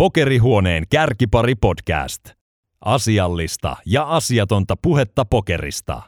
Pokerihuoneen 0.00 0.84
kärkipari 0.90 1.54
podcast. 1.54 2.24
Asiallista 2.80 3.76
ja 3.86 4.02
asiatonta 4.02 4.74
puhetta 4.82 5.24
pokerista. 5.24 6.02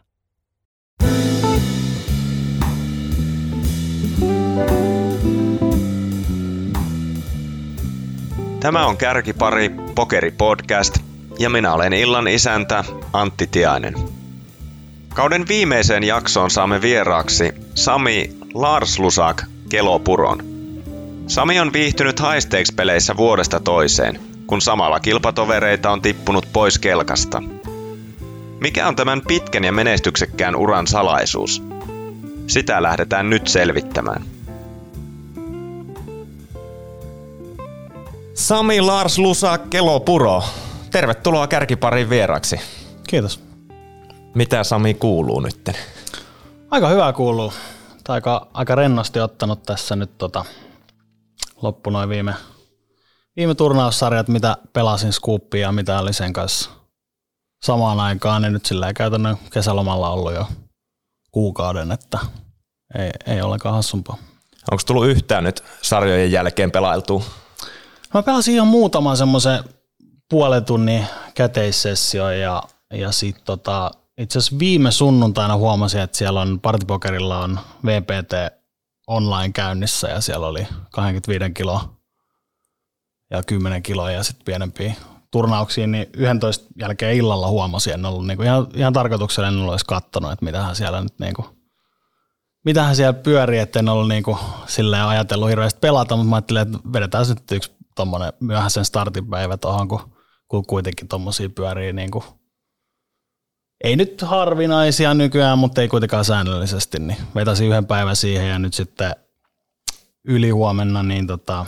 Tämä 8.60 8.86
on 8.86 8.96
Kärkipari 8.96 9.70
Pokeri 9.94 10.30
Podcast 10.30 10.98
ja 11.38 11.50
minä 11.50 11.72
olen 11.74 11.92
illan 11.92 12.28
isäntä 12.28 12.84
Antti 13.12 13.46
Tiainen. 13.46 13.94
Kauden 15.14 15.48
viimeiseen 15.48 16.04
jaksoon 16.04 16.50
saamme 16.50 16.82
vieraaksi 16.82 17.52
Sami 17.74 18.36
Larslusak 18.54 19.42
Kelopuron. 19.68 20.51
Sami 21.26 21.60
on 21.60 21.72
viihtynyt 21.72 22.20
haisteeksi-peleissä 22.20 23.16
vuodesta 23.16 23.60
toiseen, 23.60 24.20
kun 24.46 24.60
samalla 24.60 25.00
kilpatovereita 25.00 25.90
on 25.90 26.02
tippunut 26.02 26.46
pois 26.52 26.78
kelkasta. 26.78 27.42
Mikä 28.60 28.88
on 28.88 28.96
tämän 28.96 29.22
pitkän 29.28 29.64
ja 29.64 29.72
menestyksekkään 29.72 30.56
uran 30.56 30.86
salaisuus? 30.86 31.62
Sitä 32.46 32.82
lähdetään 32.82 33.30
nyt 33.30 33.48
selvittämään. 33.48 34.24
Sami 38.34 38.80
Lars 38.80 39.18
Lusa 39.18 39.58
Kelopuro, 39.58 40.42
tervetuloa 40.90 41.46
kärkiparin 41.46 42.10
vieraksi. 42.10 42.60
Kiitos. 43.08 43.40
Mitä 44.34 44.64
Sami 44.64 44.94
kuuluu 44.94 45.40
nyt? 45.40 45.70
Aika 46.70 46.88
hyvä 46.88 47.12
kuuluu. 47.12 47.52
Tai 48.04 48.14
aika, 48.14 48.46
aika 48.54 48.74
rennosti 48.74 49.20
ottanut 49.20 49.62
tässä 49.62 49.96
nyt 49.96 50.18
tota, 50.18 50.44
loppu 51.62 51.90
noin 51.90 52.08
viime, 52.08 52.34
viime 53.36 53.54
turnaussarjat, 53.54 54.28
mitä 54.28 54.56
pelasin 54.72 55.12
Scoopia 55.12 55.60
ja 55.60 55.72
mitä 55.72 56.00
oli 56.00 56.12
sen 56.12 56.32
kanssa 56.32 56.70
samaan 57.64 58.00
aikaan, 58.00 58.42
niin 58.42 58.52
nyt 58.52 58.66
sillä 58.66 58.92
käytännön 58.92 59.36
kesälomalla 59.52 60.10
ollut 60.10 60.34
jo 60.34 60.46
kuukauden, 61.30 61.92
että 61.92 62.18
ei, 62.98 63.10
ei 63.26 63.42
ollenkaan 63.42 63.74
hassumpaa. 63.74 64.16
Onko 64.70 64.82
tullut 64.86 65.06
yhtään 65.06 65.44
nyt 65.44 65.64
sarjojen 65.82 66.32
jälkeen 66.32 66.70
pelailtua? 66.70 67.22
Mä 68.14 68.22
pelasin 68.22 68.54
ihan 68.54 68.68
muutaman 68.68 69.16
semmoisen 69.16 69.64
puolen 70.30 70.64
tunnin 70.64 71.06
käteissessio 71.34 72.30
ja, 72.30 72.62
ja 72.92 73.12
sitten 73.12 73.44
tota, 73.44 73.90
itse 74.18 74.38
asiassa 74.38 74.58
viime 74.58 74.90
sunnuntaina 74.90 75.56
huomasin, 75.56 76.00
että 76.00 76.18
siellä 76.18 76.40
on 76.40 76.60
partipokerilla 76.60 77.38
on 77.38 77.60
VPT 77.86 78.61
online 79.06 79.52
käynnissä 79.52 80.08
ja 80.08 80.20
siellä 80.20 80.46
oli 80.46 80.66
25 80.90 81.50
kiloa 81.54 81.96
ja 83.30 83.42
10 83.42 83.82
kiloa 83.82 84.10
ja 84.10 84.22
sitten 84.22 84.44
pienempiä 84.44 84.94
turnauksiin, 85.30 85.92
niin 85.92 86.06
11 86.16 86.66
jälkeen 86.78 87.16
illalla 87.16 87.48
huomasin, 87.48 87.92
en 87.92 88.06
ollut 88.06 88.26
niinku 88.26 88.42
ihan, 88.42 88.66
ihan 88.74 88.92
tarkoituksella 88.92 89.48
en 89.48 89.68
edes 89.68 89.84
katsonut, 89.84 90.32
että 90.32 90.44
mitähän 90.44 90.76
siellä 90.76 91.00
nyt 91.00 91.18
niinku, 91.18 91.46
mitähän 92.64 92.96
siellä 92.96 93.12
pyörii, 93.12 93.58
että 93.58 93.78
en 93.78 93.88
ollut 93.88 94.08
niinku 94.08 94.38
ajatellut 95.08 95.48
hirveästi 95.48 95.80
pelata, 95.80 96.16
mutta 96.16 96.30
mä 96.30 96.36
ajattelin, 96.36 96.62
että 96.62 96.78
vedetään 96.92 97.24
nyt 97.28 97.52
yksi 97.52 97.72
tommonen 97.96 98.32
myöhäisen 98.40 98.84
startin 98.84 99.26
päivä 99.26 99.56
tuohon, 99.56 99.88
kun, 99.88 100.00
kun 100.48 100.66
kuitenkin 100.66 101.08
tommosia 101.08 101.50
pyörii 101.50 101.92
niinku, 101.92 102.24
ei 103.82 103.96
nyt 103.96 104.22
harvinaisia 104.22 105.14
nykyään, 105.14 105.58
mutta 105.58 105.80
ei 105.80 105.88
kuitenkaan 105.88 106.24
säännöllisesti, 106.24 106.98
niin 106.98 107.18
vetäisin 107.34 107.68
yhden 107.68 107.86
päivän 107.86 108.16
siihen 108.16 108.48
ja 108.48 108.58
nyt 108.58 108.74
sitten 108.74 109.16
yli 110.24 110.50
huomenna, 110.50 111.02
niin 111.02 111.26
tota, 111.26 111.66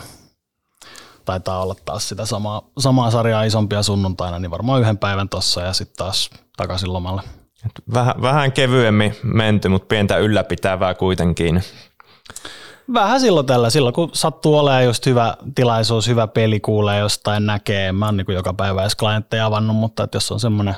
taitaa 1.25 1.61
olla 1.61 1.75
taas 1.85 2.09
sitä 2.09 2.25
samaa, 2.25 2.61
samaa 2.79 3.11
sarjaa 3.11 3.43
isompia 3.43 3.83
sunnuntaina, 3.83 4.39
niin 4.39 4.51
varmaan 4.51 4.81
yhden 4.81 4.97
päivän 4.97 5.29
tossa 5.29 5.61
ja 5.61 5.73
sitten 5.73 5.97
taas 5.97 6.29
takaisin 6.57 6.93
lomalle. 6.93 7.21
Vähän, 7.93 8.15
vähän 8.21 8.51
kevyemmin 8.51 9.15
menty, 9.23 9.69
mutta 9.69 9.87
pientä 9.87 10.17
ylläpitävää 10.17 10.93
kuitenkin. 10.93 11.63
Vähän 12.93 13.19
silloin 13.19 13.45
tällä, 13.45 13.69
silloin 13.69 13.93
kun 13.93 14.09
sattuu 14.13 14.57
olemaan 14.57 14.85
just 14.85 15.05
hyvä 15.05 15.37
tilaisuus, 15.55 16.07
hyvä 16.07 16.27
peli, 16.27 16.59
kuulee 16.59 16.99
jostain, 16.99 17.45
näkee. 17.45 17.91
Mä 17.91 18.05
oon 18.05 18.17
niin 18.17 18.25
joka 18.29 18.53
päivä 18.53 18.81
edes 18.81 18.95
klientteja 18.95 19.45
avannut, 19.45 19.75
mutta 19.75 20.03
että 20.03 20.15
jos 20.15 20.31
on 20.31 20.39
semmoinen 20.39 20.75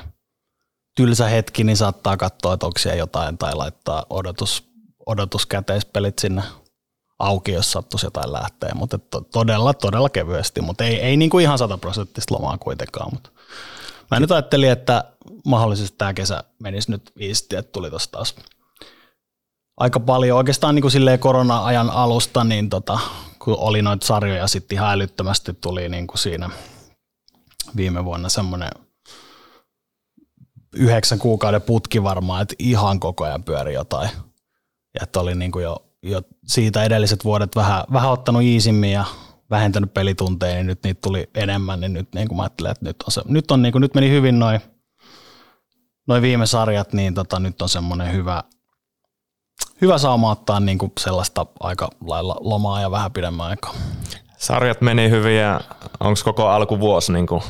tylsä 0.98 1.28
hetki, 1.28 1.64
niin 1.64 1.76
saattaa 1.76 2.16
katsoa, 2.16 2.54
että 2.54 2.66
onko 2.66 2.78
siellä 2.78 2.98
jotain 2.98 3.38
tai 3.38 3.54
laittaa 3.54 4.06
odotus, 4.10 4.64
odotuskäteispelit 5.06 6.18
sinne 6.18 6.42
auki, 7.18 7.52
jos 7.52 7.72
sattuisi 7.72 8.06
jotain 8.06 8.32
lähteä, 8.32 8.72
mutta 8.74 8.98
todella, 9.32 9.74
todella 9.74 10.08
kevyesti, 10.08 10.60
mutta 10.60 10.84
ei, 10.84 11.00
ei 11.00 11.16
niin 11.16 11.30
kuin 11.30 11.42
ihan 11.42 11.58
sataprosenttista 11.58 12.34
lomaa 12.34 12.58
kuitenkaan. 12.58 13.10
Mutta 13.12 13.30
mä 14.10 14.20
nyt 14.20 14.32
ajattelin, 14.32 14.70
että 14.70 15.04
mahdollisesti 15.44 15.98
tämä 15.98 16.14
kesä 16.14 16.44
menisi 16.58 16.90
nyt 16.90 17.12
viisti, 17.18 17.56
että 17.56 17.72
tuli 17.72 17.90
tuossa 17.90 18.10
taas 18.10 18.34
aika 19.76 20.00
paljon. 20.00 20.38
Oikeastaan 20.38 20.74
niin 20.74 20.82
kuin 20.82 21.18
korona-ajan 21.20 21.90
alusta, 21.90 22.44
niin 22.44 22.70
tota, 22.70 22.98
kun 23.38 23.56
oli 23.58 23.82
noita 23.82 24.06
sarjoja, 24.06 24.46
sitten 24.46 24.76
ihan 24.76 24.92
älyttömästi 24.92 25.54
tuli 25.54 25.88
niin 25.88 26.06
kuin 26.06 26.18
siinä 26.18 26.50
viime 27.76 28.04
vuonna 28.04 28.28
semmoinen 28.28 28.70
yhdeksän 30.74 31.18
kuukauden 31.18 31.62
putki 31.62 32.02
varmaan, 32.02 32.42
että 32.42 32.54
ihan 32.58 33.00
koko 33.00 33.24
ajan 33.24 33.44
pyöri 33.44 33.74
jotain. 33.74 34.10
Ja 34.94 35.00
että 35.02 35.20
oli 35.20 35.34
niin 35.34 35.52
kuin 35.52 35.62
jo, 35.62 35.76
jo 36.02 36.22
siitä 36.46 36.84
edelliset 36.84 37.24
vuodet 37.24 37.56
vähän, 37.56 37.84
vähän 37.92 38.10
ottanut 38.10 38.42
iisimmin 38.42 38.92
ja 38.92 39.04
vähentänyt 39.50 39.94
pelitunteja, 39.94 40.54
niin 40.54 40.66
nyt 40.66 40.84
niitä 40.84 41.00
tuli 41.00 41.30
enemmän, 41.34 41.80
niin 41.80 41.92
nyt 41.92 42.08
niin 42.14 42.28
kuin 42.28 42.36
mä 42.36 42.42
ajattelen, 42.42 42.72
että 42.72 42.84
nyt, 42.84 42.96
on 43.02 43.12
se, 43.12 43.22
nyt, 43.24 43.50
on 43.50 43.62
niin 43.62 43.72
kuin, 43.72 43.82
nyt 43.82 43.94
meni 43.94 44.10
hyvin 44.10 44.38
noin 44.38 44.60
noi 46.08 46.22
viime 46.22 46.46
sarjat, 46.46 46.92
niin 46.92 47.14
tota, 47.14 47.40
nyt 47.40 47.62
on 47.62 47.68
semmoinen 47.68 48.12
hyvä, 48.12 48.44
hyvä 49.80 49.98
saama 49.98 50.30
ottaa 50.30 50.60
niin 50.60 50.78
kuin 50.78 50.92
sellaista 51.00 51.46
aika 51.60 51.90
lailla 52.06 52.36
lomaa 52.40 52.80
ja 52.80 52.90
vähän 52.90 53.12
pidemmän 53.12 53.46
aikaa. 53.46 53.74
Sarjat 54.38 54.80
meni 54.80 55.10
hyvin 55.10 55.36
ja 55.36 55.60
onko 56.00 56.20
koko 56.24 56.48
alkuvuosi, 56.48 57.12
niin 57.12 57.26
kuin 57.26 57.42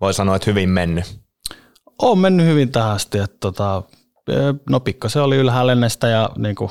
voi 0.00 0.14
sanoa, 0.14 0.36
että 0.36 0.50
hyvin 0.50 0.68
mennyt? 0.68 1.23
On 2.02 2.18
mennyt 2.18 2.46
hyvin 2.46 2.72
tähän 2.72 2.92
asti. 2.92 3.18
Että 3.18 3.36
tota, 3.40 3.82
no 4.70 4.80
se 5.06 5.20
oli 5.20 5.36
ylhäällä 5.36 5.72
ja 6.10 6.30
niin 6.36 6.56
kuin 6.56 6.70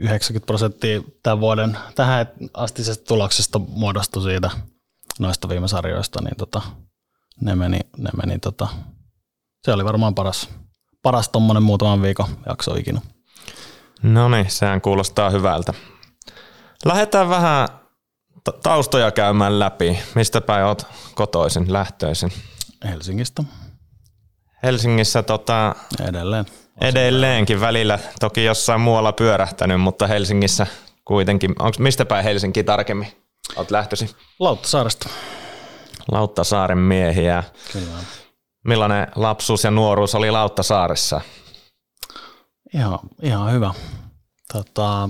90 0.00 0.46
prosenttia 0.46 1.00
tämän 1.22 1.40
vuoden 1.40 1.78
tähän 1.94 2.26
astisesta 2.54 3.04
tuloksesta 3.04 3.58
muodostui 3.58 4.22
siitä 4.22 4.50
noista 5.18 5.48
viime 5.48 5.68
sarjoista, 5.68 6.22
niin 6.22 6.36
tota, 6.36 6.62
ne 7.40 7.54
meni, 7.54 7.78
ne 7.96 8.10
meni 8.16 8.38
tota, 8.38 8.68
se 9.64 9.72
oli 9.72 9.84
varmaan 9.84 10.14
paras, 10.14 10.48
paras 11.02 11.28
tuommoinen 11.28 11.62
muutaman 11.62 12.02
viikon 12.02 12.26
jakso 12.46 12.74
ikinä. 12.74 13.00
No 14.02 14.28
niin, 14.28 14.50
sehän 14.50 14.80
kuulostaa 14.80 15.30
hyvältä. 15.30 15.74
Lähdetään 16.84 17.28
vähän 17.28 17.68
taustoja 18.62 19.10
käymään 19.10 19.58
läpi. 19.58 19.98
Mistä 20.14 20.40
päin 20.40 20.64
olet 20.64 20.86
kotoisin, 21.14 21.72
lähtöisin? 21.72 22.32
Helsingistä. 22.84 23.44
Helsingissä 24.62 25.22
tota, 25.22 25.74
Edelleen. 26.08 26.44
Edelleenkin 26.80 27.60
välillä, 27.60 27.98
toki 28.20 28.44
jossain 28.44 28.80
muualla 28.80 29.12
pyörähtänyt, 29.12 29.80
mutta 29.80 30.06
Helsingissä 30.06 30.66
kuitenkin. 31.04 31.50
Onko 31.58 31.76
mistä 31.78 32.04
päin 32.04 32.24
Helsinki 32.24 32.64
tarkemmin? 32.64 33.08
Olet 33.56 33.70
lähtösi? 33.70 34.16
Lauttasaaresta. 34.38 35.08
Lauttasaaren 36.12 36.78
miehiä. 36.78 37.44
Kyllä. 37.72 37.98
Millainen 38.64 39.06
lapsuus 39.16 39.64
ja 39.64 39.70
nuoruus 39.70 40.14
oli 40.14 40.30
Lauttasaaressa? 40.30 41.20
Ihan, 42.74 42.98
ihan 43.22 43.52
hyvä. 43.52 43.74
Tota, 44.52 45.08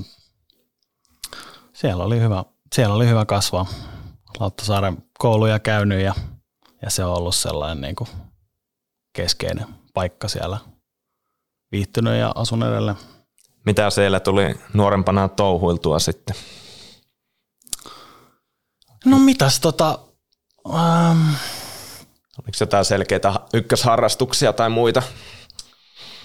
siellä, 1.73 2.05
oli 2.05 2.21
hyvä, 2.21 2.45
siellä 2.75 2.95
oli 2.95 3.09
hyvä 3.09 3.25
kasvaa. 3.25 3.67
Lauttasaaren 4.41 4.97
kouluja 5.19 5.59
käynyt 5.59 6.01
ja, 6.01 6.15
ja 6.83 6.91
se 6.91 7.05
on 7.05 7.15
ollut 7.15 7.35
sellainen 7.35 7.81
niin 7.81 7.97
kuin 7.97 8.09
keskeinen 9.19 9.67
paikka 9.95 10.29
siellä. 10.29 10.59
Viihtynyt 11.73 12.19
ja 12.19 12.33
asun 12.35 12.63
edelleen. 12.63 12.97
Mitä 13.67 13.91
siellä 13.91 14.21
tuli 14.21 14.55
nuorempana 14.75 15.29
touhuiltua 15.29 15.99
sitten? 15.99 16.37
No 19.05 19.19
mitäs 19.19 19.61
tota... 19.61 19.99
Ähm, 20.75 21.31
Oliko 22.39 22.57
jotain 22.61 22.85
selkeitä 22.85 23.35
ykkösharrastuksia 23.55 24.53
tai 24.53 24.71
muita? 24.71 25.03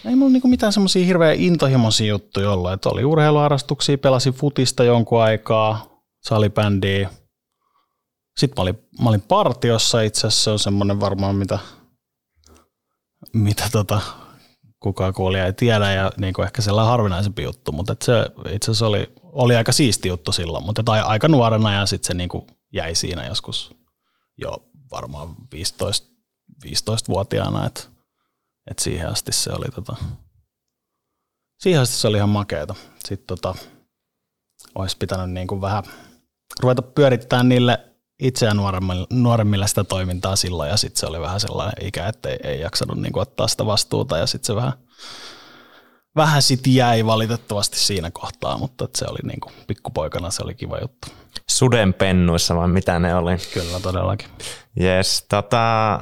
Ei 0.05 0.15
mulla 0.15 0.31
niinku 0.31 0.47
mitään 0.47 0.73
semmoisia 0.73 1.05
hirveän 1.05 1.39
intohimoisia 1.39 2.07
juttuja 2.07 2.51
ollut. 2.51 2.71
Et 2.71 2.85
oli 2.85 3.05
urheiluharrastuksia, 3.05 3.97
pelasin 3.97 4.33
futista 4.33 4.83
jonkun 4.83 5.21
aikaa, 5.21 5.85
salibändiä. 6.21 7.09
Sitten 8.37 8.55
mä 8.57 8.61
olin, 8.61 8.87
mä 9.01 9.09
olin 9.09 9.21
partiossa 9.21 10.01
itse 10.01 10.27
asiassa, 10.27 10.43
se 10.43 10.49
on 10.49 10.59
semmoinen 10.59 10.99
varmaan, 10.99 11.35
mitä 11.35 11.59
mitä 13.33 13.69
tota, 13.71 14.01
kukaan 14.79 15.13
kuulija 15.13 15.45
ei 15.45 15.53
tiedä 15.53 15.91
ja 15.91 16.11
niin 16.17 16.33
kuin 16.33 16.45
ehkä 16.45 16.61
sellainen 16.61 16.91
harvinaisempi 16.91 17.43
juttu, 17.43 17.71
mutta 17.71 17.95
se 18.03 18.13
itse 18.51 18.71
asiassa 18.71 18.87
oli, 18.87 19.13
oli 19.21 19.55
aika 19.55 19.71
siisti 19.71 20.07
juttu 20.07 20.31
silloin, 20.31 20.65
mutta 20.65 20.83
tai 20.83 21.01
aika 21.01 21.27
nuorena 21.27 21.73
ja 21.73 21.85
sitten 21.85 22.07
se 22.07 22.13
niin 22.13 22.29
kuin 22.29 22.47
jäi 22.73 22.95
siinä 22.95 23.27
joskus 23.27 23.75
jo 24.37 24.69
varmaan 24.91 25.35
15, 25.51 26.07
15-vuotiaana, 26.65 27.65
että 27.65 27.81
et 28.71 28.79
siihen 28.79 29.09
asti 29.09 29.31
se 29.31 29.51
oli 29.51 29.65
tota, 29.75 29.95
siihen 31.59 31.81
asti 31.81 31.95
se 31.95 32.07
oli 32.07 32.17
ihan 32.17 32.29
makeeta. 32.29 32.75
Sitten 33.05 33.27
tota, 33.27 33.55
olisi 34.75 34.97
pitänyt 34.97 35.31
niin 35.31 35.47
kuin 35.47 35.61
vähän 35.61 35.83
ruveta 36.59 36.81
pyörittämään 36.81 37.49
niille 37.49 37.92
itseään 38.23 38.57
nuoremmille, 38.57 39.07
nuoremmille 39.09 39.67
sitä 39.67 39.83
toimintaa 39.83 40.35
silloin 40.35 40.69
ja 40.69 40.77
sitten 40.77 40.99
se 40.99 41.05
oli 41.05 41.21
vähän 41.21 41.39
sellainen 41.39 41.87
ikä, 41.87 42.07
että 42.07 42.29
ei, 42.29 42.37
ei 42.43 42.59
jaksanut 42.61 42.97
niin 42.97 43.13
kuin 43.13 43.21
ottaa 43.21 43.47
sitä 43.47 43.65
vastuuta 43.65 44.17
ja 44.17 44.27
sitten 44.27 44.47
se 44.47 44.55
vähän, 44.55 44.73
vähän 46.15 46.41
sitten 46.41 46.75
jäi 46.75 47.05
valitettavasti 47.05 47.79
siinä 47.79 48.11
kohtaa, 48.11 48.57
mutta 48.57 48.87
se 48.95 49.05
oli 49.09 49.19
niin 49.23 49.39
kuin, 49.39 49.53
pikkupoikana 49.67 50.31
se 50.31 50.43
oli 50.43 50.55
kiva 50.55 50.77
juttu. 50.81 51.07
Sudenpennuissa 51.49 52.55
vai 52.55 52.67
mitä 52.67 52.99
ne 52.99 53.15
oli? 53.15 53.31
Kyllä 53.53 53.79
todellakin. 53.79 54.27
Yes, 54.81 55.25
tota, 55.29 55.99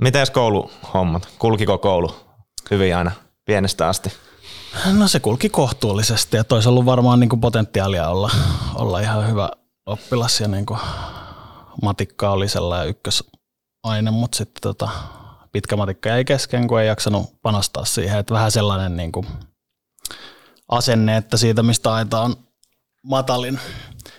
mites 0.00 0.30
kouluhommat? 0.30 1.28
Kulkiko 1.38 1.78
koulu 1.78 2.16
hyvin 2.70 2.96
aina 2.96 3.12
pienestä 3.44 3.88
asti? 3.88 4.12
No 4.92 5.08
se 5.08 5.20
kulki 5.20 5.48
kohtuullisesti 5.48 6.36
ja 6.36 6.44
toisi 6.44 6.68
ollut 6.68 6.86
varmaan 6.86 7.20
niin 7.20 7.28
kuin 7.28 7.40
potentiaalia 7.40 8.08
olla, 8.08 8.30
olla 8.74 9.00
ihan 9.00 9.28
hyvä 9.28 9.50
oppilas 9.86 10.40
ja 10.40 10.48
niin 10.48 10.66
kuin 10.66 10.80
matikka 11.82 12.30
oli 12.30 12.48
sellainen 12.48 12.88
ykkösaine, 12.88 14.10
mutta 14.10 14.36
sitten 14.36 14.62
tota, 14.62 14.88
pitkä 15.52 15.76
matikka 15.76 16.08
jäi 16.08 16.24
kesken, 16.24 16.68
kun 16.68 16.80
ei 16.80 16.86
jaksanut 16.86 17.42
panostaa 17.42 17.84
siihen. 17.84 18.18
Että 18.18 18.34
vähän 18.34 18.50
sellainen 18.50 18.96
niin 18.96 19.12
kuin 19.12 19.26
asenne, 20.68 21.16
että 21.16 21.36
siitä 21.36 21.62
mistä 21.62 21.92
aita 21.92 22.20
on 22.20 22.36
matalin, 23.02 23.60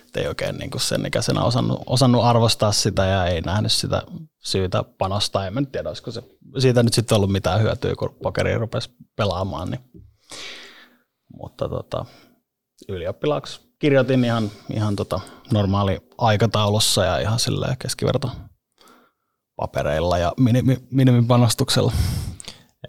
että 0.06 0.20
ei 0.20 0.26
oikein 0.26 0.58
niin 0.58 0.70
kuin 0.70 0.80
sen 0.80 1.06
ikäisenä 1.06 1.42
osannut, 1.42 1.82
osannut 1.86 2.24
arvostaa 2.24 2.72
sitä 2.72 3.06
ja 3.06 3.26
ei 3.26 3.40
nähnyt 3.40 3.72
sitä 3.72 4.02
syytä 4.44 4.84
panostaa. 4.98 5.46
En 5.46 5.66
tiedä, 5.66 5.88
olisiko 5.88 6.10
se 6.10 6.22
siitä 6.58 6.82
nyt 6.82 6.94
sitten 6.94 7.16
ollut 7.16 7.32
mitään 7.32 7.60
hyötyä, 7.60 7.94
kun 7.98 8.16
pokeri 8.22 8.58
rupesi 8.58 8.90
pelaamaan. 9.16 9.70
Niin. 9.70 9.80
Mutta 11.36 11.68
tota, 11.68 12.04
ylioppilaaksi 12.88 13.71
kirjoitin 13.82 14.24
ihan, 14.24 14.50
ihan 14.72 14.96
tota 14.96 15.20
normaali 15.52 15.98
aikataulussa 16.18 17.04
ja 17.04 17.18
ihan 17.18 17.38
silleen 17.38 17.76
keskiverto 17.78 18.30
papereilla 19.56 20.18
ja 20.18 20.32
minimi, 20.36 20.78
minimipanostuksella. 20.90 21.92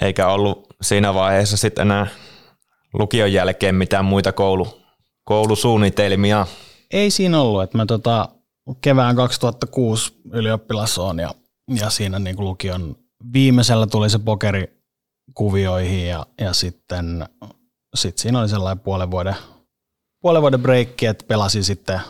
Eikä 0.01 0.27
ollut 0.27 0.67
siinä 0.81 1.13
vaiheessa 1.13 1.57
sitten 1.57 1.81
enää 1.81 2.07
lukion 2.93 3.33
jälkeen 3.33 3.75
mitään 3.75 4.05
muita 4.05 4.31
koulu, 4.31 4.81
koulusuunnitelmia? 5.23 6.47
Ei 6.91 7.11
siinä 7.11 7.41
ollut, 7.41 7.63
että 7.63 7.77
mä 7.77 7.85
tota, 7.85 8.29
kevään 8.81 9.15
2006 9.15 10.13
ylioppilas 10.33 10.97
on 10.97 11.19
ja, 11.19 11.33
ja 11.79 11.89
siinä 11.89 12.19
niin 12.19 12.35
kuin 12.35 12.45
lukion 12.45 12.95
viimeisellä 13.33 13.87
tuli 13.87 14.09
se 14.09 14.19
pokeri 14.19 14.67
kuvioihin 15.33 16.07
ja, 16.07 16.25
ja 16.41 16.53
sitten 16.53 17.25
sit 17.95 18.17
siinä 18.17 18.39
oli 18.39 18.49
sellainen 18.49 18.83
puolen 18.83 19.11
vuoden, 19.11 19.35
puolen 20.23 20.41
vuoden 20.41 20.61
breikki, 20.61 21.05
että 21.05 21.25
pelasin 21.27 21.63
sitten 21.63 22.01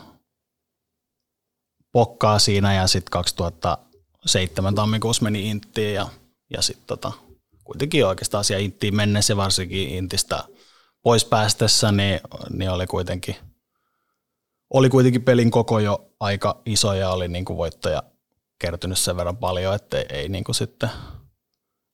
pokkaa 1.92 2.40
siinä 2.40 2.74
ja 2.74 2.88
sitten 2.88 3.12
2007 3.12 4.76
tammikuussa 4.76 5.24
meni 5.24 5.50
Inttiin 5.50 5.94
ja, 5.94 6.08
ja 6.50 6.62
sitten 6.62 6.88
tota, 6.88 7.12
kuitenkin 7.64 8.06
oikeastaan 8.06 8.44
siellä 8.44 8.64
Inttiin 8.64 8.96
mennessä 8.96 9.38
varsinkin 9.38 9.90
Intistä 9.90 10.44
pois 11.04 11.26
päästessä, 11.26 11.92
niin, 11.92 12.20
niin 12.50 12.70
oli 12.70 12.88
kuitenkin 12.88 13.36
oli 14.74 14.90
kuitenkin 14.90 15.24
pelin 15.24 15.52
koko 15.52 15.80
jo 15.80 16.10
aika 16.20 16.62
iso 16.66 16.94
ja 16.94 17.10
oli 17.10 17.28
niin 17.28 17.46
kuin 17.46 17.58
voittaja 17.58 18.04
kertynyt 18.60 18.98
sen 18.98 19.18
verran 19.18 19.38
paljon, 19.38 19.76
että 19.76 19.98
ei, 19.98 20.06
ei 20.10 20.30
niin 20.30 20.44
kuin 20.44 20.56
sitten 20.56 20.90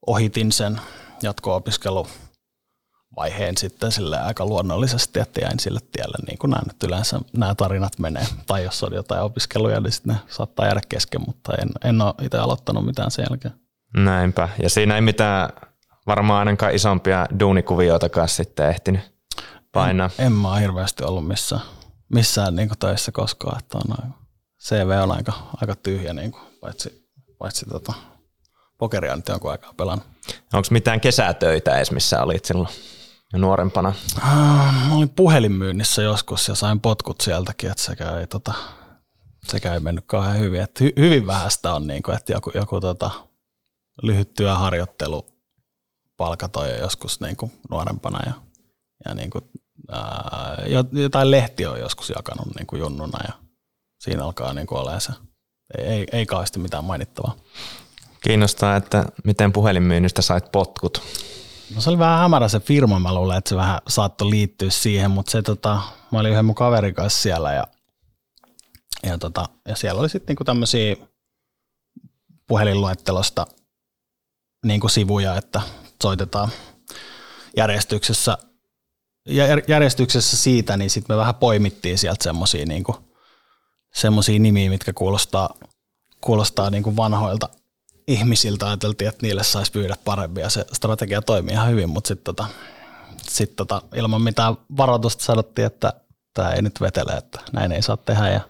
ohitin 0.07 0.51
sen 0.51 0.81
jatko-opiskelu 1.21 2.07
vaiheen 3.15 3.57
sitten 3.57 3.91
sille 3.91 4.19
aika 4.19 4.45
luonnollisesti, 4.45 5.19
että 5.19 5.39
jäin 5.41 5.59
sille 5.59 5.79
tielle, 5.91 6.17
niin 6.27 6.37
kuin 6.37 6.51
näen, 6.51 6.69
että 6.69 6.87
yleensä 6.87 7.19
nämä 7.37 7.55
tarinat 7.55 7.99
menee. 7.99 8.25
Tai 8.47 8.63
jos 8.63 8.83
on 8.83 8.93
jotain 8.93 9.21
opiskeluja, 9.21 9.79
niin 9.79 9.91
sitten 9.91 10.15
ne 10.15 10.21
saattaa 10.29 10.65
jäädä 10.65 10.81
kesken, 10.89 11.21
mutta 11.27 11.53
en, 11.61 11.69
en 11.89 12.01
ole 12.01 12.13
itse 12.21 12.37
aloittanut 12.37 12.85
mitään 12.85 13.11
sen 13.11 13.25
jälkeen. 13.29 13.53
Näinpä. 13.97 14.49
Ja 14.63 14.69
siinä 14.69 14.95
ei 14.95 15.01
mitään 15.01 15.49
varmaan 16.07 16.39
ainakaan 16.39 16.75
isompia 16.75 17.25
duunikuvioitakaan 17.39 18.29
sitten 18.29 18.69
ehtinyt 18.69 19.01
painaa. 19.71 20.09
En, 20.19 20.25
en 20.25 20.31
mä 20.31 20.51
ole 20.51 20.61
hirveästi 20.61 21.03
ollut 21.03 21.27
missään, 21.27 21.61
missään 22.13 22.55
niin 22.55 22.67
kuin 22.67 22.79
töissä 22.79 23.11
koskaan, 23.11 23.59
että 23.59 23.77
on 23.77 23.83
aika, 23.91 24.17
CV 24.63 24.89
on 25.03 25.11
aika, 25.11 25.33
aika 25.61 25.75
tyhjä, 25.75 26.13
niin 26.13 26.31
kuin, 26.31 26.43
paitsi, 26.61 27.09
paitsi 27.37 27.65
tota, 27.65 27.93
pokeria 28.77 29.15
nyt 29.15 29.27
jonkun 29.27 29.51
aikaa 29.51 29.73
pelannut. 29.77 30.07
Onko 30.53 30.67
mitään 30.71 31.01
kesätöitä 31.01 31.77
edes, 31.77 31.91
missä 31.91 32.23
olit 32.23 32.45
silloin? 32.45 32.69
Nuorempana? 33.37 33.93
Ah, 34.21 34.87
mä 34.89 34.95
olin 34.95 35.09
puhelinmyynnissä 35.09 36.01
joskus 36.01 36.47
ja 36.47 36.55
sain 36.55 36.79
potkut 36.79 37.21
sieltäkin, 37.21 37.71
että 37.71 37.83
sekä 37.83 38.17
ei, 38.17 38.27
tota, 38.27 38.53
sekä 39.47 39.73
ei 39.73 39.79
mennyt 39.79 40.03
kauhean 40.07 40.39
hyvin. 40.39 40.61
Että 40.61 40.83
hy, 40.83 40.93
hyvin 40.97 41.27
vähäistä 41.27 41.73
on, 41.73 41.87
niin 41.87 42.03
kuin, 42.03 42.17
että 42.17 42.33
joku, 42.33 42.51
joku 42.55 42.79
tota, 42.79 43.11
lyhyt 44.03 44.33
työharjoittelu 44.33 45.25
palkatoi 46.17 46.79
joskus 46.79 47.19
niin 47.19 47.35
kuin 47.35 47.51
nuorempana 47.69 48.19
ja, 48.25 48.33
ja 49.05 49.13
niin 49.13 49.29
kuin, 49.29 49.43
ää, 49.91 50.63
jotain 50.91 51.31
lehti 51.31 51.65
on 51.65 51.79
joskus 51.79 52.09
jakanut 52.09 52.55
niin 52.55 52.67
kuin 52.67 52.79
junnuna 52.79 53.19
ja 53.27 53.33
siinä 53.99 54.23
alkaa 54.23 54.53
niin 54.53 54.67
kuin 54.67 54.79
olemaan 54.79 55.01
se. 55.01 55.11
Ei, 55.77 55.85
ei, 55.85 56.07
ei 56.11 56.25
kauheasti 56.25 56.59
mitään 56.59 56.85
mainittavaa. 56.85 57.35
Kiinnostaa, 58.21 58.75
että 58.75 59.05
miten 59.23 59.53
puhelinmyynnistä 59.53 60.21
sait 60.21 60.51
potkut. 60.51 61.01
No 61.75 61.81
se 61.81 61.89
oli 61.89 61.99
vähän 61.99 62.19
hämärä 62.19 62.47
se 62.47 62.59
firma, 62.59 62.99
mä 62.99 63.13
luulen, 63.13 63.37
että 63.37 63.49
se 63.49 63.55
vähän 63.55 63.79
saattoi 63.87 64.29
liittyä 64.29 64.69
siihen, 64.69 65.11
mutta 65.11 65.31
se 65.31 65.41
tota, 65.41 65.81
mä 66.11 66.19
olin 66.19 66.31
yhden 66.31 66.45
mun 66.45 66.55
kaverin 66.55 66.95
kanssa 66.95 67.21
siellä 67.21 67.53
ja, 67.53 67.67
ja, 69.03 69.17
tota, 69.17 69.45
ja 69.67 69.75
siellä 69.75 69.99
oli 69.99 70.09
sitten 70.09 70.27
niinku 70.27 70.43
tämmöisiä 70.43 70.95
puhelinluettelosta 72.47 73.47
niinku 74.65 74.89
sivuja, 74.89 75.35
että 75.35 75.61
soitetaan 76.03 76.49
järjestyksessä, 77.57 78.37
järjestyksessä 79.67 80.37
siitä, 80.37 80.77
niin 80.77 80.89
sitten 80.89 81.15
me 81.15 81.19
vähän 81.19 81.35
poimittiin 81.35 81.97
sieltä 81.97 82.23
semmoisia 82.23 82.65
niinku, 82.65 82.95
semmosia 83.93 84.39
nimiä, 84.39 84.69
mitkä 84.69 84.93
kuulostaa, 84.93 85.53
kuulostaa 86.21 86.69
niinku 86.69 86.95
vanhoilta 86.95 87.49
ihmisiltä 88.09 88.67
ajateltiin, 88.67 89.09
että 89.09 89.25
niille 89.25 89.43
saisi 89.43 89.71
pyydä 89.71 89.95
paremmin 90.05 90.41
ja 90.41 90.49
se 90.49 90.65
strategia 90.73 91.21
toimii 91.21 91.53
ihan 91.53 91.69
hyvin, 91.69 91.89
mutta 91.89 92.07
sitten 92.07 92.23
tota, 92.23 92.47
sit 93.17 93.55
tota, 93.55 93.81
ilman 93.95 94.21
mitään 94.21 94.55
varoitusta 94.77 95.23
sanottiin, 95.23 95.65
että 95.65 95.93
tämä 96.33 96.51
ei 96.51 96.61
nyt 96.61 96.81
vetele, 96.81 97.11
että 97.11 97.39
näin 97.53 97.71
ei 97.71 97.81
saa 97.81 97.97
tehdä 97.97 98.29
ja, 98.29 98.41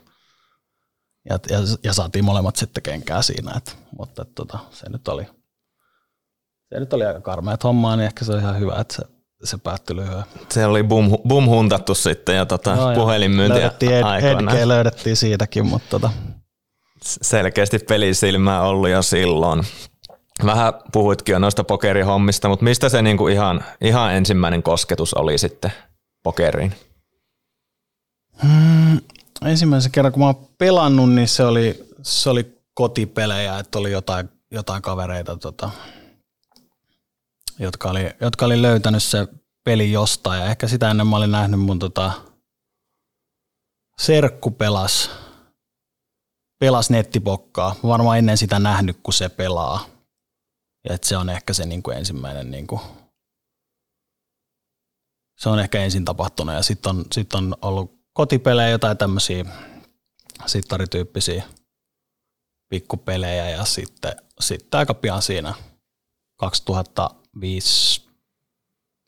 ja, 1.29 1.39
ja, 1.49 1.59
ja 1.83 1.93
saatiin 1.93 2.25
molemmat 2.25 2.55
sitten 2.55 2.83
kenkää 2.83 3.21
siinä, 3.21 3.51
et, 3.57 3.77
mutta 3.97 4.21
et, 4.21 4.35
tota, 4.35 4.59
se 4.71 4.89
nyt 4.89 5.07
oli 5.07 5.25
se 6.73 6.79
nyt 6.79 6.93
oli 6.93 7.05
aika 7.05 7.21
karmeat 7.21 7.63
hommaa, 7.63 7.95
niin 7.95 8.05
ehkä 8.05 8.25
se 8.25 8.31
on 8.31 8.39
ihan 8.39 8.59
hyvä, 8.59 8.75
että 8.79 8.95
se, 8.95 9.01
se 9.43 9.57
päättyi 9.57 9.95
lyhyen. 9.95 10.23
Se 10.49 10.65
oli 10.65 10.83
bum, 10.83 11.17
bum 11.27 11.45
huntattu 11.45 11.95
sitten 11.95 12.35
ja 12.35 12.45
tota, 12.45 12.75
no, 12.75 12.95
puhelinmyyntiä 12.95 13.55
löydettiin 13.55 13.91
ed- 13.91 14.67
löydettiin 14.67 15.15
siitäkin, 15.15 15.65
mutta 15.65 15.89
tota, 15.89 16.09
selkeästi 17.03 17.79
pelisilmää 17.79 18.61
ollut 18.61 18.89
jo 18.89 19.01
silloin. 19.01 19.63
Vähän 20.45 20.73
puhuitkin 20.93 21.33
jo 21.33 21.39
noista 21.39 21.63
pokerihommista, 21.63 22.49
mutta 22.49 22.65
mistä 22.65 22.89
se 22.89 23.01
niinku 23.01 23.27
ihan, 23.27 23.63
ihan 23.81 24.13
ensimmäinen 24.13 24.63
kosketus 24.63 25.13
oli 25.13 25.37
sitten 25.37 25.71
pokeriin? 26.23 26.75
Hmm, 28.43 28.99
ensimmäisen 29.45 29.91
kerran, 29.91 30.11
kun 30.11 30.19
mä 30.19 30.25
oon 30.25 30.47
pelannut, 30.57 31.11
niin 31.11 31.27
se 31.27 31.43
oli, 31.43 31.89
se 32.01 32.29
oli 32.29 32.57
kotipelejä, 32.73 33.59
että 33.59 33.79
oli 33.79 33.91
jotain, 33.91 34.29
jotain 34.51 34.81
kavereita, 34.81 35.37
tota, 35.37 35.69
jotka, 37.59 37.89
oli, 37.89 38.09
jotka 38.21 38.45
oli 38.45 38.61
löytänyt 38.61 39.03
se 39.03 39.27
peli 39.63 39.91
jostain. 39.91 40.41
Ja 40.41 40.45
ehkä 40.47 40.67
sitä 40.67 40.91
ennen 40.91 41.07
mä 41.07 41.17
olin 41.17 41.31
nähnyt 41.31 41.59
mun 41.59 41.79
tota, 41.79 42.11
serkku 43.97 44.51
pelas– 44.51 45.09
pelas 46.59 46.89
nettipokkaa. 46.89 47.75
Varmaan 47.83 48.17
ennen 48.17 48.37
sitä 48.37 48.59
nähnyt, 48.59 48.99
kun 49.03 49.13
se 49.13 49.29
pelaa. 49.29 49.85
Ja 50.89 50.95
että 50.95 51.07
se 51.07 51.17
on 51.17 51.29
ehkä 51.29 51.53
se 51.53 51.65
niin 51.65 51.83
kuin 51.83 51.97
ensimmäinen, 51.97 52.51
niin 52.51 52.67
kuin, 52.67 52.81
se 55.37 55.49
on 55.49 55.59
ehkä 55.59 55.83
ensin 55.83 56.05
tapahtunut. 56.05 56.55
Ja 56.55 56.63
sitten 56.63 56.89
on, 56.89 57.05
sit 57.11 57.33
on 57.33 57.55
ollut 57.61 57.99
kotipelejä, 58.13 58.69
jotain 58.69 58.97
tämmöisiä 58.97 59.45
sittarityyppisiä 60.45 61.43
pikkupelejä 62.69 63.49
ja 63.49 63.65
sitten, 63.65 64.15
sitten 64.39 64.77
aika 64.77 64.93
pian 64.93 65.21
siinä 65.21 65.53
2005 66.37 68.09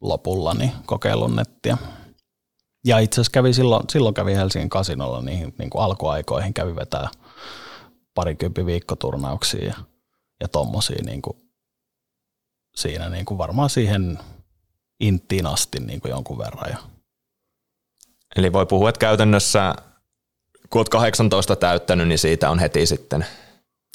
lopulla 0.01 0.53
niin 0.53 0.71
kokeilun 0.85 1.35
nettiä. 1.35 1.77
Ja 2.85 2.99
itse 2.99 3.15
asiassa 3.15 3.31
kävi 3.31 3.53
silloin, 3.53 3.83
silloin 3.89 4.15
kävi 4.15 4.35
Helsingin 4.35 4.69
kasinolla 4.69 5.21
niihin 5.21 5.53
niin 5.57 5.69
kuin 5.69 5.83
alkuaikoihin, 5.83 6.53
kävi 6.53 6.75
vetää 6.75 7.09
parikymppi 8.13 8.65
viikkoturnauksia 8.65 9.65
ja, 9.65 9.73
ja 10.39 10.47
tommosia 10.47 11.03
niin 11.05 11.21
kuin, 11.21 11.37
siinä 12.75 13.09
niin 13.09 13.25
kuin 13.25 13.37
varmaan 13.37 13.69
siihen 13.69 14.19
inttiin 14.99 15.45
asti 15.45 15.79
niin 15.79 16.01
kuin 16.01 16.09
jonkun 16.09 16.37
verran. 16.37 16.69
Ja. 16.69 16.77
Eli 18.35 18.53
voi 18.53 18.65
puhua, 18.65 18.89
että 18.89 18.99
käytännössä 18.99 19.75
kun 20.69 20.79
olet 20.79 20.89
18 20.89 21.55
täyttänyt, 21.55 22.07
niin 22.07 22.19
siitä 22.19 22.49
on 22.49 22.59
heti 22.59 22.85
sitten 22.85 23.25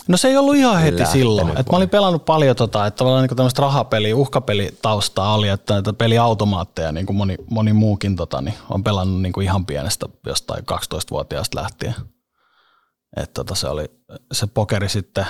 No 0.08 0.16
se 0.16 0.28
ei 0.28 0.36
ollut 0.36 0.56
ihan 0.56 0.78
heti 0.78 0.98
Lähtenyt 0.98 1.12
silloin. 1.12 1.58
Et 1.58 1.70
mä 1.70 1.76
olin 1.76 1.88
pelannut 1.88 2.24
paljon 2.24 2.56
tota, 2.56 2.86
että 2.86 2.98
tavallaan 2.98 3.26
niin 3.26 3.36
tämmöistä 3.36 3.62
rahapeli, 3.62 4.14
uhkapelitaustaa 4.14 5.34
oli, 5.34 5.48
että 5.48 5.74
näitä 5.74 5.92
peliautomaatteja, 5.92 6.92
niin 6.92 7.06
kuin 7.06 7.16
moni, 7.16 7.36
moni 7.50 7.72
muukin 7.72 8.16
tota, 8.16 8.40
niin 8.40 8.54
on 8.70 8.84
pelannut 8.84 9.22
niin 9.22 9.32
kuin 9.32 9.44
ihan 9.44 9.66
pienestä 9.66 10.06
jostain 10.26 10.64
12-vuotiaasta 10.72 11.60
lähtien. 11.60 11.94
Et 13.16 13.32
tota, 13.32 13.54
se 13.54 13.68
oli 13.68 13.84
se 14.32 14.46
pokeri 14.46 14.88
sitten 14.88 15.26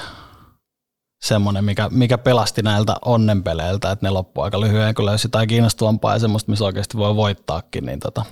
semmoinen, 1.24 1.64
mikä, 1.64 1.88
mikä 1.90 2.18
pelasti 2.18 2.62
näiltä 2.62 2.96
onnenpeleiltä, 3.04 3.90
että 3.90 4.06
ne 4.06 4.10
loppu 4.10 4.40
aika 4.40 4.60
lyhyen, 4.60 4.94
kun 4.94 5.06
löysi 5.06 5.26
jotain 5.26 5.48
kiinnostavampaa 5.48 6.12
ja 6.12 6.18
semmoista, 6.18 6.50
missä 6.50 6.64
oikeasti 6.64 6.96
voi 6.96 7.16
voittaakin, 7.16 7.86
niin 7.86 8.00
tota, 8.00 8.24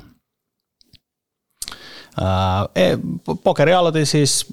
Ää, 2.20 2.68
pokeri 3.44 3.75
aloitin 3.75 4.06
siis, 4.06 4.46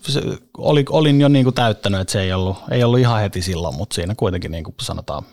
oli, 0.58 0.86
olin 0.89 1.22
jo 1.22 1.27
niin 1.27 1.43
kuin 1.43 1.53
täyttänyt, 1.53 2.01
että 2.01 2.12
se 2.12 2.22
ei 2.22 2.34
ollut, 2.34 2.58
ei 2.72 2.84
ollut 2.84 3.00
ihan 3.00 3.22
heti 3.22 3.41
silloin, 3.41 3.75
mutta 3.75 3.93
siinä 3.93 4.15
kuitenkin 4.15 4.51
niin 4.51 4.63
kuin 4.63 4.75
sanotaan 4.81 5.24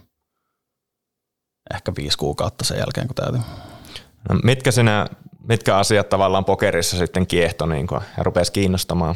ehkä 1.74 1.92
viisi 1.96 2.18
kuukautta 2.18 2.64
sen 2.64 2.78
jälkeen, 2.78 3.06
kun 3.06 3.14
täytin. 3.14 3.42
No, 4.28 4.40
mitkä, 4.44 4.70
sinä, 4.70 5.06
mitkä 5.48 5.76
asiat 5.76 6.08
tavallaan 6.08 6.44
pokerissa 6.44 6.96
sitten 6.96 7.26
kiehto 7.26 7.66
niin 7.66 7.86
kuin, 7.86 8.00
ja 8.16 8.22
rupesi 8.22 8.52
kiinnostamaan? 8.52 9.14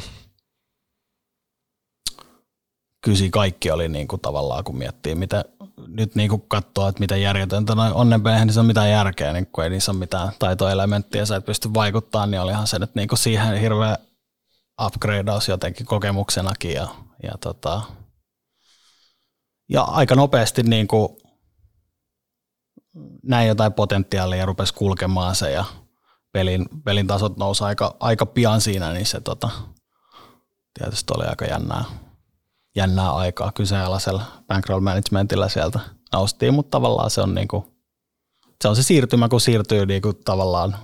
Kysi 3.03 3.29
kaikki 3.29 3.71
oli 3.71 3.89
niin 3.89 4.07
kuin 4.07 4.21
tavallaan, 4.21 4.63
kun 4.63 4.77
miettii, 4.77 5.15
mitä, 5.15 5.45
nyt 5.87 6.15
niin 6.15 6.29
kuin 6.29 6.43
katsoo, 6.47 6.87
että 6.87 6.99
miten 6.99 7.21
järjetöntä 7.21 7.75
noin 7.75 7.93
onnenpeihin, 7.93 8.47
niin 8.47 8.53
se 8.53 8.59
on 8.59 8.65
mitään 8.65 8.89
järkeä, 8.89 9.33
niin 9.33 9.47
kun 9.47 9.63
ei 9.63 9.69
niissä 9.69 9.91
ole 9.91 9.99
mitään 9.99 10.31
taitoelementtiä 10.39 11.25
sä 11.25 11.35
et 11.35 11.45
pysty 11.45 11.73
vaikuttamaan, 11.73 12.31
niin 12.31 12.41
olihan 12.41 12.67
se 12.67 12.79
nyt 12.79 12.95
niin 12.95 13.07
kuin 13.07 13.19
siihen 13.19 13.59
hirveä 13.59 13.97
upgradeaus 14.85 15.47
jotenkin 15.47 15.85
kokemuksenakin 15.85 16.73
ja, 16.73 16.87
ja, 17.23 17.31
tota, 17.41 17.81
ja 19.69 19.81
aika 19.81 20.15
nopeasti 20.15 20.63
niin 20.63 20.87
kuin 20.87 21.09
näin 23.23 23.47
jotain 23.47 23.73
potentiaalia 23.73 24.39
ja 24.39 24.45
rupesi 24.45 24.73
kulkemaan 24.73 25.35
se 25.35 25.51
ja 25.51 25.65
pelin, 26.31 26.65
pelin 26.85 27.07
tasot 27.07 27.37
nousi 27.37 27.63
aika, 27.63 27.95
aika 27.99 28.25
pian 28.25 28.61
siinä, 28.61 28.93
niin 28.93 29.05
se 29.05 29.21
tota, 29.21 29.49
tietysti 30.79 31.13
oli 31.17 31.25
aika 31.25 31.45
jännää 31.45 31.83
jännää 32.75 33.11
aikaa 33.11 33.51
kyseenalaisella 33.51 34.25
bankroll 34.47 34.79
managementilla 34.79 35.49
sieltä 35.49 35.79
noustiin, 36.13 36.53
mutta 36.53 36.69
tavallaan 36.69 37.09
se 37.09 37.21
on, 37.21 37.35
niinku, 37.35 37.73
se, 38.61 38.67
on 38.67 38.75
se 38.75 38.83
siirtymä, 38.83 39.29
kun 39.29 39.41
siirtyy 39.41 39.85
niinku 39.85 40.13
tavallaan 40.13 40.75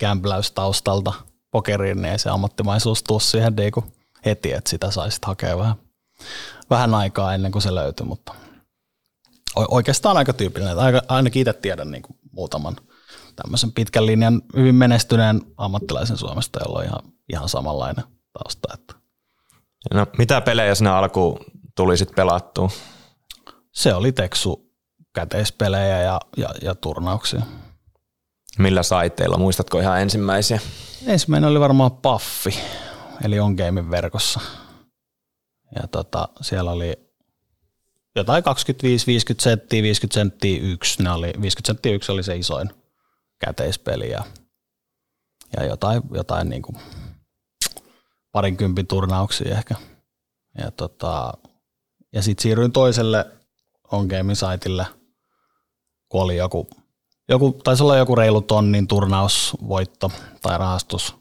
gambläystaustalta 0.00 1.12
pokeriin, 1.50 2.02
niin 2.02 2.12
ei 2.12 2.18
se 2.18 2.30
ammattimaisuus 2.30 3.02
tuu 3.02 3.20
siihen 3.20 3.56
niinku 3.56 3.84
heti, 4.24 4.52
että 4.52 4.70
sitä 4.70 4.90
saisit 4.90 5.24
hakea 5.24 5.58
vähän, 5.58 5.76
vähän 6.70 6.94
aikaa 6.94 7.34
ennen 7.34 7.52
kuin 7.52 7.62
se 7.62 7.74
löytyy, 7.74 8.06
mutta 8.06 8.34
oikeastaan 9.56 10.16
aika 10.16 10.32
tyypillinen. 10.32 10.76
Ainakin 11.08 11.40
itse 11.40 11.52
tiedän 11.52 11.90
niin 11.90 12.02
kuin 12.02 12.18
muutaman 12.32 12.76
tämmöisen 13.36 13.72
pitkän 13.72 14.06
linjan 14.06 14.42
hyvin 14.56 14.74
menestyneen 14.74 15.40
ammattilaisen 15.56 16.16
Suomesta, 16.16 16.60
jolla 16.64 16.78
on 16.78 16.84
ihan, 16.84 17.00
ihan 17.28 17.48
samanlainen 17.48 18.04
tausta. 18.32 18.68
Että 18.74 18.94
No, 19.94 20.06
mitä 20.18 20.40
pelejä 20.40 20.74
sinä 20.74 20.96
alkuun 20.96 21.38
tuli 21.74 21.96
sitten 21.96 22.16
pelattua? 22.16 22.70
Se 23.72 23.94
oli 23.94 24.12
Teksu 24.12 24.72
käteispelejä 25.14 26.00
ja, 26.02 26.20
ja, 26.36 26.48
ja 26.62 26.74
turnauksia. 26.74 27.42
Millä 28.58 28.82
saiteilla? 28.82 29.38
Muistatko 29.38 29.80
ihan 29.80 30.00
ensimmäisiä? 30.00 30.60
Ensimmäinen 31.06 31.50
oli 31.50 31.60
varmaan 31.60 31.90
Paffi, 31.90 32.58
eli 33.24 33.40
On 33.40 33.54
Gamein 33.54 33.90
verkossa. 33.90 34.40
Ja 35.74 35.88
tota, 35.88 36.28
siellä 36.40 36.70
oli 36.70 36.94
jotain 38.16 38.44
25-50 38.44 38.46
senttiä, 39.40 39.82
50 39.82 40.14
senttiä 40.14 40.60
yksi. 40.62 41.02
Ne 41.02 41.10
oli, 41.10 41.26
50 41.26 41.66
senttiä 41.66 41.92
yksi 41.92 42.12
oli 42.12 42.22
se 42.22 42.36
isoin 42.36 42.70
käteispeli 43.38 44.10
ja, 44.10 44.24
ja 45.56 45.64
jotain, 45.64 46.02
jotain 46.14 46.48
niin 46.48 46.62
kuin 46.62 46.76
parinkympin 48.36 48.86
turnauksia 48.86 49.58
ehkä. 49.58 49.74
Ja, 50.58 50.70
tota, 50.70 51.32
ja 52.12 52.22
sitten 52.22 52.42
siirryin 52.42 52.72
toiselle 52.72 53.26
On 53.92 54.06
Gamein 54.06 54.36
saitille, 54.36 54.86
kun 56.08 56.22
oli 56.22 56.36
joku, 56.36 56.68
joku, 57.28 57.52
taisi 57.52 57.82
olla 57.82 57.96
joku 57.96 58.14
reilu 58.14 58.40
tonnin 58.40 58.88
turnausvoitto 58.88 60.10
tai 60.42 60.58
rahastus, 60.58 61.14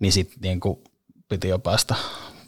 niin 0.00 0.12
sitten 0.12 0.38
niin 0.42 0.60
piti 1.28 1.48
jo 1.48 1.58
päästä 1.58 1.94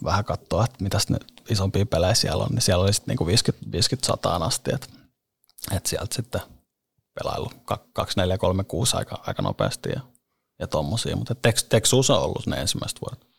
vähän 0.03 0.25
katsoa, 0.25 0.65
että 0.65 0.83
mitäs 0.83 1.09
ne 1.09 1.19
isompia 1.49 1.85
pelejä 1.85 2.13
siellä 2.13 2.43
on, 2.43 2.49
niin 2.49 2.61
siellä 2.61 2.83
oli 2.83 2.93
sitten 2.93 3.15
niin 3.15 3.27
50, 3.27 3.71
50 3.71 4.07
sataan 4.07 4.43
asti, 4.43 4.71
että, 4.73 4.87
että 5.71 5.89
sieltä 5.89 6.15
sitten 6.15 6.41
pelailu 7.13 7.51
2, 7.93 8.17
4, 8.17 8.37
3, 8.37 8.63
6 8.63 8.97
aika, 8.97 9.23
aika 9.27 9.41
nopeasti 9.41 9.89
ja, 9.89 10.01
ja 10.59 10.67
tommosia, 10.67 11.15
mutta 11.15 11.35
Texus 11.69 12.09
on 12.09 12.21
ollut 12.21 12.47
ne 12.47 12.57
ensimmäiset 12.57 12.99
vuodet. 13.01 13.29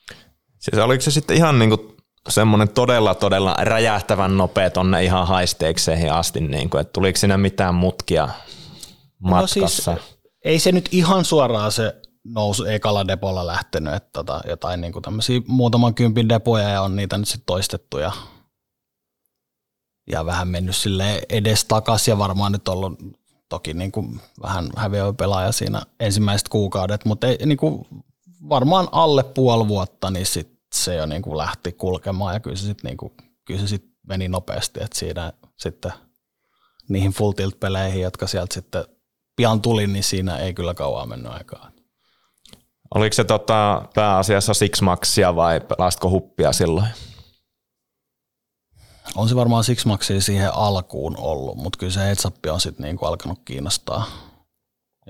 Siis 0.58 0.82
oliko 0.82 1.00
se 1.00 1.10
sitten 1.10 1.36
ihan 1.36 1.58
niinku 1.58 1.96
semmoinen 2.28 2.68
todella, 2.68 3.14
todella 3.14 3.56
räjähtävän 3.58 4.36
nopea 4.36 4.70
tonne 4.70 5.04
ihan 5.04 5.26
haisteekseen 5.26 6.12
asti, 6.12 6.40
niin 6.40 6.70
kuin, 6.70 6.80
että 6.80 6.92
tuliko 6.92 7.18
siinä 7.18 7.38
mitään 7.38 7.74
mutkia 7.74 8.28
matkassa? 9.18 9.90
No 9.92 9.98
siis, 9.98 10.18
ei 10.44 10.58
se 10.58 10.72
nyt 10.72 10.88
ihan 10.92 11.24
suoraan 11.24 11.72
se 11.72 11.96
nousu 12.24 12.64
ekalla 12.64 13.06
depolla 13.08 13.46
lähtenyt, 13.46 13.94
että 13.94 14.10
tota, 14.12 14.40
jotain 14.48 14.80
niin 14.80 14.92
kuin 14.92 15.02
tämmöisiä 15.02 15.40
muutaman 15.46 15.94
kympin 15.94 16.28
depoja 16.28 16.68
ja 16.68 16.82
on 16.82 16.96
niitä 16.96 17.18
nyt 17.18 17.28
sitten 17.28 17.46
toistettu 17.46 17.98
ja, 17.98 18.12
ja 20.10 20.26
vähän 20.26 20.48
mennyt 20.48 20.76
sille 20.76 21.22
edes 21.28 21.64
takas 21.64 22.08
ja 22.08 22.18
varmaan 22.18 22.52
nyt 22.52 22.68
ollut 22.68 22.98
toki 23.50 23.74
niin 23.74 23.92
kuin 23.92 24.20
vähän 24.42 24.70
häviö 24.76 25.12
pelaaja 25.12 25.52
siinä 25.52 25.82
ensimmäiset 26.00 26.48
kuukaudet, 26.48 27.04
mutta 27.04 27.26
ei, 27.26 27.38
niin 27.46 27.58
kuin 27.58 27.86
varmaan 28.48 28.88
alle 28.92 29.22
puoli 29.24 29.68
vuotta, 29.68 30.10
niin 30.10 30.26
sit 30.26 30.60
se 30.74 30.94
jo 30.94 31.06
niin 31.06 31.22
kuin 31.22 31.36
lähti 31.36 31.72
kulkemaan 31.72 32.34
ja 32.34 32.40
kyllä 32.40 32.56
se 32.56 32.66
sitten 32.66 32.88
niin 32.88 33.12
kyllä 33.44 33.60
se 33.60 33.66
sit 33.66 33.84
meni 34.06 34.28
nopeasti, 34.28 34.82
että 34.82 34.98
siinä 34.98 35.32
sitten 35.56 35.92
niihin 36.88 37.12
full 37.12 37.32
tilt 37.32 37.60
peleihin, 37.60 38.02
jotka 38.02 38.26
sieltä 38.26 38.54
sitten 38.54 38.84
pian 39.36 39.60
tuli, 39.60 39.86
niin 39.86 40.04
siinä 40.04 40.36
ei 40.38 40.54
kyllä 40.54 40.74
kauan 40.74 41.08
mennyt 41.08 41.32
aikaa. 41.32 41.70
Oliko 42.94 43.12
se 43.12 43.24
tota, 43.24 43.88
pääasiassa 43.94 44.54
Six 44.54 44.80
Maxia 44.80 45.36
vai 45.36 45.60
pelastiko 45.60 46.10
huppia 46.10 46.52
silloin? 46.52 46.88
On 49.14 49.28
se 49.28 49.36
varmaan 49.36 49.64
Six 49.64 49.84
Maxia 49.84 50.20
siihen 50.20 50.54
alkuun 50.54 51.16
ollut, 51.18 51.56
mutta 51.56 51.78
kyllä 51.78 51.92
se 51.92 52.00
heads 52.00 52.26
on 52.50 52.60
sitten 52.60 52.84
niinku 52.84 53.06
alkanut 53.06 53.40
kiinnostaa 53.44 54.06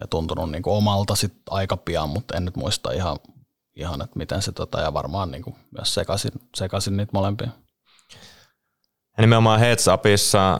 ja 0.00 0.06
tuntunut 0.06 0.50
niin 0.50 0.62
kuin 0.62 0.76
omalta 0.76 1.14
sit 1.14 1.34
aika 1.50 1.76
pian, 1.76 2.08
mutta 2.08 2.36
en 2.36 2.44
nyt 2.44 2.56
muista 2.56 2.92
ihan, 2.92 3.16
ihan 3.76 4.02
että 4.02 4.18
miten 4.18 4.42
se 4.42 4.52
tota, 4.52 4.80
ja 4.80 4.94
varmaan 4.94 5.30
niin 5.30 5.42
kuin 5.42 5.56
myös 5.70 5.94
sekasin, 5.94 6.32
sekasin 6.56 6.96
niitä 6.96 7.10
molempia. 7.14 7.48
Ja 9.16 9.20
nimenomaan 9.20 9.60
Heads 9.60 9.86
Upissa 9.86 10.58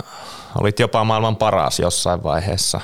olit 0.60 0.78
jopa 0.78 1.04
maailman 1.04 1.36
paras 1.36 1.78
jossain 1.78 2.22
vaiheessa. 2.22 2.80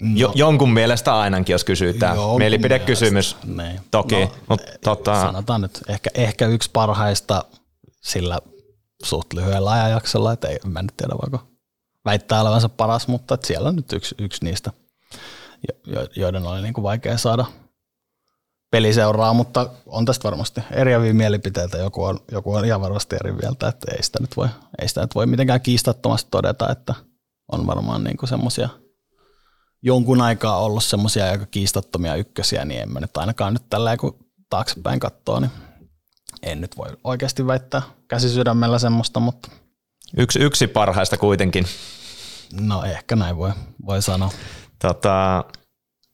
No, 0.00 0.10
jo, 0.16 0.32
jonkun 0.34 0.72
mielestä 0.72 1.18
ainakin, 1.18 1.54
jos 1.54 1.64
kysytään. 1.64 2.16
Mielipidekysymys 2.38 3.36
niin. 3.44 3.80
toki. 3.90 4.20
No, 4.20 4.30
Mut, 4.48 4.62
tota... 4.84 5.20
Sanotaan 5.20 5.60
nyt 5.60 5.80
ehkä, 5.88 6.10
ehkä 6.14 6.46
yksi 6.46 6.70
parhaista 6.72 7.44
sillä 8.02 8.40
suht 9.04 9.32
lyhyellä 9.32 9.70
ajanjaksolla, 9.70 10.32
että 10.32 10.48
ei, 10.48 10.58
mä 10.66 10.80
en 10.80 10.86
tiedä 10.96 11.14
voiko 11.22 11.48
väittää 12.04 12.40
olevansa 12.40 12.68
paras, 12.68 13.08
mutta 13.08 13.38
siellä 13.44 13.68
on 13.68 13.76
nyt 13.76 13.92
yksi, 13.92 14.14
yksi 14.18 14.44
niistä– 14.44 14.70
joiden 16.16 16.46
oli 16.46 16.62
niin 16.62 16.74
kuin 16.74 16.82
vaikea 16.82 17.18
saada 17.18 17.44
peliseuraa, 18.70 19.34
mutta 19.34 19.70
on 19.86 20.04
tästä 20.04 20.24
varmasti 20.24 20.60
eriäviä 20.70 21.12
mielipiteitä. 21.12 21.78
Joku 21.78 22.04
on, 22.04 22.20
joku 22.32 22.54
on 22.54 22.64
ihan 22.64 22.80
varmasti 22.80 23.16
eri 23.16 23.32
mieltä, 23.32 23.68
että 23.68 23.92
ei 23.92 24.02
sitä 24.02 24.18
nyt 24.20 24.36
voi, 24.36 24.48
ei 24.80 24.88
sitä 24.88 25.00
nyt 25.00 25.14
voi 25.14 25.26
mitenkään 25.26 25.60
kiistattomasti 25.60 26.28
todeta, 26.30 26.72
että 26.72 26.94
on 27.52 27.66
varmaan 27.66 28.04
niin 28.04 28.28
semmoisia 28.28 28.68
jonkun 29.82 30.20
aikaa 30.20 30.58
ollut 30.58 30.84
semmoisia 30.84 31.30
aika 31.30 31.46
kiistattomia 31.46 32.16
ykkösiä, 32.16 32.64
niin 32.64 32.80
en 32.80 32.92
mä 32.92 33.00
nyt 33.00 33.16
ainakaan 33.16 33.52
nyt 33.52 33.62
tällä 33.70 33.96
kun 33.96 34.26
taaksepäin 34.50 35.00
katsoo, 35.00 35.40
niin 35.40 35.50
en 36.46 36.60
nyt 36.60 36.76
voi 36.76 36.88
oikeasti 37.04 37.46
väittää 37.46 37.82
käsisydämellä 38.08 38.78
semmoista, 38.78 39.20
mutta 39.20 39.50
Yksi, 40.16 40.38
yksi 40.38 40.66
parhaista 40.66 41.16
kuitenkin. 41.16 41.64
No 42.60 42.84
ehkä 42.84 43.16
näin 43.16 43.36
voi, 43.36 43.52
voi 43.86 44.02
sanoa. 44.02 44.30
Tota, 44.78 45.44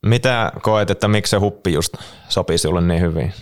mitä 0.07 0.53
koet, 0.63 0.91
että 0.91 1.09
miksi 1.09 1.31
se 1.31 1.37
huppi 1.37 1.73
just 1.73 1.95
sopii 2.29 2.59
sinulle 2.59 2.81
niin 2.81 3.01
hyvin? 3.01 3.33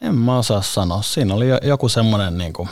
En 0.00 0.14
mä 0.14 0.38
osaa 0.38 0.62
sanoa. 0.62 1.02
Siinä 1.02 1.34
oli 1.34 1.46
joku 1.62 1.88
semmoinen 1.88 2.38
niin 2.38 2.52
kuin 2.52 2.68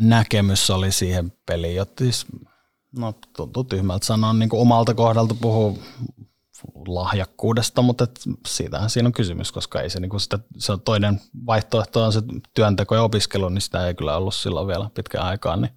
näkemys 0.00 0.70
oli 0.70 0.92
siihen 0.92 1.32
peliin. 1.46 1.86
Siis, 1.98 2.26
no 2.98 3.14
tuntuu 3.36 3.64
tyhmältä 3.64 4.06
sanoa 4.06 4.32
niin 4.32 4.48
kuin 4.48 4.60
omalta 4.60 4.94
kohdalta 4.94 5.34
puhuu 5.40 5.82
lahjakkuudesta, 6.86 7.82
mutta 7.82 8.04
et 8.04 8.20
siitähän 8.46 8.90
siinä 8.90 9.06
on 9.06 9.12
kysymys, 9.12 9.52
koska 9.52 9.80
ei 9.80 9.90
se, 9.90 10.00
niin 10.00 10.20
sitä, 10.20 10.38
se 10.58 10.72
on 10.72 10.80
toinen 10.80 11.20
vaihtoehto 11.46 12.04
on 12.04 12.12
se 12.12 12.22
työnteko 12.54 12.94
ja 12.94 13.02
opiskelu, 13.02 13.48
niin 13.48 13.60
sitä 13.62 13.86
ei 13.86 13.94
kyllä 13.94 14.16
ollut 14.16 14.34
silloin 14.34 14.66
vielä 14.66 14.90
pitkään 14.94 15.26
aikaan. 15.26 15.60
Niin 15.60 15.72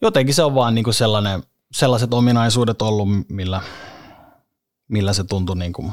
jotenkin 0.00 0.34
se 0.34 0.42
on 0.42 0.54
vaan 0.54 0.74
niin 0.74 0.84
kuin 0.84 0.94
sellainen, 0.94 1.42
sellaiset 1.72 2.14
ominaisuudet 2.14 2.82
ollut, 2.82 3.08
millä, 3.28 3.62
millä 4.88 5.12
se 5.12 5.24
tuntui 5.24 5.56
niin 5.56 5.72
kuin 5.72 5.92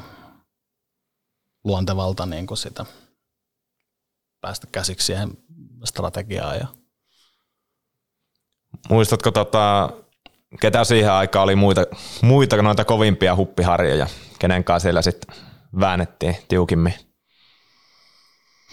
luontevalta 1.63 2.25
niin 2.25 2.47
kuin 2.47 2.57
sitä 2.57 2.85
päästä 4.41 4.67
käsiksi 4.71 5.05
siihen 5.05 5.31
strategiaan. 5.83 6.57
Ja. 6.57 6.67
Muistatko 8.89 9.31
tota, 9.31 9.89
ketä 10.61 10.83
siihen 10.83 11.11
aikaan 11.11 11.43
oli 11.43 11.55
muita, 11.55 11.85
muita 12.21 12.61
noita 12.61 12.85
kovimpia 12.85 13.35
huppiharjoja, 13.35 14.07
kenen 14.39 14.63
kanssa 14.63 14.83
siellä 14.83 15.01
sitten 15.01 15.35
väännettiin 15.79 16.37
tiukimmin? 16.47 16.93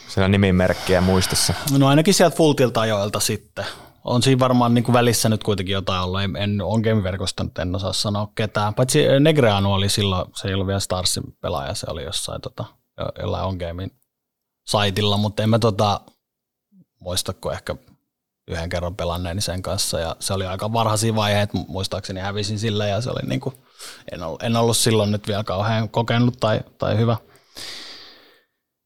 Siellä 0.09 0.29
nimimerkkiä 0.29 1.01
muistissa. 1.01 1.55
No 1.79 1.89
ainakin 1.89 2.15
sieltä 2.15 2.37
Fultilta 2.37 2.81
ajoilta 2.81 3.21
sitten. 3.21 3.65
On 4.05 4.23
siinä 4.23 4.39
varmaan 4.39 4.75
niin 4.75 4.85
kuin 4.85 4.93
välissä 4.93 5.29
nyt 5.29 5.45
kuitenkin 5.45 5.73
jotain 5.73 6.03
ollut. 6.03 6.23
En, 6.23 6.37
en 6.37 6.61
on 6.61 6.81
game-verkosta 6.81 7.45
nyt 7.45 7.59
en 7.59 7.77
osaa 7.77 7.93
sanoa 7.93 8.33
ketään. 8.35 8.75
Paitsi 8.75 9.05
Negreanu 9.21 9.73
oli 9.73 9.89
silloin, 9.89 10.31
se 10.37 10.49
ei 10.49 10.55
ollut 10.55 10.67
vielä 10.67 10.81
Starsin 10.81 11.23
pelaaja, 11.41 11.75
se 11.75 11.87
oli 11.91 12.03
jossain 12.05 12.41
tota, 12.41 12.65
jollain 13.19 13.45
on 13.45 13.59
saitilla, 14.67 15.17
mutta 15.17 15.43
en 15.43 15.51
mä 15.51 15.59
tota, 15.59 16.01
muistako 17.01 17.53
ehkä 17.53 17.77
yhden 18.49 18.69
kerran 18.69 18.97
pelanneeni 18.97 19.41
sen 19.41 19.63
kanssa. 19.63 20.01
Ja 20.01 20.17
se 20.21 20.33
oli 20.33 20.47
aika 20.47 20.73
varhaisia 20.73 21.15
vaiheet, 21.15 21.51
muistaakseni 21.53 22.21
hävisin 22.21 22.59
sillä. 22.59 22.87
Ja 22.87 23.01
se 23.01 23.11
oli 23.11 23.29
niin 23.29 23.41
kuin, 23.41 23.55
en, 24.13 24.23
ollut, 24.23 24.43
en 24.43 24.57
ollut 24.57 24.77
silloin 24.77 25.11
nyt 25.11 25.29
vielä 25.29 25.45
kauhean 25.45 25.89
kokenut 25.89 26.41
tai, 26.41 26.61
tai 26.79 26.99
hyvä. 26.99 27.17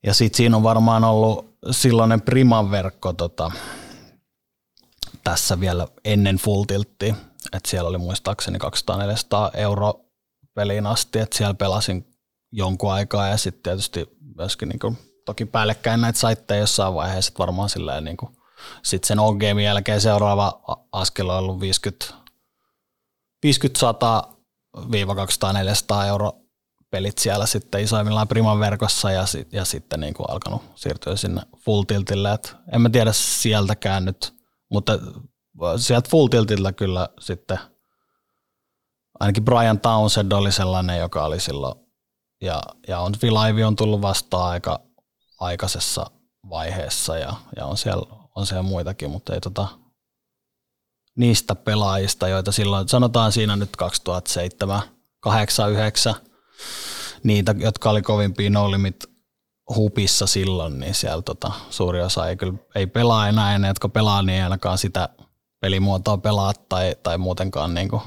Ja 0.06 0.14
sitten 0.14 0.36
siinä 0.36 0.56
on 0.56 0.62
varmaan 0.62 1.04
ollut 1.04 1.58
silloinen 1.70 2.20
Priman 2.20 2.70
verkko 2.70 3.12
tota, 3.12 3.50
tässä 5.24 5.60
vielä 5.60 5.88
ennen 6.04 6.36
Full 6.36 6.64
Tilttiä, 6.64 7.14
että 7.52 7.70
siellä 7.70 7.88
oli 7.88 7.98
muistaakseni 7.98 8.58
200-400 8.58 9.58
euro 9.58 10.00
peliin 10.54 10.86
asti, 10.86 11.18
että 11.18 11.36
siellä 11.36 11.54
pelasin 11.54 12.06
jonkun 12.52 12.92
aikaa. 12.92 13.28
Ja 13.28 13.36
sitten 13.36 13.62
tietysti 13.62 14.18
myöskin 14.36 14.68
niin 14.68 14.78
kuin, 14.78 14.98
toki 15.24 15.44
päällekkäin 15.44 16.00
näitä 16.00 16.18
saitteja 16.18 16.60
jossain 16.60 16.94
vaiheessa, 16.94 17.32
varmaan 17.38 17.68
silleen 17.68 18.04
niin 18.04 18.16
kuin, 18.16 18.37
sitten 18.82 19.08
sen 19.08 19.18
on 19.18 19.38
jälkeen 19.64 20.00
seuraava 20.00 20.60
askel 20.92 21.28
on 21.28 21.38
ollut 21.38 21.60
50, 21.60 22.14
50 23.42 23.80
100 23.80 24.28
200 25.16 25.52
400 25.52 26.06
euro 26.06 26.32
pelit 26.90 27.18
siellä 27.18 27.46
sitten 27.46 27.80
isoimmillaan 27.80 28.28
Priman 28.28 28.60
verkossa 28.60 29.10
ja, 29.10 29.24
ja 29.52 29.64
sitten 29.64 30.00
niin 30.00 30.14
kuin 30.14 30.30
alkanut 30.30 30.62
siirtyä 30.74 31.16
sinne 31.16 31.42
full 31.56 31.82
tiltille. 31.82 32.32
Et 32.32 32.56
en 32.72 32.80
mä 32.80 32.90
tiedä 32.90 33.12
sieltäkään 33.12 34.04
nyt, 34.04 34.34
mutta 34.70 34.98
sieltä 35.76 36.10
full 36.10 36.26
tiltillä 36.26 36.72
kyllä 36.72 37.08
sitten 37.20 37.58
ainakin 39.20 39.44
Brian 39.44 39.80
Townsend 39.80 40.32
oli 40.32 40.52
sellainen, 40.52 40.98
joka 40.98 41.24
oli 41.24 41.40
silloin 41.40 41.74
ja, 42.40 42.62
ja 42.88 43.00
on 43.00 43.14
Vilaivi 43.22 43.64
on 43.64 43.76
tullut 43.76 44.02
vastaan 44.02 44.50
aika 44.50 44.80
aikaisessa 45.40 46.10
vaiheessa 46.50 47.18
ja, 47.18 47.34
ja 47.56 47.66
on, 47.66 47.76
siellä, 47.76 48.17
on 48.38 48.46
siellä 48.46 48.62
muitakin, 48.62 49.10
mutta 49.10 49.34
ei 49.34 49.40
tota, 49.40 49.68
niistä 51.16 51.54
pelaajista, 51.54 52.28
joita 52.28 52.52
silloin, 52.52 52.88
sanotaan 52.88 53.32
siinä 53.32 53.56
nyt 53.56 53.76
2007, 53.76 54.82
8, 55.20 55.72
9, 55.72 56.14
niitä, 57.22 57.54
jotka 57.58 57.90
oli 57.90 58.02
kovimpia 58.02 58.50
no 58.50 58.70
limit 58.70 59.04
hupissa 59.74 60.26
silloin, 60.26 60.80
niin 60.80 60.94
siellä 60.94 61.22
tota, 61.22 61.52
suuri 61.70 62.02
osa 62.02 62.28
ei 62.28 62.36
kyllä 62.36 62.54
ei 62.74 62.86
pelaa 62.86 63.28
enää, 63.28 63.52
ja 63.52 63.58
ne, 63.58 63.68
jotka 63.68 63.88
pelaa, 63.88 64.22
niin 64.22 64.36
ei 64.36 64.42
ainakaan 64.42 64.78
sitä 64.78 65.08
pelimuotoa 65.60 66.18
pelaa 66.18 66.52
tai, 66.68 66.96
tai 67.02 67.18
muutenkaan 67.18 67.74
niin 67.74 67.88
kuin, 67.88 68.02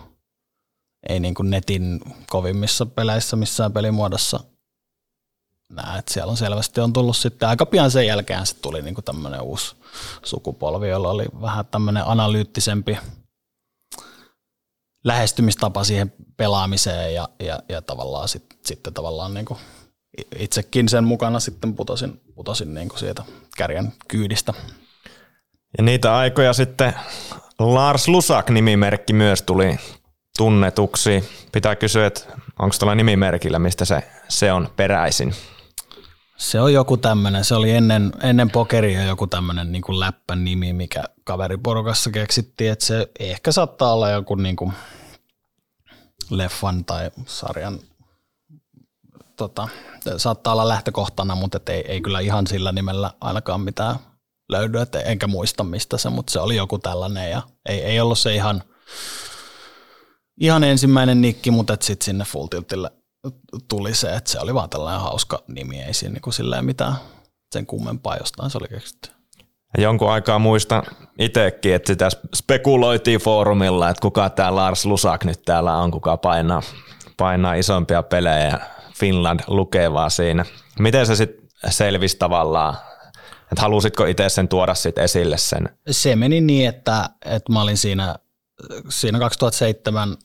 ei 1.10 1.20
niin 1.20 1.34
kuin 1.34 1.50
netin 1.50 2.02
kovimmissa 2.30 2.86
peleissä 2.86 3.36
missään 3.36 3.74
pelimuodossa 3.74 4.40
näe, 5.72 6.00
että 6.00 6.14
siellä 6.14 6.32
on 6.32 6.38
selvästi 6.38 6.82
on 6.82 6.94
tullut 6.94 7.18
sitten 7.18 7.50
aika 7.50 7.66
pian 7.66 7.92
sen 7.92 8.08
jälkeen 8.08 8.46
sitten 8.46 8.62
tuli 8.62 8.82
niin 8.82 8.96
tämmöinen 9.06 9.42
uusi 9.42 9.76
sukupolvi, 10.24 10.90
jolla 10.90 11.10
oli 11.10 11.26
vähän 11.42 11.66
tämmöinen 11.66 12.08
analyyttisempi 12.08 12.98
lähestymistapa 15.04 15.84
siihen 15.84 16.14
pelaamiseen 16.38 17.14
ja, 17.14 17.30
ja, 17.40 17.60
ja 17.70 17.82
tavallaan 17.82 18.28
sit, 18.28 18.46
sitten 18.66 18.94
tavallaan 18.94 19.34
niin 19.34 19.46
kuin 19.46 19.60
itsekin 20.36 20.90
sen 20.90 21.04
mukana 21.04 21.40
sitten 21.40 21.76
putosin, 21.76 22.22
putosin 22.36 22.74
niin 22.74 22.90
kuin 22.90 23.00
siitä 23.00 23.24
kärjen 23.58 23.94
kyydistä. 24.08 24.54
Ja 25.78 25.84
niitä 25.84 26.16
aikoja 26.16 26.54
sitten 26.54 26.94
Lars 27.60 28.08
Lusak-nimimerkki 28.08 29.14
myös 29.14 29.42
tuli 29.42 29.78
tunnetuksi. 30.38 31.30
Pitää 31.52 31.76
kysyä, 31.76 32.08
että 32.08 32.22
onko 32.60 32.76
tuolla 32.80 32.96
nimimerkillä, 32.96 33.60
mistä 33.60 33.86
se, 33.86 34.04
se 34.28 34.52
on 34.52 34.70
peräisin? 34.76 35.34
Se 36.42 36.60
on 36.60 36.74
joku 36.74 36.98
tämmöinen, 36.98 37.46
se 37.46 37.56
oli 37.56 37.72
ennen, 37.72 38.12
ennen 38.24 38.52
pokeria 38.52 39.04
joku 39.04 39.28
tämmöinen 39.28 39.72
niin 39.72 40.00
läppän 40.00 40.44
nimi, 40.44 40.74
mikä 40.74 41.04
kaveriporukassa 41.24 42.12
keksittiin, 42.12 42.72
että 42.72 42.86
se 42.86 43.12
ehkä 43.20 43.52
saattaa 43.52 43.94
olla 43.94 44.10
joku 44.10 44.36
niin 44.36 44.56
kuin 44.56 44.74
leffan 46.30 46.86
tai 46.86 47.12
sarjan, 47.26 47.80
tota, 49.36 49.68
saattaa 50.18 50.54
olla 50.54 50.68
lähtökohtana, 50.68 51.36
mutta 51.36 51.60
ei, 51.68 51.84
ei 51.88 52.02
kyllä 52.02 52.20
ihan 52.20 52.48
sillä 52.48 52.72
nimellä 52.72 53.14
ainakaan 53.22 53.62
mitään 53.62 53.96
löydy, 54.50 54.82
et 54.82 54.96
enkä 54.96 55.28
muista 55.28 55.64
mistä 55.64 55.98
se, 55.98 56.10
mutta 56.10 56.32
se 56.32 56.40
oli 56.40 56.56
joku 56.56 56.80
tällainen 56.80 57.32
ja 57.32 57.42
ei, 57.70 57.82
ei 57.82 58.00
ollut 58.00 58.20
se 58.20 58.36
ihan, 58.36 58.64
ihan 60.40 60.64
ensimmäinen 60.64 61.22
nikki, 61.22 61.52
mutta 61.52 61.78
sitten 61.82 62.06
sinne 62.06 62.26
Full 62.26 62.48
Tiltille 62.48 62.92
tuli 63.68 63.94
se, 63.94 64.16
että 64.16 64.32
se 64.32 64.40
oli 64.40 64.54
vaan 64.54 64.70
tällainen 64.70 65.02
hauska 65.02 65.44
nimi, 65.48 65.82
ei 65.82 65.94
siinä 65.94 66.14
niin 66.14 66.34
silleen 66.34 66.66
mitään 66.66 66.96
sen 67.54 67.66
kummempaa 67.66 68.18
jostain 68.18 68.50
se 68.50 68.58
oli 68.58 68.68
keksitty. 68.68 69.10
Jonkun 69.78 70.12
aikaa 70.12 70.40
muista 70.40 70.84
itsekin, 71.20 71.74
että 71.76 71.88
sitä 71.88 72.10
spekuloitiin 72.36 73.20
foorumilla, 73.20 73.90
että 73.90 74.02
kuka 74.02 74.30
tämä 74.30 74.56
Lars 74.56 74.86
Lusak 74.86 75.24
nyt 75.24 75.42
täällä 75.46 75.78
on, 75.78 75.92
kuka 75.92 76.18
painaa, 76.18 76.62
painaa 77.18 77.54
isompia 77.54 78.04
pelejä 78.04 78.60
Finland 79.00 79.40
lukee 79.48 79.94
vaan 79.94 80.12
siinä. 80.12 80.46
Miten 80.80 81.06
se 81.06 81.16
sitten 81.16 81.48
selvisi 81.70 82.18
tavallaan, 82.18 82.76
että 83.52 83.62
halusitko 83.62 84.06
itse 84.06 84.30
sen 84.30 84.48
tuoda 84.48 84.76
sit 84.76 84.98
esille 84.98 85.38
sen? 85.38 85.70
Se 85.90 86.16
meni 86.16 86.42
niin, 86.42 86.70
että, 86.70 87.10
että 87.26 87.54
mä 87.54 87.62
olin 87.62 87.78
siinä, 87.78 88.16
siinä 88.90 89.20
2007 89.20 90.18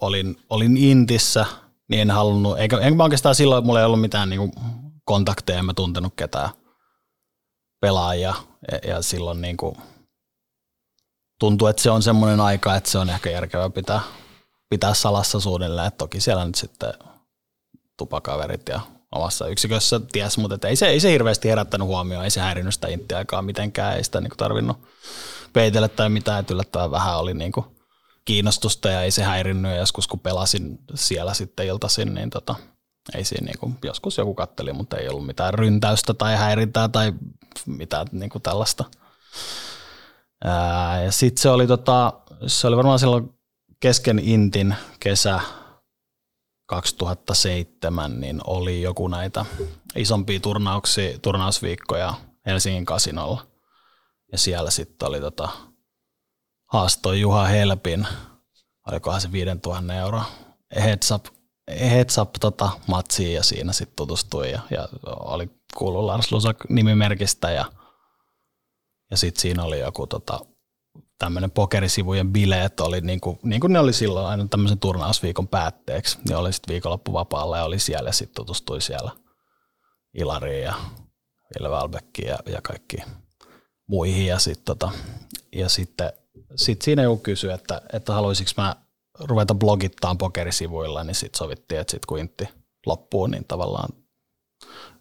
olin, 0.00 0.36
olin 0.50 0.76
Intissä– 0.76 1.46
niin 1.88 2.02
en 2.02 2.10
halunnut, 2.10 2.58
eikä, 2.58 2.78
enkä 2.78 2.96
mä 2.96 3.02
oikeastaan 3.02 3.34
silloin, 3.34 3.66
mulla 3.66 3.80
ei 3.80 3.86
ollut 3.86 4.00
mitään 4.00 4.30
niin 4.30 4.52
kontakteja, 5.04 5.58
en 5.58 5.64
mä 5.64 5.74
tuntenut 5.74 6.12
ketään 6.16 6.50
pelaajia, 7.80 8.34
ja, 8.72 8.90
ja 8.90 9.02
silloin 9.02 9.40
niin 9.40 9.56
kuin, 9.56 9.76
tuntuu, 11.40 11.68
että 11.68 11.82
se 11.82 11.90
on 11.90 12.02
semmoinen 12.02 12.40
aika, 12.40 12.76
että 12.76 12.90
se 12.90 12.98
on 12.98 13.10
ehkä 13.10 13.30
järkevää 13.30 13.70
pitää, 13.70 14.00
pitää 14.70 14.94
salassa 14.94 15.40
suunnilleen, 15.40 15.88
että 15.88 15.98
toki 15.98 16.20
siellä 16.20 16.44
nyt 16.44 16.54
sitten 16.54 16.92
tupakaverit 17.98 18.68
ja 18.68 18.80
omassa 19.12 19.48
yksikössä 19.48 20.00
ties, 20.12 20.38
mutta 20.38 20.68
ei 20.68 20.76
se, 20.76 20.86
ei 20.86 21.00
se 21.00 21.10
hirveästi 21.10 21.48
herättänyt 21.48 21.86
huomioon, 21.86 22.24
ei 22.24 22.30
se 22.30 22.40
häirinyt 22.40 22.74
sitä 22.74 22.88
intiaikaa 22.88 23.42
mitenkään, 23.42 23.96
ei 23.96 24.04
sitä 24.04 24.20
niin 24.20 24.32
tarvinnut 24.36 24.76
peitellä 25.52 25.88
tai 25.88 26.08
mitään, 26.08 26.40
että 26.40 26.54
yllättävän 26.54 26.90
vähän 26.90 27.18
oli 27.18 27.34
niin 27.34 27.52
kuin 27.52 27.66
kiinnostusta 28.26 28.88
ja 28.88 29.02
ei 29.02 29.10
se 29.10 29.22
häirinnyt. 29.22 29.72
Ja 29.72 29.78
joskus 29.78 30.08
kun 30.08 30.20
pelasin 30.20 30.78
siellä 30.94 31.34
sitten 31.34 31.66
iltaisin, 31.66 32.14
niin 32.14 32.30
tota, 32.30 32.54
ei 33.14 33.24
siinä 33.24 33.46
niin 33.46 33.58
kuin, 33.58 33.78
joskus 33.84 34.18
joku 34.18 34.34
katteli, 34.34 34.72
mutta 34.72 34.96
ei 34.96 35.08
ollut 35.08 35.26
mitään 35.26 35.54
ryntäystä 35.54 36.14
tai 36.14 36.36
häirintää 36.36 36.88
tai 36.88 37.12
mitään 37.66 38.06
niin 38.12 38.30
kuin 38.30 38.42
tällaista. 38.42 38.84
Ää, 40.44 41.02
ja 41.02 41.12
sitten 41.12 41.42
se 41.42 41.48
oli, 41.48 41.66
tota, 41.66 42.12
se 42.46 42.66
oli 42.66 42.76
varmaan 42.76 42.98
silloin 42.98 43.34
kesken 43.80 44.18
Intin 44.18 44.74
kesä 45.00 45.40
2007, 46.66 48.20
niin 48.20 48.40
oli 48.46 48.82
joku 48.82 49.08
näitä 49.08 49.44
isompia 49.96 50.40
turnauksia, 50.40 51.18
turnausviikkoja 51.18 52.14
Helsingin 52.46 52.84
kasinolla. 52.84 53.46
Ja 54.32 54.38
siellä 54.38 54.70
sitten 54.70 55.08
oli 55.08 55.20
tota, 55.20 55.48
haastoi 56.66 57.20
Juha 57.20 57.44
Helpin, 57.44 58.06
olikohan 58.86 59.20
se 59.20 59.32
5000 59.32 59.94
euro 59.94 60.22
heads 60.74 61.10
up 61.10 61.26
heads 61.80 62.18
up 62.18 62.30
tota, 62.40 62.70
matsiin 62.86 63.34
ja 63.34 63.42
siinä 63.42 63.72
sitten 63.72 63.96
tutustuin 63.96 64.50
ja, 64.50 64.60
ja 64.70 64.88
oli 65.04 65.50
kuullut 65.76 66.04
Lars 66.04 66.32
Lusak 66.32 66.56
nimimerkistä 66.68 67.50
ja, 67.50 67.72
ja 69.10 69.16
sitten 69.16 69.42
siinä 69.42 69.64
oli 69.64 69.80
joku 69.80 70.06
tota, 70.06 70.40
tämmöinen 71.18 71.50
pokerisivujen 71.50 72.32
bileet 72.32 72.80
oli 72.80 73.00
niin 73.00 73.20
kuin, 73.20 73.38
niin 73.42 73.60
kuin 73.60 73.72
ne 73.72 73.78
oli 73.78 73.92
silloin 73.92 74.26
aina 74.26 74.46
tämmöisen 74.50 74.78
turnausviikon 74.78 75.48
päätteeksi. 75.48 76.18
Ne 76.28 76.36
oli 76.36 76.52
sitten 76.52 76.72
viikonloppuvapaalla 76.72 77.56
ja 77.56 77.64
oli 77.64 77.78
siellä 77.78 78.08
ja 78.08 78.12
sitten 78.12 78.34
tutustui 78.34 78.80
siellä 78.80 79.10
Ilariin 80.14 80.62
ja 80.62 80.74
Ville 81.54 81.68
ja, 82.26 82.38
ja 82.46 82.60
kaikki 82.62 82.96
muihin. 83.86 84.26
Ja, 84.26 84.38
sit, 84.38 84.64
tota, 84.64 84.90
ja 85.52 85.68
sitten 85.68 86.12
sit 86.54 86.82
siinä 86.82 87.02
joku 87.02 87.16
kysyi, 87.16 87.52
että, 87.52 87.82
että 87.92 88.12
haluaisinko 88.12 88.50
mä 88.56 88.76
ruveta 89.20 89.54
blogittaan 89.54 90.18
pokerisivuilla, 90.18 91.04
niin 91.04 91.14
sitten 91.14 91.38
sovittiin, 91.38 91.80
että 91.80 91.90
sitten 91.90 92.06
kun 92.06 92.18
intti 92.18 92.48
loppuu, 92.86 93.26
niin 93.26 93.44
tavallaan 93.44 93.88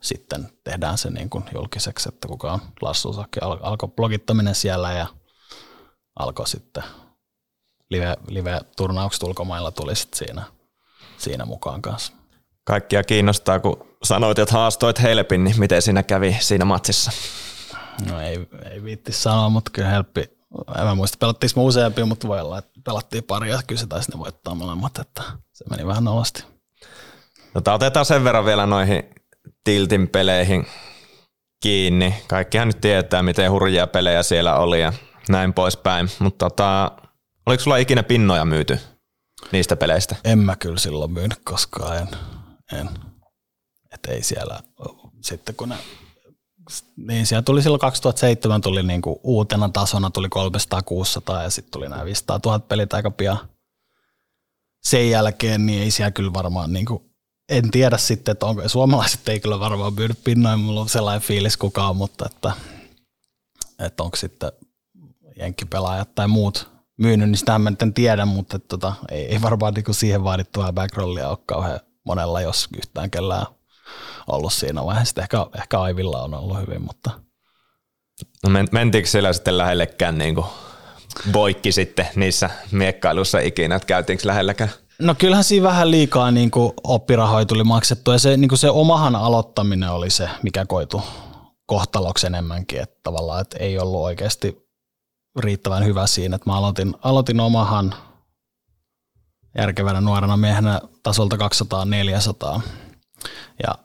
sitten 0.01 0.49
tehdään 0.63 0.97
se 0.97 1.09
niin 1.09 1.29
kuin 1.29 1.43
julkiseksi, 1.53 2.09
että 2.09 2.27
kuka 2.27 2.53
on 2.53 2.59
Lassu 2.81 3.13
Sakki. 3.13 3.39
Alkoi 3.41 3.89
blogittaminen 3.95 4.55
siellä 4.55 4.91
ja 4.91 5.07
alkoi 6.19 6.47
sitten 6.47 6.83
live, 7.89 8.15
live-turnaukset 8.27 9.23
ulkomailla 9.23 9.71
tuli 9.71 9.95
sitten 9.95 10.17
siinä, 10.17 10.43
siinä 11.17 11.45
mukaan 11.45 11.81
kanssa. 11.81 12.13
Kaikkia 12.63 13.03
kiinnostaa, 13.03 13.59
kun 13.59 13.87
sanoit, 14.03 14.39
että 14.39 14.53
haastoit 14.53 15.01
Helpin, 15.01 15.43
niin 15.43 15.59
miten 15.59 15.81
siinä 15.81 16.03
kävi 16.03 16.37
siinä 16.39 16.65
matsissa? 16.65 17.11
No 18.09 18.21
ei, 18.21 18.47
ei 18.71 18.83
viitti 18.83 19.11
sanoa, 19.11 19.49
mutta 19.49 19.71
kyllä 19.71 19.89
Helppi, 19.89 20.34
en 20.77 20.83
mä 20.83 20.95
muista 20.95 21.17
pelattiinko 21.19 21.59
me 21.59 21.65
useampia, 21.65 22.05
mutta 22.05 22.27
voi 22.27 22.41
olla, 22.41 22.57
että 22.57 22.71
pelattiin 22.85 23.23
pari 23.23 23.49
ja 23.49 23.59
kyllä 23.67 23.79
se 23.79 23.87
taisi 23.87 24.11
ne 24.11 24.19
voittaa 24.19 24.55
molemmat, 24.55 24.99
että 24.99 25.23
se 25.53 25.65
meni 25.69 25.87
vähän 25.87 26.03
nolosti. 26.03 26.43
Tota, 27.53 27.73
otetaan 27.73 28.05
sen 28.05 28.23
verran 28.23 28.45
vielä 28.45 28.65
noihin 28.65 29.03
Tiltin 29.63 30.09
peleihin 30.09 30.67
kiinni. 31.63 32.15
Kaikkihan 32.27 32.67
nyt 32.67 32.81
tietää, 32.81 33.23
miten 33.23 33.51
hurjia 33.51 33.87
pelejä 33.87 34.23
siellä 34.23 34.55
oli 34.55 34.81
ja 34.81 34.93
näin 35.29 35.53
poispäin. 35.53 36.09
Mutta 36.19 36.49
tota, 36.49 36.91
oliko 37.45 37.63
sulla 37.63 37.77
ikinä 37.77 38.03
pinnoja 38.03 38.45
myyty 38.45 38.79
niistä 39.51 39.75
peleistä? 39.75 40.15
En 40.23 40.39
mä 40.39 40.55
kyllä 40.55 40.77
silloin 40.77 41.11
myynyt 41.11 41.39
koskaan, 41.43 41.97
en. 41.97 42.07
en. 42.79 42.89
Et 43.93 44.05
ei 44.05 44.23
siellä, 44.23 44.59
sitten 45.21 45.55
kun 45.55 45.69
ne, 45.69 45.75
niin 46.97 47.25
siellä 47.25 47.41
tuli 47.41 47.61
silloin 47.61 47.79
2007 47.79 48.61
tuli 48.61 48.83
niinku 48.83 49.19
uutena 49.23 49.69
tasona 49.69 50.09
tuli 50.09 50.27
300-600 50.27 51.43
ja 51.43 51.49
sitten 51.49 51.71
tuli 51.71 51.89
nämä 51.89 52.05
500 52.05 52.39
000 52.45 52.59
pelit 52.59 52.93
aika 52.93 53.11
pian. 53.11 53.37
Sen 54.83 55.09
jälkeen 55.09 55.65
niin 55.65 55.83
ei 55.83 55.91
siellä 55.91 56.11
kyllä 56.11 56.33
varmaan 56.33 56.73
niinku, 56.73 57.05
en 57.49 57.71
tiedä 57.71 57.97
sitten, 57.97 58.31
että 58.31 58.45
onko 58.45 58.69
suomalaiset 58.69 59.29
ei 59.29 59.39
kyllä 59.39 59.59
varmaan 59.59 59.93
myynyt 59.93 60.23
pinnoja, 60.23 60.57
mulla 60.57 60.81
on 60.81 60.89
sellainen 60.89 61.27
fiilis 61.27 61.57
kukaan, 61.57 61.95
mutta 61.95 62.25
että, 62.31 62.51
että 63.79 64.03
onko 64.03 64.17
sitten 64.17 64.51
jenkkipelaajat 65.39 66.15
tai 66.15 66.27
muut 66.27 66.69
myynyt, 66.97 67.29
niin 67.29 67.37
sitä 67.37 67.59
mä 67.59 67.71
en 67.81 67.93
tiedä, 67.93 68.25
mutta 68.25 68.55
että 68.55 68.67
tota, 68.67 68.93
ei, 69.09 69.25
ei 69.25 69.41
varmaan 69.41 69.73
niinku 69.73 69.93
siihen 69.93 70.23
vaadittua 70.23 70.73
backrollia 70.73 71.29
ole 71.29 71.37
kauhean 71.45 71.79
monella, 72.03 72.41
jos 72.41 72.67
yhtään 72.77 73.11
kellään 73.11 73.45
ollut 74.27 74.53
siinä 74.53 74.85
vaiheessa. 74.85 75.21
Ehkä, 75.21 75.45
ehkä 75.57 75.81
Aivilla 75.81 76.21
on 76.21 76.33
ollut 76.33 76.59
hyvin, 76.59 76.81
mutta... 76.81 77.11
No 78.43 78.49
men, 78.49 78.67
mentiinkö 78.71 79.09
siellä 79.09 79.33
sitten 79.33 79.57
lähellekään 79.57 80.17
niin 80.17 80.35
kuin 80.35 80.45
boikki 81.31 81.71
sitten 81.71 82.07
niissä 82.15 82.49
miekkailussa 82.71 83.39
ikinä, 83.39 83.75
että 83.75 83.85
käytiinkö 83.85 84.27
lähelläkään? 84.27 84.69
No 84.99 85.15
kyllähän 85.15 85.43
siinä 85.43 85.67
vähän 85.67 85.91
liikaa 85.91 86.31
niin 86.31 86.51
kuin 86.51 86.73
oppirahoja 86.83 87.45
tuli 87.45 87.63
maksettu 87.63 88.11
ja 88.11 88.19
se, 88.19 88.37
niin 88.37 88.49
kuin 88.49 88.59
se 88.59 88.69
omahan 88.69 89.15
aloittaminen 89.15 89.91
oli 89.91 90.09
se, 90.09 90.29
mikä 90.43 90.65
koitu 90.65 91.01
kohtaloksi 91.65 92.27
enemmänkin, 92.27 92.81
että 92.81 92.99
tavallaan 93.03 93.41
että 93.41 93.57
ei 93.59 93.79
ollut 93.79 94.01
oikeasti 94.01 94.65
riittävän 95.39 95.85
hyvä 95.85 96.07
siinä, 96.07 96.35
että 96.35 96.49
mä 96.49 96.57
aloitin, 96.57 96.95
aloitin 97.01 97.39
omahan 97.39 97.95
järkevänä 99.57 100.01
nuorena 100.01 100.37
miehenä 100.37 100.81
tasolta 101.03 101.35
200-400 102.57 102.61
ja 103.63 103.75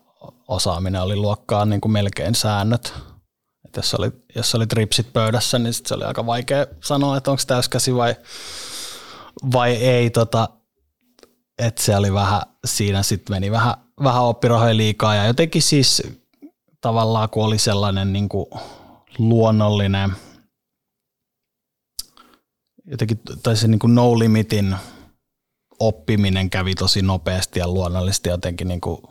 osaaminen 0.51 1.03
oli 1.03 1.17
luokkaa 1.17 1.65
niin 1.65 1.81
kuin 1.81 1.93
melkein 1.93 2.35
säännöt. 2.35 2.95
Et 3.65 3.77
jos, 3.77 3.95
oli, 3.95 4.11
jos 4.37 4.55
oli 4.55 4.67
tripsit 4.67 5.13
pöydässä, 5.13 5.59
niin 5.59 5.75
sit 5.75 5.87
se 5.87 5.95
oli 5.95 6.05
aika 6.05 6.27
vaikea 6.27 6.67
sanoa, 6.85 7.17
että 7.17 7.31
onko 7.31 7.43
täyskäsi 7.47 7.95
vai, 7.95 8.17
vai 9.53 9.75
ei. 9.75 10.11
Tota, 10.11 10.49
että 11.59 11.83
se 11.83 11.97
oli 11.97 12.13
vähän, 12.13 12.43
siinä 12.65 13.03
sitten 13.03 13.37
meni 13.37 13.51
vähän, 13.51 13.75
vähän 14.05 14.23
oppirahoja 14.23 14.77
liikaa 14.77 15.15
ja 15.15 15.27
jotenkin 15.27 15.63
siis 15.63 16.03
tavallaan 16.81 17.31
kun 17.31 17.45
oli 17.45 17.59
sellainen 17.59 18.13
niin 18.13 18.29
kuin 18.29 18.47
luonnollinen– 19.19 20.13
jotenkin, 22.91 23.21
tai 23.43 23.57
se 23.57 23.69
niin 23.69 23.79
kuin 23.79 23.95
no 23.95 24.19
limitin 24.19 24.77
oppiminen 25.81 26.51
kävi 26.51 26.75
tosi 26.75 27.03
nopeasti 27.03 27.59
ja 27.59 27.69
luonnollisesti 27.69 28.29
jotenkin 28.29 28.69
niin 28.69 28.81
kuin 28.81 29.03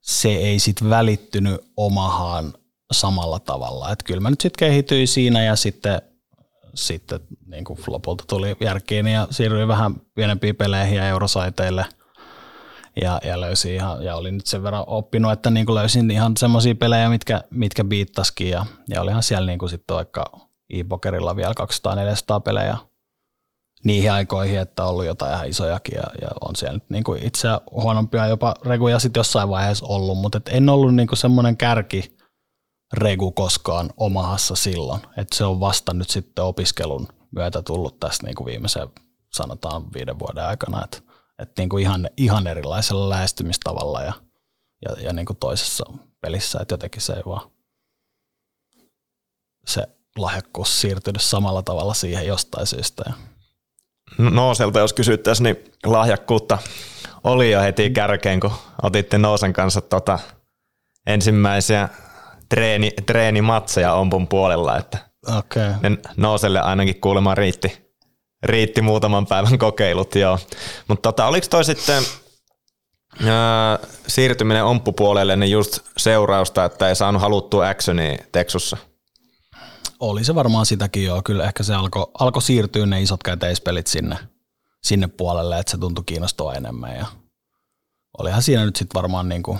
se 0.00 0.28
ei 0.28 0.58
sitten 0.58 0.90
välittynyt 0.90 1.60
omahaan 1.76 2.52
samalla 2.92 3.38
tavalla. 3.38 3.92
Että 3.92 4.04
kyllä 4.04 4.20
mä 4.20 4.30
nyt 4.30 4.40
sitten 4.40 4.58
kehityin 4.58 5.08
siinä 5.08 5.42
ja 5.42 5.56
sitten, 5.56 6.02
sitten 6.74 7.20
niin 7.46 7.64
kuin 7.64 7.78
lopulta 7.86 8.24
tuli 8.28 8.56
järkiin 8.60 9.06
ja 9.06 9.28
siirryin 9.30 9.68
vähän 9.68 9.94
pienempiin 10.14 10.56
peleihin 10.56 10.96
ja 10.96 11.08
eurosaiteille 11.08 11.84
ja, 13.02 13.20
ja 13.24 13.40
löysin 13.40 13.74
ihan, 13.74 14.04
ja 14.04 14.16
olin 14.16 14.34
nyt 14.34 14.46
sen 14.46 14.62
verran 14.62 14.84
oppinut, 14.86 15.32
että 15.32 15.50
niin 15.50 15.66
kuin 15.66 15.74
löysin 15.74 16.10
ihan 16.10 16.36
semmoisia 16.36 16.74
pelejä, 16.74 17.08
mitkä, 17.08 17.44
mitkä 17.50 17.84
biittaskin 17.84 18.50
ja, 18.50 18.66
ja 18.88 19.02
olihan 19.02 19.22
siellä 19.22 19.46
niin 19.46 19.58
kuin 19.58 19.70
sitten 19.70 19.96
vaikka 19.96 20.24
e-pokerilla 20.70 21.36
vielä 21.36 21.54
200-400 22.38 22.40
pelejä 22.40 22.76
niihin 23.84 24.12
aikoihin, 24.12 24.58
että 24.58 24.84
on 24.84 24.90
ollut 24.90 25.04
jotain 25.04 25.34
ihan 25.34 25.48
isojakin 25.48 25.96
ja, 25.96 26.02
ja 26.22 26.28
on 26.40 26.56
siellä 26.56 26.76
nyt 26.76 26.90
niin 26.90 27.04
kuin 27.04 27.22
itse 27.22 27.48
huonompia 27.70 28.26
jopa 28.26 28.54
reguja 28.64 28.98
sitten 28.98 29.20
jossain 29.20 29.48
vaiheessa 29.48 29.86
ollut, 29.86 30.18
mutta 30.18 30.38
et 30.38 30.48
en 30.48 30.68
ollut 30.68 30.94
niin 30.94 31.08
kuin 31.08 31.18
semmoinen 31.18 31.56
kärki 31.56 32.16
regu 32.92 33.32
koskaan 33.32 33.90
omahassa 33.96 34.56
silloin, 34.56 35.00
että 35.16 35.36
se 35.36 35.44
on 35.44 35.60
vasta 35.60 35.94
nyt 35.94 36.10
sitten 36.10 36.44
opiskelun 36.44 37.08
myötä 37.30 37.62
tullut 37.62 38.00
tässä 38.00 38.26
niin 38.26 38.34
kuin 38.34 38.46
viimeisen 38.46 38.88
sanotaan 39.32 39.92
viiden 39.92 40.18
vuoden 40.18 40.44
aikana, 40.44 40.84
että, 40.84 40.98
että 41.38 41.62
niin 41.62 41.78
ihan, 41.78 42.10
ihan 42.16 42.46
erilaisella 42.46 43.08
lähestymistavalla 43.08 44.02
ja, 44.02 44.12
ja, 44.88 45.02
ja 45.02 45.12
niin 45.12 45.26
kuin 45.26 45.36
toisessa 45.36 45.84
pelissä, 46.20 46.58
että 46.62 46.72
jotenkin 46.72 47.02
se 47.02 47.12
ei 47.12 47.22
vaan 47.26 47.50
se 49.66 49.86
lahjakkuus 50.18 50.80
siirtynyt 50.80 51.22
samalla 51.22 51.62
tavalla 51.62 51.94
siihen 51.94 52.26
jostain 52.26 52.66
syystä. 52.66 53.04
No, 53.08 53.14
Nooselta 54.18 54.78
jos 54.78 54.92
kysyttäisiin, 54.92 55.44
niin 55.44 55.64
lahjakkuutta 55.86 56.58
oli 57.24 57.50
jo 57.50 57.60
heti 57.60 57.90
kärkeen, 57.90 58.40
kun 58.40 58.52
otitte 58.82 59.18
Noosen 59.18 59.52
kanssa 59.52 59.80
tota 59.80 60.18
ensimmäisiä 61.06 61.88
treeni, 62.48 62.90
treenimatseja 63.06 63.94
Ompun 63.94 64.28
puolella, 64.28 64.78
että 64.78 64.98
okay. 65.38 65.72
Nooselle 66.16 66.60
ainakin 66.60 67.00
kuulemma 67.00 67.34
riitti, 67.34 67.94
riitti 68.42 68.82
muutaman 68.82 69.26
päivän 69.26 69.58
kokeilut, 69.58 70.14
joo. 70.14 70.38
Mutta 70.88 71.12
tota, 71.12 71.26
oliko 71.26 71.46
toi 71.50 71.64
sitten 71.64 72.02
ää, 73.26 73.78
siirtyminen 74.06 74.64
Omppupuolelle 74.64 75.36
niin 75.36 75.50
just 75.50 75.78
seurausta, 75.96 76.64
että 76.64 76.88
ei 76.88 76.96
saanut 76.96 77.22
haluttua 77.22 77.68
actionia 77.68 78.18
Teksussa? 78.32 78.76
Oli 80.00 80.24
se 80.24 80.34
varmaan 80.34 80.66
sitäkin 80.66 81.04
jo. 81.04 81.22
Kyllä 81.22 81.44
ehkä 81.44 81.62
se 81.62 81.74
alkoi 81.74 82.06
alko 82.18 82.40
siirtyä 82.40 82.86
ne 82.86 83.02
isot 83.02 83.22
käteispelit 83.22 83.86
sinne, 83.86 84.18
sinne 84.82 85.08
puolelle, 85.08 85.58
että 85.58 85.70
se 85.70 85.78
tuntui 85.78 86.04
kiinnostaa 86.06 86.54
enemmän. 86.54 86.96
Ja 86.96 87.06
olihan 88.18 88.42
siinä 88.42 88.64
nyt 88.64 88.76
sitten 88.76 88.94
varmaan 89.02 89.28
niin 89.28 89.42
kuin, 89.42 89.58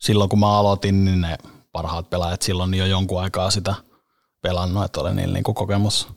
silloin 0.00 0.30
kun 0.30 0.38
mä 0.38 0.58
aloitin, 0.58 1.04
niin 1.04 1.20
ne 1.20 1.38
parhaat 1.72 2.10
pelaajat 2.10 2.42
silloin 2.42 2.74
jo 2.74 2.86
jonkun 2.86 3.22
aikaa 3.22 3.50
sitä 3.50 3.74
pelannut, 4.42 4.84
että 4.84 5.00
oli 5.00 5.14
niillä 5.14 5.34
niin 5.34 5.44
kuin 5.44 5.54
kokemus, 5.54 6.08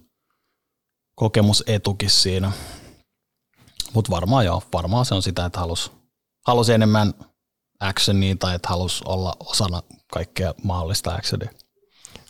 kokemusetukin 1.16 2.10
siinä. 2.10 2.52
Mutta 3.94 4.12
varmaan 4.12 4.46
joo, 4.46 4.64
varmaan 4.74 5.06
se 5.06 5.16
on 5.16 5.22
sitä, 5.22 5.46
että 5.46 5.60
halusi 5.60 5.92
halus 6.48 6.70
enemmän 6.70 7.14
actionia 7.80 8.36
tai 8.36 8.56
että 8.56 8.70
halusi 8.70 9.04
olla 9.08 9.34
osana 9.40 9.82
kaikkea 10.12 10.54
mahdollista 10.64 11.16
actionia. 11.16 11.50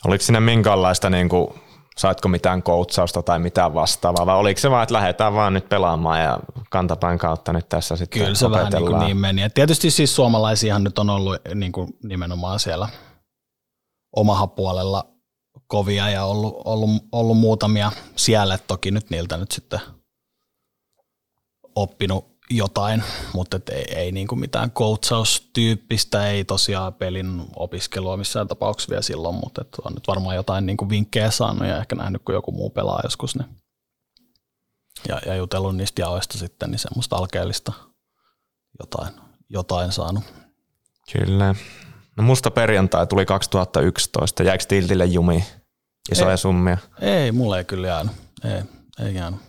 Oliko 0.06 0.24
siinä 0.24 0.40
minkäänlaista, 0.40 1.10
niin 1.10 1.28
kuin, 1.28 1.48
saitko 1.98 2.28
mitään 2.28 2.62
koutsausta 2.62 3.22
tai 3.22 3.38
mitään 3.38 3.74
vastaavaa, 3.74 4.26
vai 4.26 4.36
oliko 4.36 4.60
se 4.60 4.70
vaan, 4.70 4.82
että 4.82 4.94
lähdetään 4.94 5.34
vaan 5.34 5.54
nyt 5.54 5.68
pelaamaan 5.68 6.22
ja 6.22 6.38
kantapään 6.70 7.18
kautta 7.18 7.52
nyt 7.52 7.68
tässä 7.68 7.96
sitten 7.96 8.22
Kyllä 8.22 8.34
se 8.34 8.50
vähän 8.50 8.72
niin, 8.72 8.86
kuin 8.86 8.98
niin 8.98 9.16
meni. 9.16 9.42
Et 9.42 9.54
tietysti 9.54 9.90
siis 9.90 10.16
suomalaisiahan 10.16 10.84
nyt 10.84 10.98
on 10.98 11.10
ollut 11.10 11.36
niin 11.54 11.72
kuin 11.72 11.88
nimenomaan 12.02 12.60
siellä 12.60 12.88
omaha 14.16 14.46
puolella 14.46 15.04
kovia 15.66 16.08
ja 16.08 16.24
ollut, 16.24 16.62
ollut, 16.64 16.90
ollut 17.12 17.38
muutamia 17.38 17.92
siellä, 18.16 18.58
toki 18.58 18.90
nyt 18.90 19.10
niiltä 19.10 19.36
nyt 19.36 19.50
sitten 19.50 19.80
oppinut 21.74 22.27
jotain, 22.50 23.02
mutta 23.34 23.60
ei, 23.70 23.94
ei 23.94 24.12
niin 24.12 24.26
kuin 24.28 24.38
mitään 24.38 24.70
coachaustyyppistä, 24.70 26.28
ei 26.28 26.44
tosiaan 26.44 26.94
pelin 26.94 27.42
opiskelua 27.56 28.16
missään 28.16 28.48
tapauksessa 28.48 28.90
vielä 28.90 29.02
silloin, 29.02 29.34
mutta 29.34 29.64
on 29.84 29.92
nyt 29.92 30.08
varmaan 30.08 30.36
jotain 30.36 30.66
niin 30.66 30.76
kuin 30.76 30.88
vinkkejä 30.88 31.30
saanut 31.30 31.68
ja 31.68 31.78
ehkä 31.78 31.96
nähnyt, 31.96 32.22
kun 32.24 32.34
joku 32.34 32.52
muu 32.52 32.70
pelaa 32.70 33.00
joskus. 33.04 33.36
Niin. 33.36 33.48
Ja, 35.08 35.20
ja 35.26 35.36
jutellut 35.36 35.76
niistä 35.76 36.02
jaoista 36.02 36.38
sitten, 36.38 36.70
niin 36.70 36.78
semmoista 36.78 37.16
alkeellista 37.16 37.72
jotain, 38.78 39.14
jotain 39.48 39.92
saanut. 39.92 40.24
Kyllä. 41.12 41.54
No 42.16 42.22
musta 42.22 42.50
perjantai 42.50 43.06
tuli 43.06 43.26
2011. 43.26 44.42
Jäikö 44.42 44.64
Tiltille 44.68 45.04
jumi 45.04 45.44
isoja 46.12 46.30
ei, 46.30 46.38
summia? 46.38 46.78
Ei, 47.00 47.32
mulle 47.32 47.58
ei 47.58 47.64
kyllä 47.64 47.88
jäänyt. 47.88 48.12
Ei, 48.44 48.62
ei 49.06 49.14
jäänyt. 49.14 49.40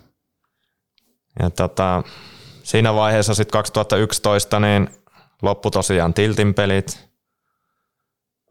Ja 1.40 1.50
tota, 1.50 2.04
siinä 2.70 2.94
vaiheessa 2.94 3.34
sitten 3.34 3.52
2011 3.52 4.60
niin 4.60 4.90
loppu 5.42 5.72
tosiaan 5.72 6.14
Tiltin 6.14 6.54
pelit. 6.54 7.10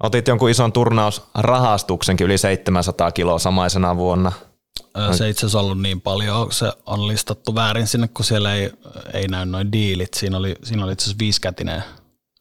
Otit 0.02 0.28
jonkun 0.28 0.50
ison 0.50 0.72
turnausrahastuksenkin 0.72 2.24
yli 2.24 2.38
700 2.38 3.12
kiloa 3.12 3.38
samaisena 3.38 3.96
vuonna. 3.96 4.32
Se 5.12 5.24
ei 5.24 5.30
itse 5.30 5.40
asiassa 5.40 5.60
ollut 5.60 5.80
niin 5.80 6.00
paljon, 6.00 6.52
se 6.52 6.72
on 6.86 7.08
listattu 7.08 7.54
väärin 7.54 7.86
sinne, 7.86 8.08
kun 8.08 8.24
siellä 8.24 8.54
ei, 8.54 8.72
ei 9.12 9.28
näy 9.28 9.46
noin 9.46 9.72
diilit. 9.72 10.14
Siinä 10.14 10.36
oli, 10.36 10.56
siinä 10.62 10.84
oli 10.84 10.92
itse 10.92 11.04
asiassa 11.04 11.18
viisikätinen 11.18 11.84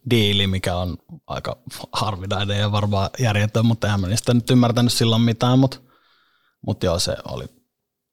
diili, 0.09 0.47
mikä 0.47 0.75
on 0.75 0.97
aika 1.27 1.57
harvinainen 1.91 2.59
ja 2.59 2.71
varmaan 2.71 3.09
järjetön, 3.19 3.65
mutta 3.65 3.87
eihän 3.87 4.01
mä 4.01 4.07
niistä 4.07 4.33
nyt 4.33 4.49
ymmärtänyt 4.49 4.93
silloin 4.93 5.21
mitään, 5.21 5.59
mutta, 5.59 5.77
mutta 6.65 6.85
joo, 6.85 6.99
se 6.99 7.15
oli, 7.31 7.45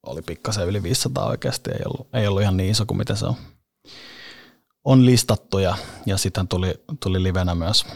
oli 0.07 0.23
pikkasen 0.23 0.67
yli 0.67 0.83
500 0.83 1.27
oikeasti, 1.27 1.71
ei 1.71 1.83
ollut, 1.87 2.09
ei 2.15 2.27
ollut 2.27 2.43
ihan 2.43 2.57
niin 2.57 2.71
iso 2.71 2.87
kuin 2.87 2.99
mitä 2.99 3.15
se 3.15 3.27
on, 3.27 3.35
on 4.85 5.07
listattu 5.07 5.59
ja, 5.59 5.77
ja 6.07 6.17
sitten 6.17 6.49
tuli, 6.49 6.75
tuli 7.03 7.23
livenä 7.23 7.55
myös 7.55 7.87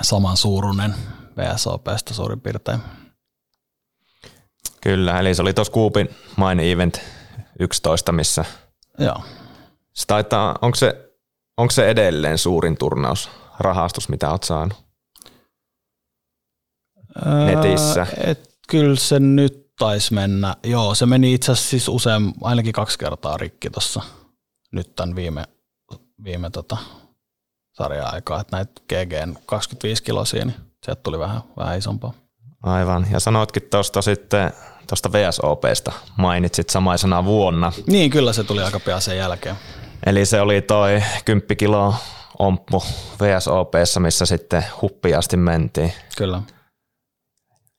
saman 0.00 0.36
suuruinen 0.36 0.94
VSOPstä 1.36 2.14
suurin 2.14 2.40
piirtein. 2.40 2.80
Kyllä, 4.80 5.20
eli 5.20 5.34
se 5.34 5.42
oli 5.42 5.54
tuossa 5.54 5.72
Coopin 5.72 6.08
Main 6.36 6.60
Event 6.60 7.00
11, 7.58 8.12
missä 8.12 8.44
Joo. 8.98 9.22
Se 9.92 10.06
taitaa, 10.06 10.58
onko 10.62 10.74
se 10.74 11.10
Onko 11.60 11.70
se 11.70 11.90
edelleen 11.90 12.38
suurin 12.38 12.76
turnaus, 12.78 13.30
rahastus, 13.58 14.08
mitä 14.08 14.30
olet 14.30 14.42
saanut 14.42 14.78
netissä? 17.46 18.06
et, 18.24 18.58
kyllä 18.68 18.96
se 18.96 19.20
nyt 19.20 19.70
taisi 19.78 20.14
mennä. 20.14 20.56
Joo, 20.64 20.94
se 20.94 21.06
meni 21.06 21.34
itse 21.34 21.52
asiassa 21.52 21.70
siis 21.70 21.88
usein, 21.88 22.32
ainakin 22.42 22.72
kaksi 22.72 22.98
kertaa 22.98 23.36
rikki 23.36 23.70
tuossa 23.70 24.02
nyt 24.72 24.96
tämän 24.96 25.16
viime, 25.16 25.44
viime 26.24 26.50
tota, 26.50 26.76
sarjan 27.72 28.14
aikaa, 28.14 28.40
että 28.40 28.56
näitä 28.56 28.72
GGn 28.88 29.36
25 29.46 30.02
kilosia, 30.02 30.44
niin 30.44 30.56
sieltä 30.84 31.02
tuli 31.02 31.18
vähän, 31.18 31.40
vähän 31.56 31.78
isompaa. 31.78 32.12
Aivan, 32.62 33.06
ja 33.10 33.20
sanoitkin 33.20 33.62
tuosta 33.70 34.02
sitten 34.02 34.52
tuosta 34.88 35.12
VSOPsta, 35.12 35.92
mainitsit 36.16 36.70
samaisena 36.70 37.24
vuonna. 37.24 37.72
Niin, 37.86 38.10
kyllä 38.10 38.32
se 38.32 38.44
tuli 38.44 38.62
aika 38.62 38.80
pian 38.80 39.00
sen 39.00 39.16
jälkeen. 39.16 39.56
Eli 40.06 40.26
se 40.26 40.40
oli 40.40 40.62
toi 40.62 41.02
10 41.24 41.56
kilo 41.56 41.94
omppu 42.38 42.82
VSOPssa, 43.20 44.00
missä 44.00 44.26
sitten 44.26 44.64
huppiasti 44.82 45.36
mentiin. 45.36 45.92
Kyllä. 46.16 46.42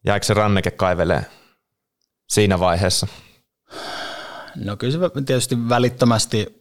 Jäikö 0.06 0.26
se 0.26 0.34
ranneke 0.34 0.72
kaivelee 0.72 1.26
siinä 2.30 2.60
vaiheessa? 2.60 3.08
No 4.56 4.78
kyllä 4.78 4.94
se 4.94 5.00
tietysti 5.26 5.70
välittömästi 5.70 6.58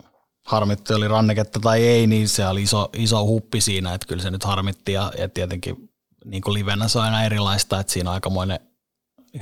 harmitti, 0.51 0.95
oli 0.95 1.09
ranneketta 1.09 1.61
tai 1.61 1.87
ei, 1.87 2.07
niin 2.07 2.29
se 2.29 2.47
oli 2.47 2.63
iso, 2.63 2.91
iso 2.97 3.25
huppi 3.25 3.61
siinä, 3.61 3.95
että 3.95 4.07
kyllä 4.07 4.23
se 4.23 4.31
nyt 4.31 4.45
harmitti 4.45 4.93
ja, 4.93 5.13
ja 5.19 5.29
tietenkin 5.29 5.91
niin 6.25 6.43
kuin 6.43 6.55
livenä 6.55 6.89
se 6.89 6.99
on 6.99 7.05
aina 7.05 7.25
erilaista, 7.25 7.81
että 7.81 7.93
siinä 7.93 8.11
on 8.11 8.15
aikamoinen 8.15 8.61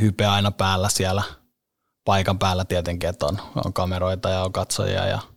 hype 0.01 0.27
aina 0.27 0.51
päällä 0.51 0.89
siellä 0.89 1.23
paikan 2.05 2.39
päällä 2.39 2.65
tietenkin, 2.65 3.09
että 3.09 3.27
on, 3.27 3.39
on 3.65 3.73
kameroita 3.73 4.29
ja 4.29 4.45
on 4.45 4.53
katsojia 4.53 5.07
ja– 5.07 5.19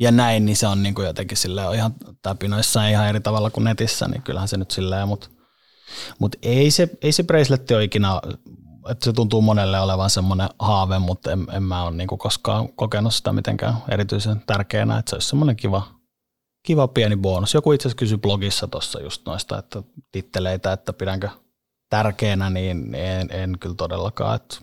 ja 0.00 0.10
näin, 0.12 0.44
niin 0.44 0.56
se 0.56 0.66
on 0.66 0.82
niin 0.82 0.94
kuin 0.94 1.06
jotenkin 1.06 1.36
silleen, 1.36 1.74
ihan 1.74 1.94
täpinoissa 2.22 2.88
ihan 2.88 3.08
eri 3.08 3.20
tavalla 3.20 3.50
kuin 3.50 3.64
netissä, 3.64 4.08
niin 4.08 4.22
kyllähän 4.22 4.48
se 4.48 4.56
nyt 4.56 4.70
silleen, 4.70 5.08
mutta 5.08 5.28
mut 6.18 6.36
ei 6.42 6.70
se, 6.70 6.88
ei 7.02 7.12
se 7.12 7.22
bracelet 7.22 7.70
ole 7.70 7.84
ikinä, 7.84 8.20
että 8.90 9.04
se 9.04 9.12
tuntuu 9.12 9.42
monelle 9.42 9.80
olevan 9.80 10.10
semmoinen 10.10 10.48
haave, 10.58 10.98
mutta 10.98 11.32
en, 11.32 11.46
en 11.52 11.62
mä 11.62 11.82
ole 11.82 11.96
niin 11.96 12.08
kuin 12.08 12.18
koskaan 12.18 12.68
kokenut 12.68 13.14
sitä 13.14 13.32
mitenkään 13.32 13.74
erityisen 13.88 14.42
tärkeänä, 14.46 14.98
että 14.98 15.10
se 15.10 15.16
olisi 15.16 15.28
semmoinen 15.28 15.56
kiva, 15.56 15.82
kiva 16.66 16.88
pieni 16.88 17.16
bonus. 17.16 17.54
Joku 17.54 17.72
itse 17.72 17.88
asiassa 17.88 17.98
kysyi 17.98 18.18
blogissa 18.18 18.68
tuossa 18.68 19.00
just 19.00 19.26
noista, 19.26 19.58
että 19.58 19.82
titteleitä, 20.12 20.72
että 20.72 20.92
pidänkö 20.92 21.28
tärkeänä, 21.90 22.50
niin 22.50 22.94
en, 22.94 23.28
en 23.30 23.58
kyllä 23.60 23.74
todellakaan. 23.74 24.36
Että 24.36 24.56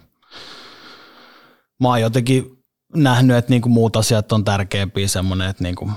mä 1.81 1.87
oon 1.87 2.01
jotenkin 2.01 2.63
nähnyt, 2.95 3.37
että 3.37 3.49
niinku 3.49 3.69
muut 3.69 3.95
asiat 3.95 4.31
on 4.31 4.43
tärkeämpiä 4.43 5.07
semmoinen, 5.07 5.49
että 5.49 5.63
niinku 5.63 5.91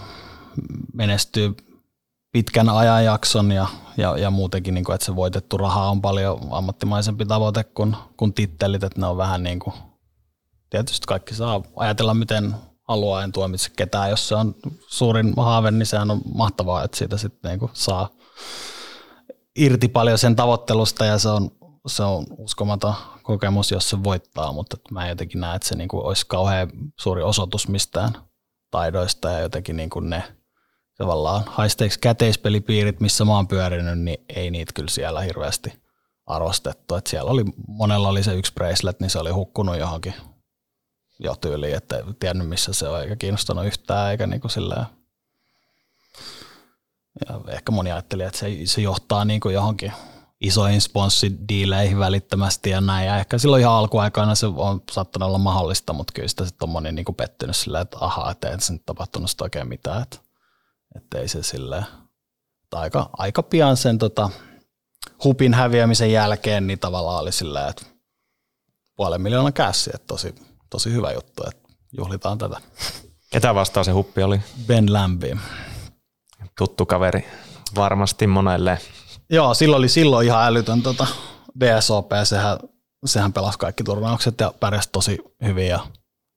menestyy 0.95 1.55
pitkän 2.33 2.69
ajanjakson 2.69 3.53
ja, 3.53 3.67
ja, 3.97 4.19
ja 4.19 4.31
muutenkin, 4.31 4.75
niinku, 4.75 4.93
että 4.93 5.05
se 5.05 5.17
voitettu 5.17 5.59
raha 5.59 5.91
on 5.91 6.03
paljon 6.03 6.41
ammattimaisempi 6.51 7.27
tavoite 7.27 7.65
kuin, 7.65 7.97
kuin 8.17 8.35
tittelit, 8.35 8.83
että 8.83 9.01
ne 9.01 9.07
on 9.07 9.17
vähän 9.17 9.43
niin 9.43 9.59
kuin, 9.59 9.75
tietysti 10.71 11.07
kaikki 11.07 11.35
saa 11.35 11.63
ajatella 11.77 12.15
miten 12.15 12.55
haluaa, 12.89 13.25
en 13.25 13.33
tuomitse 13.33 13.71
ketään, 13.77 14.11
jos 14.11 14.29
se 14.29 14.35
on 14.35 14.55
suurin 14.89 15.35
haave, 15.37 15.71
niin 15.71 15.87
sehän 15.87 16.11
on 16.11 16.21
mahtavaa, 16.35 16.85
että 16.85 16.97
siitä 16.97 17.17
sitten 17.17 17.49
niinku 17.49 17.71
saa 17.73 18.09
irti 19.57 19.89
paljon 19.89 20.19
sen 20.19 20.37
tavoittelusta 20.37 21.05
ja 21.05 21.19
se 21.19 21.29
on, 21.29 21.51
se 21.87 22.03
on 22.03 22.27
uskomaton 22.39 22.95
kokemus, 23.23 23.71
jos 23.71 23.91
se 23.91 24.05
voittaa, 24.05 24.53
mutta 24.53 24.77
mä 24.91 25.05
en 25.05 25.09
jotenkin 25.09 25.41
näe, 25.41 25.57
että 25.57 25.69
se 25.69 25.75
niin 25.75 25.89
kuin 25.89 26.05
olisi 26.05 26.27
kauhean 26.27 26.71
suuri 27.01 27.23
osoitus 27.23 27.69
mistään 27.69 28.13
taidoista 28.71 29.31
ja 29.31 29.41
jotenkin 29.41 29.77
niin 29.77 29.91
kuin 29.91 30.11
ne 30.11 30.38
tavallaan 30.99 31.45
haisteeksi 31.47 31.99
käteispelipiirit, 31.99 33.01
missä 33.01 33.25
mä 33.25 33.35
oon 33.37 33.49
pyörinyt, 33.49 33.99
niin 33.99 34.25
ei 34.29 34.51
niitä 34.51 34.73
kyllä 34.73 34.91
siellä 34.91 35.21
hirveästi 35.21 35.73
arvostettu. 36.27 36.95
että 36.95 37.11
siellä 37.11 37.31
oli, 37.31 37.45
monella 37.69 38.09
oli 38.09 38.23
se 38.23 38.35
yksi 38.35 38.53
bracelet, 38.55 39.01
niin 39.01 39.11
se 39.11 39.19
oli 39.19 39.31
hukkunut 39.31 39.79
johonkin 39.79 40.15
jo 41.19 41.35
tyyliin, 41.35 41.77
että 41.77 41.97
ei 41.97 42.03
tiennyt 42.21 42.49
missä 42.49 42.73
se 42.73 42.89
on 42.89 43.03
eikä 43.03 43.17
kiinnostanut 43.17 43.67
yhtään 43.67 44.11
eikä 44.11 44.27
niin 44.27 44.41
kuin 44.41 44.51
silleen. 44.51 44.87
Ja 47.29 47.41
ehkä 47.49 47.73
moni 47.73 47.93
ajatteli, 47.93 48.23
että 48.23 48.39
se, 48.39 48.47
se 48.65 48.81
johtaa 48.81 49.25
niin 49.25 49.41
kuin 49.41 49.55
johonkin 49.55 49.93
isoihin 50.41 50.81
sponssidiileihin 50.81 51.99
välittömästi 51.99 52.71
ja 52.71 52.81
näin. 52.81 53.07
Ja 53.07 53.19
ehkä 53.19 53.39
silloin 53.39 53.61
ihan 53.61 53.75
alkuaikana 53.75 54.35
se 54.35 54.47
on 54.47 54.83
saattanut 54.91 55.27
olla 55.27 55.39
mahdollista, 55.39 55.93
mutta 55.93 56.13
kyllä 56.13 56.29
sitä 56.29 56.45
sitten 56.45 56.67
on 56.67 56.73
moni 56.73 56.93
niin 56.93 57.05
kuin 57.05 57.17
pettynyt 57.17 57.57
silleen, 57.57 57.83
että 57.83 57.97
ahaa, 58.01 58.31
että 58.31 58.51
ei 58.51 58.61
se 58.61 58.73
nyt 58.73 58.87
tapahtunut 58.87 59.31
sitä 59.31 59.45
oikein 59.45 59.69
mitään. 59.69 60.03
Että, 60.03 60.19
että 60.99 61.19
ei 61.19 61.29
se 61.29 61.43
silleen, 61.43 61.87
aika, 62.73 63.11
aika 63.13 63.43
pian 63.43 63.77
sen 63.77 63.99
tota, 63.99 64.31
hupin 65.25 65.55
häviämisen 65.55 66.13
jälkeen 66.13 66.67
niin 66.67 66.79
tavallaan 66.79 67.23
oli 67.23 67.33
silleen, 67.33 67.69
että 67.69 67.87
puolen 68.97 69.23
miljoonan 69.23 69.53
kässi, 69.53 69.91
että 69.95 70.07
tosi, 70.07 70.35
tosi 70.71 70.93
hyvä 70.93 71.13
juttu, 71.13 71.43
että 71.49 71.69
juhlitaan 71.97 72.39
tätä. 72.39 72.61
Ketä 73.31 73.55
vastaan 73.55 73.85
se 73.85 73.91
huppi 73.91 74.23
oli? 74.23 74.41
Ben 74.67 74.93
Lambi. 74.93 75.37
Tuttu 76.59 76.87
kaveri 76.87 77.27
varmasti 77.75 78.27
monelle 78.27 78.79
Joo, 79.31 79.55
silloin 79.55 79.79
oli 79.79 79.89
silloin 79.89 80.27
ihan 80.27 80.47
älytön 80.47 80.83
tota, 80.83 81.07
DSOP, 81.61 82.11
sehän, 82.25 82.59
sehän 83.05 83.33
pelasi 83.33 83.59
kaikki 83.59 83.85
turnaukset 83.85 84.41
ja 84.41 84.53
pärjäsi 84.61 84.89
tosi 84.93 85.19
hyvin 85.45 85.69
ja 85.69 85.87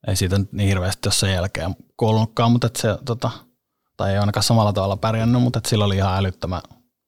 ei 0.07 0.15
siitä 0.15 0.37
nyt 0.37 0.53
niin 0.53 0.69
hirveästi 0.69 1.07
jos 1.07 1.19
sen 1.19 1.33
jälkeen 1.33 1.75
kuulunutkaan, 1.97 2.51
mutta 2.51 2.69
se, 2.77 2.97
tota, 3.05 3.31
tai 4.01 4.11
ei 4.11 4.17
ainakaan 4.17 4.43
samalla 4.43 4.73
tavalla 4.73 4.97
pärjännyt, 4.97 5.41
mutta 5.41 5.61
sillä 5.67 5.85
oli 5.85 5.95
ihan 5.95 6.17
älyttömän 6.17 6.61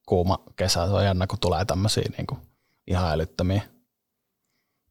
kuuma 0.07 0.39
kesä. 0.55 0.87
Se 0.87 0.93
on 0.93 1.05
jännä, 1.05 1.27
kun 1.27 1.39
tulee 1.39 1.65
tämmöisiä 1.65 2.03
niin 2.17 2.27
kuin, 2.27 2.39
ihan 2.87 3.11
älyttömiä 3.11 3.61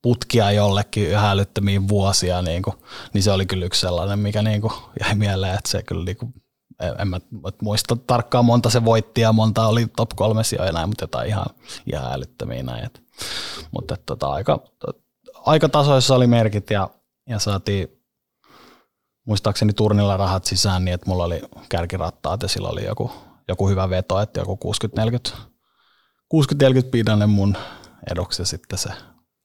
putkia 0.03 0.51
jollekin 0.51 1.11
ihan 1.11 1.31
älyttömiä 1.31 1.88
vuosia, 1.88 2.43
niin, 2.43 2.62
kuin, 2.62 2.77
niin 3.15 3.23
se 3.23 3.33
oli 3.33 3.47
kyllä 3.47 3.67
yksi 3.67 3.81
sellainen, 3.81 4.19
mikä 4.19 4.43
niin 4.43 4.61
kuin, 4.61 4.73
jäi 5.01 5.15
mieleen, 5.15 5.55
että 5.55 5.71
se 5.71 5.83
kyllä 5.83 6.05
niin 6.05 6.17
kuin, 6.17 6.35
en 6.99 7.09
mä 7.09 7.21
muista 7.62 7.97
tarkkaan 7.97 8.45
monta 8.45 8.71
se 8.71 8.85
voitti 8.85 9.21
ja 9.21 9.33
monta 9.33 9.67
oli 9.67 9.87
top 9.97 10.11
kolme 10.17 10.45
sijoja 10.45 10.87
mutta 10.87 11.03
jotain 11.03 11.29
ihan, 11.29 11.47
ihan 11.93 12.12
älyttömiä 12.12 12.62
näin. 12.62 12.85
Et, 12.85 13.03
mutta 13.71 13.95
et, 13.95 14.07
tota, 14.07 14.27
aika, 14.27 14.65
aika 15.47 15.69
tasoissa 15.69 16.15
oli 16.15 16.27
merkit 16.27 16.71
ja, 16.71 16.91
ja 17.29 17.38
saatiin 17.38 18.02
muistaakseni 19.24 19.72
turnilla 19.72 20.16
rahat 20.16 20.44
sisään 20.44 20.85
niin, 20.85 20.94
että 20.94 21.11
mulla 21.11 21.24
oli 21.24 21.42
kärkirattaat 21.68 22.42
ja 22.42 22.48
sillä 22.48 22.68
oli 22.68 22.85
joku, 22.85 23.12
joku 23.48 23.68
hyvä 23.68 23.90
veto, 23.90 24.20
että 24.20 24.40
joku 24.40 24.74
60-40 25.30 25.37
60-40 26.35 26.37
pidanen 26.90 27.30
mun 27.30 27.56
eduksi 28.11 28.42
ja 28.42 28.46
sitten 28.46 28.78
se 28.78 28.90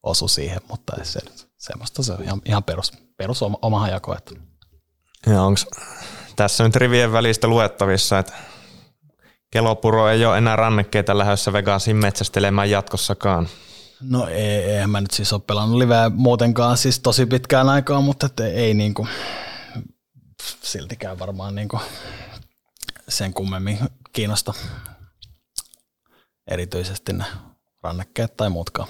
osui 0.03 0.29
siihen, 0.29 0.59
mutta 0.69 0.93
se, 1.03 1.19
semmoista 1.57 2.03
se 2.03 2.13
on 2.13 2.23
ihan, 2.23 2.41
ihan 2.45 2.63
perus, 2.63 2.91
perus 3.17 3.41
oma, 3.43 3.57
oma 3.61 3.89
jako. 3.89 4.17
Että. 4.17 4.35
Ja 5.25 5.41
onko 5.41 5.59
tässä 6.35 6.63
nyt 6.63 6.75
rivien 6.75 7.11
välistä 7.11 7.47
luettavissa, 7.47 8.19
että 8.19 8.33
Kelopuro 9.51 10.09
ei 10.09 10.25
ole 10.25 10.37
enää 10.37 10.55
rannekkeita 10.55 11.17
lähdössä 11.17 11.53
Vegasin 11.53 11.95
metsästelemään 11.95 12.69
jatkossakaan. 12.69 13.47
No 14.01 14.27
ei, 14.27 14.63
eihän 14.63 14.89
mä 14.89 15.01
nyt 15.01 15.11
siis 15.11 15.33
ole 15.33 15.41
pelannut 15.47 15.77
liveä 15.77 16.09
muutenkaan 16.09 16.77
siis 16.77 16.99
tosi 16.99 17.25
pitkään 17.25 17.69
aikaa, 17.69 18.01
mutta 18.01 18.25
et 18.25 18.39
ei 18.39 18.73
niinku, 18.73 19.07
siltikään 20.43 21.19
varmaan 21.19 21.55
niinku 21.55 21.79
sen 23.09 23.33
kummemmin 23.33 23.79
kiinnosta 24.13 24.53
erityisesti 26.47 27.13
ne 27.13 27.25
rannekkeet 27.83 28.37
tai 28.37 28.49
muutkaan. 28.49 28.87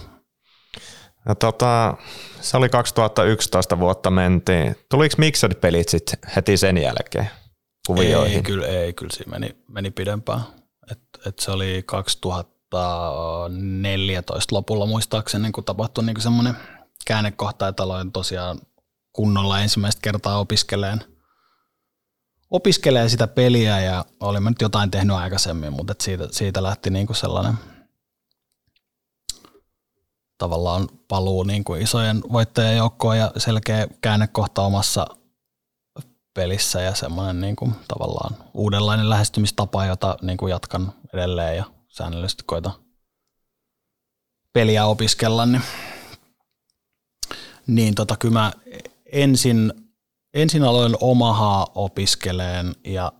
No 1.26 1.36
tota, 1.36 1.98
se 2.42 2.58
oli 2.58 2.70
2011 2.70 3.80
vuotta 3.80 4.12
mentiin. 4.12 4.76
Tuliko 4.90 5.16
Mixed-pelit 5.18 5.90
sitten 5.90 6.20
heti 6.36 6.58
sen 6.58 6.78
jälkeen 6.78 7.30
kuvioihin? 7.88 8.38
Ei, 8.38 8.44
kyllä, 8.44 8.68
ei, 8.68 8.94
kyllä 8.94 9.14
siinä 9.14 9.32
meni, 9.32 9.56
meni 9.68 9.92
pidempään. 9.92 10.42
Et, 10.92 11.00
et 11.26 11.40
se 11.40 11.52
oli 11.52 11.84
2014 11.86 14.56
lopulla 14.56 14.86
muistaakseni, 14.86 15.52
kun 15.52 15.64
tapahtui 15.64 16.04
niin 16.04 16.22
semmoinen 16.22 16.58
käännekohta, 17.06 17.68
että 17.68 17.84
aloin 17.84 18.12
tosiaan 18.12 18.60
kunnolla 19.14 19.62
ensimmäistä 19.62 20.02
kertaa 20.02 20.40
opiskeleen, 20.40 21.02
opiskelee 22.50 23.10
sitä 23.10 23.28
peliä 23.28 23.80
ja 23.80 24.06
olin 24.20 24.44
nyt 24.44 24.62
jotain 24.62 24.92
tehnyt 24.92 25.16
aikaisemmin, 25.16 25.74
mutta 25.74 25.94
siitä, 26.00 26.28
siitä 26.32 26.64
lähti 26.64 26.90
niin 26.90 27.08
kuin 27.08 27.18
sellainen– 27.18 27.54
tavallaan 30.38 30.88
paluu 31.08 31.44
niin 31.44 31.64
kuin 31.64 31.82
isojen 31.82 32.22
voittajien 32.32 32.78
joukkoon 32.78 33.18
ja 33.18 33.32
selkeä 33.38 33.88
käännekohta 34.02 34.62
omassa 34.62 35.08
pelissä 36.34 36.82
ja 36.82 36.96
semmoinen 36.96 37.42
niin 37.42 37.56
kuin 37.56 37.76
tavallaan 37.88 38.36
uudenlainen 38.54 39.10
lähestymistapa, 39.10 39.86
jota 39.86 40.18
niin 40.22 40.38
kuin 40.38 40.50
jatkan 40.50 40.94
edelleen 41.14 41.58
ja 41.58 41.64
säännöllisesti 41.90 42.44
koitan 42.46 42.74
peliä 44.54 44.86
opiskella, 44.86 45.46
niin, 45.46 45.62
niin 47.68 47.96
tota, 47.96 48.16
kyllä 48.18 48.34
mä 48.34 48.52
ensin, 49.12 49.74
ensin 50.42 50.64
aloin 50.64 50.96
Omahaa 51.00 51.68
opiskeleen 51.76 52.76
ja 52.86 53.12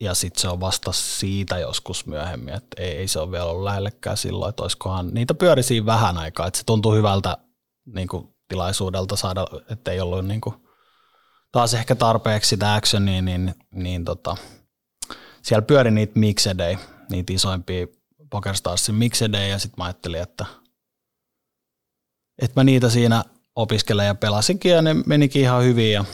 ja 0.00 0.14
sitten 0.14 0.40
se 0.40 0.48
on 0.48 0.60
vasta 0.60 0.92
siitä 0.92 1.58
joskus 1.58 2.06
myöhemmin, 2.06 2.54
että 2.54 2.82
ei, 2.82 2.96
ei 2.96 3.08
se 3.08 3.18
ole 3.18 3.30
vielä 3.30 3.44
ollut 3.44 3.64
lähellekään 3.64 4.16
silloin, 4.16 4.50
että 4.50 4.62
olisikohan, 4.62 5.10
niitä 5.14 5.34
pyöri 5.34 5.62
siinä 5.62 5.86
vähän 5.86 6.18
aikaa, 6.18 6.46
että 6.46 6.58
se 6.58 6.64
tuntuu 6.64 6.94
hyvältä 6.94 7.38
niin 7.86 8.08
kuin, 8.08 8.28
tilaisuudelta 8.48 9.16
saada, 9.16 9.46
että 9.70 9.90
ei 9.90 10.00
ollut 10.00 10.26
niin 10.26 10.40
kuin, 10.40 10.56
taas 11.52 11.74
ehkä 11.74 11.94
tarpeeksi 11.94 12.48
sitä 12.48 12.74
actionia, 12.74 13.22
niin, 13.22 13.54
niin 13.74 14.04
tota, 14.04 14.36
siellä 15.42 15.62
pyöri 15.62 15.90
niitä 15.90 16.18
mixedei, 16.18 16.78
niitä 17.10 17.32
isoimpia 17.32 17.86
PokerStarsin 18.30 18.94
mixedei, 18.94 19.50
ja 19.50 19.58
sitten 19.58 19.74
mä 19.78 19.84
ajattelin, 19.84 20.22
että, 20.22 20.46
että 22.42 22.60
mä 22.60 22.64
niitä 22.64 22.90
siinä 22.90 23.24
opiskelen 23.56 24.06
ja 24.06 24.14
pelasinkin, 24.14 24.72
ja 24.72 24.82
ne 24.82 24.94
menikin 25.06 25.42
ihan 25.42 25.62
hyvin, 25.62 25.92
ja, 25.92 26.04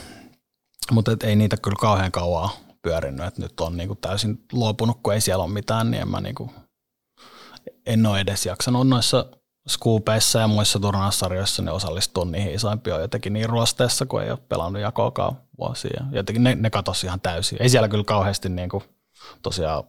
mutta 0.93 1.17
ei 1.23 1.37
niitä 1.37 1.57
kyllä 1.57 1.77
kauhean 1.81 2.13
kauan 2.13 2.51
pyörinyt, 2.83 3.27
että 3.27 3.43
nyt 3.43 3.61
on 3.61 3.77
niin 3.77 3.89
kuin 3.89 3.99
täysin 4.01 4.45
luopunut, 4.53 4.99
kun 5.03 5.15
ei 5.15 5.21
siellä 5.21 5.45
ole 5.45 5.53
mitään, 5.53 5.91
niin 5.91 6.01
en 6.01 6.09
mä 6.09 6.21
niin 6.21 6.35
kuin, 6.35 6.51
en 7.87 8.07
ole 8.07 8.21
edes 8.21 8.47
jaksanut 8.47 8.89
noissa 8.89 9.27
skuupeissa 9.69 10.39
ja 10.39 10.49
muissa 10.49 10.81
turnaussarjoissa 10.81 11.63
niin 11.63 11.73
osallistua 11.73 12.25
niihin 12.25 12.55
isoimpiin 12.55 13.01
jotenkin 13.01 13.33
niin 13.33 13.49
ruosteessa, 13.49 14.07
kun 14.07 14.23
ei 14.23 14.31
ole 14.31 14.39
pelannut 14.49 14.83
jakoakaan 14.83 15.37
vuosia. 15.59 16.05
Jotenkin 16.13 16.45
ne, 16.45 16.55
ne 16.55 16.71
katosi 16.71 17.07
ihan 17.07 17.21
täysin. 17.21 17.63
Ei 17.63 17.69
siellä 17.69 17.89
kyllä 17.89 18.05
kauheasti 18.05 18.49
niin 18.49 18.69
kuin, 18.69 18.85
tosiaan 19.43 19.85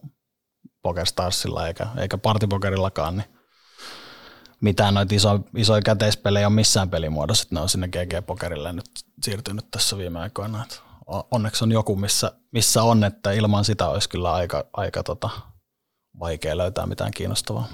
PokerStarsilla 0.81 1.67
eikä, 1.67 1.87
eikä 1.97 2.17
partipokerillakaan, 2.17 3.17
niin 3.17 3.27
mitään 4.61 4.93
noita 4.93 5.15
iso, 5.15 5.39
isoja 5.55 5.81
käteispelejä 5.81 6.47
on 6.47 6.53
missään 6.53 6.89
pelimuodossa, 6.89 7.41
että 7.41 7.55
ne 7.55 7.61
on 7.61 7.69
sinne 7.69 7.87
GG-pokerille 7.87 8.73
nyt 8.73 8.89
siirtynyt 9.23 9.65
tässä 9.71 9.97
viime 9.97 10.19
aikoina. 10.19 10.63
Että 10.63 10.88
onneksi 11.31 11.63
on 11.63 11.71
joku, 11.71 11.95
missä, 11.95 12.31
missä 12.51 12.83
on, 12.83 13.03
että 13.03 13.31
ilman 13.31 13.65
sitä 13.65 13.87
olisi 13.87 14.09
kyllä 14.09 14.33
aika, 14.33 14.65
aika 14.73 15.03
tota, 15.03 15.29
vaikea 16.19 16.57
löytää 16.57 16.85
mitään 16.85 17.11
kiinnostavaa. 17.11 17.67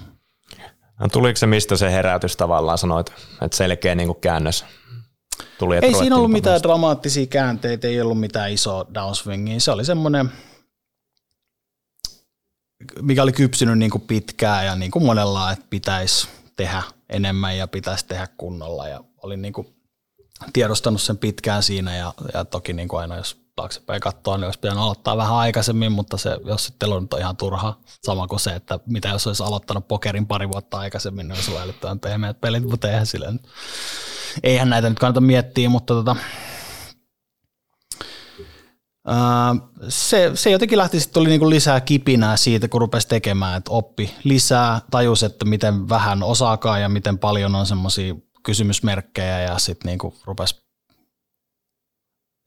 No, 0.99 1.07
tuliko 1.07 1.37
se, 1.37 1.47
mistä 1.47 1.75
se 1.75 1.91
herätys 1.91 2.37
tavallaan 2.37 2.77
sanoit, 2.77 3.13
että 3.41 3.57
selkeä 3.57 3.95
niin 3.95 4.07
kuin 4.07 4.21
käännös 4.21 4.65
tuli? 5.59 5.77
Ei 5.81 5.93
siinä 5.93 6.15
ollut 6.15 6.31
mitään 6.31 6.63
dramaattisia 6.63 7.25
käänteitä, 7.25 7.87
ei 7.87 8.01
ollut 8.01 8.19
mitään 8.19 8.51
isoa 8.51 8.85
downswingia. 8.93 9.59
Se 9.59 9.71
oli 9.71 9.85
semmoinen, 9.85 10.31
mikä 13.01 13.23
oli 13.23 13.31
kypsynyt 13.31 13.77
niin 13.77 13.91
kuin 13.91 14.01
pitkään 14.01 14.65
ja 14.65 14.75
niin 14.75 14.91
kuin 14.91 15.05
monella, 15.05 15.51
että 15.51 15.65
pitäisi 15.69 16.27
tehdä 16.55 16.83
enemmän 17.09 17.57
ja 17.57 17.67
pitäisi 17.67 18.05
tehdä 18.07 18.27
kunnolla. 18.37 18.87
Ja 18.87 19.03
oli 19.23 19.37
niin 19.37 19.53
kuin 19.53 19.74
tiedostanut 20.53 21.01
sen 21.01 21.17
pitkään 21.17 21.63
siinä 21.63 21.95
ja, 21.95 22.13
ja 22.33 22.45
toki 22.45 22.73
niin 22.73 22.87
kuin 22.87 23.01
aina 23.01 23.17
jos 23.17 23.45
taaksepäin 23.55 24.01
katsoa, 24.01 24.37
niin 24.37 24.45
olisi 24.45 24.59
pitänyt 24.59 24.83
aloittaa 24.83 25.17
vähän 25.17 25.35
aikaisemmin, 25.35 25.91
mutta 25.91 26.17
se 26.17 26.37
jossittelu 26.45 26.93
on 26.93 27.07
ihan 27.19 27.37
turha. 27.37 27.79
Sama 28.05 28.27
kuin 28.27 28.39
se, 28.39 28.51
että 28.51 28.79
mitä 28.85 29.07
jos 29.07 29.27
olisi 29.27 29.43
aloittanut 29.43 29.87
pokerin 29.87 30.27
pari 30.27 30.49
vuotta 30.49 30.77
aikaisemmin, 30.77 31.27
niin 31.27 31.35
olisi 31.35 31.57
älyttömän 31.57 31.99
pehmeät 31.99 32.41
pelit, 32.41 32.63
mutta 32.63 32.89
eihän 32.89 33.05
silleen, 33.05 33.39
eihän 34.43 34.69
näitä 34.69 34.89
nyt 34.89 34.99
kannata 34.99 35.21
miettiä, 35.21 35.69
mutta 35.69 35.93
tota, 35.93 36.15
se, 39.89 40.31
se 40.33 40.51
jotenkin 40.51 40.77
lähti, 40.77 40.99
sitten 40.99 41.13
tuli 41.13 41.29
niinku 41.29 41.49
lisää 41.49 41.81
kipinää 41.81 42.37
siitä, 42.37 42.67
kun 42.67 42.81
rupesi 42.81 43.07
tekemään, 43.07 43.57
että 43.57 43.71
oppi 43.71 44.15
lisää, 44.23 44.81
tajus, 44.91 45.23
että 45.23 45.45
miten 45.45 45.89
vähän 45.89 46.23
osaakaan 46.23 46.81
ja 46.81 46.89
miten 46.89 47.19
paljon 47.19 47.55
on 47.55 47.65
semmoisia 47.65 48.15
kysymysmerkkejä 48.45 49.41
ja 49.41 49.59
sitten 49.59 49.87
niinku 49.87 50.13
rupesi 50.23 50.55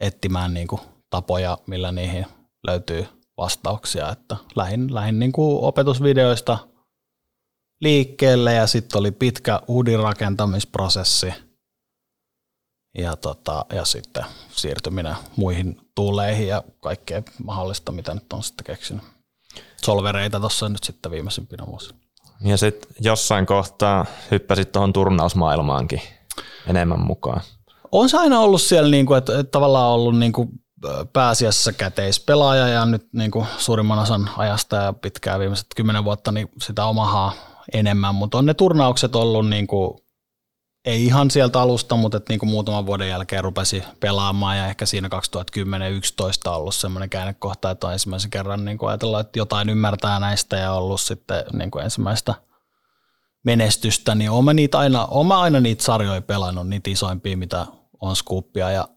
etsimään 0.01 0.55
niinku 0.55 0.81
tapoja, 1.11 1.59
millä 1.67 1.93
niihin 1.93 2.27
löytyy 2.67 3.07
vastauksia. 3.37 4.11
Että 4.13 4.37
lähin, 4.57 4.95
lähin 4.95 5.19
niinku 5.19 5.67
opetusvideoista 5.67 6.59
liikkeelle 7.81 8.55
ja 8.55 8.67
sitten 8.67 8.99
oli 8.99 9.11
pitkä 9.11 9.61
uudin 9.69 9.99
rakentamisprosessi 9.99 11.35
ja, 12.99 13.17
tota, 13.17 13.67
ja 13.73 13.85
sitten 13.85 14.25
siirtyminen 14.51 15.17
muihin 15.37 15.81
tuuleihin 15.95 16.49
ja 16.49 16.63
kaikkea 16.81 17.23
mahdollista, 17.45 17.93
mitä 17.93 18.15
nyt 18.15 18.33
on 18.33 18.43
sitten 18.43 18.65
keksinyt. 18.65 19.05
Solvereita 19.77 20.41
tuossa 20.41 20.69
nyt 20.69 20.85
sitten 20.85 21.13
viimeisimpinä 21.13 21.67
vuosina. 21.67 21.99
Ja 22.41 22.57
sitten 22.57 22.91
jossain 23.01 23.47
kohtaa 23.47 24.07
hyppäsit 24.31 24.73
tuohon 24.73 24.93
turnausmaailmaankin 24.93 26.01
enemmän 26.67 27.01
mukaan. 27.01 27.41
On 27.93 28.09
se 28.09 28.19
aina 28.19 28.41
ollut 28.41 28.63
siellä, 28.63 28.91
niin 28.91 29.07
kuin, 29.07 29.19
että, 29.19 29.39
että 29.39 29.51
tavallaan 29.51 29.93
ollut 29.93 30.19
niin 30.19 30.33
kuin 30.33 30.49
pääasiassa 31.13 31.73
käteispelaaja 31.73 32.69
ja 32.69 32.87
nyt 32.87 33.09
niin 33.13 33.31
kuin 33.31 33.47
suurimman 33.59 33.99
osan 33.99 34.31
ajasta 34.37 34.77
ja 34.77 34.93
pitkään 34.93 35.41
viimeiset 35.41 35.67
kymmenen 35.77 36.05
vuotta 36.05 36.33
niin 36.33 36.49
sitä 36.63 36.85
omahaa 36.85 37.33
enemmän, 37.73 38.15
mutta 38.15 38.39
on 38.39 38.47
ne 38.47 38.55
turnaukset 38.55 39.17
ollut 39.17 39.49
niin 39.49 39.67
kuin 39.67 39.99
ei 40.89 41.05
ihan 41.05 41.31
sieltä 41.31 41.61
alusta, 41.61 41.97
mutta 41.97 42.17
että 42.17 42.33
niin 42.33 42.39
kuin 42.39 42.51
muutaman 42.51 42.87
vuoden 42.87 43.09
jälkeen 43.09 43.45
rupesi 43.45 43.83
pelaamaan 44.01 44.59
ja 44.59 44.67
ehkä 44.67 44.87
siinä 44.87 45.09
2010-2011 45.09 45.11
on 46.47 46.55
ollut 46.55 46.75
semmoinen 46.75 47.11
käännekohta, 47.11 47.71
että 47.71 47.87
on 47.87 47.93
ensimmäisen 47.93 48.31
kerran 48.31 48.65
niin 48.65 48.79
kuin 48.79 48.89
ajatellaan, 48.89 49.21
että 49.21 49.39
jotain 49.39 49.69
ymmärtää 49.69 50.21
näistä 50.21 50.57
ja 50.57 50.73
ollut 50.73 51.01
sitten 51.01 51.45
niin 51.53 51.71
kuin 51.71 51.85
ensimmäistä 51.85 52.35
menestystä, 53.45 54.15
niin 54.15 54.31
olen 54.31 54.57
niitä 54.57 54.79
aina, 54.79 55.07
olen 55.07 55.33
aina 55.33 55.61
niitä 55.61 55.85
sarjoja 55.85 56.23
pelannut, 56.23 56.69
niitä 56.69 56.91
isoimpia, 56.91 57.37
mitä 57.37 57.67
on 58.01 58.17
skuppia 58.17 58.71
ja, 58.71 58.89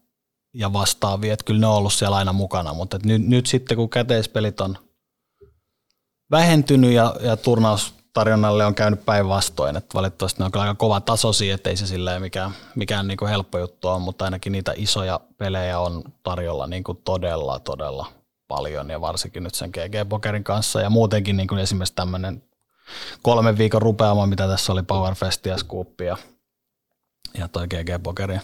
ja 0.54 0.72
vastaavia, 0.72 1.32
että 1.32 1.44
kyllä 1.44 1.60
ne 1.60 1.66
on 1.66 1.74
ollut 1.74 1.92
siellä 1.92 2.16
aina 2.16 2.32
mukana, 2.32 2.74
mutta 2.74 2.98
nyt, 3.04 3.22
nyt 3.26 3.46
sitten 3.46 3.76
kun 3.76 3.90
käteispelit 3.90 4.60
on 4.60 4.78
vähentynyt 6.30 6.92
ja, 6.92 7.16
ja 7.20 7.36
turnaus 7.36 7.94
tarjonnalle 8.12 8.66
on 8.66 8.74
käynyt 8.74 9.04
päinvastoin, 9.04 9.76
että 9.76 9.94
valitettavasti 9.94 10.38
ne 10.38 10.44
on 10.44 10.60
aika 10.60 10.74
kova 10.74 11.00
tasoisia, 11.00 11.54
ettei 11.54 11.76
se 11.76 11.86
silleen 11.86 12.22
mikään, 12.22 12.50
mikään 12.74 13.08
niin 13.08 13.18
kuin 13.18 13.28
helppo 13.28 13.58
juttu 13.58 13.88
on, 13.88 14.02
mutta 14.02 14.24
ainakin 14.24 14.52
niitä 14.52 14.72
isoja 14.76 15.20
pelejä 15.38 15.78
on 15.78 16.02
tarjolla 16.22 16.66
niin 16.66 16.84
kuin 16.84 16.98
todella, 17.04 17.58
todella 17.58 18.06
paljon 18.48 18.90
ja 18.90 19.00
varsinkin 19.00 19.42
nyt 19.42 19.54
sen 19.54 19.70
GG-pokerin 19.70 20.44
kanssa. 20.44 20.80
Ja 20.80 20.90
muutenkin 20.90 21.36
niin 21.36 21.48
kuin 21.48 21.58
esimerkiksi 21.58 21.94
tämmöinen 21.94 22.42
kolmen 23.22 23.58
viikon 23.58 23.82
rupeama, 23.82 24.26
mitä 24.26 24.48
tässä 24.48 24.72
oli 24.72 24.82
Powerfest 24.82 25.46
ja 25.46 25.58
Scoop 25.58 26.00
ja, 26.00 26.16
ja 27.38 27.48
toi 27.48 27.66
GG-pokerin 27.66 28.40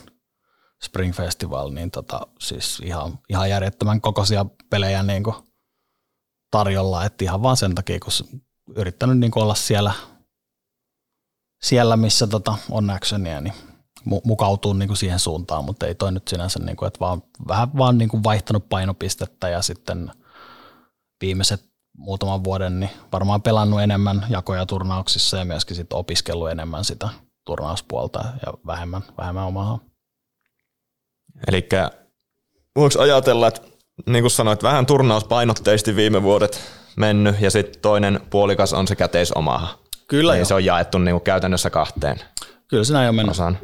Spring 0.82 1.14
Festival, 1.14 1.70
niin 1.70 1.90
tota, 1.90 2.20
siis 2.40 2.80
ihan, 2.84 3.18
ihan 3.28 3.50
järjettömän 3.50 4.00
kokoisia 4.00 4.46
pelejä 4.70 5.02
niin 5.02 5.24
kuin 5.24 5.36
tarjolla, 6.50 7.04
että 7.04 7.24
ihan 7.24 7.42
vaan 7.42 7.56
sen 7.56 7.74
takia, 7.74 7.98
kun 8.00 8.40
yrittänyt 8.76 9.18
niin 9.18 9.32
olla 9.34 9.54
siellä, 9.54 9.92
siellä 11.62 11.96
missä 11.96 12.26
tota 12.26 12.54
on 12.70 12.90
actionia, 12.90 13.40
niin 13.40 13.54
mukautua 14.24 14.74
niin 14.74 14.88
kuin 14.88 14.96
siihen 14.96 15.18
suuntaan, 15.18 15.64
mutta 15.64 15.86
ei 15.86 15.94
toi 15.94 16.12
nyt 16.12 16.28
sinänsä, 16.28 16.58
niin 16.58 16.76
kuin, 16.76 16.86
että 16.86 17.00
vaan, 17.00 17.22
vähän 17.48 17.68
vaan 17.78 17.98
niin 17.98 18.08
kuin 18.08 18.24
vaihtanut 18.24 18.68
painopistettä 18.68 19.48
ja 19.48 19.62
sitten 19.62 20.10
viimeiset 21.20 21.64
muutaman 21.96 22.44
vuoden 22.44 22.80
niin 22.80 22.90
varmaan 23.12 23.42
pelannut 23.42 23.80
enemmän 23.80 24.26
jakoja 24.28 24.66
turnauksissa 24.66 25.36
ja 25.36 25.44
myöskin 25.44 25.76
sitten 25.76 25.98
opiskellut 25.98 26.50
enemmän 26.50 26.84
sitä 26.84 27.08
turnauspuolta 27.46 28.24
ja 28.46 28.52
vähemmän, 28.66 29.02
vähemmän 29.18 29.46
omaa. 29.46 29.78
Eli 31.46 31.68
voiko 32.76 33.00
ajatella, 33.00 33.48
että 33.48 33.60
niin 34.06 34.22
kuin 34.22 34.30
sanoit, 34.30 34.62
vähän 34.62 34.86
turnauspainotteisesti 34.86 35.96
viime 35.96 36.22
vuodet 36.22 36.77
mennyt 36.98 37.40
ja 37.40 37.50
sitten 37.50 37.82
toinen 37.82 38.20
puolikas 38.30 38.72
on 38.72 38.88
se 38.88 38.96
käteisomaha. 38.96 39.78
Kyllä 40.08 40.34
niin 40.34 40.46
se 40.46 40.54
on 40.54 40.64
jaettu 40.64 40.98
niin 40.98 41.14
kuin 41.14 41.24
käytännössä 41.24 41.70
kahteen 41.70 42.20
Kyllä 42.68 42.84
se 42.84 42.92
näin 42.92 43.08
on 43.08 43.14
mennyt. 43.14 43.30
Osaan. 43.30 43.58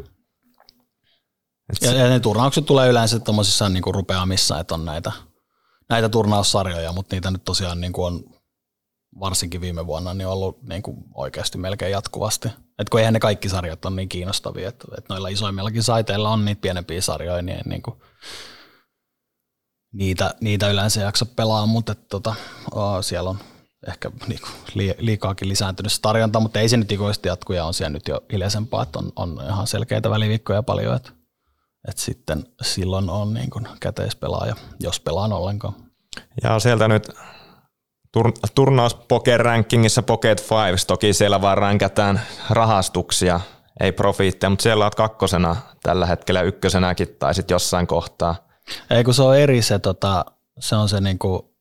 Ja, 1.82 1.92
ja 1.92 2.08
ne 2.08 2.20
turnaukset 2.20 2.66
tulee 2.66 2.88
yleensä 2.88 3.20
tuommoisissa 3.20 3.68
niin 3.68 3.82
rupeamissa, 3.94 4.60
että 4.60 4.74
on 4.74 4.84
näitä, 4.84 5.12
näitä 5.88 6.08
turnaussarjoja, 6.08 6.92
mutta 6.92 7.16
niitä 7.16 7.30
nyt 7.30 7.44
tosiaan 7.44 7.80
niin 7.80 7.92
kuin 7.92 8.14
on 8.14 8.24
varsinkin 9.20 9.60
viime 9.60 9.86
vuonna 9.86 10.14
niin 10.14 10.26
ollut 10.26 10.62
niin 10.62 10.82
kuin 10.82 10.96
oikeasti 11.14 11.58
melkein 11.58 11.92
jatkuvasti. 11.92 12.48
Et 12.78 12.88
kun 12.88 13.00
eihän 13.00 13.14
ne 13.14 13.20
kaikki 13.20 13.48
sarjat 13.48 13.84
ole 13.84 13.96
niin 13.96 14.08
kiinnostavia, 14.08 14.68
että, 14.68 14.84
että 14.98 15.14
noilla 15.14 15.28
isoimmillakin 15.28 15.82
saiteilla 15.82 16.30
on 16.30 16.44
niitä 16.44 16.60
pienempiä 16.60 17.00
sarjoja, 17.00 17.42
niin, 17.42 17.60
niin 17.64 17.82
kuin 17.82 17.96
niitä, 19.94 20.34
niitä 20.40 20.70
yleensä 20.70 21.00
jaksa 21.00 21.26
pelaa, 21.26 21.66
mutta 21.66 21.94
tota, 21.94 22.34
oh, 22.74 23.04
siellä 23.04 23.30
on 23.30 23.38
ehkä 23.88 24.10
niinku 24.28 24.48
liikaakin 24.98 25.48
lisääntynyt 25.48 25.92
se 25.92 26.00
tarjonta, 26.00 26.40
mutta 26.40 26.60
ei 26.60 26.68
se 26.68 26.76
nyt 26.76 26.92
ikuisesti 26.92 27.28
jatku 27.28 27.52
ja 27.52 27.64
on 27.64 27.74
siellä 27.74 27.92
nyt 27.92 28.08
jo 28.08 28.20
hiljaisempaa, 28.32 28.82
että 28.82 28.98
on, 28.98 29.12
on 29.16 29.40
ihan 29.48 29.66
selkeitä 29.66 30.10
väliviikkoja 30.10 30.62
paljon, 30.62 30.96
että, 30.96 31.10
että 31.88 32.02
sitten 32.02 32.46
silloin 32.62 33.10
on 33.10 33.34
niin 33.34 33.50
käteispelaaja, 33.80 34.56
jos 34.80 35.00
pelaan 35.00 35.32
ollenkaan. 35.32 35.74
Ja 36.42 36.58
sieltä 36.58 36.88
nyt 36.88 37.08
tur- 38.18 38.50
turnaus 38.54 38.94
poker 38.94 39.40
rankingissa 39.40 40.02
Pocket 40.02 40.42
Fives, 40.42 40.86
toki 40.86 41.12
siellä 41.12 41.40
vaan 41.40 41.58
ränkätään 41.58 42.20
rahastuksia, 42.50 43.40
ei 43.80 43.92
profiitteja, 43.92 44.50
mutta 44.50 44.62
siellä 44.62 44.84
olet 44.84 44.94
kakkosena 44.94 45.56
tällä 45.82 46.06
hetkellä 46.06 46.42
ykkösenäkin 46.42 47.08
tai 47.18 47.34
sitten 47.34 47.54
jossain 47.54 47.86
kohtaa. 47.86 48.36
Ei 48.90 49.04
kun 49.04 49.14
se 49.14 49.22
on 49.22 49.38
eri 49.38 49.62
se, 49.62 49.78
tota, 49.78 50.24
se 50.58 50.76
on 50.76 50.88
se 50.88 51.00
niinku 51.00 51.54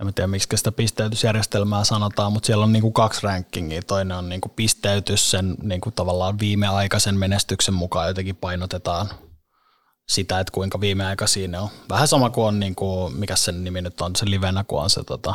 en 0.00 0.14
tiedä 0.14 0.26
miksi 0.26 0.56
sitä 0.56 0.72
pisteytysjärjestelmää 0.72 1.84
sanotaan, 1.84 2.32
mutta 2.32 2.46
siellä 2.46 2.64
on 2.64 2.72
niinku 2.72 2.90
kaksi 2.90 3.20
rankingia. 3.22 3.82
Toinen 3.82 4.16
on 4.16 4.28
niinku 4.28 4.48
pisteytys, 4.48 5.30
sen 5.30 5.56
niinku 5.62 5.90
tavallaan 5.90 6.38
viimeaikaisen 6.38 7.18
menestyksen 7.18 7.74
mukaan 7.74 8.08
jotenkin 8.08 8.36
painotetaan 8.36 9.08
sitä, 10.08 10.40
että 10.40 10.50
kuinka 10.52 10.80
viimeaikaisia 10.80 11.48
ne 11.48 11.58
on. 11.58 11.68
Vähän 11.88 12.08
sama 12.08 12.30
kuin 12.30 12.46
on, 12.46 12.60
niinku, 12.60 13.10
mikä 13.14 13.36
sen 13.36 13.64
nimi 13.64 13.82
nyt 13.82 14.00
on, 14.00 14.16
se 14.16 14.30
livenä, 14.30 14.64
kun 14.64 14.82
on 14.82 14.90
se 14.90 15.04
tota, 15.04 15.34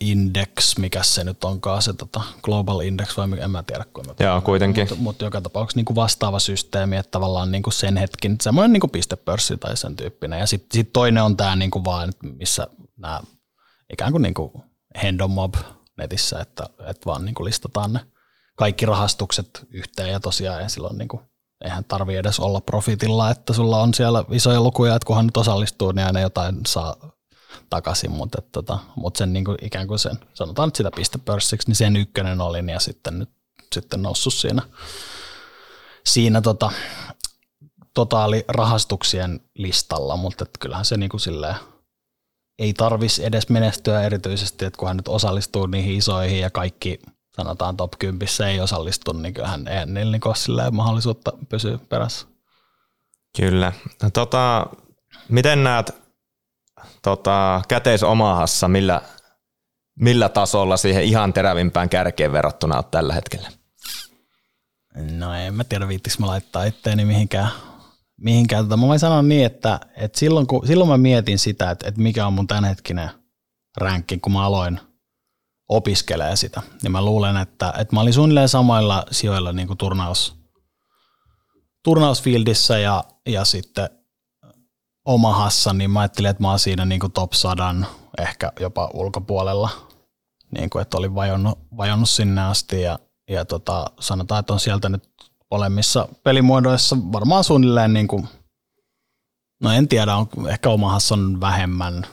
index, 0.00 0.78
mikä 0.78 1.02
se 1.02 1.24
nyt 1.24 1.44
onkaan, 1.44 1.82
se 1.82 1.92
tota, 1.92 2.20
global 2.42 2.80
index 2.80 3.16
vai 3.16 3.28
en 3.40 3.50
mä 3.50 3.62
tiedä. 3.62 3.84
Kun 3.92 4.04
Joo, 4.20 4.40
kuitenkin. 4.40 4.82
Mutta, 4.88 5.02
mutta 5.02 5.24
joka 5.24 5.40
tapauksessa 5.40 5.78
niin 5.78 5.84
kuin 5.84 5.94
vastaava 5.94 6.38
systeemi, 6.38 6.96
että 6.96 7.10
tavallaan 7.10 7.52
niin 7.52 7.62
kuin 7.62 7.74
sen 7.74 7.96
hetkin, 7.96 8.36
semmoinen 8.42 8.72
niin 8.72 8.80
kuin 8.80 8.90
pistepörssi 8.90 9.56
tai 9.56 9.76
sen 9.76 9.96
tyyppinen. 9.96 10.38
Ja 10.38 10.46
sitten 10.46 10.76
sit 10.76 10.92
toinen 10.92 11.22
on 11.22 11.36
tämä 11.36 11.56
niin 11.56 11.70
kuin 11.70 11.84
vaan, 11.84 12.12
missä 12.22 12.66
nämä 12.96 13.20
ikään 13.92 14.12
kuin, 14.12 14.22
niin 14.22 14.34
kuin 14.34 14.52
mob 15.28 15.54
netissä, 15.98 16.40
että, 16.40 16.66
että 16.86 17.06
vaan 17.06 17.24
niin 17.24 17.34
kuin 17.34 17.44
listataan 17.44 17.92
ne 17.92 18.00
kaikki 18.56 18.86
rahastukset 18.86 19.66
yhteen 19.70 20.10
ja 20.10 20.20
tosiaan 20.20 20.62
ja 20.62 20.68
silloin 20.68 20.98
niin 20.98 21.08
kuin, 21.08 21.22
eihän 21.64 21.84
tarvi 21.84 22.16
edes 22.16 22.40
olla 22.40 22.60
profitilla, 22.60 23.30
että 23.30 23.52
sulla 23.52 23.80
on 23.80 23.94
siellä 23.94 24.24
isoja 24.30 24.60
lukuja, 24.60 24.94
että 24.94 25.06
kunhan 25.06 25.26
nyt 25.26 25.36
osallistuu, 25.36 25.92
niin 25.92 26.06
aina 26.06 26.20
jotain 26.20 26.56
saa 26.66 26.96
takaisin, 27.70 28.10
mutta, 28.10 28.42
tota, 28.52 28.78
mutta 28.96 29.18
sen 29.18 29.32
niin 29.32 29.44
kuin 29.44 29.56
ikään 29.62 29.86
kuin 29.86 29.98
sen, 29.98 30.18
sanotaan 30.34 30.66
nyt 30.66 30.76
sitä 30.76 30.90
pistepörssiksi, 30.96 31.68
niin 31.68 31.76
sen 31.76 31.96
ykkönen 31.96 32.40
oli 32.40 32.72
ja 32.72 32.80
sitten 32.80 33.18
nyt 33.18 33.30
sitten 33.74 34.02
noussut 34.02 34.34
siinä, 34.34 34.62
siinä 36.06 36.40
tota, 36.40 36.72
totaalirahastuksien 37.94 39.40
listalla, 39.54 40.16
mutta 40.16 40.44
että 40.44 40.58
kyllähän 40.60 40.84
se 40.84 40.96
niin 40.96 41.08
kuin 41.08 41.20
silleen, 41.20 41.56
ei 42.58 42.72
tarvis 42.72 43.18
edes 43.18 43.48
menestyä 43.48 44.02
erityisesti, 44.02 44.64
että 44.64 44.78
kun 44.78 44.88
hän 44.88 44.96
nyt 44.96 45.08
osallistuu 45.08 45.66
niihin 45.66 45.96
isoihin 45.96 46.40
ja 46.40 46.50
kaikki 46.50 46.98
sanotaan 47.36 47.76
top 47.76 47.92
10 47.98 48.28
ei 48.46 48.60
osallistu, 48.60 49.12
niin 49.12 49.34
kyllähän 49.34 49.68
ei 49.68 49.86
niillä 49.86 50.12
niin 50.12 50.56
ole 50.60 50.70
mahdollisuutta 50.70 51.32
pysyä 51.48 51.78
perässä. 51.88 52.26
Kyllä. 53.36 53.72
No, 54.02 54.10
tota, 54.10 54.66
miten 55.28 55.64
näet 55.64 55.94
tota, 57.02 57.62
käteisomahassa, 57.68 58.68
millä, 58.68 59.02
millä 60.00 60.28
tasolla 60.28 60.76
siihen 60.76 61.04
ihan 61.04 61.32
terävimpään 61.32 61.88
kärkeen 61.88 62.32
verrattuna 62.32 62.76
olet 62.76 62.90
tällä 62.90 63.14
hetkellä? 63.14 63.50
No 65.10 65.34
en 65.34 65.54
mä 65.54 65.64
tiedä, 65.64 65.88
viittikö 65.88 66.16
mä 66.18 66.26
laittaa 66.26 66.64
itteeni 66.64 67.04
mihinkään. 67.04 67.48
mihinkään. 68.20 68.64
Tota, 68.64 68.76
mä 68.76 68.86
voin 68.86 68.98
sanoa 68.98 69.22
niin, 69.22 69.46
että, 69.46 69.80
että 69.96 70.18
silloin, 70.18 70.46
kun, 70.46 70.66
silloin 70.66 70.90
mä 70.90 70.98
mietin 70.98 71.38
sitä, 71.38 71.70
että, 71.70 71.88
että 71.88 72.00
mikä 72.00 72.26
on 72.26 72.32
mun 72.32 72.46
tämänhetkinen 72.46 73.10
ränkki, 73.76 74.18
kun 74.18 74.32
mä 74.32 74.44
aloin 74.44 74.80
opiskelee 75.68 76.36
sitä, 76.36 76.62
niin 76.82 76.92
mä 76.92 77.04
luulen, 77.04 77.36
että, 77.36 77.72
että 77.78 77.96
mä 77.96 78.00
olin 78.00 78.12
suunnilleen 78.12 78.48
samoilla 78.48 79.06
sijoilla 79.10 79.52
niin 79.52 79.66
kuin 79.66 79.78
turnaus, 79.78 80.36
turnausfieldissä 81.84 82.78
ja, 82.78 83.04
ja 83.26 83.44
sitten 83.44 83.88
Omahassa, 85.10 85.72
niin 85.72 85.90
mä 85.90 86.00
ajattelin, 86.00 86.30
että 86.30 86.42
mä 86.42 86.48
oon 86.48 86.58
siinä 86.58 86.84
niin 86.84 87.00
kuin 87.00 87.12
top 87.12 87.32
100, 87.32 87.74
ehkä 88.18 88.52
jopa 88.60 88.90
ulkopuolella, 88.94 89.70
niin 90.58 90.70
kuin, 90.70 90.82
että 90.82 90.96
olin 90.96 91.14
vajonnut, 91.14 91.58
vajonnut 91.76 92.10
sinne 92.10 92.42
asti 92.42 92.82
ja, 92.82 92.98
ja 93.30 93.44
tota, 93.44 93.86
sanotaan, 94.00 94.40
että 94.40 94.52
on 94.52 94.60
sieltä 94.60 94.88
nyt 94.88 95.08
olemmissa 95.50 96.08
pelimuodoissa 96.24 96.96
varmaan 97.12 97.44
suunnilleen, 97.44 97.92
niin 97.92 98.08
kuin, 98.08 98.28
no 99.62 99.72
en 99.72 99.88
tiedä, 99.88 100.16
on, 100.16 100.28
ehkä 100.48 100.70
Omahassa 100.70 101.14
on 101.14 101.40
vähemmän 101.40 102.06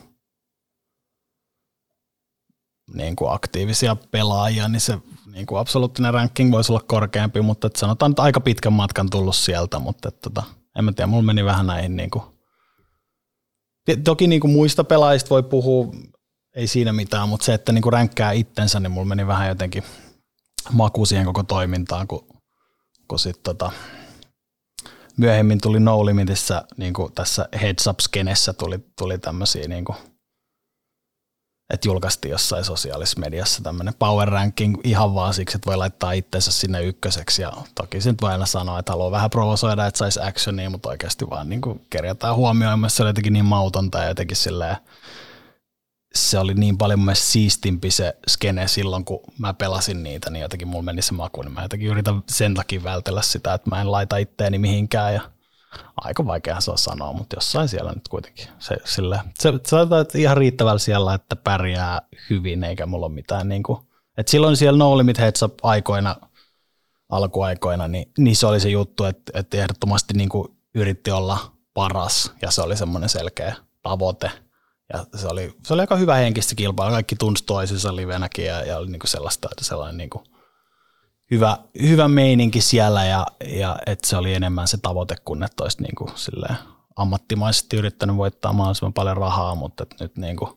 niin 2.93 3.15
kuin 3.15 3.31
aktiivisia 3.31 3.95
pelaajia, 3.95 4.67
niin 4.67 4.81
se 4.81 4.97
niin 5.31 5.45
kuin 5.45 5.59
absoluuttinen 5.59 6.13
ranking 6.13 6.51
voisi 6.51 6.71
olla 6.71 6.83
korkeampi, 6.87 7.41
mutta 7.41 7.67
että 7.67 7.79
sanotaan, 7.79 8.11
että 8.11 8.21
aika 8.21 8.39
pitkän 8.39 8.73
matkan 8.73 9.09
tullut 9.09 9.35
sieltä, 9.35 9.79
mutta 9.79 10.07
että, 10.07 10.29
tota, 10.29 10.43
en 10.77 10.85
mä 10.85 10.91
tiedä, 10.91 11.07
mulla 11.07 11.23
meni 11.23 11.45
vähän 11.45 11.67
näihin 11.67 11.95
niin 11.95 12.09
kuin 12.09 12.36
Toki 14.03 14.27
niin 14.27 14.41
kuin 14.41 14.51
muista 14.51 14.83
pelaajista 14.83 15.29
voi 15.29 15.43
puhua, 15.43 15.93
ei 16.55 16.67
siinä 16.67 16.93
mitään, 16.93 17.29
mutta 17.29 17.45
se, 17.45 17.53
että 17.53 17.71
niin 17.71 17.81
kuin 17.81 17.93
ränkkää 17.93 18.31
itsensä, 18.31 18.79
niin 18.79 18.91
mulla 18.91 19.07
meni 19.07 19.27
vähän 19.27 19.47
jotenkin 19.47 19.83
maku 20.71 21.05
siihen 21.05 21.25
koko 21.25 21.43
toimintaan, 21.43 22.07
kun, 22.07 22.27
kun 23.07 23.19
sit 23.19 23.43
tota, 23.43 23.71
myöhemmin 25.17 25.61
tuli 25.61 25.79
No 25.79 26.05
Limitissä, 26.05 26.63
niin 26.77 26.93
kuin 26.93 27.13
tässä 27.13 27.49
Heads 27.61 27.87
Up-skenessä 27.87 28.53
tuli, 28.53 28.79
tuli 28.97 29.17
tämmöisiä 29.17 29.67
niin 29.67 29.85
kuin 29.85 29.97
että 31.69 31.87
julkaistiin 31.87 32.31
jossain 32.31 32.63
sosiaalisessa 32.63 33.19
mediassa 33.19 33.63
tämmöinen 33.63 33.93
power 33.99 34.27
ranking 34.27 34.77
ihan 34.83 35.15
vaan 35.15 35.33
siksi, 35.33 35.57
että 35.57 35.67
voi 35.67 35.77
laittaa 35.77 36.11
itsensä 36.11 36.51
sinne 36.51 36.83
ykköseksi. 36.83 37.41
Ja 37.41 37.53
toki 37.75 38.01
se 38.01 38.11
nyt 38.11 38.21
voi 38.21 38.31
aina 38.31 38.45
sanoa, 38.45 38.79
että 38.79 38.91
haluaa 38.91 39.11
vähän 39.11 39.29
provosoida, 39.29 39.85
että 39.85 39.97
saisi 39.97 40.19
actionia, 40.21 40.69
mutta 40.69 40.89
oikeasti 40.89 41.29
vaan 41.29 41.49
niin 41.49 41.61
kerjataan 41.89 42.35
huomioon, 42.35 42.89
se 42.89 43.03
oli 43.03 43.09
jotenkin 43.09 43.33
niin 43.33 43.45
mautonta 43.45 43.97
ja 43.97 44.07
jotenkin 44.07 44.37
silleen, 44.37 44.77
se 46.15 46.39
oli 46.39 46.53
niin 46.53 46.77
paljon 46.77 46.99
mun 46.99 47.15
siistimpi 47.15 47.91
se 47.91 48.17
skene 48.27 48.67
silloin, 48.67 49.05
kun 49.05 49.19
mä 49.37 49.53
pelasin 49.53 50.03
niitä, 50.03 50.29
niin 50.29 50.41
jotenkin 50.41 50.67
mulla 50.67 50.83
meni 50.83 51.01
se 51.01 51.13
maku, 51.13 51.41
niin 51.41 51.53
mä 51.53 51.61
jotenkin 51.61 51.89
yritän 51.89 52.23
sen 52.29 52.53
takia 52.53 52.83
vältellä 52.83 53.21
sitä, 53.21 53.53
että 53.53 53.69
mä 53.69 53.81
en 53.81 53.91
laita 53.91 54.17
itteeni 54.17 54.57
mihinkään 54.57 55.13
ja 55.13 55.21
aika 55.97 56.25
vaikea 56.25 56.57
on 56.67 56.77
sanoa, 56.77 57.13
mutta 57.13 57.37
jossain 57.37 57.67
siellä 57.67 57.91
nyt 57.91 58.07
kuitenkin. 58.07 58.47
Se, 58.59 58.77
sille, 58.85 59.19
se, 59.39 59.53
sanotaan, 59.65 60.01
että 60.01 60.17
ihan 60.17 60.37
riittävällä 60.37 60.79
siellä, 60.79 61.13
että 61.13 61.35
pärjää 61.35 62.01
hyvin, 62.29 62.63
eikä 62.63 62.85
mulla 62.85 63.05
ole 63.05 63.13
mitään 63.13 63.49
niin 63.49 63.63
kuin, 63.63 63.79
että 64.17 64.31
silloin 64.31 64.57
siellä 64.57 64.77
No 64.77 64.97
Limit 64.97 65.17
Heads 65.17 65.45
aikoina, 65.63 66.15
alkuaikoina, 67.09 67.87
niin, 67.87 68.11
niin 68.17 68.35
se 68.35 68.47
oli 68.47 68.59
se 68.59 68.69
juttu, 68.69 69.03
että, 69.03 69.39
että 69.39 69.57
ehdottomasti 69.57 70.13
niin 70.13 70.29
kuin 70.29 70.47
yritti 70.75 71.11
olla 71.11 71.37
paras 71.73 72.31
ja 72.41 72.51
se 72.51 72.61
oli 72.61 72.77
semmoinen 72.77 73.09
selkeä 73.09 73.55
tavoite. 73.83 74.31
Ja 74.93 75.05
se 75.15 75.27
oli, 75.27 75.53
se 75.63 75.73
oli 75.73 75.81
aika 75.81 75.95
hyvä 75.95 76.15
henkistä 76.15 76.55
kilpailu, 76.55 76.91
kaikki 76.91 77.15
tunsi 77.15 77.43
toisensa 77.43 77.95
livenäkin 77.95 78.45
ja, 78.45 78.65
ja 78.65 78.77
oli 78.77 78.87
niin 78.87 78.99
kuin 78.99 79.09
sellaista, 79.09 79.49
että 79.51 79.63
sellainen 79.65 79.97
niin 79.97 80.09
kuin– 80.09 80.23
hyvä, 81.31 81.57
hyvä 81.81 82.07
meininki 82.07 82.61
siellä 82.61 83.05
ja, 83.05 83.27
ja 83.45 83.79
että 83.85 84.07
se 84.07 84.17
oli 84.17 84.33
enemmän 84.33 84.67
se 84.67 84.77
tavoite 84.77 85.15
kuin 85.25 85.43
että 85.43 85.63
olisi 85.63 85.81
niin 85.81 85.95
kuin 85.95 86.11
ammattimaisesti 86.95 87.77
yrittänyt 87.77 88.17
voittaa 88.17 88.53
mahdollisimman 88.53 88.93
paljon 88.93 89.17
rahaa, 89.17 89.55
mutta 89.55 89.83
että 89.83 89.95
nyt, 89.99 90.17
niin 90.17 90.37
kuin, 90.37 90.51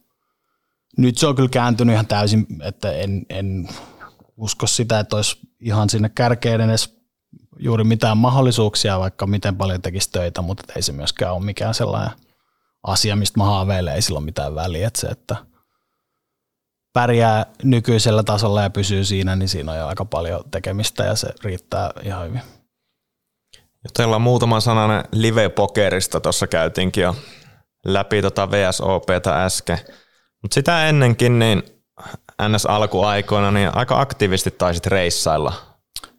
nyt 0.98 1.18
se 1.18 1.26
on 1.26 1.34
kyllä 1.34 1.48
kääntynyt 1.48 1.92
ihan 1.92 2.06
täysin, 2.06 2.46
että 2.62 2.92
en, 2.92 3.26
en 3.28 3.68
usko 4.36 4.66
sitä, 4.66 4.98
että 4.98 5.16
olisi 5.16 5.38
ihan 5.60 5.90
sinne 5.90 6.08
kärkeen 6.08 6.60
edes 6.60 7.00
juuri 7.58 7.84
mitään 7.84 8.16
mahdollisuuksia, 8.16 8.98
vaikka 8.98 9.26
miten 9.26 9.56
paljon 9.56 9.82
tekisi 9.82 10.10
töitä, 10.12 10.42
mutta 10.42 10.72
ei 10.76 10.82
se 10.82 10.92
myöskään 10.92 11.34
ole 11.34 11.44
mikään 11.44 11.74
sellainen 11.74 12.10
asia, 12.82 13.16
mistä 13.16 13.40
mä 13.40 13.44
haaveilen, 13.44 13.94
ei 13.94 14.02
sillä 14.02 14.18
ole 14.18 14.24
mitään 14.24 14.54
väliä. 14.54 14.86
Että 14.86 15.00
se, 15.00 15.06
että 15.06 15.36
pärjää 16.93 17.47
nykyisellä 17.62 18.22
tasolla 18.22 18.62
ja 18.62 18.70
pysyy 18.70 19.05
siinä, 19.05 19.36
niin 19.36 19.49
siinä 19.49 19.72
on 19.72 19.78
jo 19.78 19.86
aika 19.86 20.05
paljon 20.05 20.45
tekemistä 20.51 21.05
ja 21.05 21.14
se 21.14 21.28
riittää 21.45 21.91
ihan 22.03 22.26
hyvin. 22.28 22.43
Jutellaan 23.84 24.22
muutama 24.22 24.61
sananen 24.61 25.05
live-pokerista, 25.12 26.20
tuossa 26.20 26.47
käytiinkin 26.47 27.03
jo 27.03 27.16
läpi 27.86 28.22
tota 28.22 28.51
VSOPtä 28.51 29.45
äsken. 29.45 29.78
Mutta 30.43 30.55
sitä 30.55 30.88
ennenkin, 30.88 31.38
niin 31.38 31.62
NS-alkuaikoina, 32.43 33.51
niin 33.51 33.76
aika 33.76 34.01
aktiivisesti 34.01 34.51
taisit 34.51 34.86
reissailla 34.86 35.70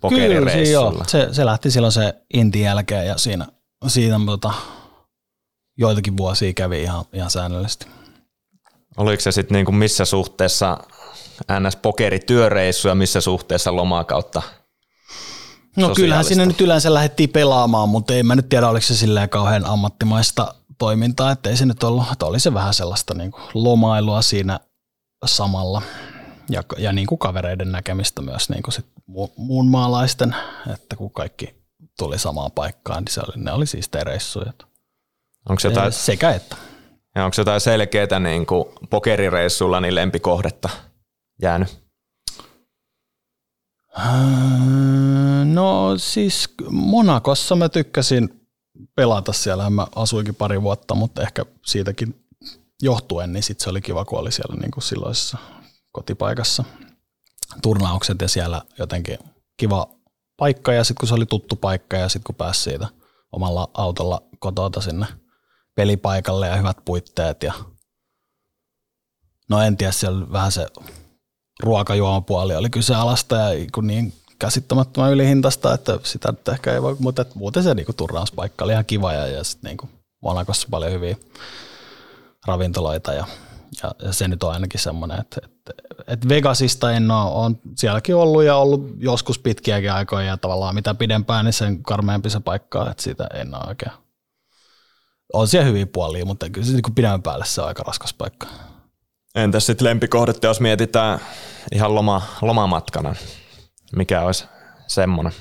Kyllä, 0.10 0.52
joo. 0.52 1.04
Se, 1.08 1.28
se, 1.32 1.46
lähti 1.46 1.72
silloin 1.72 1.92
se 1.92 2.14
Intin 2.34 2.62
jälkeen 2.62 3.08
ja 3.08 3.18
siinä, 3.18 3.48
siinä 3.88 4.20
tota, 4.26 4.54
joitakin 5.78 6.18
vuosia 6.18 6.54
kävi 6.54 6.82
ihan, 6.82 7.06
ihan 7.14 7.30
säännöllisesti. 7.30 7.88
Oliko 8.98 9.22
se 9.22 9.32
sitten 9.32 9.56
niinku 9.56 9.72
missä 9.72 10.06
suhteessa 10.06 10.78
NS-pokerityöreissu 11.52 12.88
ja 12.88 12.96
missä 12.96 13.22
suhteessa 13.22 13.76
lomaa 13.76 14.04
kautta 14.04 14.42
No 15.78 15.90
kyllähän 15.96 16.26
sinne 16.26 16.46
nyt 16.46 16.62
yleensä 16.62 16.94
lähdettiin 16.94 17.30
pelaamaan, 17.30 17.90
mutta 17.90 18.14
ei 18.14 18.24
mä 18.24 18.36
nyt 18.36 18.50
tiedä, 18.50 18.70
oliko 18.70 18.86
se 18.86 18.96
silleen 18.96 19.30
kauhean 19.30 19.66
ammattimaista 19.66 20.56
toimintaa, 20.78 21.32
että 21.32 21.50
ei 21.50 21.58
se 21.58 21.66
nyt 21.66 21.84
ollut, 21.84 22.04
että 22.12 22.26
oli 22.26 22.40
se 22.40 22.54
vähän 22.54 22.74
sellaista 22.74 23.14
niin 23.14 23.32
kuin 23.32 23.44
lomailua 23.54 24.22
siinä 24.22 24.60
samalla 25.26 25.82
ja, 26.50 26.64
ja 26.78 26.94
niin 26.94 27.08
kuin 27.08 27.20
kavereiden 27.20 27.72
näkemistä 27.72 28.22
myös 28.22 28.50
niin 28.50 28.64
kuin 28.64 28.74
sit 28.74 28.86
muun 29.38 29.68
maalaisten, 29.68 30.36
että 30.74 30.96
kun 30.96 31.12
kaikki 31.12 31.56
tuli 31.98 32.20
samaan 32.20 32.52
paikkaan, 32.52 33.04
niin 33.04 33.14
se 33.14 33.22
oli, 33.22 33.44
ne 33.44 33.52
oli 33.52 33.68
siis 33.68 33.90
reissuja. 34.04 34.54
Onko 35.50 35.62
jotain, 35.64 35.92
sekä 35.92 36.32
että. 36.32 36.56
Ja 37.16 37.26
onko 37.26 37.36
jotain 37.38 37.62
selkeää 37.62 38.20
niin 38.20 38.46
kuin 38.46 38.66
pokerireissulla 38.90 39.80
niin 39.80 39.96
lempikohdetta 39.96 40.70
jäänyt? 41.42 41.82
Öö, 43.98 45.46
no 45.46 45.98
siis 45.98 46.50
Monakossa 46.70 47.56
mä 47.56 47.70
tykkäsin 47.70 48.48
pelata 48.96 49.34
siellä. 49.34 49.70
Mä 49.70 49.88
asuinkin 49.96 50.36
pari 50.36 50.62
vuotta, 50.62 50.96
mutta 50.96 51.22
ehkä 51.22 51.46
siitäkin 51.66 52.26
johtuen, 52.82 53.34
niin 53.34 53.44
sitten 53.44 53.64
se 53.64 53.70
oli 53.70 53.82
kiva, 53.82 54.06
kun 54.06 54.20
oli 54.20 54.32
siellä 54.32 54.56
niin 54.56 54.72
kuin 54.72 54.84
silloisessa 54.84 55.38
kotipaikassa 55.92 56.64
turnaukset 57.62 58.22
ja 58.22 58.28
siellä 58.28 58.62
jotenkin 58.80 59.18
kiva 59.58 59.88
paikka 60.38 60.74
ja 60.74 60.84
sitten 60.84 61.00
kun 61.00 61.08
se 61.08 61.14
oli 61.14 61.26
tuttu 61.26 61.56
paikka 61.56 61.98
ja 61.98 62.10
sitten 62.10 62.24
kun 62.24 62.36
pääsi 62.36 62.62
siitä 62.62 62.88
omalla 63.32 63.70
autolla 63.74 64.22
kotota 64.40 64.82
sinne 64.82 65.06
pelipaikalle 65.76 66.48
ja 66.48 66.56
hyvät 66.56 66.78
puitteet 66.86 67.44
ja 67.44 67.54
no 69.50 69.62
en 69.62 69.78
tiedä, 69.78 69.92
siellä 69.92 70.32
vähän 70.32 70.52
se 70.52 70.68
ruokajuomapuoli 71.64 72.56
oli 72.56 72.70
kyseenalaista 72.70 73.36
ja 73.36 73.68
kun 73.74 73.88
niin 73.88 74.14
käsittämättömän 74.40 75.12
ylihintasta, 75.12 75.74
että 75.74 76.00
sitä 76.04 76.32
nyt 76.32 76.48
ehkä 76.48 76.74
ei 76.74 76.82
voi, 76.82 76.96
mutta 77.00 77.26
muuten 77.36 77.64
se 77.64 77.74
niinku 77.74 77.94
turnauspaikka 77.94 78.66
oli 78.66 78.72
ihan 78.72 78.86
kiva 78.86 79.14
ja, 79.14 79.28
ja 79.28 79.44
sitten 79.44 79.70
niinku 79.70 79.90
Monakossa 80.22 80.68
paljon 80.72 80.92
hyviä 80.92 81.16
ravintoloita 82.48 83.14
ja, 83.14 83.26
ja, 83.84 83.92
ja 84.06 84.14
se 84.14 84.28
nyt 84.28 84.44
on 84.44 84.52
ainakin 84.52 84.80
semmoinen, 84.80 85.20
että, 85.20 85.42
että, 85.44 85.74
että 86.08 86.30
Vegasista 86.30 86.92
en 86.92 87.12
ole, 87.12 87.32
on 87.32 87.60
sielläkin 87.76 88.16
ollut 88.16 88.44
ja 88.44 88.56
ollut 88.56 88.92
joskus 88.98 89.40
pitkiäkin 89.40 89.92
aikoja 89.92 90.26
ja 90.26 90.38
tavallaan 90.38 90.76
mitä 90.76 90.94
pidempään, 90.94 91.46
niin 91.46 91.54
sen 91.54 91.84
karmeampi 91.84 92.30
se 92.30 92.40
paikka, 92.40 92.92
että 92.92 93.04
sitä 93.04 93.28
en 93.34 93.56
ole 93.56 93.64
oikein. 93.68 94.01
On 95.34 95.48
siellä 95.48 95.68
hyviä 95.68 95.86
puolia, 95.86 96.26
mutta 96.26 96.50
kyllä 96.50 96.68
se 96.68 96.74
niin 96.74 96.96
pidemmän 96.96 97.24
päälle 97.24 97.46
se 97.46 97.62
on 97.62 97.68
aika 97.68 97.84
raskas 97.84 98.14
paikka. 98.14 98.48
Entäs 99.36 99.66
sitten 99.66 99.88
lempikohdetta, 99.88 100.48
jos 100.48 100.60
mietitään 100.60 101.20
ihan 101.72 101.96
loma, 101.96 102.22
lomamatkana? 102.42 103.16
Mikä 103.96 104.22
olisi 104.22 104.46
semmoinen? 104.88 105.34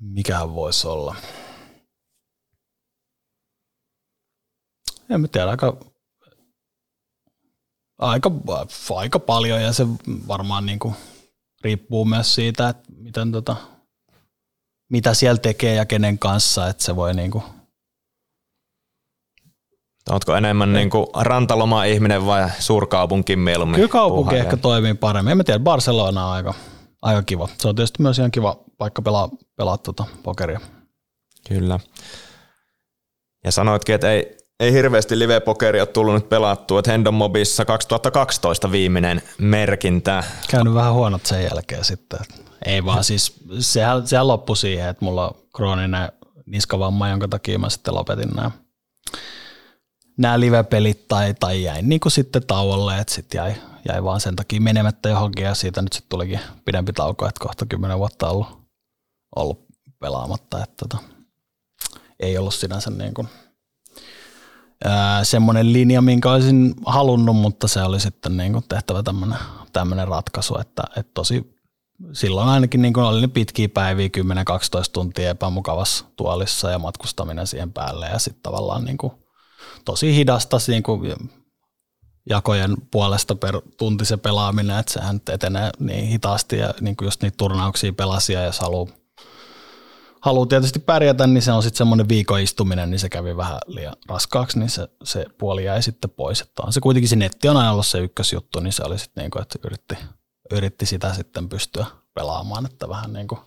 Mikähän 0.00 0.54
voisi 0.54 0.86
olla? 0.86 1.16
En 5.10 5.20
mä 5.20 5.28
tiedä, 5.28 5.50
aika, 5.50 5.76
aika, 7.98 8.30
aika 8.94 9.18
paljon 9.18 9.62
ja 9.62 9.72
se 9.72 9.86
varmaan 10.28 10.66
niin 10.66 10.78
kuin 10.78 10.94
riippuu 11.60 12.04
myös 12.04 12.34
siitä, 12.34 12.68
että 12.68 12.92
miten 12.96 13.32
tota, 13.32 13.56
mitä 14.88 15.14
siellä 15.14 15.38
tekee 15.38 15.74
ja 15.74 15.86
kenen 15.86 16.18
kanssa, 16.18 16.68
että 16.68 16.84
se 16.84 16.96
voi 16.96 17.14
niin 17.14 17.30
kuin 17.30 17.44
Oletko 20.10 20.36
enemmän 20.36 20.72
niin 20.72 20.90
kuin 20.90 21.06
rantaloma-ihminen 21.14 22.26
vai 22.26 22.50
suurkaupunkin 22.58 23.38
mieluummin? 23.38 23.74
Kyllä 23.74 23.88
kaupunki 23.88 24.36
ehkä 24.36 24.56
toimii 24.56 24.94
paremmin. 24.94 25.32
En 25.32 25.44
tiedä, 25.44 25.58
Barcelona 25.58 26.26
on 26.26 26.32
aika, 26.32 26.54
aika 27.02 27.22
kiva. 27.22 27.48
Se 27.58 27.68
on 27.68 27.74
tietysti 27.74 28.02
myös 28.02 28.18
ihan 28.18 28.30
kiva 28.30 28.56
paikka 28.78 29.02
pelaa, 29.02 29.28
pelaa 29.56 29.78
tuota 29.78 30.04
pokeria. 30.22 30.60
Kyllä. 31.48 31.80
Ja 33.44 33.52
sanoitkin, 33.52 33.94
että 33.94 34.12
ei, 34.12 34.37
ei 34.60 34.72
hirveästi 34.72 35.18
live-pokeria 35.18 35.86
tullut 35.86 36.14
nyt 36.14 36.28
pelattua, 36.28 36.78
että 36.78 36.90
Hendon 36.90 37.14
Mobissa 37.14 37.64
2012 37.64 38.72
viimeinen 38.72 39.22
merkintä. 39.38 40.24
Käynyt 40.50 40.74
vähän 40.74 40.94
huonot 40.94 41.26
sen 41.26 41.42
jälkeen 41.42 41.84
sitten. 41.84 42.20
Ei 42.64 42.84
vaan 42.84 43.04
siis, 43.04 43.34
sehän, 43.58 44.06
sehän 44.06 44.28
loppui 44.28 44.56
siihen, 44.56 44.88
että 44.88 45.04
mulla 45.04 45.28
on 45.28 45.34
krooninen 45.56 46.12
niskavamma, 46.46 47.08
jonka 47.08 47.28
takia 47.28 47.58
mä 47.58 47.70
sitten 47.70 47.94
lopetin 47.94 48.30
nämä 48.36 48.50
nämä 50.18 50.40
live-pelit 50.40 51.08
tai, 51.08 51.34
tai 51.40 51.62
jäin 51.62 51.88
niin 51.88 52.00
kuin 52.00 52.12
sitten 52.12 52.46
tauolle, 52.46 52.98
että 52.98 53.14
sitten 53.14 53.38
jäi, 53.38 53.54
jäi 53.88 54.04
vaan 54.04 54.20
sen 54.20 54.36
takia 54.36 54.60
menemättä 54.60 55.08
johonkin 55.08 55.44
ja 55.44 55.54
siitä 55.54 55.82
nyt 55.82 55.92
sitten 55.92 56.08
tulikin 56.08 56.40
pidempi 56.64 56.92
tauko, 56.92 57.26
että 57.26 57.40
kohta 57.40 57.66
kymmenen 57.66 57.98
vuotta 57.98 58.28
ollut, 58.30 58.48
ollut 59.36 59.66
pelaamatta, 60.00 60.62
että 60.62 60.74
tota, 60.88 60.98
ei 62.20 62.38
ollut 62.38 62.54
sinänsä 62.54 62.90
niin 62.90 63.14
kuin, 63.14 63.28
semmoinen 65.22 65.72
linja, 65.72 66.02
minkä 66.02 66.32
olisin 66.32 66.74
halunnut, 66.86 67.36
mutta 67.36 67.68
se 67.68 67.82
oli 67.82 68.00
sitten 68.00 68.36
niin 68.36 68.52
kuin 68.52 68.64
tehtävä 68.68 69.02
tämmöinen 69.72 70.08
ratkaisu, 70.08 70.58
että, 70.58 70.82
että 70.96 71.10
tosi 71.14 71.58
silloin 72.12 72.48
ainakin 72.48 72.82
niin 72.82 72.94
kuin 72.94 73.04
oli 73.04 73.20
ne 73.20 73.28
pitkiä 73.28 73.68
päiviä, 73.68 74.08
10-12 74.18 74.20
tuntia 74.92 75.30
epämukavassa 75.30 76.04
tuolissa 76.16 76.70
ja 76.70 76.78
matkustaminen 76.78 77.46
siihen 77.46 77.72
päälle 77.72 78.06
ja 78.06 78.18
sitten 78.18 78.42
tavallaan 78.42 78.84
niin 78.84 78.98
kuin 78.98 79.12
tosi 79.84 80.14
hidasta 80.14 80.56
niin 80.68 80.82
kuin 80.82 81.14
jakojen 82.28 82.76
puolesta 82.90 83.34
per 83.34 83.60
tunti 83.76 84.04
se 84.04 84.16
pelaaminen, 84.16 84.78
että 84.78 84.92
sehän 84.92 85.20
etenee 85.32 85.70
niin 85.78 86.06
hitaasti 86.06 86.58
ja 86.58 86.74
niin 86.80 86.96
kuin 86.96 87.06
just 87.06 87.22
niitä 87.22 87.36
turnauksia 87.36 87.92
pelasia, 87.92 88.44
jos 88.44 88.60
haluaa 88.60 88.97
haluaa 90.20 90.46
tietysti 90.46 90.78
pärjätä, 90.78 91.26
niin 91.26 91.42
se 91.42 91.52
on 91.52 91.62
sitten 91.62 91.78
semmoinen 91.78 92.08
viikoistuminen, 92.08 92.90
niin 92.90 92.98
se 92.98 93.08
kävi 93.08 93.36
vähän 93.36 93.58
liian 93.66 93.96
raskaaksi, 94.08 94.58
niin 94.58 94.70
se, 94.70 94.88
se 95.04 95.26
puoli 95.38 95.64
jäi 95.64 95.82
sitten 95.82 96.10
pois. 96.10 96.40
Että 96.40 96.62
on 96.62 96.72
se 96.72 96.80
kuitenkin 96.80 97.08
se 97.08 97.16
netti 97.16 97.48
on 97.48 97.56
aina 97.56 97.72
ollut 97.72 97.86
se 97.86 97.98
ykkösjuttu, 97.98 98.60
niin 98.60 98.72
se 98.72 98.82
oli 98.82 98.98
sitten 98.98 99.22
niin 99.22 99.30
kuin, 99.30 99.42
että 99.42 99.58
yritti, 99.64 99.96
yritti 100.52 100.86
sitä 100.86 101.14
sitten 101.14 101.48
pystyä 101.48 101.86
pelaamaan, 102.14 102.66
että 102.66 102.88
vähän 102.88 103.12
niin 103.12 103.28
kuin 103.28 103.40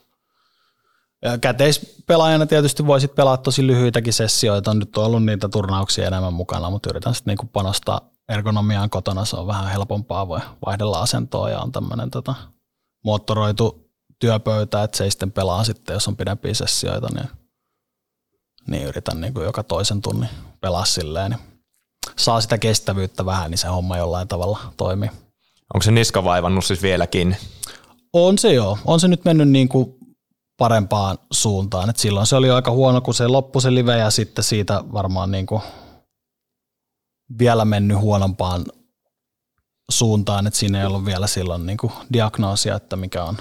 Käteispelaajana 1.41 2.45
tietysti 2.45 2.87
voisit 2.87 3.15
pelaa 3.15 3.37
tosi 3.37 3.67
lyhyitäkin 3.67 4.13
sessioita, 4.13 4.73
nyt 4.73 4.97
on 4.97 5.05
ollut 5.05 5.25
niitä 5.25 5.49
turnauksia 5.49 6.07
enemmän 6.07 6.33
mukana, 6.33 6.69
mutta 6.69 6.89
yritän 6.89 7.15
sitten 7.15 7.31
niinku 7.31 7.45
panostaa 7.53 8.01
ergonomiaan 8.29 8.89
kotona, 8.89 9.25
se 9.25 9.35
on 9.35 9.47
vähän 9.47 9.71
helpompaa, 9.71 10.27
voi 10.27 10.39
vaihdella 10.65 11.01
asentoa 11.01 11.49
ja 11.49 11.59
on 11.59 11.71
tämmöinen 11.71 12.11
tota, 12.11 12.35
moottoroitu 13.03 13.90
työpöytä, 14.21 14.83
että 14.83 14.97
se 14.97 15.03
ei 15.03 15.11
sitten 15.11 15.31
pelaa 15.31 15.63
sitten, 15.63 15.93
jos 15.93 16.07
on 16.07 16.15
pidempiä 16.15 16.53
sessioita, 16.53 17.07
niin, 17.13 17.29
niin 18.67 18.83
yritän 18.83 19.21
niin 19.21 19.33
kuin 19.33 19.43
joka 19.43 19.63
toisen 19.63 20.01
tunnin 20.01 20.29
pelaa 20.59 20.85
silleen, 20.85 21.31
niin 21.31 21.41
saa 22.17 22.41
sitä 22.41 22.57
kestävyyttä 22.57 23.25
vähän, 23.25 23.51
niin 23.51 23.57
se 23.57 23.67
homma 23.67 23.97
jollain 23.97 24.27
tavalla 24.27 24.59
toimii. 24.77 25.09
Onko 25.73 25.83
se 25.83 25.91
niska 25.91 26.23
vaivannut 26.23 26.65
siis 26.65 26.81
vieläkin? 26.81 27.37
On 28.13 28.37
se 28.37 28.53
joo. 28.53 28.77
On 28.85 28.99
se 28.99 29.07
nyt 29.07 29.25
mennyt 29.25 29.49
niin 29.49 29.69
kuin 29.69 29.95
parempaan 30.57 31.17
suuntaan. 31.31 31.89
Et 31.89 31.97
silloin 31.97 32.27
se 32.27 32.35
oli 32.35 32.49
aika 32.51 32.71
huono, 32.71 33.01
kun 33.01 33.13
se 33.13 33.27
loppui 33.27 33.61
se 33.61 33.75
live 33.75 33.97
ja 33.97 34.09
sitten 34.09 34.43
siitä 34.43 34.83
varmaan 34.93 35.31
niin 35.31 35.45
kuin 35.45 35.61
vielä 37.39 37.65
mennyt 37.65 37.97
huonompaan 37.97 38.65
suuntaan, 39.91 40.47
että 40.47 40.59
siinä 40.59 40.79
ei 40.79 40.85
ollut 40.85 41.05
vielä 41.05 41.27
silloin 41.27 41.65
niin 41.65 41.77
kuin 41.77 41.93
diagnoosia, 42.13 42.75
että 42.75 42.95
mikä 42.95 43.23
on 43.23 43.37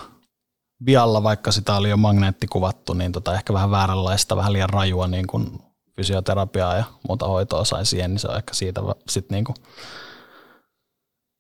vialla, 0.86 1.22
vaikka 1.22 1.52
sitä 1.52 1.76
oli 1.76 1.90
jo 1.90 1.96
magneettikuvattu, 1.96 2.92
niin 2.92 3.12
tota 3.12 3.34
ehkä 3.34 3.52
vähän 3.52 3.70
vääränlaista, 3.70 4.36
vähän 4.36 4.52
liian 4.52 4.70
rajua 4.70 5.06
niin 5.06 5.26
kuin 5.26 5.62
fysioterapiaa 5.96 6.76
ja 6.76 6.84
muuta 7.08 7.28
hoitoa 7.28 7.64
sai 7.64 7.86
siihen, 7.86 8.10
niin 8.10 8.18
se 8.18 8.28
on 8.28 8.36
ehkä 8.36 8.54
siitä 8.54 8.80
sitten 9.08 9.34
niin 9.34 9.44
kuin 9.44 9.56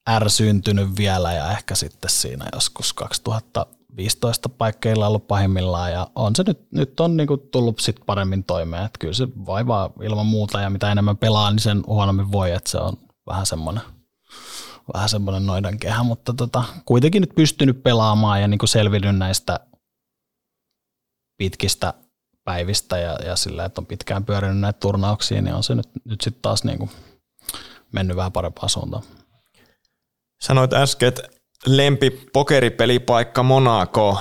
ärsyntynyt 0.08 0.88
vielä 0.96 1.32
ja 1.32 1.50
ehkä 1.52 1.74
sitten 1.74 2.10
siinä 2.10 2.46
joskus 2.52 2.92
2015 2.92 4.48
paikkeilla 4.48 5.06
ollut 5.06 5.28
pahimmillaan 5.28 5.92
ja 5.92 6.10
on 6.14 6.36
se 6.36 6.42
nyt, 6.46 6.72
nyt 6.72 7.00
on 7.00 7.16
niinku 7.16 7.36
tullut 7.36 7.80
sit 7.80 7.96
paremmin 8.06 8.44
toimeen, 8.44 8.84
että 8.84 8.98
kyllä 8.98 9.14
se 9.14 9.28
vaivaa 9.46 9.90
ilman 10.02 10.26
muuta 10.26 10.60
ja 10.60 10.70
mitä 10.70 10.92
enemmän 10.92 11.16
pelaa, 11.16 11.50
niin 11.50 11.60
sen 11.60 11.82
huonommin 11.86 12.32
voi, 12.32 12.52
että 12.52 12.70
se 12.70 12.78
on 12.78 12.96
vähän 13.26 13.46
semmoinen 13.46 13.82
vähän 14.94 15.08
semmoinen 15.08 15.46
noidan 15.46 15.78
kehä, 15.78 16.02
mutta 16.02 16.32
tota, 16.32 16.64
kuitenkin 16.84 17.20
nyt 17.20 17.34
pystynyt 17.34 17.82
pelaamaan 17.82 18.40
ja 18.40 18.48
niinku 18.48 18.66
selvinnyt 18.66 19.16
näistä 19.16 19.60
pitkistä 21.38 21.94
päivistä 22.44 22.98
ja, 22.98 23.18
ja 23.24 23.36
sillä, 23.36 23.64
että 23.64 23.80
on 23.80 23.86
pitkään 23.86 24.24
pyörinyt 24.24 24.60
näitä 24.60 24.78
turnauksia, 24.80 25.42
niin 25.42 25.54
on 25.54 25.62
se 25.62 25.74
nyt, 25.74 25.88
nyt 26.04 26.20
sitten 26.20 26.42
taas 26.42 26.64
niinku 26.64 26.90
mennyt 27.92 28.16
vähän 28.16 28.32
parempaan 28.32 28.68
suuntaan. 28.68 29.02
Sanoit 30.42 30.72
äsken, 30.72 31.08
että 31.08 31.22
lempi 31.66 32.10
pokeripelipaikka 32.32 33.42
Monaco 33.42 34.18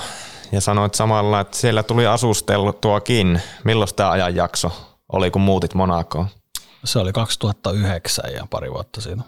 ja 0.51 0.61
sanoit 0.61 0.93
samalla, 0.93 1.39
että 1.39 1.57
siellä 1.57 1.83
tuli 1.83 2.07
asusteltuakin. 2.07 3.41
Milloin 3.63 3.89
tämä 3.95 4.11
ajanjakso 4.11 4.71
oli, 5.11 5.31
kun 5.31 5.41
muutit 5.41 5.73
Monacoon? 5.73 6.27
Se 6.83 6.99
oli 6.99 7.13
2009 7.13 8.33
ja 8.33 8.47
pari 8.49 8.71
vuotta 8.71 9.01
siitä. 9.01 9.21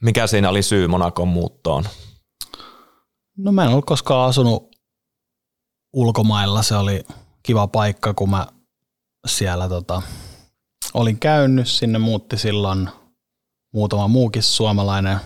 Mikä 0.00 0.26
siinä 0.26 0.48
oli 0.48 0.62
syy 0.62 0.88
Monakon 0.88 1.28
muuttoon? 1.28 1.84
No 3.36 3.52
mä 3.52 3.64
en 3.64 3.70
ollut 3.70 3.84
koskaan 3.84 4.28
asunut 4.28 4.76
ulkomailla. 5.92 6.62
Se 6.62 6.76
oli 6.76 7.04
kiva 7.42 7.66
paikka, 7.66 8.14
kun 8.14 8.30
mä 8.30 8.46
siellä 9.26 9.68
tota, 9.68 10.02
olin 10.94 11.18
käynyt. 11.18 11.68
Sinne 11.68 11.98
muutti 11.98 12.38
silloin 12.38 12.88
muutama 13.72 14.08
muukin 14.08 14.42
suomalainen 14.42 15.20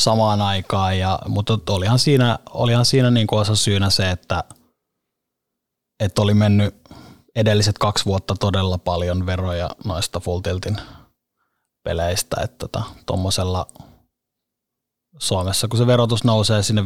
samaan 0.00 0.40
aikaan, 0.40 0.98
ja, 0.98 1.18
mutta 1.28 1.58
olihan 1.70 1.98
siinä, 1.98 2.38
olihan 2.50 2.84
siinä 2.84 3.10
niin 3.10 3.26
kuin 3.26 3.40
osa 3.40 3.56
syynä 3.56 3.90
se, 3.90 4.10
että, 4.10 4.44
että 6.00 6.22
oli 6.22 6.34
mennyt 6.34 6.74
edelliset 7.34 7.78
kaksi 7.78 8.04
vuotta 8.04 8.34
todella 8.40 8.78
paljon 8.78 9.26
veroja 9.26 9.70
noista 9.84 10.20
Full 10.20 10.40
Tiltin 10.40 10.76
peleistä, 11.82 12.36
että 12.42 12.68
tuommoisella 13.06 13.66
tota, 13.72 13.92
Suomessa, 15.18 15.68
kun 15.68 15.78
se 15.78 15.86
verotus 15.86 16.24
nousee 16.24 16.62
sinne 16.62 16.82
5-60 16.82 16.84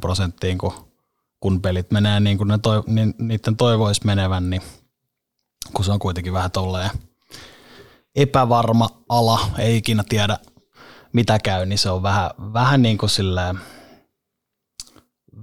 prosenttiin, 0.00 0.58
kun, 0.58 0.72
kun 1.40 1.62
pelit 1.62 1.90
menee 1.90 2.20
niin 2.20 2.38
kuin 2.38 2.48
ne 2.48 2.58
toi, 2.58 2.82
niin, 2.86 3.14
niiden 3.18 3.56
toivoisi 3.56 4.00
menevän, 4.06 4.50
niin 4.50 4.62
kun 5.74 5.84
se 5.84 5.92
on 5.92 5.98
kuitenkin 5.98 6.32
vähän 6.32 6.50
tolleen 6.50 6.90
epävarma 8.14 8.88
ala, 9.08 9.40
ei 9.58 9.76
ikinä 9.76 10.04
tiedä 10.08 10.38
mitä 11.12 11.38
käy, 11.38 11.66
niin 11.66 11.78
se 11.78 11.90
on 11.90 12.02
vähän, 12.02 12.30
vähän 12.52 12.82
niin 12.82 12.98
kuin 12.98 13.10
silleen, 13.10 13.60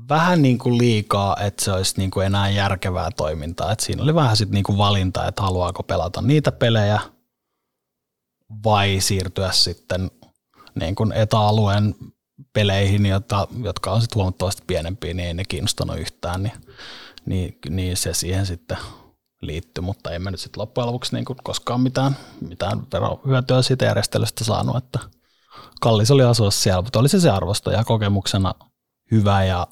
vähän 0.10 0.41
niin 0.41 0.58
kuin 0.58 0.78
liikaa, 0.78 1.38
että 1.39 1.66
se 1.66 1.72
olisi 1.72 1.93
niin 1.97 2.12
kuin 2.12 2.26
enää 2.26 2.50
järkevää 2.50 3.10
toimintaa. 3.18 3.72
Et 3.72 3.80
siinä 3.80 4.04
oli 4.04 4.16
vähän 4.16 4.38
sitten 4.38 4.54
niin 4.54 4.64
kuin 4.64 4.78
valinta, 4.78 5.28
että 5.28 5.41
haluaako 5.41 5.84
pelata 5.84 6.22
niitä 6.22 6.52
pelejä 6.52 7.00
vai 8.64 8.97
siirtyä 9.00 9.52
sitten 9.52 10.12
niin 10.76 10.95
kuin 10.95 11.12
etäalueen 11.12 11.95
peleihin, 12.54 13.06
jota, 13.06 13.47
jotka 13.64 13.91
on 13.91 14.02
sitten 14.02 14.16
huomattavasti 14.16 14.64
pienempiä, 14.68 15.14
niin 15.14 15.28
ei 15.28 15.34
ne 15.34 15.43
kiinnostanut 15.45 15.97
yhtään, 15.97 16.43
niin, 16.43 16.54
niin, 17.26 17.58
niin 17.70 17.97
se 17.97 18.14
siihen 18.14 18.45
sitten 18.45 18.78
liittyy, 19.41 19.82
mutta 19.82 20.12
emme 20.12 20.32
nyt 20.32 20.39
sitten 20.39 20.62
loppujen 20.62 20.88
lopuksi 20.88 21.16
niin 21.16 21.26
koskaan 21.43 21.82
mitään, 21.82 22.18
mitään 22.41 22.82
verohyötyä 22.93 23.62
siitä 23.62 23.86
järjestelystä 23.86 24.43
saanut, 24.43 24.78
että 24.78 25.00
kallis 25.82 26.12
oli 26.12 26.24
asua 26.24 26.52
siellä, 26.52 26.82
mutta 26.82 27.00
oli 27.00 27.10
se 27.10 27.20
se 27.20 27.30
arvosto 27.30 27.72
ja 27.72 27.84
kokemuksena 27.84 28.54
hyvä 29.12 29.43
ja 29.43 29.68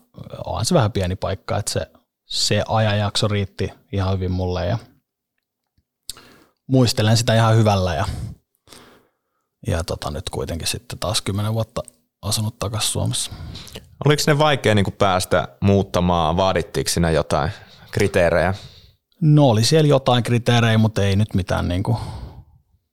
on 0.46 0.66
se 0.66 0.76
vähän 0.76 0.92
pieni 0.92 1.16
paikka, 1.16 1.58
että 1.58 1.72
se, 1.72 1.92
se 2.26 2.64
ajanjakso 2.68 3.28
riitti 3.28 3.74
ihan 3.92 4.14
hyvin 4.14 4.32
mulle 4.32 4.66
ja 4.66 4.78
muistelen 6.68 7.18
sitä 7.18 7.36
ihan 7.36 7.56
hyvällä 7.56 7.96
ja, 7.96 8.06
ja 9.68 9.84
tota, 9.84 10.12
nyt 10.12 10.30
kuitenkin 10.30 10.68
sitten 10.68 11.00
taas 11.00 11.22
kymmenen 11.22 11.54
vuotta 11.54 11.84
asunut 12.22 12.60
takaisin 12.60 12.92
Suomessa. 12.92 13.32
Oliko 14.06 14.24
ne 14.28 14.38
vaikea 14.38 14.76
niin 14.76 14.96
päästä 14.98 15.48
muuttamaan, 15.62 16.38
vaadittiinko 16.38 16.90
siinä 16.90 17.12
jotain 17.12 17.52
kriteerejä? 17.92 18.54
No 19.22 19.50
oli 19.50 19.64
siellä 19.64 19.88
jotain 19.88 20.24
kriteerejä, 20.24 20.78
mutta 20.78 21.04
ei 21.04 21.16
nyt 21.16 21.34
mitään, 21.34 21.68
niin 21.68 21.84
kuin, 21.84 21.98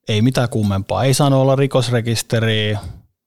ei 0.08 0.22
mitään 0.22 0.48
kummempaa. 0.48 1.04
Ei 1.04 1.14
saanut 1.14 1.40
olla 1.40 1.56
rikosrekisteriä, 1.56 2.78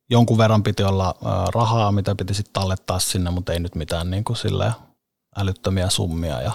jonkun 0.09 0.38
verran 0.38 0.63
piti 0.63 0.83
olla 0.83 1.15
rahaa, 1.53 1.91
mitä 1.91 2.15
piti 2.15 2.33
sitten 2.33 2.53
tallettaa 2.53 2.99
sinne, 2.99 3.31
mutta 3.31 3.53
ei 3.53 3.59
nyt 3.59 3.75
mitään 3.75 4.11
niin 4.11 4.23
kuin 4.23 4.38
älyttömiä 5.38 5.89
summia 5.89 6.41
ja, 6.41 6.51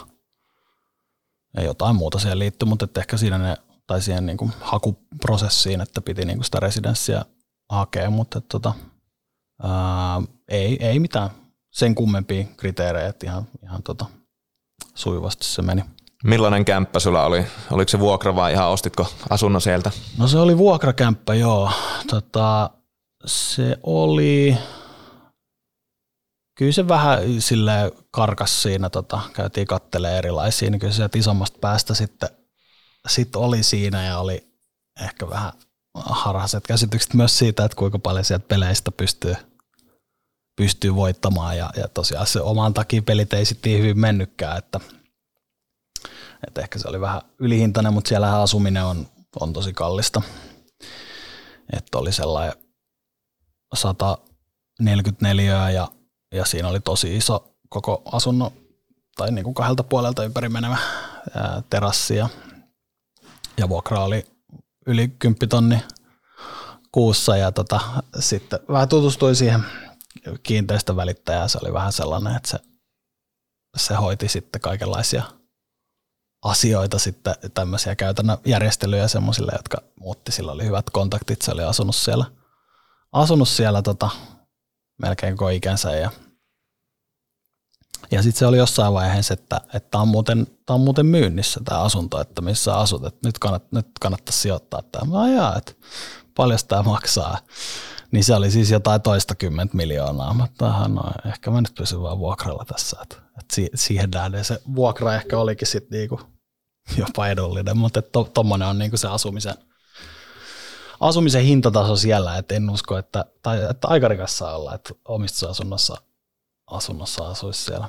ja 1.57 1.63
jotain 1.63 1.97
muuta 1.97 2.19
siihen 2.19 2.39
liittyy, 2.39 2.69
mutta 2.69 3.01
ehkä 3.01 3.17
siinä 3.17 3.39
ne, 3.39 3.57
tai 3.93 4.03
siihen 4.03 4.27
niin 4.27 4.37
kuin 4.37 4.53
hakuprosessiin, 4.61 5.81
että 5.81 6.01
piti 6.01 6.25
niin 6.25 6.39
kuin 6.39 6.45
sitä 6.45 6.61
residenssiä 6.61 7.25
hakea, 7.69 8.11
mutta 8.11 8.39
että, 8.39 8.49
tota, 8.49 8.73
ää, 9.63 10.23
ei, 10.49 10.87
ei 10.87 10.99
mitään 10.99 11.31
sen 11.71 11.95
kummempia 11.95 12.45
kriteerejä, 12.57 13.09
että 13.09 13.27
ihan, 13.27 13.47
ihan 13.63 13.83
tota, 13.83 14.07
sujuvasti 14.95 15.45
se 15.45 15.63
meni. 15.63 15.85
Millainen 16.25 16.65
kämppä 16.65 17.01
sulla 17.01 17.25
oli? 17.25 17.47
Oliko 17.71 17.89
se 17.89 17.99
vuokra 17.99 18.35
vai 18.35 18.53
ihan 18.53 18.69
ostitko 18.69 19.07
asunnon 19.31 19.61
sieltä? 19.61 19.91
No 20.19 20.29
se 20.29 20.39
oli 20.39 20.59
vuokrakämppä, 20.59 21.35
joo. 21.35 21.71
Tota, 22.11 22.71
se 23.27 23.79
oli, 23.83 24.59
kyllä 26.59 26.73
se 26.73 26.89
vähän 26.89 27.41
sille 27.43 27.93
karkas 28.11 28.63
siinä, 28.63 28.91
tota, 28.91 29.21
käytiin 29.33 29.67
kattelemaan 29.67 30.19
erilaisia, 30.19 30.71
niin 30.71 30.81
kyllä 30.81 30.93
se 30.93 31.09
isommasta 31.15 31.59
päästä 31.59 31.95
sitten 31.95 32.29
sit 33.09 33.37
oli 33.37 33.63
siinä 33.63 34.05
ja 34.05 34.19
oli 34.19 34.53
ehkä 35.01 35.31
vähän 35.31 35.53
harhaiset 35.95 36.67
käsitykset 36.67 37.15
myös 37.15 37.39
siitä, 37.39 37.65
että 37.65 37.77
kuinka 37.77 37.99
paljon 37.99 38.25
sieltä 38.25 38.49
peleistä 38.49 38.93
pystyy, 38.93 39.35
pystyy 40.57 40.95
voittamaan 40.95 41.57
ja, 41.57 41.71
ja 41.77 41.89
tosiaan 41.89 42.27
se 42.27 42.41
oman 42.41 42.75
takia 42.75 43.03
pelit 43.03 43.33
ei 43.33 43.45
sitten 43.45 43.73
niin 43.73 43.83
hyvin 43.83 43.99
mennytkään, 43.99 44.59
että, 44.59 44.81
että 46.47 46.61
ehkä 46.61 46.79
se 46.79 46.89
oli 46.89 47.01
vähän 47.01 47.23
ylihintainen, 47.39 47.95
mutta 47.95 48.09
siellä 48.09 48.43
asuminen 48.43 48.85
on, 48.85 49.07
on 49.41 49.53
tosi 49.53 49.73
kallista. 49.73 50.23
Että 51.73 51.99
oli 51.99 52.13
sellainen 52.13 52.55
144 53.75 55.71
ja, 55.71 55.89
ja 56.35 56.45
siinä 56.45 56.69
oli 56.69 56.81
tosi 56.81 57.17
iso 57.17 57.55
koko 57.69 58.03
asunnon 58.13 58.53
tai 59.17 59.33
niin 59.33 59.45
kuin 59.45 59.55
kahdelta 59.55 59.85
puolelta 59.85 60.25
ympäri 60.25 60.49
menevä 60.49 60.79
terassi 61.71 62.17
ja, 62.17 62.29
ja 63.59 63.69
vuokra 63.69 64.05
oli 64.05 64.27
yli 64.87 65.09
10 65.09 65.49
tonni 65.49 65.83
kuussa 66.93 67.37
ja 67.37 67.53
tota, 67.53 67.81
sitten 68.19 68.59
vähän 68.69 68.89
tutustuin 68.89 69.37
siihen 69.37 69.65
kiinteistövälittäjään. 70.43 71.49
Se 71.49 71.59
oli 71.63 71.73
vähän 71.73 71.93
sellainen, 71.93 72.37
että 72.37 72.49
se, 72.49 72.59
se 73.77 73.95
hoiti 73.95 74.29
sitten 74.29 74.61
kaikenlaisia 74.61 75.23
asioita 76.43 76.99
sitten, 76.99 77.35
tämmöisiä 77.55 77.97
käytännön 77.97 78.39
järjestelyjä 78.47 79.09
semmoisille, 79.09 79.53
jotka 79.57 79.83
muutti. 80.01 80.33
Sillä 80.33 80.53
oli 80.53 80.65
hyvät 80.65 80.91
kontaktit, 80.91 81.43
se 81.43 81.53
oli 81.53 81.63
asunut 81.63 81.97
siellä– 81.97 82.25
asunut 83.13 83.49
siellä 83.49 83.83
tota, 83.83 84.11
melkein 85.03 85.37
koko 85.37 85.49
ikänsä 85.49 85.93
ja, 85.93 86.11
ja 88.13 88.23
sitten 88.23 88.39
se 88.39 88.47
oli 88.47 88.57
jossain 88.57 88.93
vaiheessa, 88.93 89.35
että 89.35 89.61
tämä 89.91 90.03
on, 90.03 90.09
muuten, 90.09 90.47
tää 90.67 90.75
on 90.75 90.81
muuten 90.81 91.07
myynnissä 91.07 91.61
tämä 91.65 91.81
asunto, 91.81 92.21
että 92.21 92.43
missä 92.43 92.75
asut, 92.75 93.05
että 93.05 93.29
nyt, 93.29 93.39
kannat, 93.39 93.73
nyt 93.73 93.87
kannattaisi 94.01 94.39
sijoittaa 94.39 94.83
tämä. 94.83 95.11
Mä 95.11 95.23
ajaa, 95.23 95.57
että 95.57 95.73
paljon 96.37 96.59
tämä 96.69 96.83
maksaa. 96.83 97.39
Niin 98.11 98.25
se 98.25 98.35
oli 98.35 98.51
siis 98.51 98.71
jotain 98.71 99.03
toista 99.03 99.35
kymmentä 99.35 99.77
miljoonaa. 99.77 100.49
Tähän 100.59 100.95
no, 100.95 101.03
ehkä 101.27 101.51
mä 101.51 101.61
nyt 101.61 101.75
pysyn 101.75 102.03
vaan 102.03 102.19
vuokralla 102.19 102.65
tässä. 102.65 102.97
Että, 103.03 103.17
että 103.17 103.57
siihen 103.75 104.11
nähden 104.11 104.45
se 104.45 104.63
vuokra 104.75 105.15
ehkä 105.15 105.39
olikin 105.39 105.69
sitten 105.69 105.99
niinku 105.99 106.21
jopa 106.97 107.29
edullinen, 107.29 107.77
mutta 107.77 108.03
tuommoinen 108.03 108.67
to, 108.67 108.71
on 108.71 108.79
niinku 108.79 108.97
se 108.97 109.09
asumisen– 109.09 109.55
asumisen 111.03 111.45
hintataso 111.45 111.97
siellä, 111.97 112.37
että 112.37 112.55
en 112.55 112.71
usko, 112.71 112.99
että, 112.99 113.25
tai, 113.43 113.63
että 113.71 113.89
aika 113.89 114.09
rikas 114.09 114.39
saa 114.39 114.57
olla, 114.57 114.75
että 114.75 114.95
omistusasunnossa 115.05 115.97
asunnossa 116.73 117.27
asuisi 117.27 117.65
siellä. 117.65 117.89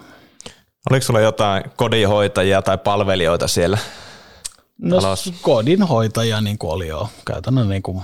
Oliko 0.91 1.05
sulla 1.05 1.19
jotain 1.19 1.63
kodinhoitajia 1.75 2.61
tai 2.61 2.77
palvelijoita 2.77 3.47
siellä? 3.47 3.77
No 4.77 4.97
kodinhoitajia 5.41 6.41
niin 6.41 6.57
kuin 6.57 6.71
oli 6.71 6.87
jo 6.87 7.09
käytännön 7.25 7.69
niin 7.69 7.83
kuin 7.83 8.03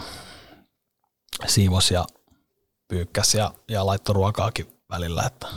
siivos 1.45 1.91
ja 1.91 2.05
pyykkäs 2.87 3.35
ja, 3.35 3.53
ja 3.69 3.85
laittoi 3.85 4.13
ruokaakin 4.13 4.67
välillä, 4.89 5.23
että 5.23 5.47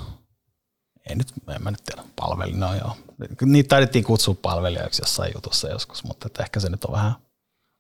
ei 1.09 1.17
nyt, 1.17 1.29
en 1.55 1.63
mä 1.63 1.71
nyt 1.71 1.85
tiedä, 1.85 2.03
palveli, 2.17 2.53
no 2.53 2.75
joo. 2.75 2.97
Niitä 3.43 3.69
taidettiin 3.69 4.05
kutsua 4.05 4.37
palvelijaksi 4.43 5.03
jossain 5.03 5.33
jutussa 5.35 5.69
joskus, 5.69 6.05
mutta 6.05 6.27
että 6.27 6.43
ehkä 6.43 6.61
se 6.61 6.69
nyt 6.69 6.85
on 6.85 6.93
vähän 6.93 7.15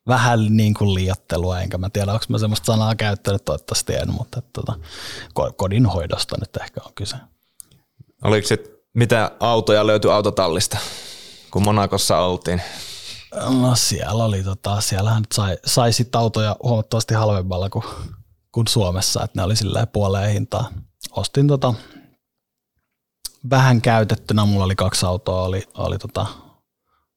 vähän 0.08 0.56
niin 0.56 0.74
kuin 0.74 0.94
liiottelua, 0.94 1.60
enkä 1.60 1.78
mä 1.78 1.90
tiedä, 1.90 2.12
onko 2.12 2.24
mä 2.28 2.38
semmoista 2.38 2.66
sanaa 2.66 2.94
käyttänyt, 2.94 3.44
toivottavasti 3.44 3.94
en, 3.94 4.12
mutta 4.12 4.38
että, 4.38 4.50
tota, 4.52 4.78
kodin 5.56 5.86
hoidosta 5.86 6.36
nyt 6.40 6.56
ehkä 6.56 6.80
on 6.84 6.92
kyse. 6.94 7.16
Oliko 8.22 8.48
sitten, 8.48 8.72
mitä 8.94 9.30
autoja 9.40 9.86
löytyi 9.86 10.10
autotallista, 10.10 10.78
kun 11.50 11.62
Monakossa 11.62 12.18
oltiin? 12.18 12.62
No 13.60 13.74
siellä 13.74 14.24
oli, 14.24 14.42
tota, 14.42 14.80
siellähän 14.80 15.24
sai, 15.34 15.56
sai 15.66 15.92
sit 15.92 16.16
autoja 16.16 16.56
huomattavasti 16.62 17.14
halvemmalla 17.14 17.70
kuin, 17.70 17.84
kuin 18.52 18.68
Suomessa, 18.68 19.24
että 19.24 19.40
ne 19.40 19.44
oli 19.44 19.56
silleen 19.56 19.88
puoleen 19.88 20.32
hintaa. 20.32 20.70
Ostin 21.10 21.48
tota, 21.48 21.74
vähän 23.50 23.82
käytettynä, 23.82 24.44
mulla 24.44 24.64
oli 24.64 24.76
kaksi 24.76 25.06
autoa, 25.06 25.42
oli, 25.42 25.68
oli 25.74 25.98
tota 25.98 26.26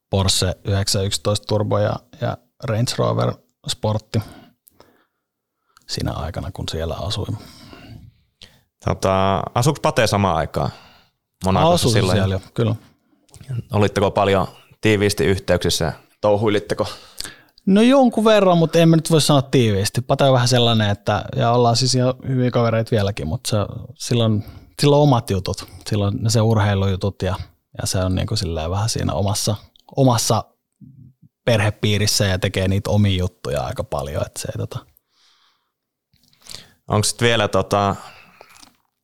Porsche 0.10 0.56
911 0.64 1.46
Turbo 1.48 1.80
ja, 1.80 1.96
ja 2.22 2.38
Range 2.64 2.92
Rover 2.98 3.34
Sportti 3.68 4.20
siinä 5.88 6.12
aikana, 6.12 6.52
kun 6.52 6.66
siellä 6.72 6.96
asuin. 6.96 7.38
Tota, 8.86 9.44
asuiko 9.56 9.80
Pate 9.82 10.08
samaan 10.08 10.36
aikaan? 10.36 10.70
Monacossa 11.44 11.90
silloin? 11.90 12.18
siellä 12.18 12.36
jo, 12.36 12.42
kyllä. 12.54 12.76
Olitteko 13.74 14.12
paljon 14.12 14.48
tiiviisti 14.82 15.26
yhteyksissä? 15.26 15.94
Touhuilitteko? 16.22 16.88
No 17.66 17.82
jonkun 17.82 18.26
verran, 18.26 18.58
mutta 18.58 18.80
en 18.80 18.90
mä 18.90 18.96
nyt 18.96 19.12
voi 19.12 19.22
sanoa 19.22 19.42
tiiviisti. 19.42 20.02
Pate 20.02 20.24
on 20.24 20.34
vähän 20.34 20.48
sellainen, 20.48 20.90
että 20.90 21.26
ja 21.36 21.52
ollaan 21.52 21.76
siis 21.76 21.96
ihan 21.96 22.14
hyviä 22.28 22.52
kavereita 22.52 22.92
vieläkin, 22.92 23.28
mutta 23.28 23.50
se, 23.50 23.58
silloin, 23.96 24.44
silloin 24.82 25.02
omat 25.02 25.30
jutut, 25.30 25.68
silloin 25.90 26.18
ne 26.24 26.30
se 26.30 26.42
urheilujutut 26.42 27.22
ja, 27.22 27.36
ja 27.82 27.88
se 27.88 28.00
on 28.00 28.16
niin 28.16 28.28
kuin 28.28 28.70
vähän 28.70 28.90
siinä 28.90 29.14
omassa, 29.14 29.56
omassa 29.96 30.44
perhepiirissä 31.46 32.26
ja 32.26 32.40
tekee 32.40 32.68
niitä 32.68 32.90
omia 32.90 33.18
juttuja 33.18 33.62
aika 33.62 33.84
paljon. 33.84 34.26
Että 34.26 34.42
se 34.42 34.48
ei, 34.48 34.58
tota... 34.58 34.80
Onko 36.88 37.04
sitten 37.04 37.26
vielä 37.26 37.48
tota, 37.48 37.96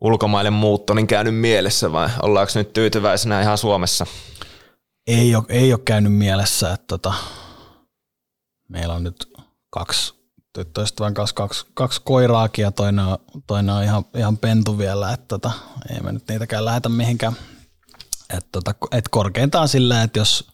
ulkomaille 0.01 0.49
muutto 0.49 0.93
niin 0.93 1.07
käynyt 1.07 1.35
mielessä 1.35 1.91
vai 1.91 2.09
ollaanko 2.21 2.51
nyt 2.55 2.73
tyytyväisenä 2.73 3.41
ihan 3.41 3.57
Suomessa? 3.57 4.05
Ei 5.07 5.35
ole, 5.35 5.43
ei 5.49 5.73
ole 5.73 5.81
käynyt 5.85 6.13
mielessä, 6.13 6.73
että 6.73 6.85
tota, 6.87 7.13
meillä 8.69 8.93
on 8.93 9.03
nyt 9.03 9.33
kaksi 9.69 10.21
tyttöystävän 10.53 11.13
kanssa 11.13 11.35
kaksi, 11.35 11.65
kaksi 11.73 12.01
koiraakin 12.03 12.63
ja 12.63 12.71
toinen 12.71 13.05
on, 13.05 13.17
toinen 13.47 13.75
on 13.75 13.83
ihan, 13.83 14.05
ihan 14.17 14.37
pentu 14.37 14.77
vielä, 14.77 15.13
että 15.13 15.25
tota, 15.27 15.51
ei 15.93 15.99
me 15.99 16.11
nyt 16.11 16.27
niitäkään 16.27 16.65
lähetä 16.65 16.89
mihinkään. 16.89 17.33
Et 18.37 18.45
tota, 18.51 18.75
et 18.91 19.09
korkeintaan 19.09 19.67
sillä, 19.67 20.03
että 20.03 20.19
jos 20.19 20.47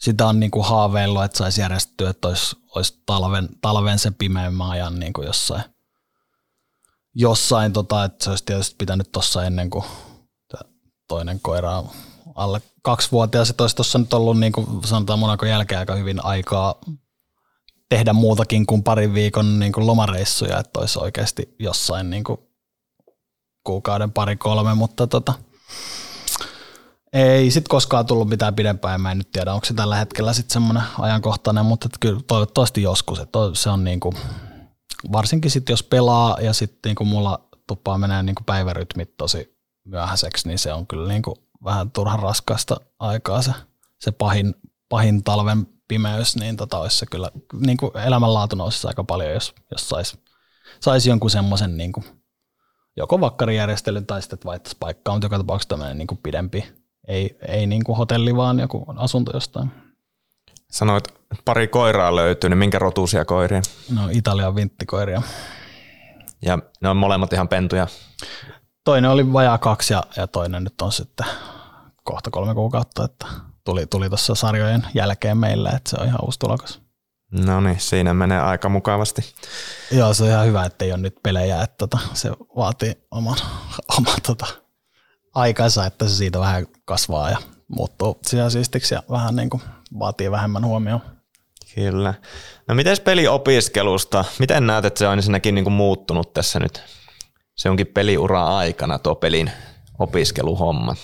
sitä 0.00 0.26
on 0.26 0.40
niinku 0.40 0.62
haaveillut, 0.62 1.24
että 1.24 1.38
saisi 1.38 1.60
järjestettyä, 1.60 2.10
että 2.10 2.28
olisi, 2.28 2.56
olisi 2.74 3.02
talven, 3.06 3.48
talven 3.60 3.98
se 3.98 4.10
pimeämmän 4.10 4.70
ajan 4.70 5.00
niinku 5.00 5.22
jossain, 5.22 5.64
jossain 7.14 7.72
tota, 7.72 8.04
että 8.04 8.24
se 8.24 8.30
olisi 8.30 8.44
tietysti 8.44 8.74
pitänyt 8.78 9.12
tuossa 9.12 9.44
ennen 9.44 9.70
kuin 9.70 9.84
toinen 11.08 11.40
koira 11.40 11.78
on 11.78 11.90
alle 12.34 12.62
kaksivuotias, 12.82 13.50
että 13.50 13.64
olisi 13.64 13.76
tuossa 13.76 13.98
nyt 13.98 14.12
ollut 14.12 14.40
niin 14.40 14.52
kuin 14.52 14.66
sanotaan 14.84 15.18
Monakon 15.18 15.48
jälkeen 15.48 15.78
aika 15.78 15.94
hyvin 15.94 16.24
aikaa 16.24 16.74
tehdä 17.88 18.12
muutakin 18.12 18.66
kuin 18.66 18.82
parin 18.82 19.14
viikon 19.14 19.58
niin 19.58 19.72
kuin 19.72 19.86
lomareissuja, 19.86 20.58
että 20.58 20.80
olisi 20.80 20.98
oikeasti 20.98 21.54
jossain 21.58 22.10
niin 22.10 22.24
kuin 22.24 22.38
kuukauden 23.64 24.12
pari 24.12 24.36
kolme, 24.36 24.74
mutta 24.74 25.06
tota, 25.06 25.32
ei 27.12 27.50
sit 27.50 27.68
koskaan 27.68 28.06
tullut 28.06 28.28
mitään 28.28 28.54
pidempään, 28.54 29.00
mä 29.00 29.12
en 29.12 29.18
nyt 29.18 29.32
tiedä, 29.32 29.54
onko 29.54 29.64
se 29.64 29.74
tällä 29.74 29.96
hetkellä 29.96 30.32
sitten 30.32 30.52
semmoinen 30.52 30.82
ajankohtainen, 30.98 31.66
mutta 31.66 31.88
kyllä 32.00 32.20
toivottavasti 32.26 32.82
joskus, 32.82 33.18
että 33.18 33.38
se 33.52 33.70
on 33.70 33.84
niin 33.84 34.00
kuin, 34.00 34.16
varsinkin 35.12 35.50
sitten 35.50 35.72
jos 35.72 35.82
pelaa 35.82 36.40
ja 36.40 36.52
sitten 36.52 36.90
niin 36.90 36.96
kuin 36.96 37.08
mulla 37.08 37.48
tuppaa 37.66 37.98
menee 37.98 38.22
niin 38.22 38.34
kuin 38.34 38.44
päivärytmit 38.44 39.16
tosi 39.16 39.58
myöhäiseksi, 39.84 40.48
niin 40.48 40.58
se 40.58 40.72
on 40.72 40.86
kyllä 40.86 41.08
niin 41.08 41.22
kuin 41.22 41.36
vähän 41.64 41.90
turhan 41.90 42.18
raskasta 42.18 42.76
aikaa 42.98 43.42
se, 43.42 43.52
se 44.00 44.12
pahin, 44.12 44.54
pahin 44.88 45.22
talven 45.22 45.66
pimeys, 45.88 46.36
niin 46.36 46.56
tota 46.56 46.78
olisi 46.78 46.96
se 46.96 47.06
kyllä, 47.06 47.30
niin 47.66 47.76
kuin 47.76 47.96
elämänlaatu 47.96 48.56
nousisi 48.56 48.86
aika 48.86 49.04
paljon, 49.04 49.32
jos, 49.32 49.54
jos 49.70 49.88
saisi 49.88 50.18
sais 50.80 51.06
jonkun 51.06 51.30
semmoisen 51.30 51.76
niin 51.76 51.92
kuin, 51.92 52.04
joko 52.96 53.20
vakkarijärjestelyn 53.20 54.06
tai 54.06 54.22
sitten 54.22 54.38
vaihtaisi 54.44 54.76
paikkaa, 54.80 55.14
mutta 55.14 55.26
joka 55.26 55.38
tapauksessa 55.38 55.68
tämmöinen 55.68 55.98
niin 55.98 56.06
kuin 56.06 56.20
pidempi, 56.22 56.64
ei, 57.08 57.38
ei 57.48 57.66
niin 57.66 57.84
kuin 57.84 57.98
hotelli, 57.98 58.36
vaan 58.36 58.58
joku 58.58 58.84
asunto 58.96 59.30
jostain. 59.34 59.83
Sanoit, 60.74 61.08
että 61.08 61.42
pari 61.44 61.68
koiraa 61.68 62.16
löytyy, 62.16 62.50
niin 62.50 62.58
minkä 62.58 62.78
rotuisia 62.78 63.24
koiria? 63.24 63.62
No 63.90 64.08
Italian 64.12 64.54
vinttikoiria. 64.54 65.22
Ja 66.42 66.58
ne 66.80 66.88
on 66.88 66.96
molemmat 66.96 67.32
ihan 67.32 67.48
pentuja? 67.48 67.86
Toinen 68.84 69.10
oli 69.10 69.32
vajaa 69.32 69.58
kaksi 69.58 69.92
ja, 69.92 70.02
ja 70.16 70.26
toinen 70.26 70.64
nyt 70.64 70.82
on 70.82 70.92
sitten 70.92 71.26
kohta 72.04 72.30
kolme 72.30 72.54
kuukautta, 72.54 73.04
että 73.04 73.26
tuli, 73.64 73.86
tuli 73.86 74.08
tuossa 74.08 74.34
sarjojen 74.34 74.86
jälkeen 74.94 75.38
meille, 75.38 75.68
että 75.68 75.90
se 75.90 75.96
on 76.00 76.06
ihan 76.06 76.24
uusi 76.24 76.38
tulokas. 76.38 76.80
No 77.32 77.60
niin, 77.60 77.80
siinä 77.80 78.14
menee 78.14 78.40
aika 78.40 78.68
mukavasti. 78.68 79.34
Joo, 79.90 80.14
se 80.14 80.22
on 80.22 80.30
ihan 80.30 80.46
hyvä, 80.46 80.64
että 80.64 80.84
ei 80.84 80.92
ole 80.92 81.00
nyt 81.00 81.16
pelejä, 81.22 81.62
että 81.62 81.76
tota, 81.78 81.98
se 82.14 82.30
vaatii 82.56 82.94
oman, 83.10 83.36
oman 83.98 84.18
tota, 84.26 84.46
aikansa, 85.34 85.86
että 85.86 86.08
se 86.08 86.14
siitä 86.14 86.40
vähän 86.40 86.66
kasvaa 86.84 87.30
ja 87.30 87.38
muuttuu 87.68 88.18
sisäsiistiksi 88.26 88.94
ja 88.94 89.02
vähän 89.10 89.36
niin 89.36 89.50
kuin 89.50 89.62
vaatii 89.98 90.30
vähemmän 90.30 90.64
huomioon. 90.64 91.00
Kyllä. 91.74 92.14
No 92.68 92.74
miten 92.74 92.96
peliopiskelusta? 93.04 94.24
Miten 94.38 94.66
näet, 94.66 94.84
että 94.84 94.98
se 94.98 95.08
on 95.08 95.18
ensinnäkin 95.18 95.54
niin 95.54 95.64
kuin 95.64 95.74
muuttunut 95.74 96.32
tässä 96.32 96.60
nyt? 96.60 96.82
Se 97.54 97.70
onkin 97.70 97.86
peliura 97.86 98.56
aikana 98.56 98.98
tuo 98.98 99.14
pelin 99.14 99.50
opiskeluhomma. 99.98 100.96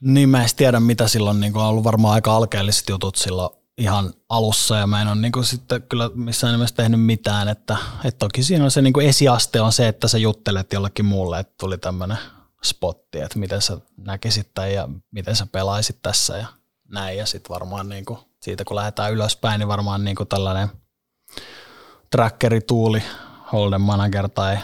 Niin 0.00 0.28
mä 0.28 0.42
en 0.42 0.48
tiedä, 0.56 0.80
mitä 0.80 1.08
silloin 1.08 1.40
niin 1.40 1.56
on 1.56 1.64
ollut 1.64 1.84
varmaan 1.84 2.14
aika 2.14 2.36
alkeelliset 2.36 2.88
jutut 2.88 3.16
silloin 3.16 3.50
ihan 3.78 4.12
alussa 4.28 4.76
ja 4.76 4.86
mä 4.86 5.02
en 5.02 5.08
ole 5.08 5.16
niin 5.16 5.32
kuin 5.32 5.44
sitten 5.44 5.82
kyllä 5.82 6.10
missään 6.14 6.54
nimessä 6.54 6.76
tehnyt 6.76 7.00
mitään, 7.00 7.48
että, 7.48 7.76
että 8.04 8.18
toki 8.18 8.42
siinä 8.42 8.64
on 8.64 8.70
se 8.70 8.82
niin 8.82 8.92
kuin 8.92 9.06
esiaste 9.06 9.60
on 9.60 9.72
se, 9.72 9.88
että 9.88 10.08
sä 10.08 10.18
juttelet 10.18 10.72
jollekin 10.72 11.04
muulle, 11.04 11.40
että 11.40 11.54
tuli 11.60 11.78
tämmöinen 11.78 12.18
spotti, 12.64 13.20
että 13.20 13.38
miten 13.38 13.62
sä 13.62 13.78
näkisit 13.96 14.54
tämän 14.54 14.72
ja 14.72 14.88
miten 15.10 15.36
sä 15.36 15.46
pelaisit 15.46 15.98
tässä 16.02 16.36
ja 16.36 16.46
näin. 16.88 17.18
Ja 17.18 17.26
sitten 17.26 17.54
varmaan 17.54 17.88
niin 17.88 18.04
kuin 18.04 18.18
siitä 18.42 18.64
kun 18.64 18.76
lähdetään 18.76 19.12
ylöspäin, 19.12 19.58
niin 19.58 19.68
varmaan 19.68 20.04
niin 20.04 20.16
kuin 20.16 20.28
tällainen 20.28 20.68
trackerituuli, 22.10 23.02
Holden 23.52 23.80
Manager 23.80 24.28
tai 24.28 24.58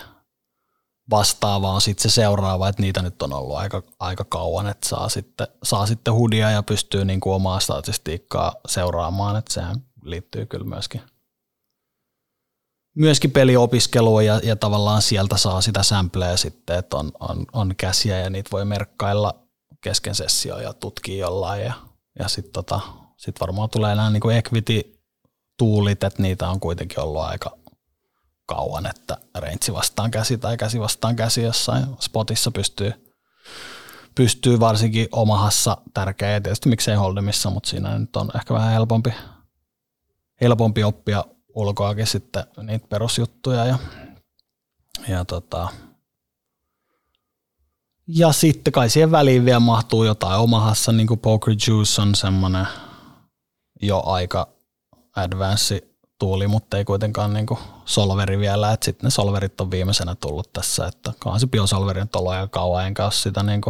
vastaava 1.10 1.70
on 1.70 1.80
sitten 1.80 2.10
se 2.10 2.14
seuraava, 2.14 2.68
että 2.68 2.82
niitä 2.82 3.02
nyt 3.02 3.22
on 3.22 3.32
ollut 3.32 3.56
aika, 3.56 3.82
aika 3.98 4.24
kauan, 4.24 4.66
että 4.66 4.88
saa 4.88 5.08
sitten, 5.08 5.46
saa 5.62 5.86
sitten 5.86 6.14
hudia 6.14 6.50
ja 6.50 6.62
pystyy 6.62 7.04
niin 7.04 7.20
kuin 7.20 7.34
omaa 7.34 7.60
statistiikkaa 7.60 8.54
seuraamaan, 8.68 9.36
että 9.36 9.52
sehän 9.52 9.76
liittyy 10.02 10.46
kyllä 10.46 10.64
myöskin, 10.64 11.00
myöskin 12.96 13.30
peliopiskeluun 13.30 14.26
ja, 14.26 14.40
ja 14.42 14.56
tavallaan 14.56 15.02
sieltä 15.02 15.36
saa 15.36 15.60
sitä 15.60 15.82
sampleja 15.82 16.36
sitten, 16.36 16.78
että 16.78 16.96
on, 16.96 17.12
on, 17.20 17.46
on 17.52 17.74
käsiä 17.76 18.18
ja 18.18 18.30
niitä 18.30 18.50
voi 18.52 18.64
merkkailla 18.64 19.34
kesken 19.80 20.14
sessio 20.14 20.58
ja 20.58 20.72
tutkia 20.72 21.16
jollain 21.16 21.64
ja, 21.64 21.72
ja 22.18 22.28
sitten 22.28 22.52
tota, 22.52 22.80
sit 23.16 23.40
varmaan 23.40 23.70
tulee 23.70 23.94
nämä 23.94 24.10
niin 24.10 24.30
equity-tuulit, 24.30 26.04
että 26.04 26.22
niitä 26.22 26.48
on 26.48 26.60
kuitenkin 26.60 27.00
ollut 27.00 27.22
aika, 27.22 27.58
kauan, 28.46 28.86
että 28.86 29.16
range 29.34 29.72
vastaan 29.72 30.10
käsi 30.10 30.38
tai 30.38 30.56
käsi 30.56 30.80
vastaan 30.80 31.16
käsi 31.16 31.42
jossain 31.42 31.86
spotissa 32.00 32.50
pystyy, 32.50 33.14
pystyy 34.14 34.60
varsinkin 34.60 35.08
omahassa 35.12 35.76
tärkeä. 35.94 36.30
Ja 36.30 36.40
tietysti 36.40 36.68
miksei 36.68 36.94
holdemissa, 36.94 37.50
mutta 37.50 37.68
siinä 37.68 37.98
nyt 37.98 38.16
on 38.16 38.30
ehkä 38.36 38.54
vähän 38.54 38.72
helpompi, 38.72 39.14
helpompi 40.40 40.84
oppia 40.84 41.24
ulkoakin 41.54 42.06
sitten 42.06 42.44
niitä 42.62 42.86
perusjuttuja 42.88 43.64
ja, 43.64 43.78
ja 45.08 45.24
tota, 45.24 45.68
ja 48.06 48.32
sitten 48.32 48.72
kai 48.72 48.90
siihen 48.90 49.10
väliin 49.10 49.44
vielä 49.44 49.60
mahtuu 49.60 50.04
jotain. 50.04 50.40
Omahassa, 50.40 50.92
niin 50.92 51.06
kuin 51.06 51.20
Poker 51.20 51.54
Juice 51.68 52.02
on 52.02 52.14
semmoinen 52.14 52.66
jo 53.82 54.02
aika 54.06 54.48
advanced 55.16 55.90
tuuli, 56.18 56.48
mutta 56.48 56.78
ei 56.78 56.84
kuitenkaan 56.84 57.32
niin 57.34 57.46
solveri 57.84 58.38
vielä, 58.38 58.76
sitten 58.82 59.06
ne 59.06 59.10
solverit 59.10 59.60
on 59.60 59.70
viimeisenä 59.70 60.14
tullut 60.14 60.52
tässä, 60.52 60.86
että 60.86 61.12
se 61.38 61.46
biosolveri 61.46 62.00
nyt 62.00 62.16
ollut 62.16 62.32
aika 62.32 62.48
kauan, 62.48 62.86
enkä 62.86 63.04
ole 63.04 63.12
sitä 63.12 63.42
niin 63.42 63.60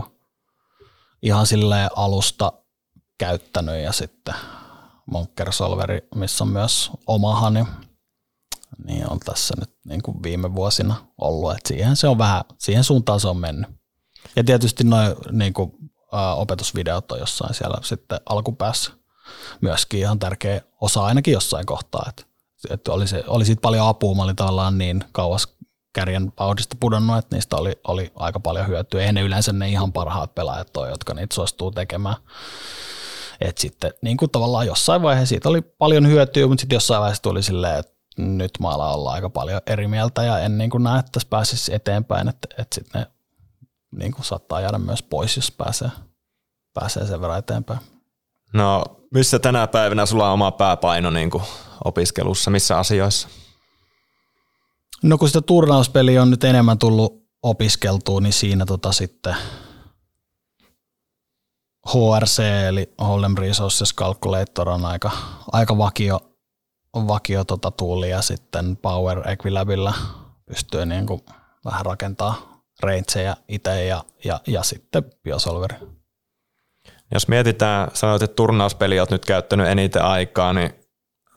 ihan 1.23 1.47
silleen 1.47 1.91
alusta 1.97 2.53
käyttänyt. 3.19 3.85
Ja 3.85 3.93
sitten 3.93 4.35
Monker 5.07 5.53
Solveri, 5.53 6.09
missä 6.15 6.45
on 6.45 6.51
myös 6.51 6.91
omaha, 7.07 7.51
niin, 7.51 7.67
niin 8.85 9.11
on 9.11 9.21
tässä 9.21 9.55
nyt 9.61 9.71
niin 9.85 10.03
kuin 10.03 10.23
viime 10.23 10.55
vuosina 10.55 10.95
ollut, 11.19 11.53
että 11.53 11.69
siihen 11.69 11.97
se 11.97 12.09
on 12.09 12.19
vähän, 12.19 12.43
siihen 12.59 12.85
suuntaan 12.85 13.21
se 13.21 13.29
on 13.29 13.37
mennyt. 13.37 13.80
Ja 14.37 14.45
tietysti 14.45 14.85
noin 14.85 15.15
niin 15.33 15.53
kuin, 15.53 15.73
opetusvideot 16.37 17.13
on 17.13 17.19
jossain 17.19 17.55
siellä 17.55 17.79
sitten 17.83 18.21
alkupäässä 18.27 18.93
myöskin 19.61 20.01
ihan 20.01 20.19
tärkeä 20.19 20.61
osa 20.81 21.05
ainakin 21.05 21.33
jossain 21.33 21.67
kohtaa, 21.67 22.07
että, 22.09 22.23
että 22.71 22.93
oli, 22.93 23.09
se, 23.09 23.25
oli 23.27 23.45
siitä 23.45 23.61
paljon 23.61 23.89
apua, 23.89 24.15
mä 24.15 24.23
olin 24.23 24.37
tavallaan 24.37 24.79
niin 24.79 25.05
kauas 25.13 25.49
kärjen 25.93 26.33
paudista 26.33 26.77
pudonnut, 26.81 27.19
että 27.19 27.37
niistä 27.37 27.57
oli, 27.57 27.73
oli 27.89 28.13
aika 28.17 28.41
paljon 28.41 28.67
hyötyä. 28.67 29.03
Ei 29.03 29.13
ne 29.13 29.23
yleensä 29.23 29.53
ne 29.53 29.69
ihan 29.69 29.93
parhaat 29.93 30.35
pelaajat 30.35 30.77
ole, 30.77 30.89
jotka 30.89 31.15
niitä 31.15 31.35
suostuu 31.35 31.71
tekemään. 31.71 32.17
Et 33.41 33.59
sitten 33.59 33.95
niin 34.03 34.17
kuin 34.17 34.31
tavallaan 34.31 34.67
jossain 34.67 35.03
vaiheessa 35.03 35.29
siitä 35.29 35.49
oli 35.49 35.61
paljon 35.61 36.07
hyötyä, 36.07 36.47
mutta 36.47 36.61
sitten 36.61 36.77
jossain 36.77 37.01
vaiheessa 37.01 37.23
tuli 37.23 37.43
silleen, 37.43 37.79
että 37.79 37.93
nyt 38.17 38.51
maalla 38.61 38.95
olla 38.95 39.13
aika 39.13 39.31
paljon 39.31 39.61
eri 39.67 39.89
mieltä 39.89 40.23
ja 40.23 40.39
en 40.39 40.59
niin 40.59 40.71
kuin 40.71 40.83
näe, 40.83 40.99
että 40.99 41.13
tässä 41.13 41.29
pääsisi 41.29 41.75
eteenpäin, 41.75 42.29
että, 42.29 42.49
että 42.59 42.75
sitten 42.75 43.01
ne 43.01 43.07
niin 43.97 44.13
kuin 44.13 44.25
saattaa 44.25 44.61
jäädä 44.61 44.79
myös 44.79 45.03
pois, 45.03 45.37
jos 45.37 45.51
pääsee, 45.51 45.91
pääsee 46.75 47.07
sen 47.07 47.21
verran 47.21 47.39
eteenpäin. 47.39 47.81
No, 48.53 48.85
missä 49.15 49.39
tänä 49.39 49.67
päivänä 49.67 50.07
sulla 50.07 50.27
on 50.27 50.33
oma 50.33 50.53
pääpaino 50.53 51.11
niin 51.11 51.31
kuin 51.31 51.45
opiskelussa, 51.85 52.51
missä 52.51 52.79
asioissa? 52.79 53.29
No 55.03 55.19
kun 55.19 55.29
sitä 55.29 55.41
turnauspeliä 55.41 56.23
on 56.23 56.31
nyt 56.31 56.45
enemmän 56.45 56.79
tullut 56.79 57.29
opiskeltua, 57.43 58.21
niin 58.21 58.33
siinä 58.33 58.67
tota 58.67 58.93
sitten 58.93 59.37
HRC 61.89 62.39
eli 62.69 62.95
Hold'em 63.03 63.39
Resources 63.39 63.95
Calculator 63.95 64.69
on 64.69 64.85
aika, 64.85 65.11
aika 65.53 65.79
vakio, 65.79 66.21
vakio 66.95 67.45
tota 67.45 67.71
tuuli 67.71 68.11
ja 68.11 68.23
sitten 68.23 68.77
Power 68.77 69.29
Equilabilla 69.29 69.95
pystyy 70.47 70.87
niin 70.87 71.07
kuin 71.07 71.21
vähän 71.65 71.87
rakentaa 71.87 72.50
rangeja 72.83 73.37
itse 73.49 73.85
ja, 73.85 74.05
ja, 74.25 74.41
ja 74.47 74.63
sitten 74.63 75.03
Biosolveri. 75.23 75.77
Jos 77.15 77.29
mietitään, 77.29 77.89
sanoit, 77.95 78.23
että 78.23 78.35
turnauspeli 78.35 79.01
olet 79.01 79.11
nyt 79.11 79.25
käyttänyt 79.25 79.67
eniten 79.67 80.03
aikaa, 80.03 80.53
niin 80.53 80.73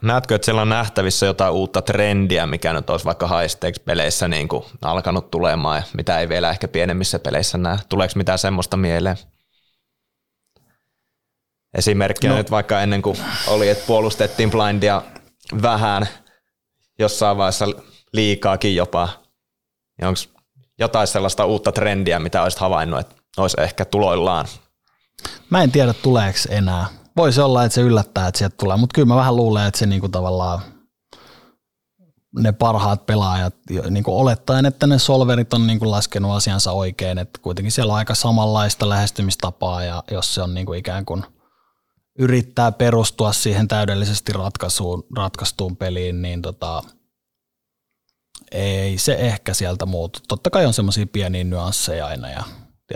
näetkö, 0.02 0.36
että 0.36 0.46
siellä 0.46 0.62
on 0.62 0.70
nähtävissä 0.70 1.26
jotain 1.26 1.54
uutta 1.54 1.82
trendiä, 1.82 2.48
mikä 2.48 2.74
nyt 2.74 2.90
olisi 2.90 3.06
vaikka 3.06 3.28
high 3.28 3.84
peleissä 3.86 4.28
niin 4.28 4.48
kuin 4.48 4.66
alkanut 4.82 5.32
tulemaan 5.32 5.78
ja 5.78 5.84
mitä 5.94 6.20
ei 6.20 6.30
vielä 6.30 6.50
ehkä 6.50 6.68
pienemmissä 6.68 7.20
peleissä 7.20 7.58
näe? 7.58 7.78
Tuleeko 7.90 8.14
mitään 8.16 8.40
semmoista 8.40 8.78
mieleen? 8.78 9.18
Esimerkkiä 11.78 12.30
no. 12.30 12.36
nyt 12.36 12.52
vaikka 12.52 12.82
ennen 12.82 13.02
kuin 13.02 13.18
oli, 13.48 13.70
että 13.70 13.88
puolustettiin 13.88 14.52
blindia 14.52 15.02
vähän, 15.62 16.08
jossain 17.00 17.38
vaiheessa 17.38 17.66
liikaakin 18.14 18.76
jopa. 18.76 19.10
Onko 20.02 20.20
jotain 20.80 21.08
sellaista 21.08 21.46
uutta 21.46 21.72
trendiä, 21.72 22.20
mitä 22.20 22.44
olisit 22.44 22.60
havainnut, 22.60 23.00
että 23.00 23.16
olisi 23.38 23.58
ehkä 23.62 23.86
tuloillaan? 23.86 24.46
Mä 25.50 25.64
en 25.64 25.72
tiedä, 25.72 25.94
tuleeko 25.94 26.40
enää. 26.50 26.86
Voisi 27.18 27.42
olla, 27.42 27.64
että 27.64 27.76
se 27.76 27.82
yllättää, 27.82 28.28
että 28.28 28.38
sieltä 28.38 28.56
tulee, 28.60 28.78
mutta 28.78 28.94
kyllä 28.94 29.08
mä 29.08 29.16
vähän 29.16 29.36
luulen, 29.36 29.68
että 29.68 29.78
se 29.78 29.86
niinku 29.86 30.10
tavallaan 30.10 30.62
ne 32.40 32.52
parhaat 32.52 33.06
pelaajat, 33.06 33.56
niin 33.90 34.04
kuin 34.04 34.16
olettaen, 34.16 34.66
että 34.66 34.88
ne 34.88 35.00
solverit 35.00 35.54
on 35.54 35.68
niin 35.68 35.80
kuin 35.80 35.92
laskenut 35.92 36.32
asiansa 36.32 36.72
oikein, 36.72 37.18
että 37.18 37.40
kuitenkin 37.42 37.72
siellä 37.72 37.92
on 37.94 37.98
aika 37.98 38.16
samanlaista 38.16 38.90
lähestymistapaa 38.90 39.84
ja 39.84 40.04
jos 40.12 40.36
se 40.36 40.42
on 40.42 40.54
niin 40.54 40.66
kuin 40.66 40.80
ikään 40.80 41.06
kuin 41.06 41.24
yrittää 42.20 42.72
perustua 42.72 43.34
siihen 43.34 43.68
täydellisesti 43.68 44.34
ratkaisuun, 44.34 45.04
ratkaistuun 45.18 45.78
peliin, 45.78 46.22
niin 46.22 46.42
tota, 46.42 46.84
ei 48.54 48.98
se 48.98 49.14
ehkä 49.14 49.54
sieltä 49.54 49.86
muutu. 49.86 50.20
Totta 50.28 50.50
kai 50.50 50.66
on 50.66 50.74
semmoisia 50.74 51.08
pieniä 51.08 51.44
nyansseja 51.44 52.06
aina 52.06 52.30
ja, 52.30 52.44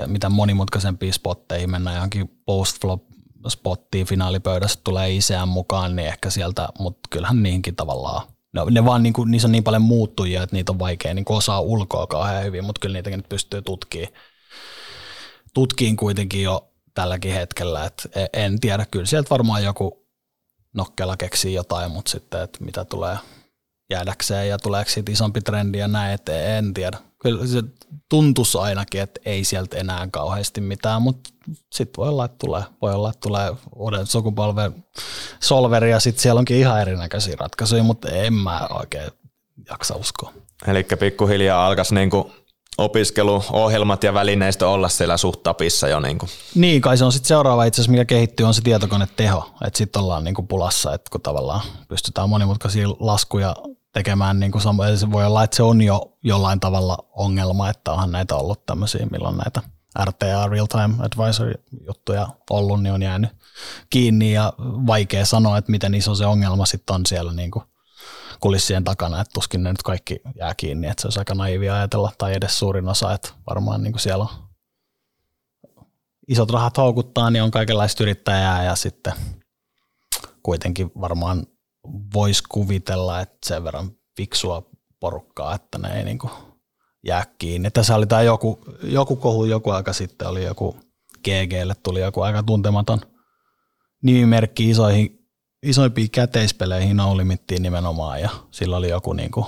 mitä 0.07 0.29
monimutkaisempiin 0.29 1.13
spotteihin 1.13 1.71
mennään 1.71 1.95
johonkin 1.95 2.41
post-flop 2.45 3.07
spottiin 3.49 4.07
finaalipöydässä 4.07 4.79
tulee 4.83 5.11
isään 5.11 5.47
mukaan, 5.47 5.95
niin 5.95 6.07
ehkä 6.07 6.29
sieltä, 6.29 6.69
mutta 6.79 6.99
kyllähän 7.09 7.43
niihinkin 7.43 7.75
tavallaan, 7.75 8.27
no, 8.53 8.65
ne 8.71 8.85
vaan 8.85 9.03
niin 9.03 9.13
kuin, 9.13 9.31
niissä 9.31 9.47
on 9.47 9.51
niin 9.51 9.63
paljon 9.63 9.81
muuttujia, 9.81 10.43
että 10.43 10.55
niitä 10.55 10.71
on 10.71 10.79
vaikea 10.79 11.13
niin 11.13 11.25
osaa 11.29 11.61
ulkoa 11.61 12.07
kauhean 12.07 12.43
hyvin, 12.43 12.65
mutta 12.65 12.79
kyllä 12.79 12.93
niitäkin 12.93 13.17
nyt 13.17 13.29
pystyy 13.29 13.61
tutkimaan, 13.61 14.13
tutkiin 15.53 15.97
kuitenkin 15.97 16.43
jo 16.43 16.71
tälläkin 16.93 17.33
hetkellä, 17.33 17.85
että 17.85 18.09
e, 18.15 18.25
en 18.33 18.59
tiedä, 18.59 18.85
kyllä 18.91 19.05
sieltä 19.05 19.29
varmaan 19.29 19.63
joku 19.63 20.07
nokkela 20.73 21.17
keksii 21.17 21.53
jotain, 21.53 21.91
mutta 21.91 22.11
sitten, 22.11 22.41
että 22.41 22.63
mitä 22.63 22.85
tulee 22.85 23.17
jäädäkseen 23.89 24.49
ja 24.49 24.57
tuleeko 24.57 24.91
siitä 24.91 25.11
isompi 25.11 25.41
trendi 25.41 25.77
ja 25.77 25.87
näin, 25.87 26.13
että 26.13 26.57
en 26.57 26.73
tiedä. 26.73 26.97
Kyllä 27.19 27.47
se 27.47 27.63
tuntuisi 28.09 28.57
ainakin, 28.57 29.01
että 29.01 29.19
ei 29.25 29.43
sieltä 29.43 29.77
enää 29.77 30.07
kauheasti 30.11 30.61
mitään, 30.61 31.01
mutta 31.01 31.29
sitten 31.73 31.97
voi 31.97 32.09
olla, 32.09 32.25
että 32.25 32.37
tulee, 32.39 32.63
voi 32.81 32.93
olla, 32.93 33.09
että 33.09 33.19
tulee 33.19 33.55
uuden 33.75 34.05
sukupolven 34.05 34.85
solveri 35.39 35.91
ja 35.91 35.99
sitten 35.99 36.21
siellä 36.21 36.39
onkin 36.39 36.57
ihan 36.57 36.81
erinäköisiä 36.81 37.35
ratkaisuja, 37.39 37.83
mutta 37.83 38.09
en 38.09 38.33
mä 38.33 38.67
oikein 38.69 39.11
jaksa 39.69 39.95
uskoa. 39.95 40.33
Eli 40.67 40.83
pikkuhiljaa 40.83 41.67
alkaisi 41.67 41.95
niinku 41.95 42.31
opiskeluohjelmat 42.77 44.03
ja 44.03 44.13
välineistö 44.13 44.69
olla 44.69 44.89
siellä 44.89 45.17
suht 45.17 45.43
tapissa 45.43 45.87
jo. 45.87 45.99
Niin, 45.99 46.17
kuin. 46.17 46.29
niin 46.55 46.81
kai 46.81 46.97
se 46.97 47.05
on 47.05 47.11
sitten 47.11 47.27
seuraava 47.27 47.63
itse 47.63 47.81
asiassa, 47.81 47.91
mikä 47.91 48.05
kehittyy, 48.05 48.45
on 48.45 48.53
se 48.53 48.61
tietokoneteho. 48.61 49.49
Että 49.65 49.77
sitten 49.77 50.01
ollaan 50.01 50.23
niin 50.23 50.35
kuin 50.35 50.47
pulassa, 50.47 50.93
että 50.93 51.09
kun 51.11 51.21
tavallaan 51.21 51.61
pystytään 51.87 52.29
monimutkaisia 52.29 52.89
laskuja 52.89 53.55
tekemään, 53.93 54.39
niin 54.39 54.51
kuin 54.51 54.61
se 54.97 55.11
voi 55.11 55.25
olla, 55.25 55.43
että 55.43 55.57
se 55.57 55.63
on 55.63 55.81
jo 55.81 56.17
jollain 56.23 56.59
tavalla 56.59 56.97
ongelma, 57.11 57.69
että 57.69 57.91
onhan 57.91 58.11
näitä 58.11 58.35
ollut 58.35 58.65
tämmöisiä, 58.65 59.07
milloin 59.11 59.37
näitä 59.37 59.61
RTA, 60.05 60.47
Real 60.47 60.65
Time 60.65 60.95
Advisory 60.99 61.53
juttuja 61.87 62.27
ollut, 62.49 62.83
niin 62.83 62.93
on 62.93 63.01
jäänyt 63.01 63.29
kiinni 63.89 64.33
ja 64.33 64.53
vaikea 64.59 65.25
sanoa, 65.25 65.57
että 65.57 65.71
miten 65.71 65.93
iso 65.93 66.15
se 66.15 66.25
ongelma 66.25 66.65
sitten 66.65 66.95
on 66.95 67.05
siellä 67.05 67.33
niin 67.33 67.51
kuin 67.51 67.63
kulissien 68.39 68.83
takana, 68.83 69.21
että 69.21 69.31
tuskin 69.33 69.63
ne 69.63 69.69
nyt 69.69 69.83
kaikki 69.83 70.19
jää 70.35 70.55
kiinni, 70.55 70.87
että 70.87 71.01
se 71.01 71.07
olisi 71.07 71.19
aika 71.19 71.35
naivia 71.35 71.75
ajatella, 71.75 72.11
tai 72.17 72.35
edes 72.35 72.59
suurin 72.59 72.89
osa, 72.89 73.13
että 73.13 73.29
varmaan 73.49 73.83
niin 73.83 73.93
kuin 73.93 74.01
siellä 74.01 74.23
on 74.23 74.47
isot 76.27 76.49
rahat 76.49 76.77
houkuttaa, 76.77 77.29
niin 77.29 77.43
on 77.43 77.51
kaikenlaista 77.51 78.03
yrittäjää 78.03 78.63
ja 78.63 78.75
sitten 78.75 79.13
kuitenkin 80.43 80.91
varmaan 81.01 81.43
voisi 82.13 82.43
kuvitella, 82.49 83.21
että 83.21 83.37
sen 83.45 83.63
verran 83.63 83.91
fiksua 84.17 84.69
porukkaa, 84.99 85.55
että 85.55 85.77
ne 85.77 85.97
ei 85.97 86.03
niin 86.03 86.19
kuin 86.19 86.31
jää 87.05 87.23
kiinni. 87.37 87.71
Tässä 87.71 87.95
oli 87.95 88.07
tämä 88.07 88.21
joku, 88.21 88.59
joku 88.83 89.15
kohu 89.15 89.45
joku 89.45 89.69
aika 89.69 89.93
sitten, 89.93 90.27
oli 90.27 90.43
joku 90.43 90.77
GGlle 91.23 91.75
tuli 91.83 91.99
joku 91.99 92.21
aika 92.21 92.43
tuntematon 92.43 93.01
nimimerkki 94.03 94.69
isoihin 94.69 95.16
isoimpiin 95.63 96.11
käteispeleihin 96.11 96.99
on 96.99 97.17
limittiin 97.17 97.63
nimenomaan 97.63 98.21
ja 98.21 98.29
sillä 98.51 98.77
oli 98.77 98.89
joku 98.89 99.13
niin 99.13 99.31
kuin 99.31 99.45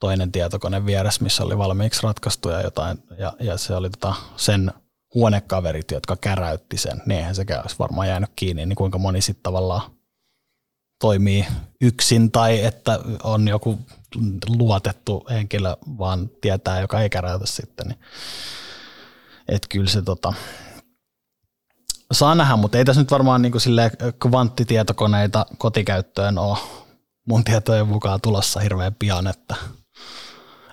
toinen 0.00 0.32
tietokone 0.32 0.86
vieressä, 0.86 1.22
missä 1.22 1.44
oli 1.44 1.58
valmiiksi 1.58 2.02
ratkaistu 2.02 2.48
ja 2.48 2.62
jotain, 2.62 2.98
ja, 3.18 3.32
ja 3.40 3.56
se 3.58 3.74
oli 3.74 3.90
tota 3.90 4.14
sen 4.36 4.72
huonekaverit, 5.14 5.90
jotka 5.90 6.16
käräytti 6.16 6.76
sen, 6.76 7.02
niin 7.06 7.18
eihän 7.18 7.34
sekään 7.34 7.60
olisi 7.60 7.76
varmaan 7.78 8.08
jäänyt 8.08 8.30
kiinni, 8.36 8.66
niin 8.66 8.76
kuinka 8.76 8.98
moni 8.98 9.20
sitten 9.20 9.42
tavallaan 9.42 9.90
toimii 11.00 11.46
yksin 11.80 12.30
tai 12.30 12.64
että 12.64 13.00
on 13.22 13.48
joku 13.48 13.78
luotettu 14.48 15.26
henkilö 15.30 15.76
vaan 15.98 16.30
tietää, 16.40 16.80
joka 16.80 17.00
ei 17.00 17.10
käräytä 17.10 17.46
sitten. 17.46 17.86
Niin. 17.86 17.98
Että 19.48 19.68
kyllä 19.70 19.90
se 19.90 20.02
tota, 20.02 20.32
saa 22.12 22.34
nähdä, 22.34 22.56
mutta 22.56 22.78
ei 22.78 22.84
tässä 22.84 23.02
nyt 23.02 23.10
varmaan 23.10 23.42
niin 23.42 23.52
kuin 23.52 23.62
kvanttitietokoneita 24.22 25.46
kotikäyttöön 25.58 26.38
ole 26.38 26.58
mun 27.28 27.44
tietojen 27.44 27.88
mukaan 27.88 28.20
tulossa 28.20 28.60
hirveän 28.60 28.94
pian, 28.94 29.26
että, 29.26 29.54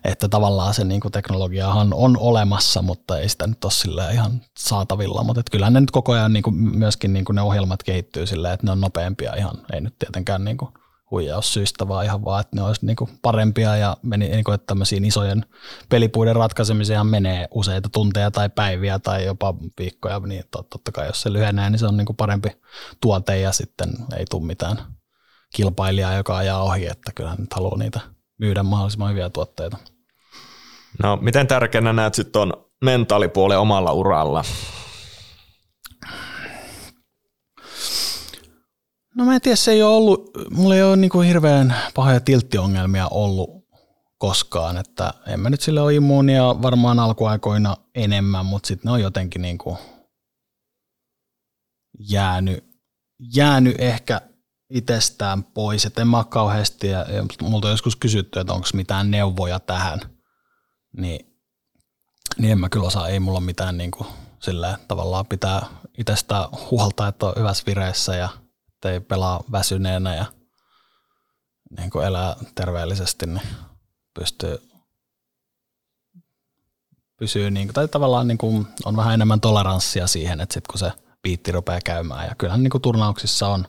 että 0.04 0.30
tavallaan 0.30 0.74
se 0.74 0.84
niin 0.84 1.02
kuin 1.02 1.12
teknologiahan 1.12 1.94
on 1.94 2.18
olemassa, 2.20 2.82
mutta 2.82 3.20
ei 3.20 3.30
sitä 3.30 3.48
nyt 3.48 3.66
ole 3.66 4.14
ihan 4.14 4.42
saatavilla, 4.60 5.24
mutta 5.24 5.40
että 5.40 5.52
kyllähän 5.52 5.74
ne 5.74 5.80
nyt 5.80 5.92
koko 5.92 6.12
ajan 6.12 6.34
niin 6.34 6.44
kuin 6.44 6.56
myöskin 6.56 7.14
niin 7.14 7.26
kuin 7.26 7.36
ne 7.36 7.42
ohjelmat 7.42 7.84
kehittyy 7.84 8.28
silleen, 8.28 8.54
että 8.54 8.66
ne 8.66 8.72
on 8.72 8.82
nopeampia 8.82 9.36
ihan, 9.36 9.58
ei 9.74 9.82
nyt 9.82 10.00
tietenkään 10.00 10.46
niin 10.46 10.58
kuin 10.58 10.72
huijaussyistä, 11.12 11.88
vaan 11.88 12.06
ihan 12.06 12.26
vaan, 12.26 12.42
että 12.42 12.56
ne 12.56 12.62
olisi 12.62 12.86
niin 12.86 12.96
parempia 13.22 13.76
ja 13.76 13.98
meni, 14.02 14.30
niin 14.30 14.44
kuin, 14.44 14.56
että 14.56 14.68
tämmöisiin 14.68 15.06
isojen 15.06 15.46
pelipuiden 15.90 16.36
ratkaisemiseen 16.36 17.08
menee 17.08 17.48
useita 17.52 17.90
tunteja 17.90 18.32
tai 18.32 18.50
päiviä 18.50 19.00
tai 19.00 19.26
jopa 19.26 19.54
viikkoja, 19.80 20.20
niin 20.20 20.44
totta 20.52 20.92
kai 20.92 21.08
jos 21.08 21.22
se 21.22 21.34
lyhenee, 21.34 21.70
niin 21.70 21.80
se 21.80 21.86
on 21.86 21.98
niin 21.98 22.06
kuin 22.06 22.18
parempi 22.18 22.50
tuote 23.02 23.40
ja 23.40 23.52
sitten 23.52 23.90
ei 24.18 24.26
tule 24.30 24.46
mitään 24.46 24.78
kilpailijaa, 25.56 26.14
joka 26.14 26.38
ajaa 26.38 26.64
ohi, 26.64 26.86
että 26.86 27.12
kyllähän 27.16 27.40
nyt 27.40 27.54
haluaa 27.54 27.78
niitä 27.78 28.00
myydä 28.38 28.64
mahdollisimman 28.64 29.10
hyviä 29.10 29.30
tuotteita. 29.30 29.78
No 31.04 31.18
miten 31.22 31.48
tärkeänä 31.48 31.94
näet 31.94 32.14
sitten 32.14 32.42
on 32.42 32.54
mentaalipuoli 32.84 33.56
omalla 33.56 33.92
uralla? 33.92 34.44
No 39.16 39.26
mä 39.26 39.36
en 39.36 39.42
tiedä, 39.42 39.56
se 39.56 39.72
ei 39.72 39.84
ole 39.84 39.96
ollut, 39.96 40.32
mulla 40.52 40.76
ei 40.76 40.84
ole 40.84 40.96
niin 40.96 41.10
kuin 41.10 41.28
hirveän 41.28 41.76
pahoja 41.96 42.20
tilttiongelmia 42.20 43.08
ollut 43.08 43.50
koskaan, 44.18 44.78
että 44.78 45.14
en 45.28 45.40
mä 45.40 45.50
nyt 45.50 45.62
sille 45.62 45.82
ole 45.82 45.96
immuunia 45.96 46.62
varmaan 46.62 47.00
alkuaikoina 47.00 47.78
enemmän, 47.96 48.46
mutta 48.46 48.68
sitten 48.68 48.90
ne 48.90 48.92
on 48.92 49.02
jotenkin 49.02 49.42
niin 49.42 49.58
kuin 49.58 49.78
jäänyt, 52.00 52.64
jäänyt 53.36 53.76
ehkä 53.80 54.22
itsestään 54.70 55.44
pois, 55.44 55.86
että 55.86 56.02
en 56.02 56.08
mä 56.08 56.18
ole 56.18 56.26
kauheasti, 56.30 56.88
ja, 56.88 57.00
ja 57.00 57.26
multa 57.42 57.68
on 57.68 57.74
joskus 57.74 57.96
kysytty, 57.96 58.40
että 58.40 58.54
onko 58.54 58.68
mitään 58.74 59.12
neuvoja 59.12 59.60
tähän, 59.60 60.00
niin, 60.98 61.36
niin 62.38 62.52
en 62.52 62.60
mä 62.60 62.70
kyllä 62.70 62.88
osaa, 62.88 63.08
ei 63.08 63.20
mulla 63.20 63.40
mitään 63.40 63.78
niin 63.78 63.92
kuin, 63.92 64.08
sillä 64.40 64.78
tavallaan 64.88 65.26
pitää 65.26 65.66
itsestä 65.98 66.50
huolta, 66.72 67.08
että 67.08 67.26
on 67.26 67.34
hyvässä 67.38 67.64
vireessä 67.68 68.16
ja 68.16 68.30
ei 68.86 69.00
pelaa 69.00 69.44
väsyneenä 69.52 70.16
ja 70.16 70.26
niin 71.78 71.90
kuin 71.90 72.06
elää 72.06 72.36
terveellisesti, 72.56 73.26
niin 73.26 73.48
pystyy 74.14 74.58
pysyy, 77.18 77.52
niin, 77.52 77.68
tai 77.74 77.88
tavallaan 77.88 78.28
niin 78.28 78.38
kuin 78.38 78.68
on 78.86 78.98
vähän 78.98 79.14
enemmän 79.14 79.42
toleranssia 79.42 80.08
siihen, 80.08 80.42
että 80.42 80.54
sitten 80.54 80.72
kun 80.72 80.80
se 80.80 80.92
piitti 81.22 81.52
rupeaa 81.52 81.80
käymään, 81.86 82.28
ja 82.28 82.36
kyllähän 82.38 82.64
niin 82.64 82.72
kuin 82.72 82.82
turnauksissa 82.82 83.48
on, 83.48 83.66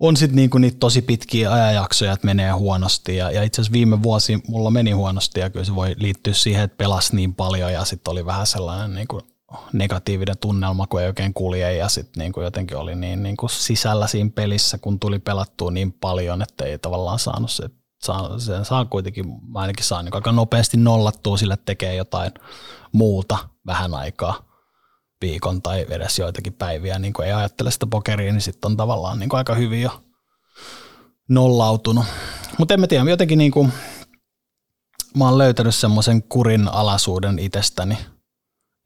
on 0.00 0.16
sitten 0.16 0.36
niinku 0.36 0.58
niitä 0.58 0.76
tosi 0.80 1.02
pitkiä 1.02 1.52
ajanjaksoja, 1.52 2.12
että 2.12 2.26
menee 2.26 2.50
huonosti. 2.50 3.16
Ja, 3.16 3.30
ja 3.30 3.42
itse 3.42 3.60
asiassa 3.60 3.72
viime 3.72 4.02
vuosi 4.02 4.38
mulla 4.48 4.70
meni 4.70 4.90
huonosti 4.90 5.40
ja 5.40 5.50
kyllä 5.50 5.64
se 5.64 5.74
voi 5.74 5.94
liittyä 5.98 6.32
siihen, 6.34 6.62
että 6.62 6.76
pelas 6.76 7.12
niin 7.12 7.34
paljon 7.34 7.72
ja 7.72 7.84
sitten 7.84 8.12
oli 8.12 8.26
vähän 8.26 8.46
sellainen 8.46 8.94
niinku 8.94 9.22
negatiivinen 9.72 10.38
tunnelma, 10.38 10.86
kun 10.86 11.00
ei 11.00 11.06
oikein 11.06 11.34
kulje 11.34 11.76
ja 11.76 11.88
sitten 11.88 12.20
niinku 12.20 12.40
jotenkin 12.40 12.76
oli 12.76 12.94
niin 12.94 13.22
niinku 13.22 13.48
sisällä 13.48 14.06
siinä 14.06 14.30
pelissä, 14.34 14.78
kun 14.78 15.00
tuli 15.00 15.18
pelattua 15.18 15.70
niin 15.70 15.92
paljon, 15.92 16.42
että 16.42 16.64
ei 16.64 16.78
tavallaan 16.78 17.18
saanut 17.18 17.50
se, 17.50 17.70
saa, 18.04 18.38
sen 18.38 18.64
saa 18.64 18.84
kuitenkin, 18.84 19.26
mä 19.26 19.58
ainakin 19.58 19.84
saan 19.84 20.04
niin 20.04 20.14
aika 20.14 20.32
nopeasti 20.32 20.76
nollattua 20.76 21.36
sille, 21.36 21.58
tekee 21.64 21.94
jotain 21.94 22.32
muuta 22.92 23.38
vähän 23.66 23.94
aikaa 23.94 24.52
viikon 25.22 25.62
tai 25.62 25.86
edes 25.90 26.18
joitakin 26.18 26.52
päiviä, 26.52 26.98
niin 26.98 27.12
kuin 27.12 27.26
ei 27.26 27.32
ajattele 27.32 27.70
sitä 27.70 27.86
pokeria, 27.86 28.32
niin 28.32 28.40
sitten 28.40 28.70
on 28.70 28.76
tavallaan 28.76 29.18
niin 29.18 29.34
aika 29.34 29.54
hyvin 29.54 29.82
jo 29.82 30.02
nollautunut. 31.28 32.04
Mutta 32.58 32.74
en 32.74 32.80
mä 32.80 32.86
tiedä, 32.86 33.10
jotenkin 33.10 33.38
niin 33.38 33.52
kuin, 33.52 33.72
mä 35.16 35.24
oon 35.24 35.38
löytänyt 35.38 35.74
semmoisen 35.74 36.22
kurin 36.22 36.68
alaisuuden 36.68 37.38
itsestäni, 37.38 37.98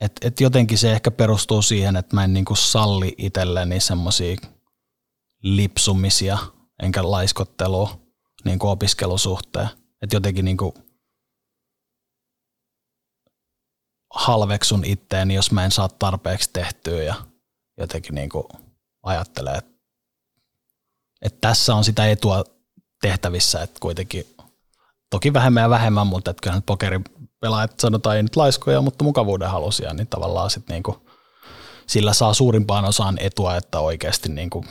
että 0.01 0.29
et 0.29 0.41
jotenkin 0.41 0.79
se 0.79 0.93
ehkä 0.93 1.11
perustuu 1.11 1.63
siihen, 1.63 1.97
että 1.97 2.17
mä 2.17 2.25
en 2.25 2.33
niin 2.33 2.45
kuin 2.45 2.57
salli 2.57 3.15
itselleni 3.19 3.81
semmoisia 3.81 4.37
lipsumisia 5.43 6.39
enkä 6.83 7.11
laiskottelua 7.11 8.01
niin 8.45 8.59
kuin 8.59 8.71
opiskelusuhteen. 8.71 9.69
Että 10.03 10.17
jotenkin 10.17 10.45
niin 10.45 10.57
kuin 10.57 10.73
halveksun 14.15 14.85
itteeni, 14.85 15.35
jos 15.35 15.51
mä 15.51 15.65
en 15.65 15.71
saa 15.71 15.89
tarpeeksi 15.89 16.51
tehtyä 16.53 17.03
ja 17.03 17.15
jotenkin 17.79 18.15
niin 18.15 18.29
kuin 18.29 18.45
ajattelee, 19.03 19.55
että, 19.55 19.75
että 21.23 21.39
tässä 21.41 21.75
on 21.75 21.85
sitä 21.85 22.11
etua 22.11 22.45
tehtävissä, 23.01 23.63
että 23.63 23.81
kuitenkin 23.81 24.37
toki 25.11 25.33
vähemmän 25.33 25.63
ja 25.63 25.71
vähemmän, 25.71 26.07
mutta 26.07 26.31
että 26.31 26.41
kyllähän 26.41 26.63
pokerin 26.63 27.05
pelaajat 27.41 27.81
sanotaan 27.81 28.17
ei 28.17 28.23
nyt 28.23 28.37
laiskoja, 28.37 28.81
mutta 28.81 29.05
mukavuuden 29.05 29.51
halusia, 29.51 29.95
niin 29.95 30.07
tavallaan 30.07 30.51
sitten 30.51 30.75
niin 30.75 30.83
kuin 30.83 30.97
sillä 31.87 32.13
saa 32.13 32.35
suurimpaan 32.35 32.85
osaan 32.85 33.17
etua, 33.21 33.57
että 33.57 33.81
oikeasti 33.81 34.29
niin 34.29 34.51
kuin 34.51 34.67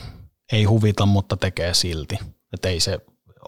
ei 0.52 0.64
huvita, 0.64 1.06
mutta 1.06 1.36
tekee 1.36 1.74
silti. 1.74 2.18
Että 2.52 2.68
ei 2.68 2.80
se 2.80 2.98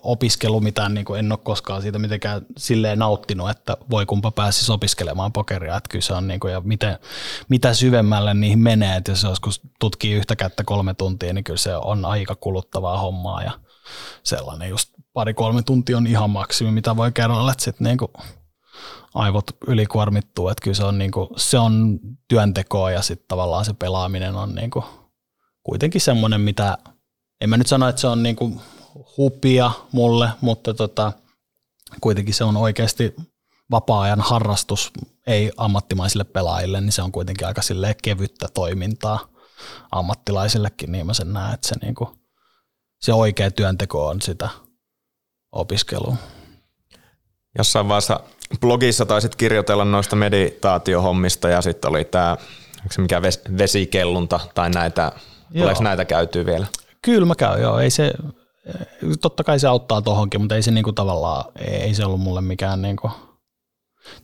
opiskelu 0.02 0.60
mitään, 0.60 0.94
niin 0.94 1.04
kuin 1.04 1.18
en 1.18 1.32
ole 1.32 1.38
koskaan 1.42 1.82
siitä 1.82 1.98
mitenkään 1.98 2.46
silleen 2.56 2.98
nauttinut, 2.98 3.50
että 3.50 3.76
voi 3.90 4.06
kumpa 4.06 4.30
pääsisi 4.30 4.72
opiskelemaan 4.72 5.32
pokeria, 5.32 5.76
että 5.76 5.88
kyllä 5.88 6.02
se 6.02 6.14
on 6.14 6.28
niin 6.28 6.40
kuin, 6.40 6.52
ja 6.52 6.60
miten, 6.60 6.98
mitä 7.48 7.74
syvemmälle 7.74 8.34
niihin 8.34 8.58
menee, 8.58 8.96
että 8.96 9.12
jos 9.12 9.22
joskus 9.22 9.60
tutkii 9.80 10.12
yhtä 10.12 10.36
kättä 10.36 10.64
kolme 10.64 10.94
tuntia, 10.94 11.32
niin 11.32 11.44
kyllä 11.44 11.58
se 11.58 11.76
on 11.76 12.04
aika 12.04 12.34
kuluttavaa 12.34 12.98
hommaa 12.98 13.42
ja 13.42 13.52
sellainen 14.22 14.68
just 14.68 14.90
pari-kolme 15.12 15.62
tuntia 15.62 15.96
on 15.96 16.06
ihan 16.06 16.30
maksimi, 16.30 16.70
mitä 16.70 16.96
voi 16.96 17.12
kerralla, 17.12 17.52
että 17.52 17.64
sitten 17.64 17.84
niin 17.84 17.98
kuin 17.98 18.12
aivot 19.14 19.46
ylikuormittuu, 19.66 20.48
että 20.48 20.64
kyllä 20.64 20.74
se 20.74 20.84
on, 20.84 20.98
niin 20.98 21.10
kuin, 21.10 21.28
se 21.36 21.58
on 21.58 22.00
työntekoa 22.28 22.90
ja 22.90 23.02
sitten 23.02 23.28
tavallaan 23.28 23.64
se 23.64 23.74
pelaaminen 23.74 24.34
on 24.34 24.54
niin 24.54 24.70
kuin 24.70 24.84
kuitenkin 25.62 26.00
semmoinen, 26.00 26.40
mitä 26.40 26.78
en 27.40 27.50
mä 27.50 27.56
nyt 27.56 27.66
sano, 27.66 27.88
että 27.88 28.00
se 28.00 28.06
on 28.06 28.22
niin 28.22 28.36
kuin 28.36 28.60
hupia 29.16 29.70
mulle, 29.92 30.30
mutta 30.40 30.74
tota, 30.74 31.12
kuitenkin 32.00 32.34
se 32.34 32.44
on 32.44 32.56
oikeasti 32.56 33.14
vapaa-ajan 33.70 34.20
harrastus, 34.20 34.90
ei 35.26 35.52
ammattimaisille 35.56 36.24
pelaajille, 36.24 36.80
niin 36.80 36.92
se 36.92 37.02
on 37.02 37.12
kuitenkin 37.12 37.46
aika 37.46 37.60
kevyttä 38.02 38.48
toimintaa 38.54 39.28
ammattilaisillekin, 39.90 40.92
niin 40.92 41.06
mä 41.06 41.14
sen 41.14 41.32
näen, 41.32 41.54
että 41.54 41.68
se, 41.68 41.74
niinku, 41.82 42.18
se 43.00 43.12
oikea 43.12 43.50
työnteko 43.50 44.06
on 44.06 44.22
sitä 44.22 44.48
opiskelua. 45.52 46.16
Jossain 47.58 47.88
vaiheessa 47.88 48.20
blogissa 48.60 49.06
taisit 49.06 49.36
kirjoitella 49.36 49.84
noista 49.84 50.16
meditaatiohommista 50.16 51.48
ja 51.48 51.62
sitten 51.62 51.90
oli 51.90 52.04
tämä, 52.04 52.36
mikä 52.98 53.22
vesikellunta 53.58 54.40
tai 54.54 54.70
näitä, 54.70 55.12
tuleeko 55.58 55.82
näitä 55.82 56.04
käytyy 56.04 56.46
vielä? 56.46 56.66
Kyllä 57.02 57.26
mä 57.26 57.34
käyn, 57.34 57.62
joo. 57.62 57.78
Ei 57.78 57.90
se, 57.90 58.12
totta 59.20 59.44
kai 59.44 59.58
se 59.58 59.68
auttaa 59.68 60.02
tuohonkin, 60.02 60.40
mutta 60.40 60.54
ei 60.54 60.62
se 60.62 60.70
niinku 60.70 60.92
tavallaan, 60.92 61.44
ei 61.60 61.94
se 61.94 62.04
ollut 62.04 62.20
mulle 62.20 62.40
mikään 62.40 62.82
niinku, 62.82 63.10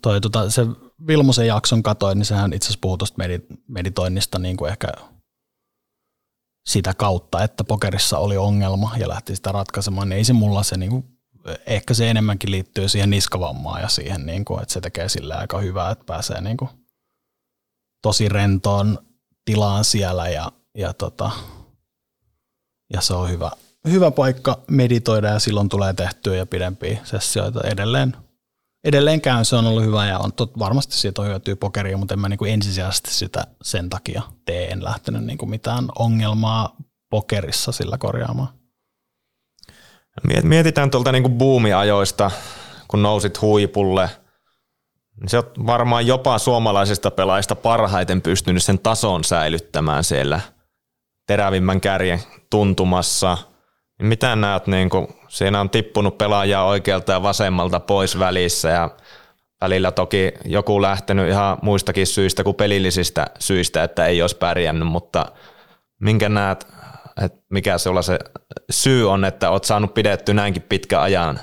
toi, 0.02 0.20
tota, 0.20 0.50
se 0.50 0.66
Vilmosen 1.06 1.46
jakson 1.46 1.82
katoin, 1.82 2.18
niin 2.18 2.26
sehän 2.26 2.52
itse 2.52 2.66
asiassa 2.66 2.78
puhui 2.82 2.98
tuosta 2.98 3.22
meditoinnista 3.68 4.38
niinku 4.38 4.66
ehkä 4.66 4.88
sitä 6.66 6.94
kautta, 6.94 7.42
että 7.42 7.64
pokerissa 7.64 8.18
oli 8.18 8.36
ongelma 8.36 8.92
ja 8.96 9.08
lähti 9.08 9.36
sitä 9.36 9.52
ratkaisemaan, 9.52 10.08
niin 10.08 10.16
ei 10.16 10.24
se 10.24 10.32
mulla 10.32 10.62
se 10.62 10.76
niinku, 10.76 11.04
ehkä 11.66 11.94
se 11.94 12.10
enemmänkin 12.10 12.50
liittyy 12.50 12.88
siihen 12.88 13.10
niskavammaan 13.10 13.82
ja 13.82 13.88
siihen, 13.88 14.26
niinku, 14.26 14.58
että 14.58 14.74
se 14.74 14.80
tekee 14.80 15.08
sillä 15.08 15.36
aika 15.36 15.58
hyvää, 15.58 15.90
että 15.90 16.04
pääsee 16.04 16.40
niinku 16.40 16.68
tosi 18.02 18.28
rentoon 18.28 18.98
tilaan 19.44 19.84
siellä 19.84 20.28
ja, 20.28 20.52
ja, 20.78 20.92
tota, 20.92 21.30
ja 22.92 23.00
se 23.00 23.14
on 23.14 23.30
hyvä, 23.30 23.50
hyvä 23.88 24.10
paikka 24.10 24.60
meditoida 24.70 25.28
ja 25.28 25.38
silloin 25.38 25.68
tulee 25.68 25.92
tehtyä 25.92 26.36
ja 26.36 26.46
pidempiä 26.46 26.98
sessioita 27.04 27.60
edelleen. 27.64 28.16
Edelleen 28.84 29.20
käyn, 29.20 29.44
se 29.44 29.56
on 29.56 29.66
ollut 29.66 29.84
hyvä 29.84 30.06
ja 30.06 30.18
on 30.18 30.32
tot, 30.32 30.58
varmasti 30.58 30.96
siitä 30.96 31.22
on 31.22 31.28
hyötyä 31.28 31.56
pokeriin, 31.56 31.98
mutta 31.98 32.14
en 32.14 32.20
mä 32.20 32.28
niinku 32.28 32.44
ensisijaisesti 32.44 33.10
sitä 33.10 33.46
sen 33.62 33.90
takia 33.90 34.22
tee, 34.44 34.68
en 34.68 34.84
lähtenyt 34.84 35.24
niinku 35.24 35.46
mitään 35.46 35.84
ongelmaa 35.98 36.76
pokerissa 37.10 37.72
sillä 37.72 37.98
korjaamaan. 37.98 38.63
Mietitään 40.42 40.90
tuolta 40.90 41.12
niinku 41.12 41.28
buumiajoista, 41.28 42.30
kun 42.88 43.02
nousit 43.02 43.40
huipulle. 43.40 44.10
Niin 45.20 45.28
se 45.28 45.38
on 45.38 45.44
varmaan 45.66 46.06
jopa 46.06 46.38
suomalaisista 46.38 47.10
pelaajista 47.10 47.54
parhaiten 47.54 48.22
pystynyt 48.22 48.62
sen 48.62 48.78
tason 48.78 49.24
säilyttämään 49.24 50.04
siellä 50.04 50.40
terävimmän 51.26 51.80
kärjen 51.80 52.20
tuntumassa– 52.50 53.38
mitä 54.02 54.36
näet, 54.36 54.66
niin 54.66 54.90
kuin, 54.90 55.08
siinä 55.28 55.60
on 55.60 55.70
tippunut 55.70 56.18
pelaajaa 56.18 56.64
oikealta 56.64 57.12
ja 57.12 57.22
vasemmalta 57.22 57.80
pois 57.80 58.18
välissä 58.18 58.68
ja 58.68 58.90
välillä 59.60 59.92
toki 59.92 60.32
joku 60.44 60.82
lähtenyt 60.82 61.28
ihan 61.28 61.58
muistakin 61.62 62.06
syistä 62.06 62.44
kuin 62.44 62.56
pelillisistä 62.56 63.26
syistä, 63.38 63.84
että 63.84 64.06
ei 64.06 64.22
olisi 64.22 64.36
pärjännyt, 64.36 64.88
mutta 64.88 65.26
minkä 66.00 66.28
näet, 66.28 66.66
että 67.22 67.42
mikä 67.50 67.78
se 67.78 67.90
se 68.02 68.18
syy 68.70 69.10
on, 69.10 69.24
että 69.24 69.50
olet 69.50 69.64
saanut 69.64 69.94
pidetty 69.94 70.34
näinkin 70.34 70.62
pitkä 70.62 71.00
ajan 71.00 71.40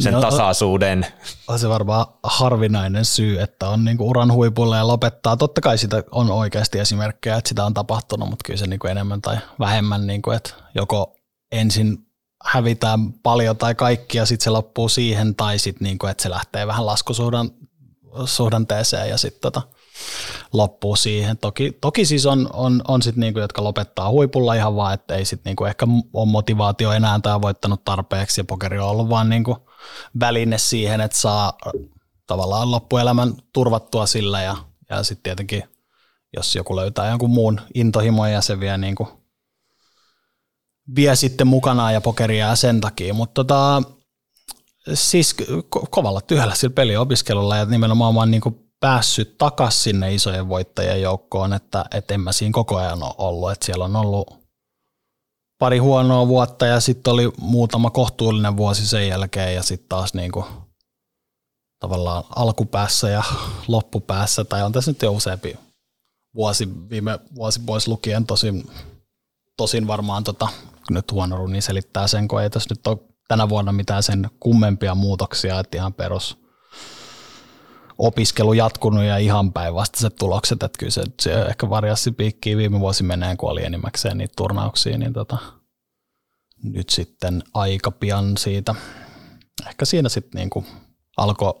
sen 0.00 0.12
no, 0.12 0.20
tasaisuuden? 0.20 1.06
On 1.48 1.58
se 1.58 1.68
varmaan 1.68 2.06
harvinainen 2.22 3.04
syy, 3.04 3.40
että 3.40 3.68
on 3.68 3.84
niinku 3.84 4.08
uran 4.08 4.32
huipulla 4.32 4.76
ja 4.76 4.86
lopettaa. 4.86 5.36
Totta 5.36 5.60
kai 5.60 5.78
sitä 5.78 6.04
on 6.10 6.30
oikeasti 6.30 6.78
esimerkkejä, 6.78 7.36
että 7.36 7.48
sitä 7.48 7.64
on 7.64 7.74
tapahtunut, 7.74 8.30
mutta 8.30 8.42
kyllä 8.46 8.58
se 8.58 8.66
niinku 8.66 8.86
enemmän 8.86 9.22
tai 9.22 9.36
vähemmän, 9.58 10.06
niinku, 10.06 10.30
että 10.30 10.50
joko 10.74 11.16
ensin 11.52 11.98
hävitään 12.44 13.12
paljon 13.12 13.56
tai 13.56 13.74
kaikki 13.74 14.18
ja 14.18 14.26
sitten 14.26 14.44
se 14.44 14.50
loppuu 14.50 14.88
siihen 14.88 15.34
tai 15.34 15.58
sitten 15.58 15.84
niinku, 15.84 16.06
että 16.06 16.22
se 16.22 16.30
lähtee 16.30 16.66
vähän 16.66 16.86
laskusuhdanteeseen 16.86 19.08
ja 19.08 19.18
sitten 19.18 19.40
tota, 19.40 19.62
loppuu 20.52 20.96
siihen. 20.96 21.38
Toki, 21.38 21.78
toki 21.80 22.04
siis 22.04 22.26
on, 22.26 22.50
on, 22.52 22.82
on 22.88 23.02
sitten 23.02 23.20
niinku, 23.20 23.40
jotka 23.40 23.64
lopettaa 23.64 24.10
huipulla 24.10 24.54
ihan 24.54 24.76
vaan, 24.76 24.94
että 24.94 25.14
ei 25.14 25.24
sitten 25.24 25.50
niinku 25.50 25.64
ehkä 25.64 25.86
ole 26.12 26.28
motivaatio 26.28 26.92
enää 26.92 27.20
tai 27.22 27.42
voittanut 27.42 27.84
tarpeeksi. 27.84 28.40
Ja 28.40 28.44
pokeri 28.44 28.78
on 28.78 28.88
ollut 28.88 29.08
vaan 29.08 29.28
niinku 29.28 29.56
väline 30.20 30.58
siihen, 30.58 31.00
että 31.00 31.18
saa 31.18 31.52
tavallaan 32.26 32.70
loppuelämän 32.70 33.34
turvattua 33.52 34.06
sillä. 34.06 34.42
Ja, 34.42 34.56
ja 34.90 35.02
sitten 35.02 35.22
tietenkin 35.22 35.64
jos 36.36 36.56
joku 36.56 36.76
löytää 36.76 37.10
jonkun 37.10 37.30
muun 37.30 37.60
intohimoja 37.74 38.32
ja 38.32 38.40
se 38.40 38.60
vie 38.60 38.78
niinku 38.78 39.08
vie 40.96 41.16
sitten 41.16 41.46
mukanaan 41.46 41.94
ja 41.94 42.00
pokeria 42.00 42.56
sen 42.56 42.80
takia, 42.80 43.14
mutta 43.14 43.34
tota, 43.34 43.82
siis 44.94 45.36
ko- 45.50 45.86
kovalla 45.90 46.20
työllä 46.20 46.54
sillä 46.54 46.74
peliopiskelulla 46.74 47.56
ja 47.56 47.64
nimenomaan 47.64 48.16
oon 48.16 48.30
niin 48.30 48.61
päässyt 48.82 49.38
takaisin 49.38 49.82
sinne 49.82 50.14
isojen 50.14 50.48
voittajien 50.48 51.02
joukkoon, 51.02 51.52
että, 51.52 51.84
että 51.94 52.14
en 52.14 52.20
mä 52.20 52.32
siinä 52.32 52.52
koko 52.52 52.76
ajan 52.76 53.02
ole 53.02 53.14
ollut. 53.18 53.50
Että 53.50 53.66
siellä 53.66 53.84
on 53.84 53.96
ollut 53.96 54.42
pari 55.58 55.78
huonoa 55.78 56.28
vuotta 56.28 56.66
ja 56.66 56.80
sitten 56.80 57.12
oli 57.12 57.32
muutama 57.40 57.90
kohtuullinen 57.90 58.56
vuosi 58.56 58.86
sen 58.86 59.08
jälkeen 59.08 59.54
ja 59.54 59.62
sitten 59.62 59.88
taas 59.88 60.14
niinku 60.14 60.44
tavallaan 61.80 62.24
alkupäässä 62.36 63.08
ja 63.10 63.22
loppupäässä, 63.68 64.44
tai 64.44 64.62
on 64.62 64.72
tässä 64.72 64.90
nyt 64.90 65.02
jo 65.02 65.12
useampi 65.12 65.56
vuosi, 66.34 66.68
viime 66.90 67.18
vuosi 67.34 67.60
pois 67.66 67.88
lukien, 67.88 68.26
tosin, 68.26 68.70
tosin 69.56 69.86
varmaan 69.86 70.24
tota, 70.24 70.48
nyt 70.90 71.12
huono 71.12 71.36
runi 71.36 71.60
selittää 71.60 72.06
sen, 72.06 72.28
kun 72.28 72.42
ei 72.42 72.50
tässä 72.50 72.74
nyt 72.74 72.86
ole 72.86 72.98
tänä 73.28 73.48
vuonna 73.48 73.72
mitään 73.72 74.02
sen 74.02 74.30
kummempia 74.40 74.94
muutoksia, 74.94 75.60
että 75.60 75.76
ihan 75.76 75.94
perus 75.94 76.41
opiskelu 78.06 78.52
jatkunut 78.52 79.04
ja 79.04 79.16
ihan 79.16 79.52
päinvastaiset 79.52 80.16
tulokset, 80.16 80.62
että 80.62 80.78
kyllä 80.78 80.90
se, 80.90 81.02
se 81.20 81.42
ehkä 81.42 81.70
varjassi 81.70 82.12
piikkiin 82.12 82.58
viime 82.58 82.80
vuosi 82.80 83.02
menee, 83.02 83.36
kun 83.36 83.50
oli 83.50 83.64
enimmäkseen 83.64 84.18
niitä 84.18 84.32
turnauksia, 84.36 84.98
niin 84.98 85.12
tota, 85.12 85.38
nyt 86.62 86.88
sitten 86.88 87.42
aika 87.54 87.90
pian 87.90 88.36
siitä, 88.36 88.74
ehkä 89.68 89.84
siinä 89.84 90.08
sitten 90.08 90.38
niinku 90.38 90.64
alkoi 91.16 91.54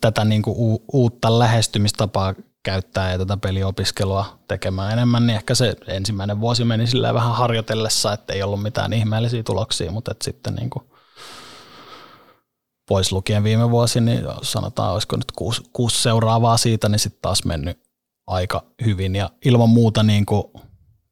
tätä 0.00 0.24
niinku 0.24 0.82
uutta 0.92 1.38
lähestymistapaa 1.38 2.34
käyttää 2.62 3.12
ja 3.12 3.18
tätä 3.18 3.36
peliopiskelua 3.36 4.38
tekemään 4.48 4.92
enemmän, 4.92 5.26
niin 5.26 5.36
ehkä 5.36 5.54
se 5.54 5.76
ensimmäinen 5.86 6.40
vuosi 6.40 6.64
meni 6.64 6.86
silleen 6.86 7.14
vähän 7.14 7.34
harjoitellessa, 7.34 8.12
että 8.12 8.32
ei 8.32 8.42
ollut 8.42 8.62
mitään 8.62 8.92
ihmeellisiä 8.92 9.42
tuloksia, 9.42 9.92
mutta 9.92 10.10
että 10.12 10.24
sitten 10.24 10.54
niin 10.54 10.70
kuin 10.70 10.84
pois 12.90 13.12
lukien 13.12 13.44
viime 13.44 13.70
vuosi, 13.70 14.00
niin 14.00 14.24
sanotaan, 14.42 14.92
olisiko 14.92 15.16
nyt 15.16 15.32
kuusi, 15.32 15.62
kuusi 15.72 16.02
seuraavaa 16.02 16.56
siitä, 16.56 16.88
niin 16.88 16.98
sitten 16.98 17.22
taas 17.22 17.44
mennyt 17.44 17.80
aika 18.26 18.62
hyvin. 18.84 19.16
Ja 19.16 19.30
ilman 19.44 19.68
muuta 19.68 20.02
niin 20.02 20.26
kuin 20.26 20.44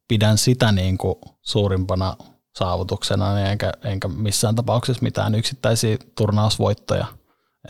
pidän 0.07 0.37
sitä 0.37 0.71
niin 0.71 0.97
kuin 0.97 1.15
suurimpana 1.41 2.17
saavutuksena, 2.57 3.35
niin 3.35 3.47
enkä, 3.47 3.71
enkä 3.83 4.07
missään 4.07 4.55
tapauksessa 4.55 5.03
mitään 5.03 5.35
yksittäisiä 5.35 5.97
turnausvoittoja, 6.17 7.05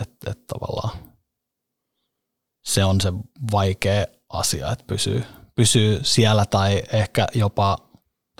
että 0.01 0.32
et 0.32 0.47
tavallaan 0.47 0.97
se 2.66 2.86
on 2.86 3.01
se 3.01 3.14
vaikea 3.51 4.05
asia, 4.30 4.72
että 4.72 4.86
pysyy, 4.88 5.24
pysyy 5.55 5.99
siellä 6.03 6.45
tai 6.45 6.84
ehkä 6.93 7.28
jopa, 7.36 7.78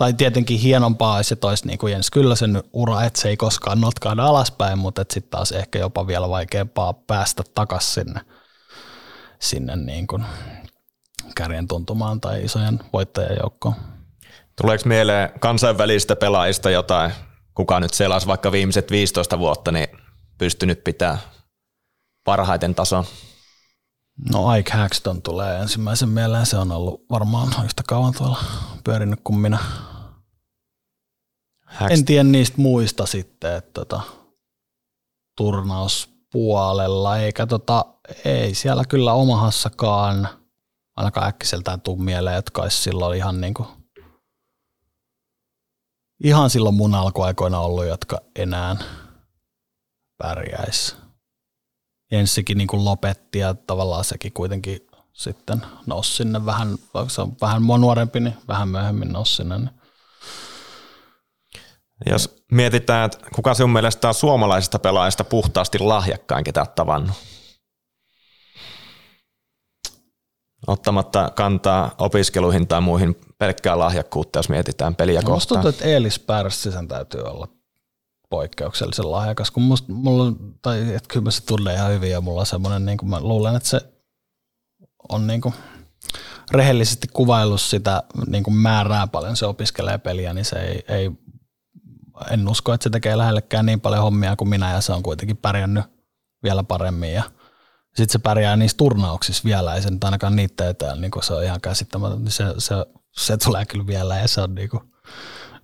tai 0.00 0.12
tietenkin 0.12 0.58
hienompaa 0.58 1.16
olisi, 1.16 1.34
että 1.34 1.46
olisi 1.46 1.66
niin 1.66 1.78
kuin 1.78 1.92
Jens 1.92 2.10
Kyllösen 2.10 2.62
ura, 2.72 3.04
että 3.04 3.20
se 3.20 3.28
ei 3.28 3.36
koskaan 3.36 3.80
notkaada 3.80 4.24
alaspäin, 4.24 4.78
mutta 4.78 5.04
sitten 5.10 5.30
taas 5.30 5.52
ehkä 5.52 5.78
jopa 5.78 6.06
vielä 6.06 6.28
vaikeampaa 6.28 6.92
päästä 6.92 7.42
takaisin 7.54 8.04
sinne, 8.04 8.20
sinne 9.38 9.76
niin 9.76 10.06
kuin 10.06 10.24
kärjen 11.36 11.68
tuntumaan 11.68 12.20
tai 12.20 12.44
isojen 12.44 12.80
voittajien 12.92 13.38
joukkoon. 13.42 13.74
Tuleeko 14.60 14.84
mieleen 14.86 15.30
kansainvälistä 15.40 16.16
pelaajista 16.16 16.70
jotain, 16.70 17.12
kuka 17.54 17.80
nyt 17.80 17.94
selasi 17.94 18.26
vaikka 18.26 18.52
viimeiset 18.52 18.90
15 18.90 19.38
vuotta, 19.38 19.72
niin 19.72 19.88
pystynyt 20.38 20.84
pitää 20.84 21.18
parhaiten 22.24 22.74
tason? 22.74 23.04
No 24.32 24.54
Ike 24.54 24.72
Haxton 24.72 25.22
tulee 25.22 25.58
ensimmäisen 25.58 26.08
mieleen. 26.08 26.46
Se 26.46 26.56
on 26.56 26.72
ollut 26.72 27.04
varmaan 27.10 27.64
yhtä 27.64 27.82
kauan 27.86 28.14
tuolla 28.14 28.38
pyörinyt 28.84 29.20
kuin 29.24 29.38
minä. 29.38 29.58
Haxton. 31.70 31.98
En 31.98 32.04
tiedä 32.04 32.24
niistä 32.24 32.60
muista 32.60 33.06
sitten, 33.06 33.56
että 33.56 33.70
tota, 33.72 34.00
turnauspuolella, 35.36 37.18
eikä 37.18 37.46
tota, 37.46 37.84
ei 38.24 38.54
siellä 38.54 38.84
kyllä 38.84 39.12
omahassakaan 39.12 40.28
ainakaan 40.96 41.28
äkkiseltään 41.28 41.80
tuu 41.80 41.96
mieleen, 41.96 42.36
jotka 42.36 42.62
olisi 42.62 42.82
silloin 42.82 43.16
ihan 43.16 43.40
niin 43.40 43.54
kuin, 43.54 43.68
ihan 46.24 46.50
silloin 46.50 46.74
mun 46.74 46.94
alkuaikoina 46.94 47.60
ollut, 47.60 47.86
jotka 47.86 48.18
enää 48.36 48.76
pärjäisi. 50.18 50.96
Jenssikin 52.12 52.58
niin 52.58 52.68
kuin 52.68 52.84
lopetti 52.84 53.38
ja 53.38 53.54
tavallaan 53.54 54.04
sekin 54.04 54.32
kuitenkin 54.32 54.86
sitten 55.12 55.62
nousi 55.86 56.16
sinne 56.16 56.46
vähän, 56.46 56.76
vaikka 56.94 57.10
se 57.10 57.20
on 57.20 57.36
vähän 57.40 57.62
mua 57.62 57.78
nuorempi, 57.78 58.20
niin 58.20 58.36
vähän 58.48 58.68
myöhemmin 58.68 59.08
nousi 59.08 59.36
sinne. 59.36 59.58
Niin. 59.58 59.79
Jos 62.06 62.44
mietitään, 62.52 63.06
että 63.06 63.18
kuka 63.34 63.54
sinun 63.54 63.72
mielestä 63.72 64.08
on 64.08 64.14
suomalaisista 64.14 64.78
pelaajista 64.78 65.24
puhtaasti 65.24 65.78
lahjakkain, 65.78 66.44
ketä 66.44 66.66
tavannut? 66.74 67.16
Ottamatta 70.66 71.30
kantaa 71.34 71.94
opiskeluihin 71.98 72.66
tai 72.68 72.80
muihin 72.80 73.16
pelkkää 73.38 73.78
lahjakkuutta, 73.78 74.38
jos 74.38 74.48
mietitään 74.48 74.94
peliä 74.94 75.20
no, 75.20 75.26
kohtaan. 75.26 75.36
Musta 75.36 75.54
tuntuu, 75.54 75.68
että 75.68 75.84
Eelis 75.84 76.18
Pärssisen 76.18 76.88
täytyy 76.88 77.20
olla 77.20 77.48
poikkeuksellisen 78.30 79.10
lahjakas, 79.10 79.50
kun 79.50 79.62
musta, 79.62 79.92
mulla, 79.92 80.32
tai 80.62 80.80
että 80.80 81.08
kyllä 81.08 81.24
mä 81.24 81.30
se 81.30 81.44
tunnen 81.44 81.74
ihan 81.74 81.90
hyvin 81.90 82.10
ja 82.10 82.20
mulla 82.20 82.40
on 82.40 82.46
semmoinen, 82.46 82.86
niin 82.86 82.98
kuin 82.98 83.10
mä 83.10 83.20
luulen, 83.20 83.56
että 83.56 83.68
se 83.68 83.80
on 85.08 85.26
niin 85.26 85.40
kuin 85.40 85.54
rehellisesti 86.50 87.08
kuvaillut 87.12 87.60
sitä 87.60 88.02
niin 88.26 88.44
kuin 88.44 88.54
määrää 88.54 89.06
paljon 89.06 89.36
se 89.36 89.46
opiskelee 89.46 89.98
peliä, 89.98 90.34
niin 90.34 90.44
se 90.44 90.56
ei, 90.56 90.84
ei, 90.88 91.10
en 92.30 92.48
usko, 92.48 92.72
että 92.72 92.84
se 92.84 92.90
tekee 92.90 93.18
lähellekään 93.18 93.66
niin 93.66 93.80
paljon 93.80 94.02
hommia 94.02 94.36
kuin 94.36 94.48
minä 94.48 94.72
ja 94.72 94.80
se 94.80 94.92
on 94.92 95.02
kuitenkin 95.02 95.36
pärjännyt 95.36 95.84
vielä 96.42 96.62
paremmin 96.62 97.12
ja 97.12 97.22
sitten 97.86 98.12
se 98.12 98.18
pärjää 98.18 98.56
niissä 98.56 98.76
turnauksissa 98.76 99.44
vielä, 99.44 99.74
ei 99.74 99.82
se 99.82 99.90
nyt 99.90 100.04
ainakaan 100.04 100.36
niitä 100.36 100.68
eteen, 100.68 101.00
niin 101.00 101.10
se 101.22 101.34
on 101.34 101.44
ihan 101.44 101.60
niin 102.18 102.30
se, 102.30 102.44
se, 102.58 102.74
se, 103.12 103.36
tulee 103.36 103.64
kyllä 103.64 103.86
vielä 103.86 104.18
ja 104.18 104.28
se 104.28 104.40
on 104.40 104.54
niin 104.54 104.68
kuin 104.68 104.82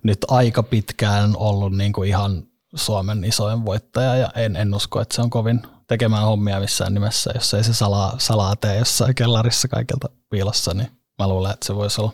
nyt 0.03 0.25
aika 0.27 0.63
pitkään 0.63 1.37
ollut 1.37 1.77
niin 1.77 1.93
kuin 1.93 2.09
ihan 2.09 2.43
Suomen 2.75 3.23
isoin 3.23 3.65
voittaja 3.65 4.15
ja 4.15 4.29
en, 4.35 4.55
en 4.55 4.73
usko, 4.73 5.01
että 5.01 5.15
se 5.15 5.21
on 5.21 5.29
kovin 5.29 5.61
tekemään 5.87 6.23
hommia 6.23 6.59
missään 6.59 6.93
nimessä, 6.93 7.31
jos 7.35 7.53
ei 7.53 7.63
se 7.63 7.73
salaa, 7.73 8.15
salaa 8.17 8.55
tee 8.55 8.77
jossain 8.77 9.15
kellarissa 9.15 9.67
kaikilta 9.67 10.09
piilossa, 10.29 10.73
niin 10.73 10.91
mä 11.19 11.27
luulen, 11.27 11.51
että 11.53 11.65
se 11.65 11.75
voisi 11.75 12.01
olla. 12.01 12.11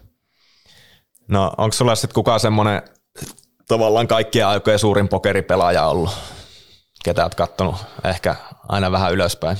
No 1.28 1.52
onko 1.58 1.74
sulla 1.74 1.96
sitten 1.96 2.16
kukaan 2.16 2.39
semmoinen 2.39 2.82
tavallaan 3.68 4.07
kaikkien 4.07 4.47
aikojen 4.47 4.80
suurin 4.80 5.09
pokeripelaaja 5.09 5.86
ollut, 5.86 6.11
ketä 7.03 7.24
oot 7.24 7.36
kattonut 7.36 7.76
ehkä 8.03 8.36
aina 8.70 8.91
vähän 8.91 9.14
ylöspäin? 9.14 9.57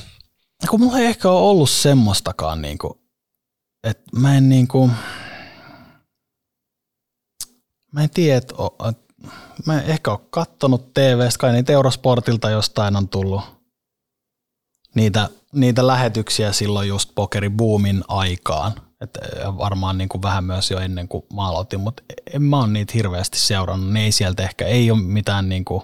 Kun 0.70 0.80
mulla 0.80 0.98
ei 0.98 1.06
ehkä 1.06 1.30
ole 1.30 1.40
ollut 1.40 1.70
semmoistakaan, 1.70 2.62
niin 2.62 2.78
kuin, 2.78 2.92
että 3.84 4.04
mä 4.16 4.36
en 4.36 4.48
niin 4.48 4.68
kuin, 4.68 4.92
mä 7.92 8.02
en 8.02 8.10
tiedä, 8.10 8.38
että 8.38 8.54
mä 9.66 9.80
en 9.80 9.86
ehkä 9.86 10.10
ole 10.10 10.20
kattonut 10.30 10.94
TVstä, 10.94 11.38
kai 11.38 11.52
niitä 11.52 11.72
Eurosportilta 11.72 12.50
jostain 12.50 12.96
on 12.96 13.08
tullut 13.08 13.42
niitä, 14.94 15.28
niitä 15.52 15.86
lähetyksiä 15.86 16.52
silloin 16.52 16.88
just 16.88 17.10
pokeriboomin 17.14 18.04
aikaan. 18.08 18.72
Et 19.04 19.18
varmaan 19.58 19.98
niin 19.98 20.08
kuin 20.08 20.22
vähän 20.22 20.44
myös 20.44 20.70
jo 20.70 20.78
ennen 20.78 21.08
kuin 21.08 21.24
mä 21.34 21.48
aloitin, 21.48 21.80
mutta 21.80 22.02
en 22.34 22.42
mä 22.42 22.58
ole 22.58 22.68
niitä 22.68 22.92
hirveästi 22.94 23.38
seurannut. 23.38 23.92
Ne 23.92 24.04
ei 24.04 24.12
sieltä 24.12 24.42
ehkä, 24.42 24.64
ei 24.64 24.90
ole 24.90 25.02
mitään 25.02 25.48
niin 25.48 25.64
kuin, 25.64 25.82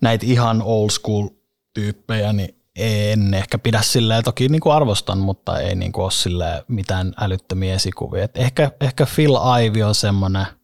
näitä 0.00 0.26
ihan 0.26 0.62
old 0.62 0.90
school 0.90 1.28
tyyppejä, 1.74 2.32
niin 2.32 2.56
en 2.76 3.34
ehkä 3.34 3.58
pidä 3.58 3.82
silleen, 3.82 4.24
toki 4.24 4.48
niin 4.48 4.60
kuin 4.60 4.74
arvostan, 4.74 5.18
mutta 5.18 5.58
ei 5.58 5.74
niin 5.74 5.92
kuin 5.92 6.04
ole 6.04 6.64
mitään 6.68 7.14
älyttömiä 7.20 7.74
esikuvia. 7.74 8.24
Et 8.24 8.36
ehkä, 8.36 8.70
ehkä 8.80 9.06
Phil 9.14 9.34
Ivy 9.60 9.82
on 9.82 9.94
semmoinen– 9.94 10.46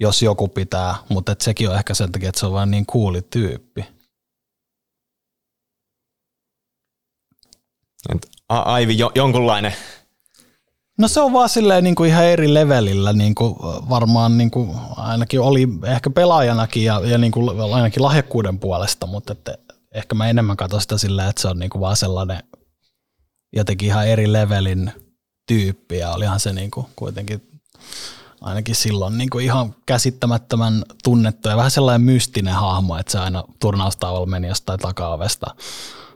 jos 0.00 0.22
joku 0.22 0.48
pitää, 0.48 0.94
mutta 1.08 1.32
et 1.32 1.40
sekin 1.40 1.70
on 1.70 1.76
ehkä 1.76 1.94
sen 1.94 2.12
takia, 2.12 2.28
että 2.28 2.40
se 2.40 2.46
on 2.46 2.52
vain 2.52 2.70
niin 2.70 2.86
kuuli 2.86 3.22
tyyppi. 3.22 3.86
Aivi, 8.48 8.98
jo, 8.98 9.12
jonkunlainen. 9.14 9.74
No 10.98 11.08
se 11.08 11.20
on 11.20 11.32
vaan 11.32 11.48
silleen 11.48 11.84
niin 11.84 11.94
kuin 11.94 12.10
ihan 12.10 12.24
eri 12.24 12.54
levelillä, 12.54 13.12
niin 13.12 13.34
kuin 13.34 13.54
varmaan 13.88 14.38
niin 14.38 14.50
kuin 14.50 14.70
ainakin 14.96 15.40
oli 15.40 15.68
ehkä 15.84 16.10
pelaajanakin 16.10 16.84
ja, 16.84 17.00
ja 17.04 17.18
niin 17.18 17.32
kuin 17.32 17.74
ainakin 17.74 18.02
lahjakkuuden 18.02 18.58
puolesta, 18.58 19.06
mutta 19.06 19.32
että 19.32 19.58
ehkä 19.94 20.14
mä 20.14 20.28
enemmän 20.28 20.56
katson 20.56 20.80
sitä 20.80 20.98
silleen, 20.98 21.28
että 21.28 21.42
se 21.42 21.48
on 21.48 21.58
niin 21.58 21.70
kuin 21.70 21.80
vaan 21.80 21.96
sellainen 21.96 22.42
jotenkin 23.56 23.88
ihan 23.88 24.08
eri 24.08 24.32
levelin 24.32 24.92
tyyppi 25.46 25.98
ja 25.98 26.12
olihan 26.12 26.40
se 26.40 26.52
niin 26.52 26.70
kuin 26.70 26.86
kuitenkin 26.96 27.60
ainakin 28.40 28.74
silloin 28.74 29.18
niin 29.18 29.30
kuin 29.30 29.44
ihan 29.44 29.74
käsittämättömän 29.86 30.84
tunnettu 31.04 31.48
ja 31.48 31.56
vähän 31.56 31.70
sellainen 31.70 32.06
mystinen 32.06 32.54
hahmo, 32.54 32.98
että 32.98 33.12
se 33.12 33.18
aina 33.18 33.44
turnaustaavalla 33.58 34.26
meni 34.26 34.48
jostain 34.48 34.80
takaovesta. 34.80 35.46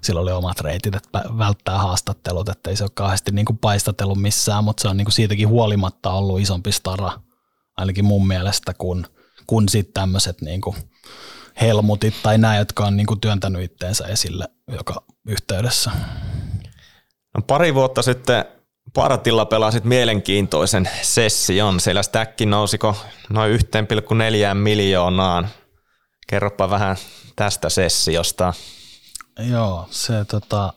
Silloin 0.02 0.22
oli 0.22 0.32
omat 0.32 0.60
reitit, 0.60 0.94
että 0.94 1.22
välttää 1.39 1.78
haastattelut, 1.78 2.48
että 2.48 2.70
ei 2.70 2.77
se 2.77 2.85
ole 2.85 2.90
kauheasti 2.94 3.32
niin 3.32 3.47
kuin 3.47 3.59
paistatellut 3.59 4.20
missään, 4.20 4.64
mutta 4.64 4.82
se 4.82 4.89
on 4.89 4.97
niin 4.97 5.05
kuin 5.05 5.12
siitäkin 5.12 5.48
huolimatta 5.48 6.12
ollut 6.12 6.40
isompi 6.40 6.72
stara, 6.72 7.12
ainakin 7.77 8.05
mun 8.05 8.27
mielestä, 8.27 8.74
kun, 8.74 9.06
kun 9.47 9.68
sitten 9.68 9.94
tämmöiset 9.94 10.40
niin 10.40 10.60
kuin 10.60 10.77
Helmutit 11.60 12.14
tai 12.22 12.39
nämä, 12.39 12.56
jotka 12.56 12.85
on 12.85 12.97
niin 12.97 13.06
kuin 13.06 13.20
työntänyt 13.20 13.62
itteensä 13.62 14.06
esille 14.06 14.48
joka 14.72 15.02
yhteydessä. 15.27 15.90
No 17.35 17.43
pari 17.47 17.74
vuotta 17.74 18.02
sitten 18.02 18.44
Partilla 18.94 19.47
pelasit 19.47 19.85
mielenkiintoisen 19.85 20.89
session. 21.02 21.81
Siellä 21.81 22.02
stäkki 22.02 22.47
nousiko 22.47 22.97
noin 23.28 23.60
1,4 23.60 24.55
miljoonaan. 24.55 25.48
Kerropa 26.27 26.70
vähän 26.70 26.97
tästä 27.36 27.68
sessiosta. 27.68 28.55
Joo, 29.48 29.88
se, 29.90 30.24
tota, 30.24 30.72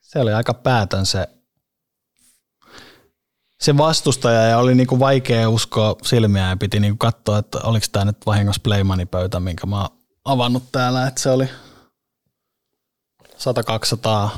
se 0.00 0.18
oli 0.18 0.32
aika 0.32 0.54
päätön 0.54 1.06
se, 1.06 1.28
se 3.60 3.76
vastustaja 3.76 4.42
ja 4.42 4.58
oli 4.58 4.74
niinku 4.74 4.98
vaikea 4.98 5.48
uskoa 5.48 5.96
silmiä 6.02 6.48
ja 6.48 6.56
piti 6.56 6.80
niinku 6.80 6.96
katsoa, 6.96 7.38
että 7.38 7.58
oliko 7.58 7.86
tämä 7.92 8.04
nyt 8.04 8.26
vahingossa 8.26 8.60
Playmani-pöytä, 8.62 9.40
minkä 9.40 9.66
mä 9.66 9.80
oon 9.80 9.98
avannut 10.24 10.72
täällä, 10.72 11.06
että 11.06 11.20
se 11.20 11.30
oli 11.30 11.48
100-200 13.22 14.28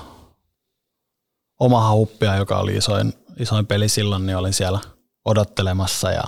omaa 1.61 1.93
huppia, 1.93 2.37
joka 2.37 2.59
oli 2.59 2.77
isoin, 2.77 3.13
isoin 3.39 3.67
peli 3.67 3.89
silloin, 3.89 4.27
niin 4.27 4.37
olin 4.37 4.53
siellä 4.53 4.81
odottelemassa 5.25 6.11
ja 6.11 6.25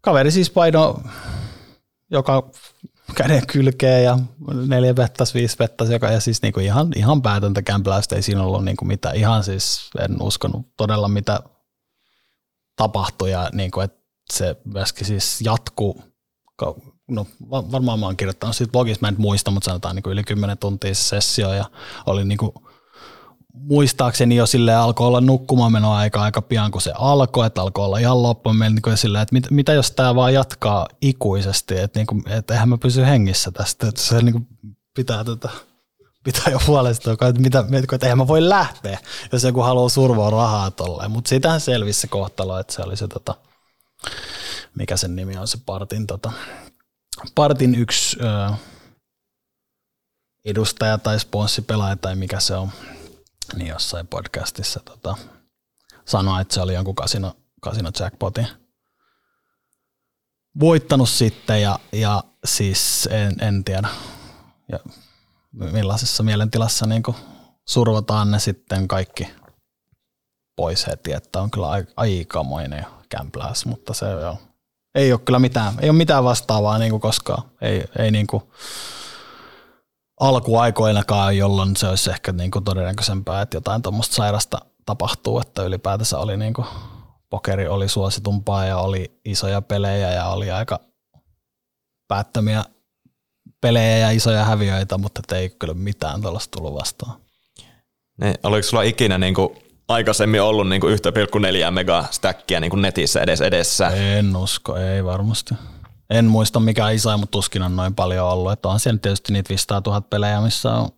kaveri 0.00 0.30
siis 0.30 0.50
paino 0.50 1.02
joka 2.12 2.50
käden 3.14 3.46
kylkeen 3.46 4.04
ja 4.04 4.18
neljä 4.66 4.96
vettas, 4.96 5.34
viisi 5.34 5.58
vettas, 5.58 5.90
joka 5.90 6.10
ja 6.10 6.20
siis 6.20 6.42
niinku 6.42 6.60
ihan, 6.60 6.92
ihan 6.96 7.22
päätöntä 7.22 7.62
kämpläystä, 7.62 8.16
ei 8.16 8.22
siinä 8.22 8.42
ollut 8.42 8.64
niinku 8.64 8.84
mitään, 8.84 9.16
ihan 9.16 9.44
siis 9.44 9.90
en 10.00 10.22
uskonut 10.22 10.76
todella 10.76 11.08
mitä 11.08 11.40
tapahtui. 12.76 13.30
Ja 13.30 13.50
niinku, 13.52 13.80
että 13.80 14.02
se 14.32 14.56
myöskin 14.64 15.06
siis 15.06 15.40
jatkuu, 15.40 16.02
no 17.08 17.26
varmaan 17.50 18.00
mä 18.00 18.06
oon 18.06 18.16
kirjoittanut 18.16 18.56
siitä 18.56 18.72
blogissa, 18.72 19.00
mä 19.00 19.08
en 19.08 19.14
muista, 19.18 19.50
mutta 19.50 19.64
sanotaan 19.64 19.96
niinku 19.96 20.10
yli 20.10 20.24
10 20.24 20.58
tuntia 20.58 20.94
se 20.94 21.02
sessio. 21.02 21.52
Ja 21.52 21.64
oli 22.06 22.24
niinku 22.24 22.54
muistaakseni 23.52 24.36
jo 24.36 24.46
sille 24.46 24.74
alkoi 24.74 25.06
olla 25.06 25.20
nukkumaan 25.20 25.84
aika 25.84 26.22
aika 26.22 26.42
pian, 26.42 26.70
kun 26.70 26.82
se 26.82 26.92
alkoi, 26.94 27.46
että 27.46 27.62
alkoi 27.62 27.84
olla 27.84 27.98
ihan 27.98 28.22
loppuun 28.22 28.58
niin 28.58 28.96
silleen, 28.96 29.22
että 29.22 29.32
mit, 29.32 29.50
mitä 29.50 29.72
jos 29.72 29.90
tämä 29.90 30.14
vaan 30.14 30.34
jatkaa 30.34 30.88
ikuisesti, 31.00 31.78
että, 31.78 31.98
niin 31.98 32.06
kuin, 32.06 32.22
että 32.28 32.54
eihän 32.54 32.68
mä 32.68 32.78
pysy 32.78 33.02
hengissä 33.06 33.50
tästä, 33.50 33.88
että 33.88 34.02
se 34.02 34.22
niin 34.22 34.32
kuin 34.32 34.46
pitää 34.94 35.24
tätä 35.24 35.48
pitää 36.24 36.44
jo 36.50 36.60
huolestua, 36.66 37.12
että, 37.12 37.40
mitä, 37.40 37.64
että 37.92 38.06
eihän 38.06 38.18
mä 38.18 38.28
voi 38.28 38.48
lähteä, 38.48 38.98
jos 39.32 39.44
joku 39.44 39.60
haluaa 39.60 39.88
survoa 39.88 40.30
rahaa 40.30 40.70
tolleen, 40.70 41.10
mutta 41.10 41.28
siitähän 41.28 41.60
selvisi 41.60 42.00
se 42.00 42.06
kohtalo, 42.06 42.58
että 42.58 42.72
se 42.72 42.82
oli 42.82 42.96
se 42.96 43.08
tota, 43.08 43.34
mikä 44.74 44.96
sen 44.96 45.16
nimi 45.16 45.36
on 45.36 45.48
se 45.48 45.58
Partin, 45.66 46.06
tota, 46.06 46.32
Partin 47.34 47.74
yksi 47.74 48.16
ö, 48.20 48.52
edustaja 50.44 50.98
tai 50.98 51.20
sponssipelaaja 51.20 51.96
tai 51.96 52.16
mikä 52.16 52.40
se 52.40 52.54
on, 52.54 52.70
niin 53.56 53.68
jossain 53.68 54.06
podcastissa 54.06 54.80
tota, 54.84 55.16
sanoi, 56.04 56.42
että 56.42 56.54
se 56.54 56.60
oli 56.60 56.74
jonkun 56.74 56.94
kasino, 56.94 57.36
kasino 57.60 57.90
jackpotin 58.00 58.46
voittanut 60.60 61.08
sitten 61.08 61.62
ja, 61.62 61.78
ja 61.92 62.24
siis 62.44 63.08
en, 63.10 63.36
en 63.40 63.64
tiedä 63.64 63.88
ja 64.72 64.78
millaisessa 65.52 66.22
mielentilassa 66.22 66.86
niin 66.86 67.02
survotaan 67.68 68.30
ne 68.30 68.38
sitten 68.38 68.88
kaikki 68.88 69.30
pois 70.56 70.86
heti, 70.86 71.12
että 71.12 71.40
on 71.40 71.50
kyllä 71.50 71.68
aikamoinen 71.96 72.86
kämpläys, 73.08 73.66
mutta 73.66 73.94
se 73.94 74.06
joo. 74.10 74.38
ei 74.94 75.12
ole 75.12 75.20
kyllä 75.24 75.38
mitään, 75.38 75.74
ei 75.80 75.90
ole 75.90 75.98
mitään 75.98 76.24
vastaavaa 76.24 76.78
niin 76.78 77.00
koskaan, 77.00 77.42
ei, 77.60 77.84
ei 77.98 78.10
niin 78.10 78.26
kuin, 78.26 78.42
alkuaikoinakaan, 80.22 81.36
jolloin 81.36 81.76
se 81.76 81.88
olisi 81.88 82.10
ehkä 82.10 82.32
niin 82.32 82.50
kuin 82.50 82.64
todennäköisempää, 82.64 83.42
että 83.42 83.56
jotain 83.56 83.82
tuommoista 83.82 84.14
sairasta 84.14 84.58
tapahtuu, 84.86 85.40
että 85.40 85.62
ylipäätänsä 85.62 86.18
oli 86.18 86.36
niin 86.36 86.54
kuin, 86.54 86.66
pokeri 87.30 87.68
oli 87.68 87.88
suositumpaa 87.88 88.64
ja 88.64 88.78
oli 88.78 89.20
isoja 89.24 89.62
pelejä 89.62 90.10
ja 90.10 90.26
oli 90.26 90.50
aika 90.50 90.80
päättömiä 92.08 92.64
pelejä 93.60 93.98
ja 93.98 94.10
isoja 94.10 94.44
häviöitä, 94.44 94.98
mutta 94.98 95.36
ei 95.36 95.50
kyllä 95.50 95.74
mitään 95.74 96.22
tällaista 96.22 96.58
tullut 96.58 96.74
vastaan. 96.74 97.20
Ne, 98.18 98.34
oliko 98.42 98.62
sulla 98.62 98.82
ikinä 98.82 99.18
niin 99.18 99.34
kuin 99.34 99.48
aikaisemmin 99.88 100.42
ollut 100.42 100.68
niin 100.68 100.80
kuin 100.80 100.98
1,4 101.64 101.70
mega 101.70 102.04
stackia 102.10 102.60
niin 102.60 102.70
kuin 102.70 102.82
netissä 102.82 103.20
edes 103.20 103.40
edessä? 103.40 103.88
En 103.88 104.36
usko, 104.36 104.76
ei 104.76 105.04
varmasti. 105.04 105.54
En 106.12 106.24
muista 106.24 106.60
mikä 106.60 106.90
iso, 106.90 107.18
mutta 107.18 107.30
tuskin 107.30 107.62
on 107.62 107.76
noin 107.76 107.94
paljon 107.94 108.28
ollut. 108.28 108.52
Että 108.52 108.68
on 108.68 108.80
siellä 108.80 108.98
tietysti 108.98 109.32
niitä 109.32 109.48
500 109.48 109.82
000 109.86 110.00
pelejä, 110.00 110.40
missä 110.40 110.74
on 110.74 110.88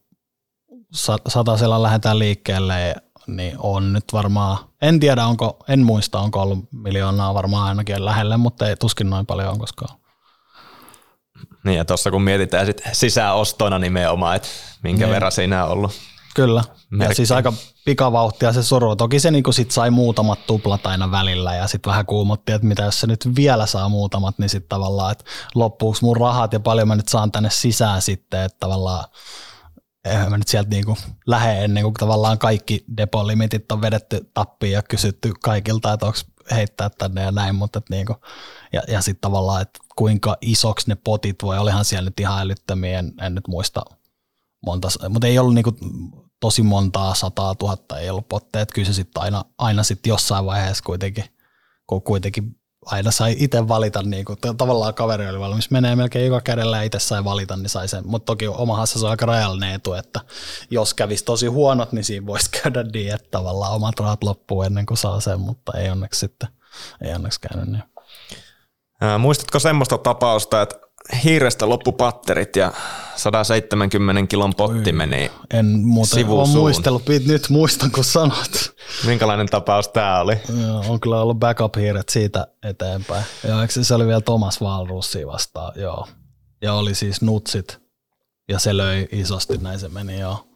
satasella 1.28 1.82
lähdetään 1.82 2.18
liikkeelle, 2.18 2.94
niin 3.26 3.54
on 3.58 3.92
nyt 3.92 4.04
varmaan, 4.12 4.58
en 4.82 5.00
tiedä 5.00 5.26
onko, 5.26 5.58
en 5.68 5.82
muista 5.82 6.20
onko 6.20 6.40
ollut 6.40 6.58
miljoonaa 6.72 7.34
varmaan 7.34 7.68
ainakin 7.68 8.04
lähelle, 8.04 8.36
mutta 8.36 8.68
ei 8.68 8.76
tuskin 8.76 9.10
noin 9.10 9.26
paljon 9.26 9.48
on 9.48 9.58
koskaan. 9.58 9.98
Niin 11.64 11.76
ja 11.76 11.84
tuossa 11.84 12.10
kun 12.10 12.22
mietitään 12.22 12.66
sit 12.66 12.82
sisäostona 12.92 13.78
nimenomaan, 13.78 14.36
että 14.36 14.48
minkä 14.82 15.04
niin. 15.04 15.14
verran 15.14 15.32
siinä 15.32 15.64
on 15.64 15.70
ollut 15.70 15.92
Kyllä, 16.35 16.65
merkki. 16.90 17.12
ja 17.12 17.15
siis 17.15 17.32
aika 17.32 17.52
pikavauhtia 17.85 18.52
se 18.52 18.62
suru. 18.62 18.97
Toki 18.97 19.20
se 19.20 19.31
niinku 19.31 19.52
sit 19.52 19.70
sai 19.70 19.90
muutamat 19.90 20.47
tuplat 20.47 20.86
aina 20.86 21.11
välillä 21.11 21.55
ja 21.55 21.66
sitten 21.66 21.90
vähän 21.90 22.06
kuumotti, 22.06 22.52
että 22.52 22.66
mitä 22.66 22.82
jos 22.82 23.01
se 23.01 23.06
nyt 23.06 23.28
vielä 23.36 23.66
saa 23.66 23.89
muutamat, 23.89 24.39
niin 24.39 24.48
sitten 24.48 24.69
tavallaan, 24.69 25.12
että 25.12 25.24
loppuuko 25.55 25.98
mun 26.02 26.16
rahat 26.16 26.52
ja 26.52 26.61
paljon 26.61 26.89
mä 26.89 26.97
nyt 26.97 27.09
saan 27.09 27.32
tänne 27.32 27.51
sisään 27.51 28.02
sitten, 28.02 28.40
että 28.40 28.56
tavallaan 28.61 29.05
eihän 30.05 30.31
mä 30.31 30.39
nyt 30.39 30.48
sieltä 30.48 30.70
niinku 30.70 30.97
lähde 31.27 31.65
ennen 31.65 31.82
kuin 31.82 31.94
tavallaan 31.94 32.39
kaikki 32.39 32.85
depolimitit 32.97 33.73
on 33.73 33.81
vedetty 33.81 34.31
tappiin 34.35 34.73
ja 34.73 34.82
kysytty 34.82 35.32
kaikilta, 35.43 35.93
että 35.93 36.06
onko 36.06 36.19
heittää 36.51 36.90
tänne 36.90 37.23
ja 37.23 37.32
näin, 37.32 37.55
mutta 37.55 37.78
et 37.78 37.90
niinku, 37.90 38.16
ja, 38.73 38.82
ja 38.89 39.02
sitten 39.02 39.20
tavallaan, 39.20 39.62
että 39.62 39.78
kuinka 39.97 40.36
isoksi 40.40 40.89
ne 40.89 40.94
potit 40.94 41.43
voi, 41.43 41.59
olihan 41.59 41.85
siellä 41.85 42.09
nyt 42.09 42.20
ihan 42.20 42.40
älyttömiä, 42.40 42.98
en, 42.98 43.12
en 43.20 43.35
nyt 43.35 43.48
muista 43.48 43.82
monta, 44.64 44.88
mutta 45.08 45.26
ei 45.26 45.38
ollut 45.38 45.54
niinku 45.54 45.72
tosi 46.40 46.62
montaa 46.62 47.14
sataa 47.14 47.54
tuhatta 47.54 47.98
ei 47.98 48.10
ollut 48.10 48.28
potteja, 48.28 48.66
kyllä 48.66 48.86
se 48.86 48.92
sitten 48.92 49.22
aina, 49.22 49.44
aina 49.58 49.82
sit 49.82 50.06
jossain 50.06 50.46
vaiheessa 50.46 50.84
kuitenkin, 50.84 51.24
kun 51.86 52.02
kuitenkin 52.02 52.56
aina 52.86 53.10
sai 53.10 53.36
itse 53.38 53.68
valita, 53.68 54.02
niin 54.02 54.24
kuin, 54.24 54.38
tavallaan 54.56 54.94
kaveri 54.94 55.28
oli 55.28 55.40
valmis 55.40 55.70
menee 55.70 55.96
melkein 55.96 56.26
joka 56.26 56.40
kädellä 56.40 56.76
ja 56.76 56.82
itse 56.82 56.98
sai 56.98 57.24
valita, 57.24 57.56
niin 57.56 57.68
sai 57.68 57.88
sen, 57.88 58.02
mutta 58.06 58.26
toki 58.26 58.46
omahassa 58.46 58.98
se 58.98 59.04
on 59.04 59.10
aika 59.10 59.26
rajallinen 59.26 59.74
etu, 59.74 59.92
että 59.92 60.20
jos 60.70 60.94
kävisi 60.94 61.24
tosi 61.24 61.46
huonot, 61.46 61.92
niin 61.92 62.04
siinä 62.04 62.26
voisi 62.26 62.50
käydä 62.62 62.82
niin, 62.82 63.14
että 63.14 63.28
tavallaan 63.30 63.72
omat 63.72 64.00
rahat 64.00 64.24
loppuu 64.24 64.62
ennen 64.62 64.86
kuin 64.86 64.98
saa 64.98 65.20
sen, 65.20 65.40
mutta 65.40 65.72
ei 65.78 65.90
onneksi 65.90 66.20
sitten, 66.20 66.48
ei 67.00 67.14
onneksi 67.14 67.40
käynyt 67.40 67.68
niin. 67.68 67.84
Muistatko 69.18 69.58
semmoista 69.58 69.98
tapausta, 69.98 70.62
että 70.62 70.84
hiirestä 71.24 71.68
loppu 71.68 71.93
patterit 71.93 72.56
ja 72.56 72.72
170 73.16 74.26
kilon 74.26 74.55
potti 74.55 74.90
Oi, 74.90 74.93
meni 74.93 75.31
En 75.51 75.66
muuten 75.66 76.26
ole 76.26 76.48
muistellut, 76.48 77.02
nyt 77.26 77.48
muistan 77.48 77.90
kun 77.90 78.05
sanot. 78.05 78.74
Minkälainen 79.06 79.47
tapaus 79.47 79.89
tämä 79.89 80.20
oli? 80.20 80.39
Joo, 80.62 80.85
on 80.89 81.01
kyllä 81.01 81.20
ollut 81.20 81.39
backup-hiiret 81.39 82.09
siitä 82.09 82.47
eteenpäin. 82.62 83.24
Joo, 83.48 83.62
eikö 83.62 83.85
se 83.85 83.94
oli 83.94 84.06
vielä 84.06 84.20
Thomas 84.20 84.60
Walrussi 84.60 85.26
vastaan, 85.26 85.72
joo. 85.76 86.09
Ja 86.62 86.74
oli 86.74 86.94
siis 86.94 87.22
nutsit 87.22 87.81
ja 88.48 88.59
se 88.59 88.76
löi 88.76 89.09
isosti, 89.12 89.59
näin 89.59 89.78
se 89.78 89.89
meni, 89.89 90.20
joo. 90.20 90.47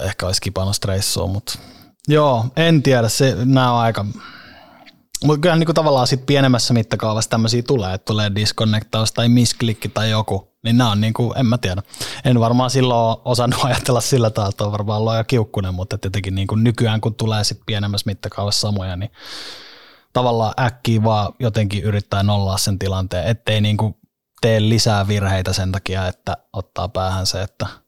Ehkä 0.00 0.26
olisi 0.26 0.40
kipannut 0.40 0.76
stressua, 0.76 1.26
mutta 1.26 1.58
joo, 2.08 2.44
en 2.56 2.82
tiedä, 2.82 3.08
se, 3.08 3.36
nämä 3.44 3.72
on 3.72 3.80
aika, 3.80 4.04
mutta 5.24 5.40
kyllä 5.40 5.56
niin 5.56 5.74
tavallaan 5.74 6.06
sit 6.06 6.26
pienemmässä 6.26 6.74
mittakaavassa 6.74 7.30
tämmöisiä 7.30 7.62
tulee, 7.62 7.94
että 7.94 8.04
tulee 8.04 8.34
disconnectaus 8.34 9.12
tai 9.12 9.28
misklikki 9.28 9.88
tai 9.88 10.10
joku, 10.10 10.52
niin 10.62 10.78
nämä 10.78 10.90
on 10.90 11.00
kuin, 11.16 11.38
en 11.38 11.46
mä 11.46 11.58
tiedä. 11.58 11.82
En 12.24 12.40
varmaan 12.40 12.70
silloin 12.70 13.16
osannut 13.24 13.64
ajatella 13.64 14.00
sillä 14.00 14.30
tavalla, 14.30 14.50
että 14.50 14.64
on 14.64 14.72
varmaan 14.72 14.98
ollut 14.98 15.12
aika 15.12 15.24
kiukkunen, 15.24 15.74
mutta 15.74 15.98
tietenkin 15.98 16.34
niin 16.34 16.46
kuin 16.46 16.64
nykyään 16.64 17.00
kun 17.00 17.14
tulee 17.14 17.44
sit 17.44 17.60
pienemmässä 17.66 18.10
mittakaavassa 18.10 18.60
samoja, 18.60 18.96
niin 18.96 19.10
tavallaan 20.12 20.54
äkkiä 20.60 21.04
vaan 21.04 21.32
jotenkin 21.38 21.82
yrittää 21.82 22.22
nollaa 22.22 22.58
sen 22.58 22.78
tilanteen, 22.78 23.26
ettei 23.26 23.60
niin 23.60 23.76
kuin 23.76 23.94
tee 24.40 24.60
lisää 24.60 25.08
virheitä 25.08 25.52
sen 25.52 25.72
takia, 25.72 26.08
että 26.08 26.36
ottaa 26.52 26.88
päähän 26.88 27.26
se, 27.26 27.42
että– 27.42 27.66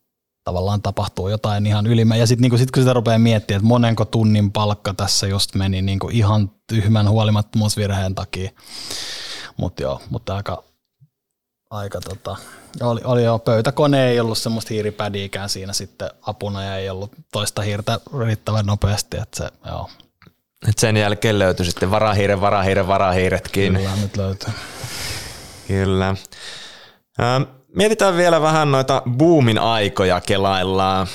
tavallaan 0.47 0.83
tapahtuu 0.83 1.29
jotain 1.29 1.67
ihan 1.67 1.87
ylimä. 1.87 2.17
Ja 2.17 2.27
sitten 2.27 2.43
niinku, 2.43 2.59
sit 2.59 2.71
kun 2.71 2.83
sitä 2.83 2.93
rupeaa 2.93 3.19
miettimään, 3.19 3.59
että 3.59 3.69
monenko 3.69 4.05
tunnin 4.05 4.53
palkka 4.53 4.95
tässä 4.95 5.27
just 5.27 5.55
meni 5.55 5.83
niinku 5.83 6.09
ihan 6.13 6.51
tyhmän 6.67 7.09
huolimattomuusvirheen 7.09 8.15
takia. 8.15 8.51
Mutta 9.57 9.83
joo, 9.83 10.01
mutta 10.11 10.37
aika, 10.37 10.63
aika 11.71 12.01
tota, 12.01 12.37
oli, 12.81 13.01
oli 13.05 13.25
jo 13.25 13.39
pöytäkone, 13.39 14.09
ei 14.09 14.21
ollut 14.21 14.39
semmoista 14.39 14.75
hiiripädiikään 14.75 15.49
siinä 15.49 15.73
sitten 15.73 16.11
apuna 16.23 16.65
ja 16.65 16.77
ei 16.77 16.91
ollut 16.91 17.13
toista 17.33 17.63
hiirtä 17.63 18.01
riittävän 18.27 18.67
nopeasti, 18.67 19.17
että 19.17 19.37
se, 19.37 19.49
joo. 19.67 19.91
Et 20.69 20.79
sen 20.79 20.97
jälkeen 20.97 21.39
löytyi 21.39 21.67
sitten 21.67 21.91
varahiiren, 21.91 22.41
varahiiren, 22.41 22.87
varahiiretkin. 22.87 23.75
Kyllä 23.75 23.97
nyt 23.97 24.17
löytyy. 24.17 24.53
Kyllä. 25.69 26.17
Mietitään 27.77 28.17
vielä 28.17 28.41
vähän 28.41 28.73
noita 28.73 29.03
boomin 29.11 29.59
aikoja 29.59 30.21
kelaillaan. 30.21 31.07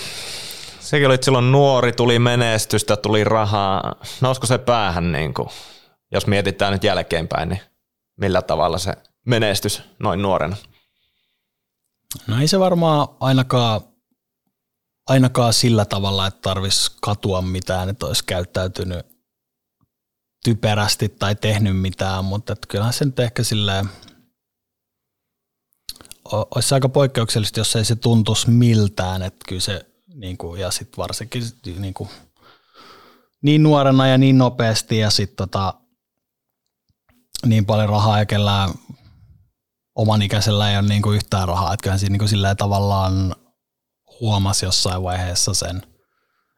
Sekin 0.79 1.07
oli 1.07 1.17
silloin 1.21 1.51
nuori, 1.51 1.91
tuli 1.91 2.19
menestystä, 2.19 2.97
tuli 2.97 3.23
rahaa. 3.23 3.95
Nousko 4.21 4.47
se 4.47 4.57
päähän, 4.57 5.11
niin 5.11 5.33
kuin, 5.33 5.49
jos 6.11 6.27
mietitään 6.27 6.73
nyt 6.73 6.83
jälkeenpäin, 6.83 7.49
niin 7.49 7.61
millä 8.17 8.41
tavalla 8.41 8.77
se 8.77 8.93
menestys 9.25 9.81
noin 9.99 10.21
nuorena? 10.21 10.55
No 12.27 12.41
ei 12.41 12.47
se 12.47 12.59
varmaan 12.59 13.07
ainakaan, 13.19 13.81
ainakaan 15.07 15.53
sillä 15.53 15.85
tavalla, 15.85 16.27
että 16.27 16.41
tarvitsisi 16.41 16.91
katua 17.01 17.41
mitään, 17.41 17.89
että 17.89 18.05
olisi 18.05 18.25
käyttäytynyt 18.25 19.05
typerästi 20.43 21.09
tai 21.09 21.35
tehnyt 21.35 21.81
mitään, 21.81 22.25
mutta 22.25 22.55
kyllähän 22.67 22.93
se 22.93 23.05
nyt 23.05 23.19
ehkä 23.19 23.43
silleen, 23.43 23.89
olisi 26.31 26.73
aika 26.73 26.89
poikkeuksellista, 26.89 27.59
jos 27.59 27.75
ei 27.75 27.85
se 27.85 27.95
tuntuisi 27.95 28.49
miltään, 28.49 29.21
että 29.21 29.45
kyllä 29.47 29.61
se, 29.61 29.85
niin 30.13 30.37
kuin, 30.37 30.61
ja 30.61 30.71
sitten 30.71 30.97
varsinkin 30.97 31.43
niin, 31.79 31.93
kuin, 31.93 32.09
niin 33.41 33.63
nuorena 33.63 34.07
ja 34.07 34.17
niin 34.17 34.37
nopeasti 34.37 34.97
ja 34.97 35.09
sitten 35.09 35.35
tota, 35.37 35.73
niin 37.45 37.65
paljon 37.65 37.89
rahaa 37.89 38.19
ja 38.19 38.25
kellään 38.25 38.69
oman 39.95 40.21
ikäisellä 40.21 40.71
ei 40.71 40.77
ole 40.77 40.87
niin 40.87 41.01
kuin 41.01 41.15
yhtään 41.15 41.47
rahaa, 41.47 41.73
että 41.73 41.83
kyllähän 41.83 41.99
siinä 41.99 42.17
niin 42.17 42.29
kuin 42.29 42.57
tavallaan 42.57 43.35
huomasi 44.19 44.65
jossain 44.65 45.03
vaiheessa 45.03 45.53
sen 45.53 45.81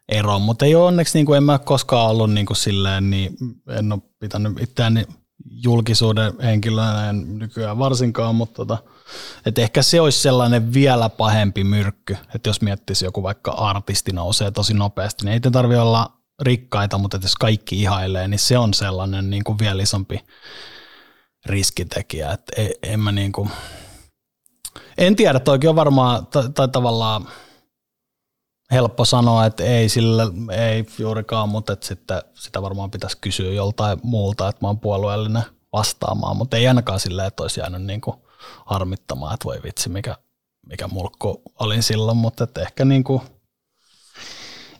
eron, 0.09 0.41
mutta 0.41 0.65
ei 0.65 0.75
ole 0.75 0.85
onneksi, 0.85 1.17
niin 1.17 1.25
kuin 1.25 1.37
en 1.37 1.43
mä 1.43 1.59
koskaan 1.59 2.09
ollut 2.09 2.31
niin 2.31 2.45
kuin 2.45 2.57
silleen, 2.57 3.09
niin 3.09 3.37
en 3.69 3.91
ole 3.91 4.01
pitänyt 4.19 4.61
itseäni 4.61 5.05
julkisuuden 5.45 6.33
henkilönä 6.43 7.09
en 7.09 7.39
nykyään 7.39 7.77
varsinkaan, 7.77 8.35
mutta 8.35 8.55
tota, 8.55 8.77
et 9.45 9.57
ehkä 9.57 9.81
se 9.81 10.01
olisi 10.01 10.21
sellainen 10.21 10.73
vielä 10.73 11.09
pahempi 11.09 11.63
myrkky, 11.63 12.17
että 12.35 12.49
jos 12.49 12.61
miettisi 12.61 13.05
joku 13.05 13.23
vaikka 13.23 13.51
artisti 13.51 14.11
nousee 14.11 14.51
tosi 14.51 14.73
nopeasti, 14.73 15.25
niin 15.25 15.33
ei 15.33 15.39
tarvitse 15.39 15.79
olla 15.79 16.13
rikkaita, 16.41 16.97
mutta 16.97 17.19
jos 17.21 17.35
kaikki 17.35 17.81
ihailee, 17.81 18.27
niin 18.27 18.39
se 18.39 18.57
on 18.57 18.73
sellainen 18.73 19.29
niin 19.29 19.43
kuin 19.43 19.59
vielä 19.59 19.83
isompi 19.83 20.19
riskitekijä. 21.45 22.31
Et 22.31 22.51
en 22.83 22.99
mä 22.99 23.11
niin 23.11 23.31
kuin, 23.31 23.51
en 24.97 25.15
tiedä, 25.15 25.39
toikin 25.39 25.69
on 25.69 25.75
varmaan, 25.75 26.27
tai, 26.27 26.49
tai 26.49 26.67
tavallaan 26.67 27.27
helppo 28.73 29.05
sanoa, 29.05 29.45
että 29.45 29.63
ei 29.63 29.89
sillä, 29.89 30.23
ei 30.51 30.85
juurikaan, 30.99 31.49
mutta 31.49 31.73
että 31.73 31.85
sitten 31.85 32.21
sitä 32.33 32.61
varmaan 32.61 32.91
pitäisi 32.91 33.17
kysyä 33.21 33.51
joltain 33.51 33.99
muulta, 34.03 34.49
että 34.49 34.59
mä 34.61 34.67
oon 34.67 34.79
puolueellinen 34.79 35.43
vastaamaan, 35.73 36.37
mutta 36.37 36.57
ei 36.57 36.67
ainakaan 36.67 36.99
silleen, 36.99 37.27
että 37.27 37.43
olisi 37.43 37.59
jäänyt 37.59 37.83
niin 37.83 38.01
kuin 38.01 38.17
harmittamaan, 38.65 39.33
että 39.33 39.45
voi 39.45 39.59
vitsi, 39.63 39.89
mikä, 39.89 40.17
mikä 40.69 40.87
mulkku 40.87 41.41
olin 41.59 41.83
silloin, 41.83 42.17
mutta 42.17 42.43
että 42.43 42.61
ehkä 42.61 42.85
niin 42.85 43.03
kuin, 43.03 43.21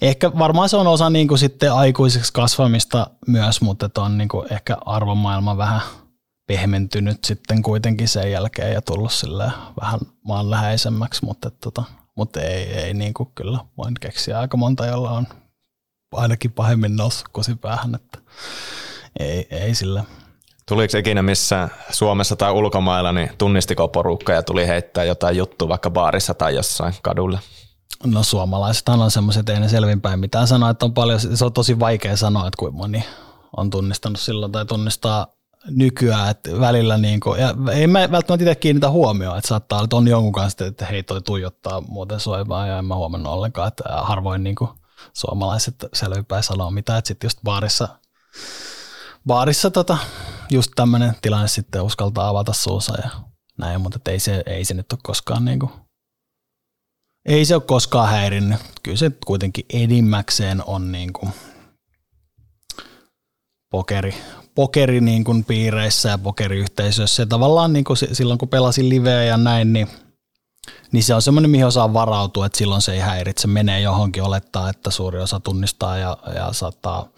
ehkä 0.02 0.32
varmaan 0.40 0.70
se 0.70 0.78
on 0.78 0.88
osa 0.88 1.10
niin 1.10 1.28
kuin 1.28 1.38
sitten 1.38 1.74
aikuiseksi 1.74 2.34
kasvamista 2.34 3.08
myös, 3.28 3.62
mutta 3.62 3.86
että 3.86 4.02
on 4.02 4.18
niin 4.18 4.30
kuin 4.30 4.54
ehkä 4.54 4.78
arvomaailma 4.86 5.58
vähän 5.58 5.82
pehmentynyt 6.48 7.24
sitten 7.24 7.64
kuitenkin 7.64 8.08
sen 8.08 8.32
jälkeen 8.32 8.74
ja 8.74 8.82
tullut 8.82 9.12
sille 9.12 9.52
vähän 9.82 10.00
maanläheisemmäksi, 10.28 11.26
mutta, 11.26 11.48
että, 11.48 11.60
tota, 11.62 11.84
mutta 12.16 12.42
ei, 12.42 12.74
ei 12.74 12.94
niin 12.94 13.14
kuin 13.14 13.30
kyllä 13.36 13.60
voin 13.78 13.94
keksiä 14.02 14.40
aika 14.40 14.58
monta, 14.58 14.86
jolla 14.86 15.12
on 15.12 15.28
ainakin 16.14 16.52
pahemmin 16.52 16.96
noussut 16.96 17.32
päähän, 17.62 17.96
että 17.96 18.20
ei, 19.20 19.48
ei 19.50 19.76
sillä. 19.76 20.04
Tuliko 20.68 20.98
ikinä 20.98 21.22
missä 21.22 21.70
Suomessa 21.90 22.36
tai 22.36 22.52
ulkomailla, 22.52 23.12
niin 23.12 23.32
tunnistiko 23.38 23.88
porukka 23.88 24.34
ja 24.34 24.44
tuli 24.44 24.68
heittää 24.68 25.04
jotain 25.04 25.38
juttua 25.38 25.70
vaikka 25.70 25.90
baarissa 25.90 26.34
tai 26.34 26.56
jossain 26.56 26.94
kadulla? 27.02 27.40
No 28.06 28.24
suomalaisethan 28.24 29.02
on 29.02 29.12
semmoiset, 29.12 29.50
ei 29.50 29.60
ne 29.60 29.70
selvinpäin 29.70 30.20
mitään 30.20 30.48
sanoa, 30.48 30.70
että 30.70 30.86
on 30.86 30.94
paljon, 30.94 31.20
se 31.20 31.46
on 31.46 31.54
tosi 31.54 31.80
vaikea 31.80 32.18
sanoa, 32.18 32.48
että 32.48 32.58
kuinka 32.60 32.78
moni 32.78 33.04
on 33.58 33.70
tunnistanut 33.70 34.20
silloin 34.20 34.52
tai 34.52 34.66
tunnistaa 34.66 35.28
nykyään, 35.70 36.32
että 36.32 36.60
välillä 36.60 36.98
niin 36.98 37.20
kuin, 37.20 37.42
ja 37.42 37.56
ei 37.72 37.88
mä 37.88 38.12
välttämättä 38.12 38.44
itse 38.44 38.56
kiinnitä 38.56 38.90
huomioon, 38.90 39.38
että 39.38 39.48
saattaa 39.48 39.78
olla, 39.78 39.84
että 39.86 39.96
on 39.96 40.08
jonkun 40.08 40.32
kanssa, 40.32 40.66
että 40.66 40.86
hei 40.86 41.04
toi 41.04 41.22
tuijottaa 41.22 41.82
muuten 41.82 42.20
soivaa 42.20 42.68
ja 42.68 42.80
en 42.80 42.86
mä 42.86 42.96
huomannut 42.96 43.34
ollenkaan, 43.34 43.68
että 43.68 43.84
harvoin 43.88 44.44
niin 44.44 44.56
kuin 44.56 44.70
suomalaiset 45.14 45.76
selvinpäin 45.94 46.44
sanoo 46.44 46.72
mitään, 46.72 47.00
että 47.00 47.08
sitten 47.08 47.26
just 47.26 47.40
baarissa, 47.44 47.88
baarissa 49.28 49.72
tota, 49.72 49.98
just 50.52 50.72
tämmöinen 50.76 51.16
tilanne 51.22 51.48
sitten 51.48 51.82
uskaltaa 51.82 52.30
avata 52.30 52.54
suusa 52.54 52.94
ja 53.04 53.10
näin, 53.58 53.82
mutta 53.82 54.12
ei 54.12 54.20
se, 54.20 54.44
ei 54.46 54.66
se 54.66 54.74
nyt 54.74 54.94
ole 54.94 55.00
koskaan 55.04 55.46
niin 55.46 55.60
kuin, 55.60 55.72
ei 57.26 57.46
se 57.46 57.56
ole 57.56 57.64
koskaan 57.68 58.10
häirinnyt. 58.10 58.60
Kyllä 58.84 58.98
se 58.98 59.12
kuitenkin 59.26 59.66
enimmäkseen 59.74 60.64
on 60.66 60.92
niin 60.92 61.14
kuin 61.14 61.34
pokeri, 63.70 64.16
pokeri 64.56 65.02
niin 65.02 65.24
kuin 65.24 65.46
piireissä 65.46 66.10
ja 66.10 66.18
pokeriyhteisöissä. 66.18 67.22
Ja 67.22 67.28
tavallaan 67.28 67.74
niin 67.74 67.86
kuin 67.86 67.98
silloin 68.12 68.38
kun 68.40 68.50
pelasin 68.50 68.90
liveä 68.90 69.24
ja 69.24 69.38
näin, 69.38 69.74
niin, 69.74 69.88
niin 70.92 71.04
se 71.04 71.16
on 71.16 71.22
semmoinen, 71.22 71.52
mihin 71.52 71.66
osaa 71.66 71.94
varautua, 71.94 72.46
että 72.46 72.58
silloin 72.58 72.82
se 72.82 72.94
ei 72.94 73.00
häiritse. 73.00 73.48
Menee 73.48 73.82
johonkin 73.82 74.24
olettaa, 74.24 74.70
että 74.70 74.92
suuri 74.92 75.20
osa 75.20 75.40
tunnistaa 75.40 75.98
ja, 75.98 76.18
ja 76.36 76.54
saattaa 76.54 77.10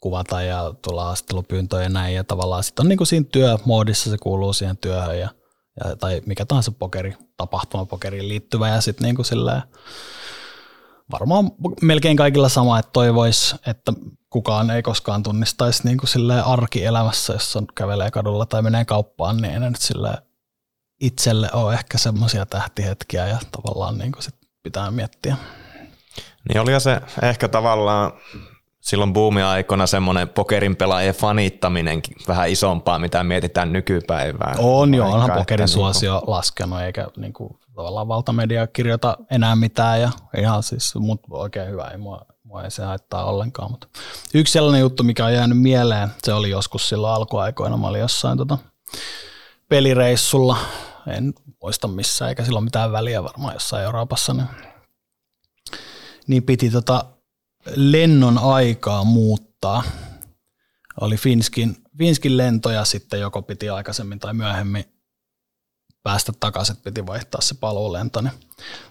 kuvata 0.00 0.42
ja 0.42 0.74
tulla 0.82 1.04
haastattelupyyntöjä 1.04 1.82
ja 1.82 1.88
näin. 1.88 2.14
Ja 2.14 2.24
tavallaan 2.24 2.64
sitten 2.64 2.82
on 2.82 2.88
niin 2.88 2.96
kuin 2.96 3.06
siinä 3.06 3.26
työmoodissa, 3.32 4.10
se 4.10 4.18
kuuluu 4.18 4.52
siihen 4.52 4.76
työhön 4.76 5.18
ja, 5.18 5.28
ja 5.84 5.96
tai 5.96 6.22
mikä 6.26 6.46
tahansa 6.46 6.72
pokeri, 6.72 7.16
tapahtuma 7.36 7.86
pokeriin 7.86 8.28
liittyvä 8.28 8.68
ja 8.68 8.80
sitten 8.80 9.04
niin 9.04 9.16
kuin 9.16 9.26
silleen, 9.26 9.62
varmaan 11.10 11.50
melkein 11.82 12.16
kaikilla 12.16 12.48
sama, 12.48 12.78
että 12.78 12.90
toivois, 12.92 13.54
että 13.66 13.92
kukaan 14.30 14.70
ei 14.70 14.82
koskaan 14.82 15.22
tunnistaisi 15.22 15.84
niin 15.84 15.98
kuin 15.98 16.30
arkielämässä, 16.30 17.32
jos 17.32 17.56
on 17.56 17.66
kävelee 17.74 18.10
kadulla 18.10 18.46
tai 18.46 18.62
menee 18.62 18.84
kauppaan, 18.84 19.36
niin 19.36 19.54
ei 19.54 19.70
nyt 19.70 19.80
sille 19.80 20.18
itselle 21.00 21.50
ole 21.52 21.74
ehkä 21.74 21.98
semmoisia 21.98 22.46
tähtihetkiä 22.46 23.26
ja 23.26 23.38
tavallaan 23.50 23.98
niin 23.98 24.12
kuin 24.12 24.22
sit 24.22 24.34
pitää 24.62 24.90
miettiä. 24.90 25.36
Niin 26.48 26.60
oli 26.60 26.80
se 26.80 27.00
ehkä 27.22 27.48
tavallaan 27.48 28.12
silloin 28.80 29.12
buumiaikoina 29.12 29.86
semmoinen 29.86 30.28
pokerin 30.28 30.76
pelaajien 30.76 31.14
fanittaminenkin 31.14 32.16
vähän 32.28 32.48
isompaa, 32.48 32.98
mitä 32.98 33.24
mietitään 33.24 33.72
nykypäivään. 33.72 34.56
On 34.58 34.94
joo, 34.94 35.12
onhan 35.12 35.30
pokerin 35.30 35.64
niin 35.64 35.68
suosio 35.68 36.12
niin 36.12 36.24
kuin... 36.24 36.30
laskenut, 36.30 36.80
eikä 36.80 37.06
niin 37.16 37.32
kuin, 37.32 37.58
tavallaan 37.80 38.08
valtamedia 38.08 38.66
kirjoita 38.66 39.16
enää 39.30 39.56
mitään 39.56 40.00
ja 40.00 40.10
ihan 40.38 40.62
siis, 40.62 40.94
mut 40.94 41.20
oikein 41.30 41.70
hyvä, 41.70 41.84
ei 41.84 41.98
mua, 41.98 42.26
mua 42.42 42.64
ei 42.64 42.70
se 42.70 42.84
haittaa 42.84 43.24
ollenkaan. 43.24 43.70
Mutta 43.70 43.86
yksi 44.34 44.52
sellainen 44.52 44.80
juttu, 44.80 45.02
mikä 45.02 45.24
on 45.24 45.34
jäänyt 45.34 45.58
mieleen, 45.58 46.08
se 46.22 46.32
oli 46.32 46.50
joskus 46.50 46.88
silloin 46.88 47.14
alkuaikoina, 47.14 47.76
mä 47.76 47.86
olin 47.86 48.00
jossain 48.00 48.38
tota, 48.38 48.58
pelireissulla, 49.68 50.56
en 51.06 51.34
muista 51.62 51.88
missä, 51.88 52.28
eikä 52.28 52.44
silloin 52.44 52.64
mitään 52.64 52.92
väliä 52.92 53.24
varmaan 53.24 53.54
jossain 53.54 53.84
Euroopassa, 53.84 54.34
niin, 54.34 54.48
niin 56.26 56.42
piti 56.42 56.70
tota 56.70 57.04
lennon 57.76 58.38
aikaa 58.38 59.04
muuttaa. 59.04 59.82
Oli 61.00 61.16
Finskin, 61.16 61.76
Finskin 61.98 62.36
lentoja 62.36 62.84
sitten 62.84 63.20
joko 63.20 63.42
piti 63.42 63.68
aikaisemmin 63.70 64.18
tai 64.18 64.34
myöhemmin 64.34 64.84
päästä 66.02 66.32
takaisin, 66.40 66.72
että 66.72 66.90
piti 66.90 67.06
vaihtaa 67.06 67.40
se 67.40 67.54
paluulento, 67.54 68.20
niin 68.20 68.32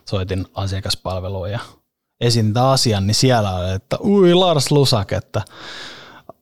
soitin 0.10 0.46
asiakaspalveluun 0.54 1.52
ja 1.52 1.60
esiintää 2.22 2.72
asian, 2.72 3.08
niin 3.08 3.16
siellä 3.16 3.56
oli, 3.56 3.72
että 3.72 3.98
ui 4.04 4.34
Lars 4.34 4.72
Lusak, 4.72 5.12
että 5.14 5.42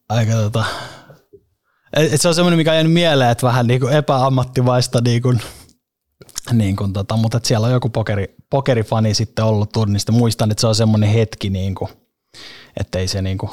aika 0.10 0.34
tota, 0.34 0.66
et 1.94 2.22
se 2.22 2.28
on 2.28 2.36
semmoinen, 2.36 2.58
mikä 2.58 2.74
on 2.74 2.90
mieleen, 2.90 3.32
että 3.32 3.48
vähän 3.48 3.68
niin 3.68 3.80
kuin 3.80 3.94
epäammattivaista 3.94 5.02
niin 5.02 5.22
kuin, 5.22 5.42
niin 6.52 6.76
kuin 6.76 6.94
tota, 6.94 7.18
mutta 7.18 7.40
siellä 7.44 7.68
on 7.68 7.74
joku 7.74 7.90
pokeri, 7.90 8.36
pokerifani 8.50 9.14
sitten 9.14 9.46
ollut 9.46 9.72
tunnista. 9.72 10.12
Muistan, 10.12 10.52
että 10.52 10.62
se 10.62 10.68
on 10.68 10.76
semmoinen 10.76 11.10
hetki, 11.10 11.50
niin 11.50 11.76
kuin, 11.76 11.90
että 12.80 13.00
ei 13.00 13.08
se 13.08 13.22
niin 13.22 13.38
kuin, 13.38 13.52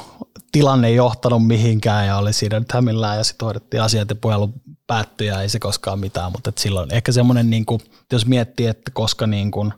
tilanne 0.51 0.91
johtanut 0.91 1.47
mihinkään 1.47 2.07
ja 2.07 2.17
oli 2.17 2.33
siinä 2.33 2.59
nyt 2.59 2.71
hämillään 2.71 3.17
ja 3.17 3.23
sitten 3.23 3.45
hoidettiin 3.45 3.83
asiat 3.83 4.09
ja 4.09 4.15
puhelu 4.15 4.53
päättyi 4.87 5.27
ja 5.27 5.41
ei 5.41 5.49
se 5.49 5.59
koskaan 5.59 5.99
mitään, 5.99 6.31
mutta 6.31 6.49
että 6.49 6.61
silloin 6.61 6.93
ehkä 6.93 7.11
semmoinen, 7.11 7.49
niin 7.49 7.65
kuin, 7.65 7.81
jos 8.11 8.25
miettii, 8.25 8.67
että 8.67 8.91
koska 8.93 9.27
niin 9.27 9.51
kuin, 9.51 9.73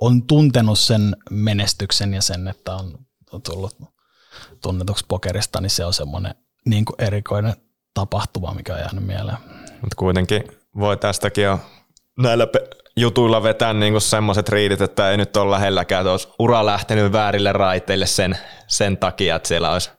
on 0.00 0.22
tuntenut 0.22 0.78
sen 0.78 1.16
menestyksen 1.30 2.14
ja 2.14 2.22
sen, 2.22 2.48
että 2.48 2.74
on, 2.74 2.98
on 3.32 3.42
tullut 3.42 3.76
tunnetuksi 4.62 5.04
pokerista, 5.08 5.60
niin 5.60 5.70
se 5.70 5.84
on 5.84 5.94
semmoinen 5.94 6.34
niin 6.66 6.84
kuin 6.84 6.96
erikoinen 6.98 7.54
tapahtuma, 7.94 8.54
mikä 8.54 8.74
on 8.74 8.80
jäänyt 8.80 9.06
mieleen. 9.06 9.38
Mutta 9.80 9.96
kuitenkin 9.96 10.44
voi 10.78 10.96
tästäkin 10.96 11.44
jo 11.44 11.60
näillä 12.18 12.46
pe- 12.46 12.68
jutuilla 12.96 13.42
vetää 13.42 13.72
niinku 13.72 14.00
semmoiset 14.00 14.48
riidit, 14.48 14.80
että 14.80 15.10
ei 15.10 15.16
nyt 15.16 15.36
ole 15.36 15.50
lähelläkään, 15.50 16.00
että 16.00 16.10
olisi 16.10 16.28
ura 16.38 16.66
lähtenyt 16.66 17.12
väärille 17.12 17.52
raiteille 17.52 18.06
sen, 18.06 18.38
sen 18.66 18.96
takia, 18.96 19.36
että 19.36 19.48
siellä 19.48 19.72
olisi 19.72 19.90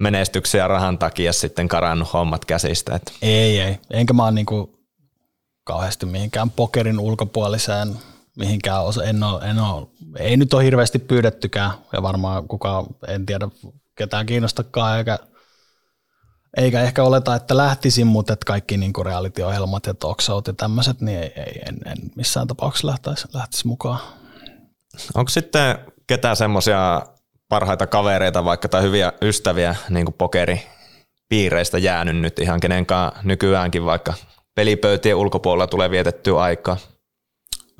menestyksen 0.00 0.58
ja 0.58 0.68
rahan 0.68 0.98
takia 0.98 1.32
sitten 1.32 1.68
karannut 1.68 2.12
hommat 2.12 2.44
käsistä. 2.44 2.94
Että. 2.94 3.12
Ei, 3.22 3.60
ei. 3.60 3.78
Enkä 3.90 4.12
mä 4.12 4.24
ole 4.24 4.32
niinku 4.32 4.78
kauheasti 5.64 6.06
mihinkään 6.06 6.50
pokerin 6.50 6.98
ulkopuoliseen 6.98 7.96
mihinkään 8.36 8.84
osa. 8.84 9.04
En 9.04 9.22
ole, 9.22 9.44
en 9.44 9.58
ole, 9.58 9.86
ei 10.18 10.36
nyt 10.36 10.54
ole 10.54 10.64
hirveästi 10.64 10.98
pyydettykään 10.98 11.70
ja 11.92 12.02
varmaan 12.02 12.48
kukaan, 12.48 12.86
en 13.08 13.26
tiedä 13.26 13.48
ketään 13.94 14.26
kiinnostakaan 14.26 14.98
eikä, 14.98 15.18
eikä 16.56 16.80
ehkä 16.80 17.02
oleta, 17.02 17.34
että 17.34 17.56
lähtisin, 17.56 18.06
mutta 18.06 18.32
että 18.32 18.46
kaikki 18.46 18.76
niin 18.76 18.92
reality-ohjelmat 19.04 19.86
ja 19.86 19.94
talk 19.94 20.18
ja 20.46 20.52
tämmöiset, 20.52 21.00
niin 21.00 21.18
ei, 21.18 21.32
ei, 21.36 21.62
en, 21.68 21.78
en 21.84 21.98
missään 22.16 22.46
tapauksessa 22.46 22.86
lähtisi, 22.86 23.28
lähtisi 23.32 23.66
mukaan. 23.66 23.98
Onko 25.14 25.28
sitten 25.28 25.78
ketään 26.06 26.36
semmoisia 26.36 27.02
parhaita 27.48 27.86
kavereita 27.86 28.44
vaikka 28.44 28.68
tai 28.68 28.82
hyviä 28.82 29.12
ystäviä 29.22 29.74
niin 29.88 30.06
kuin 30.06 30.14
pokeripiireistä 30.18 31.78
jäänyt 31.78 32.16
nyt 32.16 32.38
ihan 32.38 32.60
kenenkaan 32.60 33.12
nykyäänkin 33.22 33.84
vaikka 33.84 34.14
pelipöytien 34.54 35.16
ulkopuolella 35.16 35.66
tulee 35.66 35.90
vietettyä 35.90 36.40
aikaa? 36.40 36.76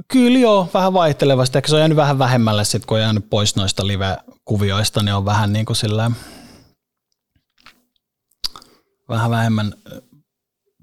Kyllä 0.09 0.39
joo, 0.39 0.69
vähän 0.75 0.93
vaihtelevasti. 0.93 1.59
Ehkä 1.59 1.69
se 1.69 1.75
on 1.75 1.81
jäänyt 1.81 1.97
vähän 1.97 2.19
vähemmälle 2.19 2.65
sit, 2.65 2.87
kun 2.87 2.97
on 2.97 3.03
jäänyt 3.03 3.31
pois 3.31 3.57
noista 3.57 3.87
live-kuvioista, 3.87 5.03
niin 5.03 5.15
on 5.15 5.25
vähän 5.25 5.53
niin 5.53 5.67
kuin 5.67 5.77
silleen, 5.77 6.17
vähän 9.09 9.31
vähemmän 9.31 9.75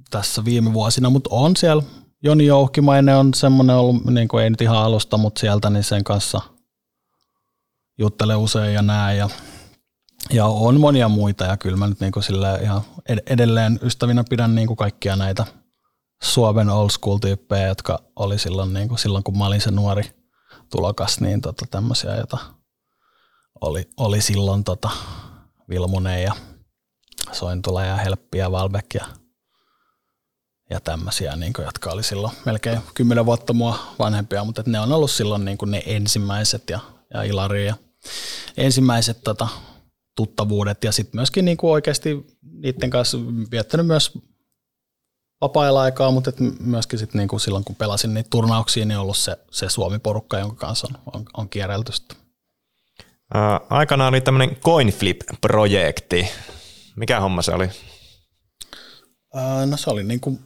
tässä 0.10 0.46
viime 0.46 0.74
vuosina, 0.74 1.10
mutta 1.10 1.30
on 1.34 1.56
siellä. 1.56 1.84
Joni 2.24 2.46
Jouhkimainen 2.46 3.16
on 3.16 3.34
semmoinen 3.34 3.76
ollut, 3.76 4.06
niin 4.06 4.28
kuin 4.28 4.44
ei 4.44 4.50
nyt 4.50 4.62
ihan 4.62 4.78
alusta, 4.78 5.18
mutta 5.18 5.40
sieltä 5.40 5.70
niin 5.70 5.84
sen 5.84 6.04
kanssa 6.04 6.42
juttele 8.00 8.36
usein 8.36 8.74
ja 8.74 8.82
näin. 8.82 9.18
Ja, 9.18 9.30
ja 10.34 10.46
on 10.46 10.80
monia 10.80 11.10
muita 11.10 11.46
ja 11.46 11.58
kyllä 11.58 11.78
mä 11.78 11.88
nyt 11.88 12.00
niin 12.00 12.12
kuin 12.12 12.24
ihan 12.62 12.82
edelleen 13.28 13.80
ystävinä 13.82 14.24
pidän 14.30 14.56
niin 14.56 14.68
kuin 14.68 14.78
kaikkia 14.78 15.16
näitä– 15.16 15.46
Suomen 16.24 16.70
old 16.70 16.90
school 16.90 17.18
tyyppejä, 17.18 17.68
jotka 17.68 18.00
oli 18.16 18.40
silloin, 18.40 18.74
niin 18.74 18.88
kuin 18.88 19.00
silloin 19.00 19.24
kun 19.24 19.38
mä 19.38 19.46
olin 19.46 19.62
se 19.62 19.72
nuori 19.72 20.04
tulokas, 20.72 21.22
niin 21.22 21.42
tota, 21.42 21.66
tämmöisiä, 21.72 22.16
joita 22.16 22.38
oli, 23.62 23.90
oli 23.98 24.22
silloin 24.22 24.64
tota, 24.64 24.90
Vilmunen 25.70 26.24
ja 26.24 26.34
Sointula 27.32 27.86
ja 27.86 27.96
Helppi 27.96 28.38
ja 28.38 28.52
Valbek 28.52 28.86
ja, 28.94 29.06
ja 30.70 30.80
tämmöisiä, 30.80 31.36
niin 31.36 31.54
kuin, 31.54 31.66
jotka 31.66 31.92
oli 31.92 32.04
silloin 32.04 32.34
melkein 32.46 32.80
kymmenen 32.94 33.26
vuotta 33.26 33.54
mua 33.54 33.80
vanhempia, 34.00 34.44
mutta 34.44 34.64
ne 34.66 34.80
on 34.80 34.92
ollut 34.92 35.12
silloin 35.12 35.46
niin 35.46 35.58
kuin 35.58 35.72
ne 35.72 35.84
ensimmäiset 35.86 36.70
ja, 36.70 36.80
ja 37.14 37.24
Ilari 37.24 37.68
ja 37.68 37.76
ensimmäiset 38.58 39.24
tota, 39.24 39.48
tuttavuudet 40.16 40.84
ja 40.84 40.92
sitten 40.92 41.18
myöskin 41.18 41.46
niin 41.46 41.58
kuin 41.58 41.72
oikeasti 41.72 42.28
niiden 42.42 42.90
kanssa 42.90 43.18
viettänyt 43.52 43.88
myös 43.88 44.18
vapaa-aikaa, 45.42 46.12
mutta 46.12 46.30
et 46.30 46.40
myöskin 46.60 47.00
sit 47.00 47.14
niinku 47.14 47.40
silloin, 47.40 47.64
kun 47.64 47.76
pelasin 47.76 48.14
niitä 48.14 48.30
turnauksia, 48.30 48.86
niin 48.86 48.98
ollut 48.98 49.18
se, 49.18 49.38
se 49.52 49.70
Suomi-porukka, 49.70 50.40
jonka 50.40 50.56
kanssa 50.56 50.88
on, 50.88 51.14
on, 51.14 51.26
on 51.38 51.50
kierrelty 51.50 51.92
sitten. 51.92 52.18
Aikanaan 53.70 54.14
oli 54.14 54.22
tämmöinen 54.22 54.56
CoinFlip-projekti. 54.56 56.30
Mikä 56.96 57.20
homma 57.20 57.42
se 57.42 57.52
oli? 57.52 57.70
no 59.66 59.78
se 59.78 59.90
oli 59.90 60.04
niinku 60.04 60.40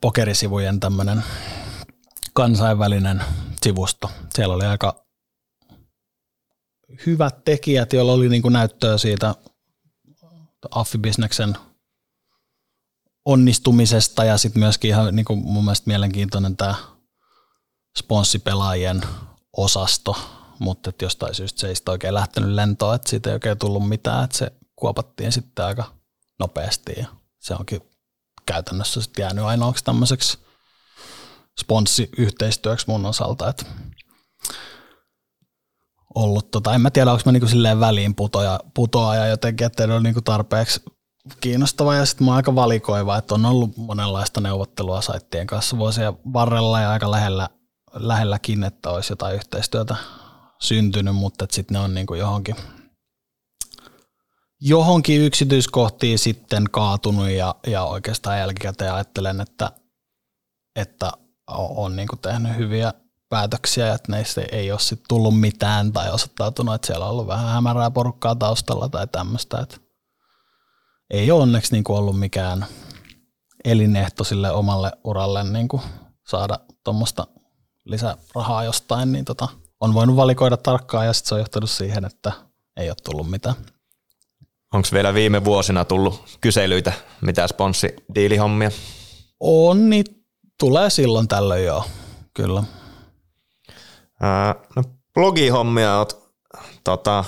pokerisivujen 0.00 0.80
tämmöinen 0.80 1.24
kansainvälinen 2.32 3.24
sivusto. 3.62 4.10
Siellä 4.34 4.54
oli 4.54 4.64
aika 4.66 5.06
hyvät 7.06 7.44
tekijät, 7.44 7.92
joilla 7.92 8.12
oli 8.12 8.28
niinku 8.28 8.48
näyttöä 8.48 8.98
siitä 8.98 9.34
affibisneksen– 10.70 11.54
onnistumisesta 13.24 14.24
ja 14.24 14.38
sitten 14.38 14.60
myöskin 14.60 14.88
ihan 14.88 15.16
niin 15.16 15.24
kuin 15.24 15.38
mun 15.38 15.64
mielestä 15.64 15.90
mielenkiintoinen 15.90 16.56
tämä 16.56 16.74
sponssipelaajien 17.98 19.02
osasto, 19.56 20.16
mutta 20.58 20.92
jostain 21.02 21.34
syystä 21.34 21.60
se 21.60 21.68
ei 21.68 21.74
sitten 21.76 21.92
oikein 21.92 22.14
lähtenyt 22.14 22.50
lentoon, 22.50 22.94
että 22.94 23.10
siitä 23.10 23.30
ei 23.30 23.34
oikein 23.34 23.58
tullut 23.58 23.88
mitään, 23.88 24.24
että 24.24 24.38
se 24.38 24.52
kuopattiin 24.80 25.32
sitten 25.32 25.64
aika 25.64 25.84
nopeasti 26.38 26.92
ja 26.96 27.06
se 27.38 27.54
onkin 27.54 27.80
käytännössä 28.46 29.02
sitten 29.02 29.22
jäänyt 29.22 29.44
ainoaksi 29.44 29.84
tämmöiseksi 29.84 30.38
sponssiyhteistyöksi 31.60 32.86
mun 32.88 33.06
osalta, 33.06 33.48
että 33.48 33.64
ollut, 36.14 36.50
tota, 36.50 36.74
en 36.74 36.80
mä 36.80 36.90
tiedä, 36.90 37.12
onko 37.12 37.22
mä 37.26 37.32
niinku 37.32 37.48
silleen 37.48 37.80
väliin 37.80 38.14
putoja, 38.14 38.60
putoaja 38.74 39.26
jotenkin, 39.26 39.66
että 39.66 39.84
ei 39.84 39.90
ole 39.90 40.00
niinku 40.00 40.22
tarpeeksi 40.22 40.82
kiinnostava 41.40 41.94
ja 41.94 42.06
sitten 42.06 42.26
mä 42.26 42.34
aika 42.34 42.54
valikoiva, 42.54 43.16
että 43.16 43.34
on 43.34 43.46
ollut 43.46 43.76
monenlaista 43.76 44.40
neuvottelua 44.40 45.00
saittien 45.00 45.46
kanssa 45.46 45.78
vuosien 45.78 46.12
varrella 46.32 46.80
ja 46.80 46.90
aika 46.90 47.10
lähellä, 47.10 47.48
lähelläkin, 47.94 48.64
että 48.64 48.90
olisi 48.90 49.12
jotain 49.12 49.34
yhteistyötä 49.34 49.96
syntynyt, 50.60 51.16
mutta 51.16 51.46
sitten 51.50 51.74
ne 51.74 51.80
on 51.80 51.94
niin 51.94 52.06
kuin 52.06 52.20
johonkin, 52.20 52.56
johonkin 54.60 55.20
yksityiskohtiin 55.20 56.18
sitten 56.18 56.64
kaatunut 56.70 57.28
ja, 57.28 57.54
ja 57.66 57.84
oikeastaan 57.84 58.38
jälkikäteen 58.38 58.92
ajattelen, 58.94 59.40
että, 59.40 59.72
että 60.76 61.12
on 61.56 61.96
niin 61.96 62.08
tehnyt 62.22 62.56
hyviä 62.56 62.92
päätöksiä, 63.28 63.94
että 63.94 64.12
neistä 64.12 64.42
ei 64.52 64.72
ole 64.72 64.80
sitten 64.80 65.08
tullut 65.08 65.40
mitään 65.40 65.92
tai 65.92 66.10
osoittautunut, 66.10 66.74
että 66.74 66.86
siellä 66.86 67.04
on 67.04 67.10
ollut 67.10 67.26
vähän 67.26 67.48
hämärää 67.48 67.90
porukkaa 67.90 68.34
taustalla 68.34 68.88
tai 68.88 69.06
tämmöistä, 69.06 69.66
ei 71.10 71.30
ole 71.30 71.42
onneksi 71.42 71.72
niin 71.72 71.84
ollut 71.88 72.18
mikään 72.18 72.66
elinehto 73.64 74.24
sille 74.24 74.50
omalle 74.50 74.92
uralle 75.04 75.44
niin 75.44 75.68
saada 76.28 76.58
tuommoista 76.84 77.26
lisärahaa 77.84 78.64
jostain, 78.64 79.12
niin 79.12 79.24
tota, 79.24 79.48
on 79.80 79.94
voinut 79.94 80.16
valikoida 80.16 80.56
tarkkaan 80.56 81.06
ja 81.06 81.12
sitten 81.12 81.28
se 81.28 81.34
on 81.34 81.40
johtanut 81.40 81.70
siihen, 81.70 82.04
että 82.04 82.32
ei 82.76 82.90
ole 82.90 82.96
tullut 83.04 83.30
mitään. 83.30 83.54
Onko 84.74 84.88
vielä 84.92 85.14
viime 85.14 85.44
vuosina 85.44 85.84
tullut 85.84 86.38
kyselyitä, 86.40 86.92
mitä 87.20 87.46
sponssidiilihommia? 87.46 88.70
On, 89.40 89.90
niin 89.90 90.04
tulee 90.60 90.90
silloin 90.90 91.28
tällöin 91.28 91.64
joo, 91.64 91.84
kyllä. 92.34 92.62
Ää, 94.20 94.54
no, 94.76 94.82
blogihommia 95.14 95.98
oot 95.98 96.32
tota, 96.84 97.24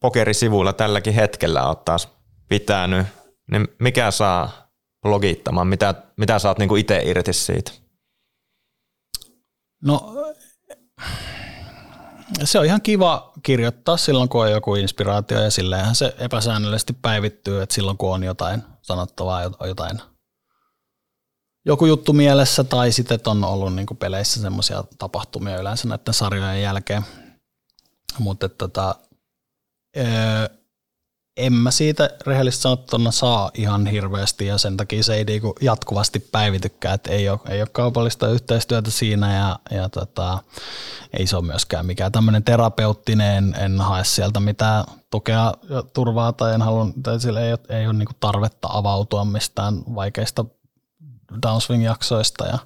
pokerisivuilla 0.00 0.72
tälläkin 0.72 1.14
hetkellä 1.14 1.68
oot 1.68 1.84
taas 1.84 2.08
pitänyt, 2.48 3.06
niin 3.50 3.68
mikä 3.78 4.10
saa 4.10 4.68
blogittamaan? 5.02 5.66
Mitä, 5.66 5.94
mitä 6.16 6.38
saat 6.38 6.58
niinku 6.58 6.76
itse 6.76 7.02
irti 7.04 7.32
siitä? 7.32 7.72
No 9.82 10.14
se 12.44 12.58
on 12.58 12.64
ihan 12.64 12.82
kiva 12.82 13.32
kirjoittaa 13.42 13.96
silloin, 13.96 14.28
kun 14.28 14.42
on 14.42 14.50
joku 14.50 14.74
inspiraatio 14.74 15.42
ja 15.42 15.50
silleenhän 15.50 15.94
se 15.94 16.14
epäsäännöllisesti 16.18 16.92
päivittyy, 16.92 17.62
että 17.62 17.74
silloin 17.74 17.98
kun 17.98 18.14
on 18.14 18.22
jotain 18.22 18.62
sanottavaa, 18.82 19.42
jotain 19.42 20.00
joku 21.66 21.86
juttu 21.86 22.12
mielessä 22.12 22.64
tai 22.64 22.92
sitten 22.92 23.20
on 23.26 23.44
ollut 23.44 23.74
niin 23.74 23.86
peleissä 23.98 24.40
semmoisia 24.40 24.84
tapahtumia 24.98 25.60
yleensä 25.60 25.88
näiden 25.88 26.14
sarjojen 26.14 26.62
jälkeen. 26.62 27.02
Mutta 28.18 28.48
tota, 28.48 28.94
en 31.36 31.52
mä 31.52 31.70
siitä 31.70 32.10
rehellisesti 32.26 32.62
sanottuna 32.62 33.10
saa 33.10 33.50
ihan 33.54 33.86
hirveästi 33.86 34.46
ja 34.46 34.58
sen 34.58 34.76
takia 34.76 35.02
se 35.02 35.14
ei 35.14 35.24
niinku 35.24 35.54
jatkuvasti 35.60 36.18
päivitykään, 36.32 36.94
että 36.94 37.10
ei 37.10 37.28
ole, 37.28 37.40
ei 37.48 37.60
ole 37.60 37.68
kaupallista 37.72 38.28
yhteistyötä 38.28 38.90
siinä 38.90 39.36
ja, 39.36 39.58
ja 39.70 39.88
tota, 39.88 40.38
ei 41.18 41.26
se 41.26 41.36
ole 41.36 41.44
myöskään 41.44 41.86
mikään 41.86 42.12
tämmöinen 42.12 42.44
terapeuttinen, 42.44 43.54
en, 43.58 43.80
hae 43.80 44.04
sieltä 44.04 44.40
mitään 44.40 44.84
tukea 45.10 45.54
ja 45.68 45.82
turvaa 45.82 46.32
tai 46.32 46.54
en 46.54 46.62
halua, 46.62 46.86
tai 47.02 47.20
sillä 47.20 47.40
ei 47.40 47.52
ole, 47.52 47.60
ei 47.68 47.86
ole 47.86 47.94
niinku 47.94 48.14
tarvetta 48.20 48.68
avautua 48.70 49.24
mistään 49.24 49.82
vaikeista 49.94 50.44
downswing-jaksoista 51.46 52.46
ja, 52.46 52.58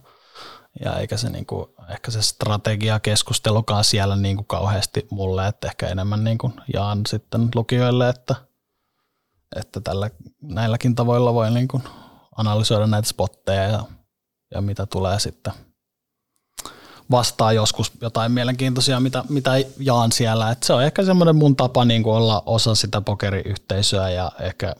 ja 0.85 0.97
eikä 0.97 1.16
se 1.16 1.31
niinku, 1.31 1.74
ehkä 1.90 2.11
se 2.11 2.23
strategia 2.23 3.01
keskustelukaan 3.01 3.85
siellä 3.85 4.16
niinku 4.16 4.43
kauheasti 4.43 5.07
mulle, 5.11 5.47
että 5.47 5.69
ehkä 5.69 5.89
enemmän 5.89 6.24
niinku 6.24 6.53
jaan 6.74 7.01
sitten 7.07 7.49
lukijoille, 7.55 8.09
että– 8.09 8.35
että 9.57 9.81
tällä, 9.81 10.11
näilläkin 10.43 10.95
tavoilla 10.95 11.35
voi 11.35 11.51
niin 11.51 11.69
kuin 11.69 11.83
analysoida 12.37 12.87
näitä 12.87 13.09
spotteja 13.09 13.62
ja, 13.62 13.85
ja 14.55 14.61
mitä 14.61 14.87
tulee 14.87 15.20
sitten 15.20 15.53
vastaa 17.11 17.53
joskus 17.53 17.93
jotain 18.01 18.33
mielenkiintoisia, 18.33 19.01
mitä, 19.01 19.25
mitä 19.29 19.51
jaan 19.79 20.12
siellä. 20.12 20.51
Et 20.51 20.62
se 20.62 20.73
on 20.73 20.85
ehkä 20.85 21.05
semmoinen 21.05 21.37
mun 21.37 21.57
tapa 21.57 21.85
niin 21.85 22.03
kuin 22.03 22.16
olla 22.16 22.43
osa 22.47 22.75
sitä 22.75 23.01
pokeriyhteisöä 23.01 24.11
ja 24.11 24.33
ehkä 24.41 24.75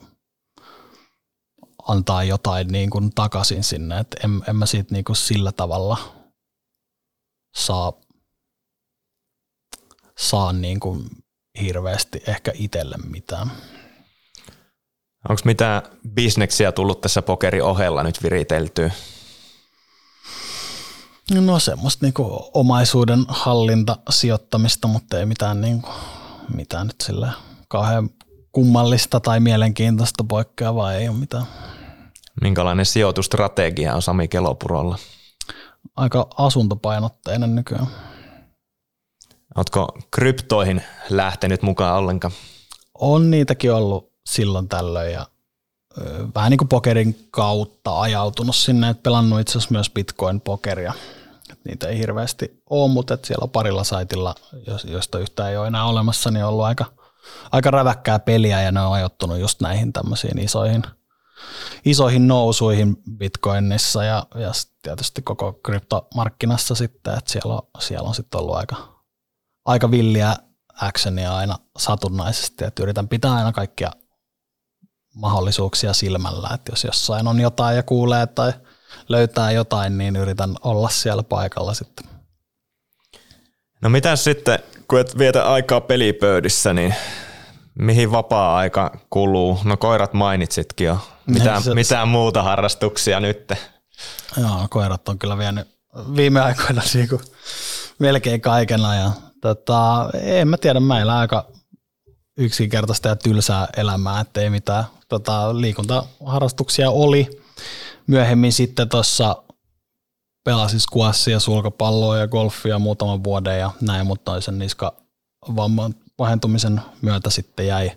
antaa 1.87 2.23
jotain 2.23 2.67
niin 2.67 2.89
kuin 2.89 3.11
takaisin 3.15 3.63
sinne. 3.63 3.99
Et 3.99 4.15
en, 4.23 4.43
en 4.47 4.55
mä 4.55 4.65
siitä 4.65 4.93
niin 4.93 5.05
kuin 5.05 5.15
sillä 5.15 5.51
tavalla 5.51 5.97
saa, 7.57 7.93
saa 10.17 10.53
niin 10.53 10.79
kuin 10.79 11.09
hirveästi 11.61 12.23
ehkä 12.27 12.51
itselle 12.55 12.95
mitään. 12.97 13.51
Onko 15.29 15.41
mitään 15.45 15.81
bisneksiä 16.13 16.71
tullut 16.71 17.01
tässä 17.01 17.21
pokeri 17.21 17.61
ohella 17.61 18.03
nyt 18.03 18.23
viriteltyä? 18.23 18.91
No 21.31 21.59
semmoista 21.59 22.05
niinku 22.05 22.49
omaisuuden 22.53 23.25
hallinta 23.27 23.97
sijoittamista, 24.09 24.87
mutta 24.87 25.19
ei 25.19 25.25
mitään, 25.25 25.61
niinku, 25.61 25.89
mitään 26.55 26.87
nyt 26.87 27.01
sillä 27.03 27.31
kauhean 27.67 28.09
kummallista 28.51 29.19
tai 29.19 29.39
mielenkiintoista 29.39 30.23
poikkeavaa 30.23 30.93
ei 30.93 31.09
ole 31.09 31.17
mitään. 31.17 31.45
Minkälainen 32.41 32.85
sijoitustrategia 32.85 33.95
on 33.95 34.01
Sami 34.01 34.27
Kelopurolla? 34.27 34.97
Aika 35.95 36.27
asuntopainotteinen 36.37 37.55
nykyään. 37.55 37.87
Oletko 39.55 39.97
kryptoihin 40.11 40.83
lähtenyt 41.09 41.61
mukaan 41.61 41.97
ollenkaan? 41.97 42.33
On 42.99 43.31
niitäkin 43.31 43.73
ollut 43.73 44.08
silloin 44.29 44.69
tällöin 44.69 45.13
ja 45.13 45.25
vähän 46.35 46.49
niin 46.49 46.57
kuin 46.57 46.67
pokerin 46.67 47.27
kautta 47.31 48.01
ajautunut 48.01 48.55
sinne, 48.55 48.89
että 48.89 49.03
pelannut 49.03 49.39
itse 49.39 49.51
asiassa 49.51 49.71
myös 49.71 49.89
bitcoin-pokeria. 49.89 50.93
Niitä 51.65 51.87
ei 51.87 51.97
hirveästi 51.97 52.61
ole, 52.69 52.91
mutta 52.91 53.13
että 53.13 53.27
siellä 53.27 53.43
on 53.43 53.49
parilla 53.49 53.83
saitilla, 53.83 54.35
josta 54.83 55.19
yhtään 55.19 55.49
ei 55.49 55.57
ole 55.57 55.67
enää 55.67 55.85
olemassa, 55.85 56.31
niin 56.31 56.43
on 56.43 56.49
ollut 56.49 56.65
aika, 56.65 56.85
aika 57.51 57.71
räväkkää 57.71 58.19
peliä 58.19 58.61
ja 58.61 58.71
ne 58.71 58.81
on 58.81 58.93
ajoittunut 58.93 59.39
just 59.39 59.61
näihin 59.61 59.93
tämmöisiin 59.93 60.39
isoihin, 60.39 60.83
isoihin 61.85 62.27
nousuihin 62.27 62.97
bitcoinissa 63.17 64.03
ja, 64.03 64.25
ja 64.35 64.51
tietysti 64.81 65.21
koko 65.21 65.53
kryptomarkkinassa 65.53 66.75
sitten, 66.75 67.17
että 67.17 67.31
siellä 67.31 67.53
on, 67.53 67.61
siellä 67.79 68.07
on 68.07 68.15
sitten 68.15 68.39
ollut 68.39 68.55
aika, 68.55 68.75
aika 69.65 69.91
villiä 69.91 70.35
actionia 70.81 71.35
aina 71.35 71.55
satunnaisesti, 71.77 72.65
että 72.65 72.83
yritän 72.83 73.07
pitää 73.07 73.33
aina 73.33 73.51
kaikkia 73.51 73.91
mahdollisuuksia 75.15 75.93
silmällä, 75.93 76.49
että 76.53 76.71
jos 76.71 76.83
jossain 76.83 77.27
on 77.27 77.39
jotain 77.39 77.75
ja 77.75 77.83
kuulee 77.83 78.27
tai 78.27 78.53
löytää 79.09 79.51
jotain, 79.51 79.97
niin 79.97 80.15
yritän 80.15 80.55
olla 80.63 80.89
siellä 80.89 81.23
paikalla 81.23 81.73
sitten. 81.73 82.05
No 83.81 83.89
mitä 83.89 84.15
sitten, 84.15 84.59
kun 84.87 84.99
et 84.99 85.17
vietä 85.17 85.51
aikaa 85.51 85.81
pelipöydissä, 85.81 86.73
niin 86.73 86.95
mihin 87.79 88.11
vapaa-aika 88.11 88.99
kuluu? 89.09 89.59
No 89.63 89.77
koirat 89.77 90.13
mainitsitkin 90.13 90.87
jo. 90.87 90.97
Mitään, 91.25 91.63
se, 91.63 91.73
mitään 91.73 92.07
muuta 92.07 92.43
harrastuksia 92.43 93.19
nyt? 93.19 93.51
Joo, 94.37 94.67
koirat 94.69 95.09
on 95.09 95.19
kyllä 95.19 95.37
vienyt 95.37 95.67
viime 96.15 96.41
aikoina 96.41 96.81
niin 96.93 97.09
kuin 97.09 97.21
melkein 97.99 98.41
kaiken 98.41 98.85
ajan. 98.85 99.13
Tota, 99.41 100.09
en 100.21 100.47
mä 100.47 100.57
tiedä, 100.57 100.79
mä 100.79 101.19
aika 101.19 101.45
yksinkertaista 102.39 103.07
ja 103.07 103.15
tylsää 103.15 103.67
elämää, 103.77 104.21
ettei 104.21 104.49
mitään 104.49 104.83
tota, 105.07 105.61
liikuntaharrastuksia 105.61 106.91
oli. 106.91 107.29
Myöhemmin 108.07 108.53
sitten 108.53 108.89
tuossa 108.89 109.43
pelasin 110.43 110.79
squashia, 110.79 111.39
sulkapalloa 111.39 112.17
ja 112.17 112.27
golfia 112.27 112.79
muutaman 112.79 113.23
vuoden 113.23 113.59
ja 113.59 113.71
näin, 113.81 114.07
mutta 114.07 114.31
toisen 114.31 114.59
niska 114.59 114.95
vamman 115.55 115.95
pahentumisen 116.17 116.81
myötä 117.01 117.29
sitten 117.29 117.67
jäi, 117.67 117.91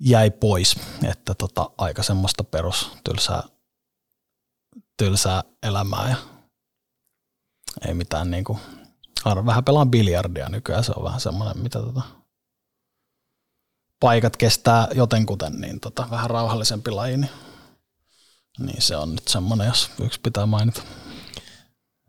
jäi 0.00 0.30
pois, 0.30 0.76
että 1.04 1.34
tota, 1.34 1.70
aika 1.78 2.02
semmoista 2.02 2.44
perus 2.44 2.90
tylsää, 3.04 3.42
tylsää 4.96 5.42
elämää 5.62 6.08
ja 6.08 6.16
ei 7.88 7.94
mitään 7.94 8.30
niinku, 8.30 8.58
vähän 9.46 9.64
pelaan 9.64 9.90
biljardia 9.90 10.48
nykyään, 10.48 10.84
se 10.84 10.92
on 10.96 11.04
vähän 11.04 11.20
semmoinen, 11.20 11.62
mitä 11.62 11.78
tota, 11.78 12.02
paikat 14.00 14.36
kestää 14.36 14.88
jotenkuten, 14.94 15.52
niin 15.52 15.80
tota, 15.80 16.06
vähän 16.10 16.30
rauhallisempi 16.30 16.90
laji, 16.90 17.16
niin, 17.16 17.30
niin 18.58 18.82
se 18.82 18.96
on 18.96 19.10
nyt 19.10 19.28
semmoinen, 19.28 19.66
jos 19.66 19.90
yksi 20.04 20.20
pitää 20.20 20.46
mainita. 20.46 20.82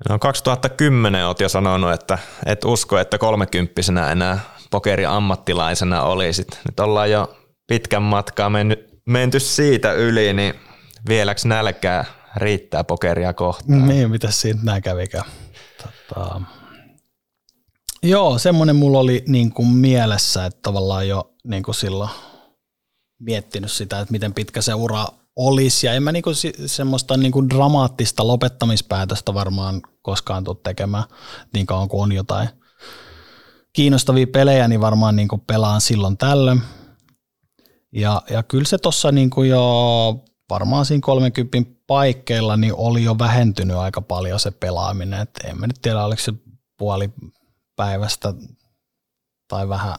No 0.09 0.19
2010 0.19 1.27
olet 1.27 1.39
jo 1.39 1.49
sanonut, 1.49 1.93
että 1.93 2.17
et 2.45 2.65
usko, 2.65 2.97
että 2.97 3.17
kolmekymppisenä 3.17 4.11
enää 4.11 4.39
pokeri 4.71 5.05
ammattilaisena 5.05 6.01
olisit. 6.01 6.59
Nyt 6.65 6.79
ollaan 6.79 7.11
jo 7.11 7.37
pitkän 7.67 8.03
matkaa 8.03 8.49
mennyt, 8.49 8.89
menty 9.05 9.39
siitä 9.39 9.93
yli, 9.93 10.33
niin 10.33 10.53
vieläks 11.09 11.45
nälkää 11.45 12.05
riittää 12.35 12.83
pokeria 12.83 13.33
kohtaan? 13.33 13.87
Niin, 13.87 14.11
mitä 14.11 14.31
siitä 14.31 14.59
nää 14.63 14.81
kävikään? 14.81 15.25
Tota, 15.83 16.41
joo, 18.05 18.37
semmoinen 18.37 18.75
mulla 18.75 18.99
oli 18.99 19.23
niin 19.27 19.51
kuin 19.51 19.67
mielessä, 19.67 20.45
että 20.45 20.59
tavallaan 20.61 21.07
jo 21.07 21.33
niin 21.43 21.63
kuin 21.63 21.75
silloin 21.75 22.09
miettinyt 23.19 23.71
sitä, 23.71 23.99
että 23.99 24.11
miten 24.11 24.33
pitkä 24.33 24.61
se 24.61 24.73
ura 24.73 25.05
olisi. 25.35 25.87
Ja 25.87 25.93
en 25.93 26.03
mä 26.03 26.11
niinku 26.11 26.31
semmoista 26.65 27.17
niinku 27.17 27.49
dramaattista 27.49 28.27
lopettamispäätöstä 28.27 29.33
varmaan 29.33 29.81
koskaan 30.01 30.43
tule 30.43 30.57
tekemään 30.63 31.03
niin 31.53 31.65
kauan 31.65 31.87
kuin 31.87 32.01
on 32.01 32.11
jotain 32.11 32.49
kiinnostavia 33.73 34.27
pelejä, 34.27 34.67
niin 34.67 34.81
varmaan 34.81 35.15
niinku 35.15 35.37
pelaan 35.37 35.81
silloin 35.81 36.17
tällöin. 36.17 36.61
Ja, 37.93 38.21
ja 38.29 38.43
kyllä 38.43 38.65
se 38.65 38.77
tuossa 38.77 39.11
niinku 39.11 39.43
jo 39.43 40.25
varmaan 40.49 40.85
siinä 40.85 41.01
30 41.01 41.71
paikkeilla 41.87 42.57
niin 42.57 42.73
oli 42.77 43.03
jo 43.03 43.19
vähentynyt 43.19 43.77
aika 43.77 44.01
paljon 44.01 44.39
se 44.39 44.51
pelaaminen. 44.51 45.21
Et 45.21 45.29
en 45.43 45.59
mä 45.59 45.67
nyt 45.67 45.79
tiedä, 45.81 46.05
oliko 46.05 46.21
se 46.21 46.33
puoli 46.77 47.09
päivästä 47.75 48.33
tai 49.47 49.69
vähän 49.69 49.95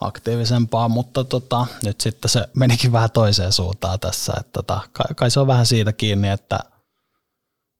aktiivisempaa, 0.00 0.88
mutta 0.88 1.24
tota, 1.24 1.66
nyt 1.84 2.00
sitten 2.00 2.28
se 2.28 2.48
menikin 2.56 2.92
vähän 2.92 3.10
toiseen 3.10 3.52
suuntaan 3.52 4.00
tässä. 4.00 4.32
Että 4.40 4.52
tota, 4.52 4.80
kai, 5.16 5.30
se 5.30 5.40
on 5.40 5.46
vähän 5.46 5.66
siitä 5.66 5.92
kiinni, 5.92 6.28
että 6.28 6.60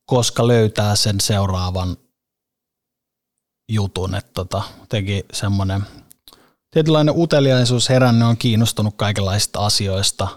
koska 0.06 0.48
löytää 0.48 0.96
sen 0.96 1.20
seuraavan 1.20 1.96
jutun, 3.68 4.14
että 4.14 4.30
tota, 4.34 4.62
teki 4.88 5.24
semmoinen 5.32 5.86
tietynlainen 6.70 7.14
uteliaisuus 7.16 7.88
herännyt, 7.88 8.28
on 8.28 8.36
kiinnostunut 8.36 8.94
kaikenlaisista 8.96 9.66
asioista 9.66 10.28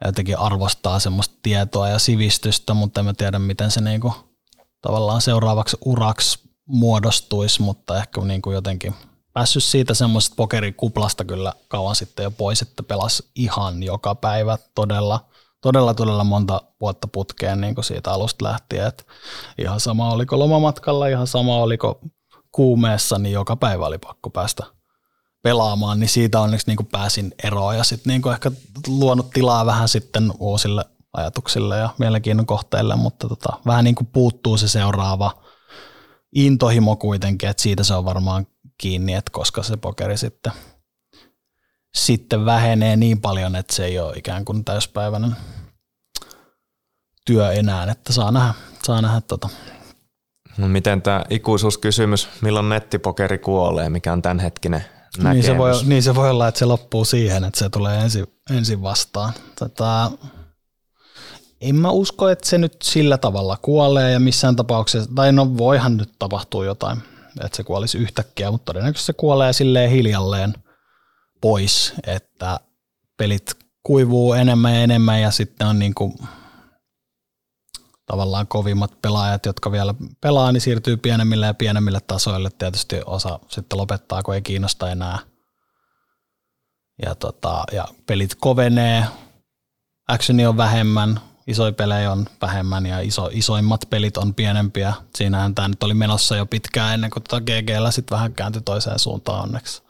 ja 0.00 0.08
jotenkin 0.08 0.38
arvostaa 0.38 0.98
semmoista 0.98 1.34
tietoa 1.42 1.88
ja 1.88 1.98
sivistystä, 1.98 2.74
mutta 2.74 3.00
en 3.00 3.04
mä 3.04 3.14
tiedä, 3.14 3.38
miten 3.38 3.70
se 3.70 3.80
niinku 3.80 4.14
tavallaan 4.80 5.20
seuraavaksi 5.20 5.76
uraksi 5.84 6.51
muodostuisi, 6.72 7.62
mutta 7.62 7.98
ehkä 7.98 8.20
niinku 8.20 8.50
jotenkin– 8.50 8.94
päässyt 9.32 9.64
siitä 9.64 9.94
semmoisesta 9.94 10.36
pokerikuplasta 10.36 11.24
kyllä 11.24 11.52
kauan 11.68 11.96
sitten 11.96 12.24
jo 12.24 12.30
pois, 12.30 12.62
että 12.62 12.82
pelas 12.82 13.22
ihan 13.34 13.82
joka 13.82 14.14
päivä 14.14 14.58
todella, 14.74 15.20
todella, 15.60 15.94
todella 15.94 16.24
monta 16.24 16.62
vuotta 16.80 17.08
putkeen 17.08 17.60
niin 17.60 17.74
kuin 17.74 17.84
siitä 17.84 18.12
alusta 18.12 18.44
lähtien. 18.44 18.86
Että 18.86 19.04
ihan 19.58 19.80
sama 19.80 20.10
oliko 20.12 20.38
lomamatkalla, 20.38 21.06
ihan 21.06 21.26
sama 21.26 21.56
oliko 21.56 22.00
kuumeessa, 22.52 23.18
niin 23.18 23.32
joka 23.32 23.56
päivä 23.56 23.86
oli 23.86 23.98
pakko 23.98 24.30
päästä 24.30 24.64
pelaamaan, 25.42 26.00
niin 26.00 26.08
siitä 26.08 26.40
onneksi 26.40 26.66
niin 26.66 26.76
kuin 26.76 26.88
pääsin 26.92 27.34
eroon 27.44 27.76
ja 27.76 27.84
sitten 27.84 28.10
niin 28.10 28.22
kuin 28.22 28.32
ehkä 28.32 28.50
luonut 28.86 29.30
tilaa 29.30 29.66
vähän 29.66 29.88
sitten 29.88 30.32
uusille 30.38 30.84
ajatuksille 31.12 31.78
ja 31.78 31.90
mielenkiinnon 31.98 32.46
kohteille, 32.46 32.96
mutta 32.96 33.28
tota, 33.28 33.58
vähän 33.66 33.84
niin 33.84 33.94
kuin 33.94 34.06
puuttuu 34.06 34.56
se 34.56 34.68
seuraava 34.68 35.41
intohimo 36.34 36.96
kuitenkin, 36.96 37.48
että 37.48 37.62
siitä 37.62 37.84
se 37.84 37.94
on 37.94 38.04
varmaan 38.04 38.46
kiinni, 38.78 39.14
että 39.14 39.30
koska 39.32 39.62
se 39.62 39.76
pokeri 39.76 40.16
sitten, 40.16 40.52
sitten 41.94 42.44
vähenee 42.44 42.96
niin 42.96 43.20
paljon, 43.20 43.56
että 43.56 43.74
se 43.74 43.84
ei 43.84 43.98
ole 43.98 44.16
ikään 44.16 44.44
kuin 44.44 44.64
täyspäiväinen 44.64 45.36
työ 47.26 47.52
enää, 47.52 47.90
että 47.90 48.12
saa 48.12 48.30
nähdä, 48.30 48.54
saa 48.82 49.02
nähdä 49.02 49.20
tota. 49.20 49.48
No 50.58 50.68
miten 50.68 51.02
tämä 51.02 51.24
ikuisuuskysymys, 51.30 52.28
milloin 52.40 52.68
nettipokeri 52.68 53.38
kuolee, 53.38 53.90
mikä 53.90 54.12
on 54.12 54.22
tämänhetkinen 54.22 54.84
näkemys? 55.18 55.34
Niin 55.34 55.54
se, 55.54 55.58
voi, 55.58 55.72
niin 55.84 56.02
se 56.02 56.14
voi 56.14 56.30
olla, 56.30 56.48
että 56.48 56.58
se 56.58 56.64
loppuu 56.64 57.04
siihen, 57.04 57.44
että 57.44 57.58
se 57.58 57.68
tulee 57.68 58.00
ensin, 58.00 58.26
ensin 58.50 58.82
vastaan. 58.82 59.32
Tota, 59.58 60.10
en 61.62 61.74
mä 61.74 61.90
usko, 61.90 62.28
että 62.28 62.48
se 62.48 62.58
nyt 62.58 62.82
sillä 62.82 63.18
tavalla 63.18 63.56
kuolee 63.62 64.12
ja 64.12 64.20
missään 64.20 64.56
tapauksessa, 64.56 65.10
tai 65.14 65.32
no 65.32 65.56
voihan 65.58 65.96
nyt 65.96 66.12
tapahtua 66.18 66.64
jotain 66.64 66.98
että 67.40 67.56
se 67.56 67.64
kuolisi 67.64 67.98
yhtäkkiä, 67.98 68.50
mutta 68.50 68.64
todennäköisesti 68.64 69.06
se 69.06 69.12
kuolee 69.12 69.52
silleen 69.52 69.90
hiljalleen 69.90 70.54
pois, 71.40 71.92
että 72.06 72.60
pelit 73.16 73.54
kuivuu 73.82 74.32
enemmän 74.32 74.74
ja 74.74 74.80
enemmän 74.80 75.20
ja 75.20 75.30
sitten 75.30 75.66
on 75.66 75.78
niin 75.78 75.94
kuin 75.94 76.14
tavallaan 78.06 78.46
kovimmat 78.46 79.02
pelaajat, 79.02 79.46
jotka 79.46 79.72
vielä 79.72 79.94
pelaa, 80.20 80.52
niin 80.52 80.60
siirtyy 80.60 80.96
pienemmille 80.96 81.46
ja 81.46 81.54
pienemmille 81.54 82.00
tasoille. 82.06 82.50
Tietysti 82.58 83.00
osa 83.06 83.38
sitten 83.48 83.78
lopettaa, 83.78 84.22
kun 84.22 84.34
ei 84.34 84.42
kiinnosta 84.42 84.90
enää. 84.90 85.18
Ja, 87.04 87.14
tota, 87.14 87.64
ja 87.72 87.88
pelit 88.06 88.34
kovenee, 88.34 89.06
actioni 90.08 90.46
on 90.46 90.56
vähemmän, 90.56 91.20
isoja 91.46 91.72
pelejä 91.72 92.12
on 92.12 92.26
vähemmän 92.42 92.86
ja 92.86 93.00
iso, 93.00 93.30
isoimmat 93.32 93.84
pelit 93.90 94.16
on 94.16 94.34
pienempiä. 94.34 94.94
Siinähän 95.14 95.54
tämä 95.54 95.68
nyt 95.68 95.82
oli 95.82 95.94
menossa 95.94 96.36
jo 96.36 96.46
pitkään 96.46 96.94
ennen 96.94 97.10
kuin 97.10 97.22
tota 97.22 97.40
GGllä 97.40 97.90
sitten 97.90 98.16
vähän 98.16 98.34
kääntyi 98.34 98.62
toiseen 98.62 98.98
suuntaan 98.98 99.42
onneksi. 99.42 99.82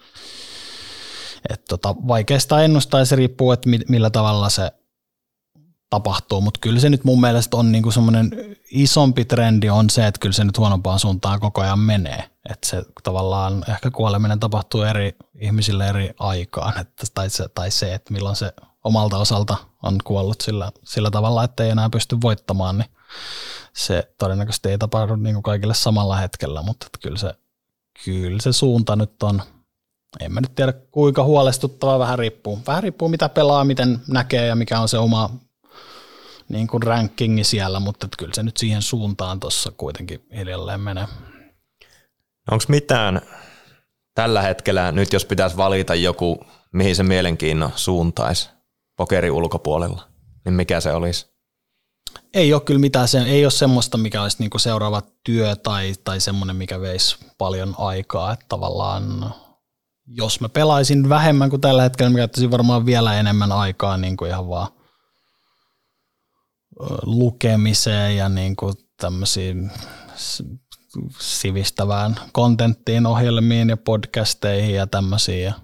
Et 1.50 1.64
tota, 1.64 1.94
vaikeasta 2.08 2.62
ennustaa 2.62 3.00
ja 3.00 3.06
se 3.06 3.16
riippuu, 3.16 3.52
että 3.52 3.70
millä 3.88 4.10
tavalla 4.10 4.48
se 4.48 4.72
tapahtuu, 5.90 6.40
mutta 6.40 6.60
kyllä 6.60 6.80
se 6.80 6.90
nyt 6.90 7.04
mun 7.04 7.20
mielestä 7.20 7.56
on 7.56 7.72
niinku 7.72 7.90
semmoinen 7.90 8.30
isompi 8.70 9.24
trendi 9.24 9.70
on 9.70 9.90
se, 9.90 10.06
että 10.06 10.18
kyllä 10.18 10.32
se 10.32 10.44
nyt 10.44 10.58
huonompaan 10.58 10.98
suuntaan 10.98 11.40
koko 11.40 11.60
ajan 11.60 11.78
menee. 11.78 12.30
Että 12.50 12.68
se 12.68 12.82
tavallaan 13.02 13.64
ehkä 13.68 13.90
kuoleminen 13.90 14.40
tapahtuu 14.40 14.82
eri 14.82 15.16
ihmisille 15.40 15.88
eri 15.88 16.10
aikaan, 16.18 16.80
että, 16.80 17.06
tai, 17.14 17.30
se, 17.30 17.48
tai 17.54 17.70
se, 17.70 17.94
että 17.94 18.12
milloin 18.12 18.36
se 18.36 18.52
omalta 18.84 19.18
osalta 19.18 19.56
on 19.82 19.98
kuollut 20.04 20.40
sillä, 20.40 20.72
sillä 20.84 21.10
tavalla, 21.10 21.44
että 21.44 21.64
ei 21.64 21.70
enää 21.70 21.90
pysty 21.90 22.16
voittamaan, 22.22 22.78
niin 22.78 22.90
se 23.72 24.14
todennäköisesti 24.18 24.68
ei 24.68 24.78
tapahdu 24.78 25.16
niin 25.16 25.34
kuin 25.34 25.42
kaikille 25.42 25.74
samalla 25.74 26.16
hetkellä, 26.16 26.62
mutta 26.62 26.86
että 26.86 26.98
kyllä, 27.02 27.18
se, 27.18 27.34
kyllä 28.04 28.40
se 28.40 28.52
suunta 28.52 28.96
nyt 28.96 29.22
on, 29.22 29.42
en 30.20 30.32
mä 30.32 30.40
nyt 30.40 30.54
tiedä 30.54 30.72
kuinka 30.72 31.24
huolestuttavaa, 31.24 31.98
vähän 31.98 32.18
riippuu. 32.18 32.58
Vähän 32.66 32.82
riippuu 32.82 33.08
mitä 33.08 33.28
pelaa, 33.28 33.64
miten 33.64 34.00
näkee 34.08 34.46
ja 34.46 34.56
mikä 34.56 34.80
on 34.80 34.88
se 34.88 34.98
oma 34.98 35.30
niin 36.48 36.66
kuin 36.66 36.82
rankingi 36.82 37.44
siellä, 37.44 37.80
mutta 37.80 38.06
että 38.06 38.16
kyllä 38.18 38.34
se 38.34 38.42
nyt 38.42 38.56
siihen 38.56 38.82
suuntaan 38.82 39.40
tuossa 39.40 39.72
kuitenkin 39.76 40.26
hiljalleen 40.36 40.80
menee. 40.80 41.06
Onko 42.50 42.64
mitään 42.68 43.20
tällä 44.14 44.42
hetkellä, 44.42 44.92
nyt 44.92 45.12
jos 45.12 45.24
pitäisi 45.24 45.56
valita 45.56 45.94
joku, 45.94 46.44
mihin 46.72 46.96
se 46.96 47.02
mielenkiinno 47.02 47.70
suuntaisi 47.76 48.50
pokeri 49.02 49.30
ulkopuolella, 49.30 50.08
niin 50.44 50.54
mikä 50.54 50.80
se 50.80 50.92
olisi? 50.92 51.26
Ei 52.34 52.54
ole 52.54 52.60
kyllä 52.60 52.80
mitään, 52.80 53.08
se, 53.08 53.18
ei 53.18 53.44
ole 53.44 53.50
semmoista, 53.50 53.98
mikä 53.98 54.22
olisi 54.22 54.36
niinku 54.38 54.58
seuraava 54.58 55.02
työ 55.24 55.56
tai, 55.56 55.94
tai 56.04 56.20
semmoinen, 56.20 56.56
mikä 56.56 56.80
veisi 56.80 57.16
paljon 57.38 57.74
aikaa. 57.78 58.32
Että 58.32 58.46
tavallaan 58.48 59.34
jos 60.06 60.40
mä 60.40 60.48
pelaisin 60.48 61.08
vähemmän 61.08 61.50
kuin 61.50 61.60
tällä 61.60 61.82
hetkellä, 61.82 62.10
mä 62.10 62.18
käyttäisin 62.18 62.50
varmaan 62.50 62.86
vielä 62.86 63.14
enemmän 63.14 63.52
aikaa 63.52 63.96
niin 63.96 64.16
kuin 64.16 64.30
ihan 64.30 64.48
vaan 64.48 64.68
lukemiseen 67.02 68.16
ja 68.16 68.28
niin 68.28 68.56
kuin 68.56 68.74
tämmöisiin 69.00 69.70
sivistävään 71.20 72.16
kontenttiin, 72.32 73.06
ohjelmiin 73.06 73.68
ja 73.68 73.76
podcasteihin 73.76 74.74
ja 74.74 74.86
tämmöisiin. 74.86 75.54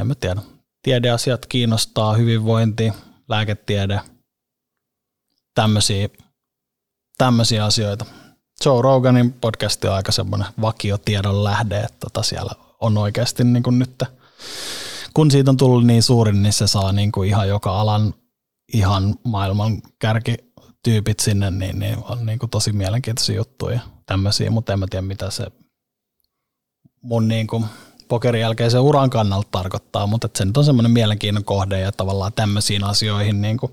En 0.00 0.06
mä 0.06 0.14
tiedä. 0.14 0.57
Tiedeasiat 0.82 1.46
kiinnostaa, 1.46 2.14
hyvinvointi, 2.14 2.92
lääketiede, 3.28 4.00
tämmöisiä, 5.54 6.08
asioita. 7.64 8.04
Joe 8.64 8.82
Roganin 8.82 9.32
podcasti 9.32 9.88
on 9.88 9.94
aika 9.94 10.12
semmoinen 10.12 10.48
vakiotiedon 10.60 11.44
lähde, 11.44 11.78
että 11.78 11.96
tota 12.00 12.22
siellä 12.22 12.52
on 12.80 12.98
oikeasti 12.98 13.44
niin 13.44 13.62
kuin 13.62 13.78
nyt, 13.78 14.02
kun 15.14 15.30
siitä 15.30 15.50
on 15.50 15.56
tullut 15.56 15.86
niin 15.86 16.02
suuri, 16.02 16.32
niin 16.32 16.52
se 16.52 16.66
saa 16.66 16.92
niin 16.92 17.12
kuin 17.12 17.28
ihan 17.28 17.48
joka 17.48 17.80
alan 17.80 18.14
ihan 18.72 19.14
maailman 19.24 19.82
kärkityypit 19.98 21.20
sinne, 21.20 21.50
niin, 21.50 21.78
niin 21.78 21.96
on 22.02 22.26
niin 22.26 22.38
kuin 22.38 22.50
tosi 22.50 22.72
mielenkiintoisia 22.72 23.36
juttuja 23.36 23.80
tämmöisiä, 24.06 24.50
mutta 24.50 24.72
en 24.72 24.78
mä 24.78 24.86
tiedä 24.90 25.06
mitä 25.06 25.30
se 25.30 25.46
mun 27.02 27.28
niin 27.28 27.46
kuin 27.46 27.64
pokerin 28.08 28.40
jälkeisen 28.40 28.80
uran 28.80 29.10
kannalta 29.10 29.48
tarkoittaa, 29.50 30.06
mutta 30.06 30.28
se 30.36 30.44
nyt 30.44 30.56
on 30.56 30.64
semmoinen 30.64 30.92
mielenkiinnon 30.92 31.44
kohde 31.44 31.80
ja 31.80 31.92
tavallaan 31.92 32.32
tämmöisiin 32.32 32.84
asioihin 32.84 33.42
niin 33.42 33.56
kuin 33.56 33.72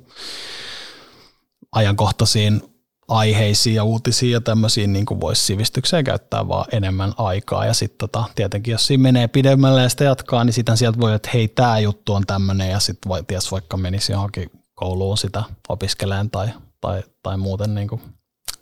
ajankohtaisiin 1.71 2.61
aiheisiin 3.07 3.75
ja 3.75 3.83
uutisiin 3.83 4.31
ja 4.31 4.41
tämmöisiin 4.41 4.93
niin 4.93 5.05
kuin 5.05 5.21
voisi 5.21 5.41
sivistykseen 5.45 6.03
käyttää 6.03 6.47
vaan 6.47 6.65
enemmän 6.71 7.13
aikaa. 7.17 7.65
Ja 7.65 7.73
sitten 7.73 7.97
tota, 7.97 8.23
tietenkin, 8.35 8.71
jos 8.71 8.87
siinä 8.87 9.01
menee 9.01 9.27
pidemmälle 9.27 9.81
ja 9.81 9.89
sitä 9.89 10.03
jatkaa, 10.03 10.43
niin 10.43 10.53
sitten 10.53 10.77
sieltä 10.77 10.99
voi, 10.99 11.13
että 11.13 11.29
hei, 11.33 11.47
tämä 11.47 11.79
juttu 11.79 12.13
on 12.13 12.25
tämmöinen 12.27 12.69
ja 12.69 12.79
sitten 12.79 13.09
voi, 13.09 13.23
ties 13.23 13.51
vaikka 13.51 13.77
menisi 13.77 14.11
johonkin 14.11 14.51
kouluun 14.75 15.17
sitä 15.17 15.43
opiskeleen 15.69 16.29
tai, 16.29 16.47
tai, 16.81 17.03
tai 17.23 17.37
muuten 17.37 17.75
niin 17.75 17.87
kuin 17.87 18.01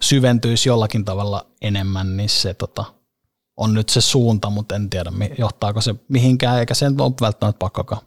syventyisi 0.01 0.69
jollakin 0.69 1.05
tavalla 1.05 1.45
enemmän, 1.61 2.17
niin 2.17 2.29
se 2.29 2.53
tota, 2.53 2.85
on 3.57 3.73
nyt 3.73 3.89
se 3.89 4.01
suunta, 4.01 4.49
mutta 4.49 4.75
en 4.75 4.89
tiedä 4.89 5.11
johtaako 5.37 5.81
se 5.81 5.95
mihinkään, 6.07 6.59
eikä 6.59 6.73
se 6.73 6.85
ole 6.85 7.13
välttämättä 7.21 7.59
pakkokaan. 7.59 8.01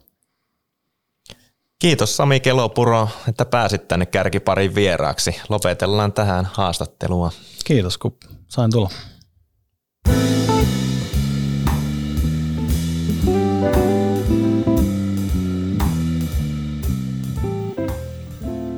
Kiitos 1.79 2.17
Sami 2.17 2.39
Kelopuro, 2.39 3.09
että 3.29 3.45
pääsit 3.45 3.87
tänne 3.87 4.05
kärkiparin 4.05 4.75
vieraaksi. 4.75 5.41
Lopetellaan 5.49 6.13
tähän 6.13 6.49
haastattelua. 6.53 7.31
Kiitos, 7.65 7.97
kun 7.97 8.17
sain 8.47 8.71
tulla. 8.71 8.89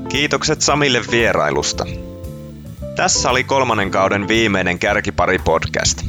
Kiitokset 0.10 0.62
Samille 0.62 1.02
vierailusta. 1.12 1.86
Tässä 2.96 3.30
oli 3.30 3.44
kolmannen 3.44 3.92
kauden 3.92 4.28
viimeinen 4.28 4.80
Kärkipari 4.80 5.40
podcast. 5.40 6.09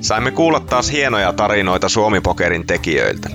Saimme 0.00 0.30
kuulla 0.30 0.60
taas 0.60 0.92
hienoja 0.92 1.32
tarinoita 1.32 1.88
Suomipokerin 1.88 2.66
tekijöiltä. 2.66 3.30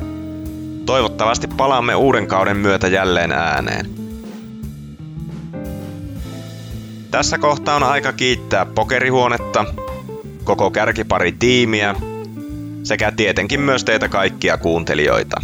Toivottavasti 0.86 1.48
palaamme 1.48 1.96
uuden 1.96 2.28
kauden 2.28 2.58
myötä 2.58 2.88
jälleen 2.88 3.32
ääneen. 3.32 3.90
Tässä 7.12 7.38
kohtaa 7.38 7.76
on 7.76 7.84
aika 7.84 8.14
kiittää 8.14 8.66
pokerihuonetta, 8.66 9.66
koko 10.44 10.72
kärkipari 10.72 11.32
tiimiä 11.32 11.96
sekä 12.84 13.12
tietenkin 13.12 13.62
myös 13.62 13.84
teitä 13.84 14.08
kaikkia 14.08 14.58
kuuntelijoita. 14.58 15.42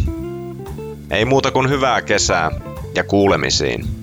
Ei 1.10 1.24
muuta 1.24 1.50
kuin 1.50 1.70
hyvää 1.70 2.02
kesää 2.02 2.50
ja 2.94 3.04
kuulemisiin. 3.04 4.01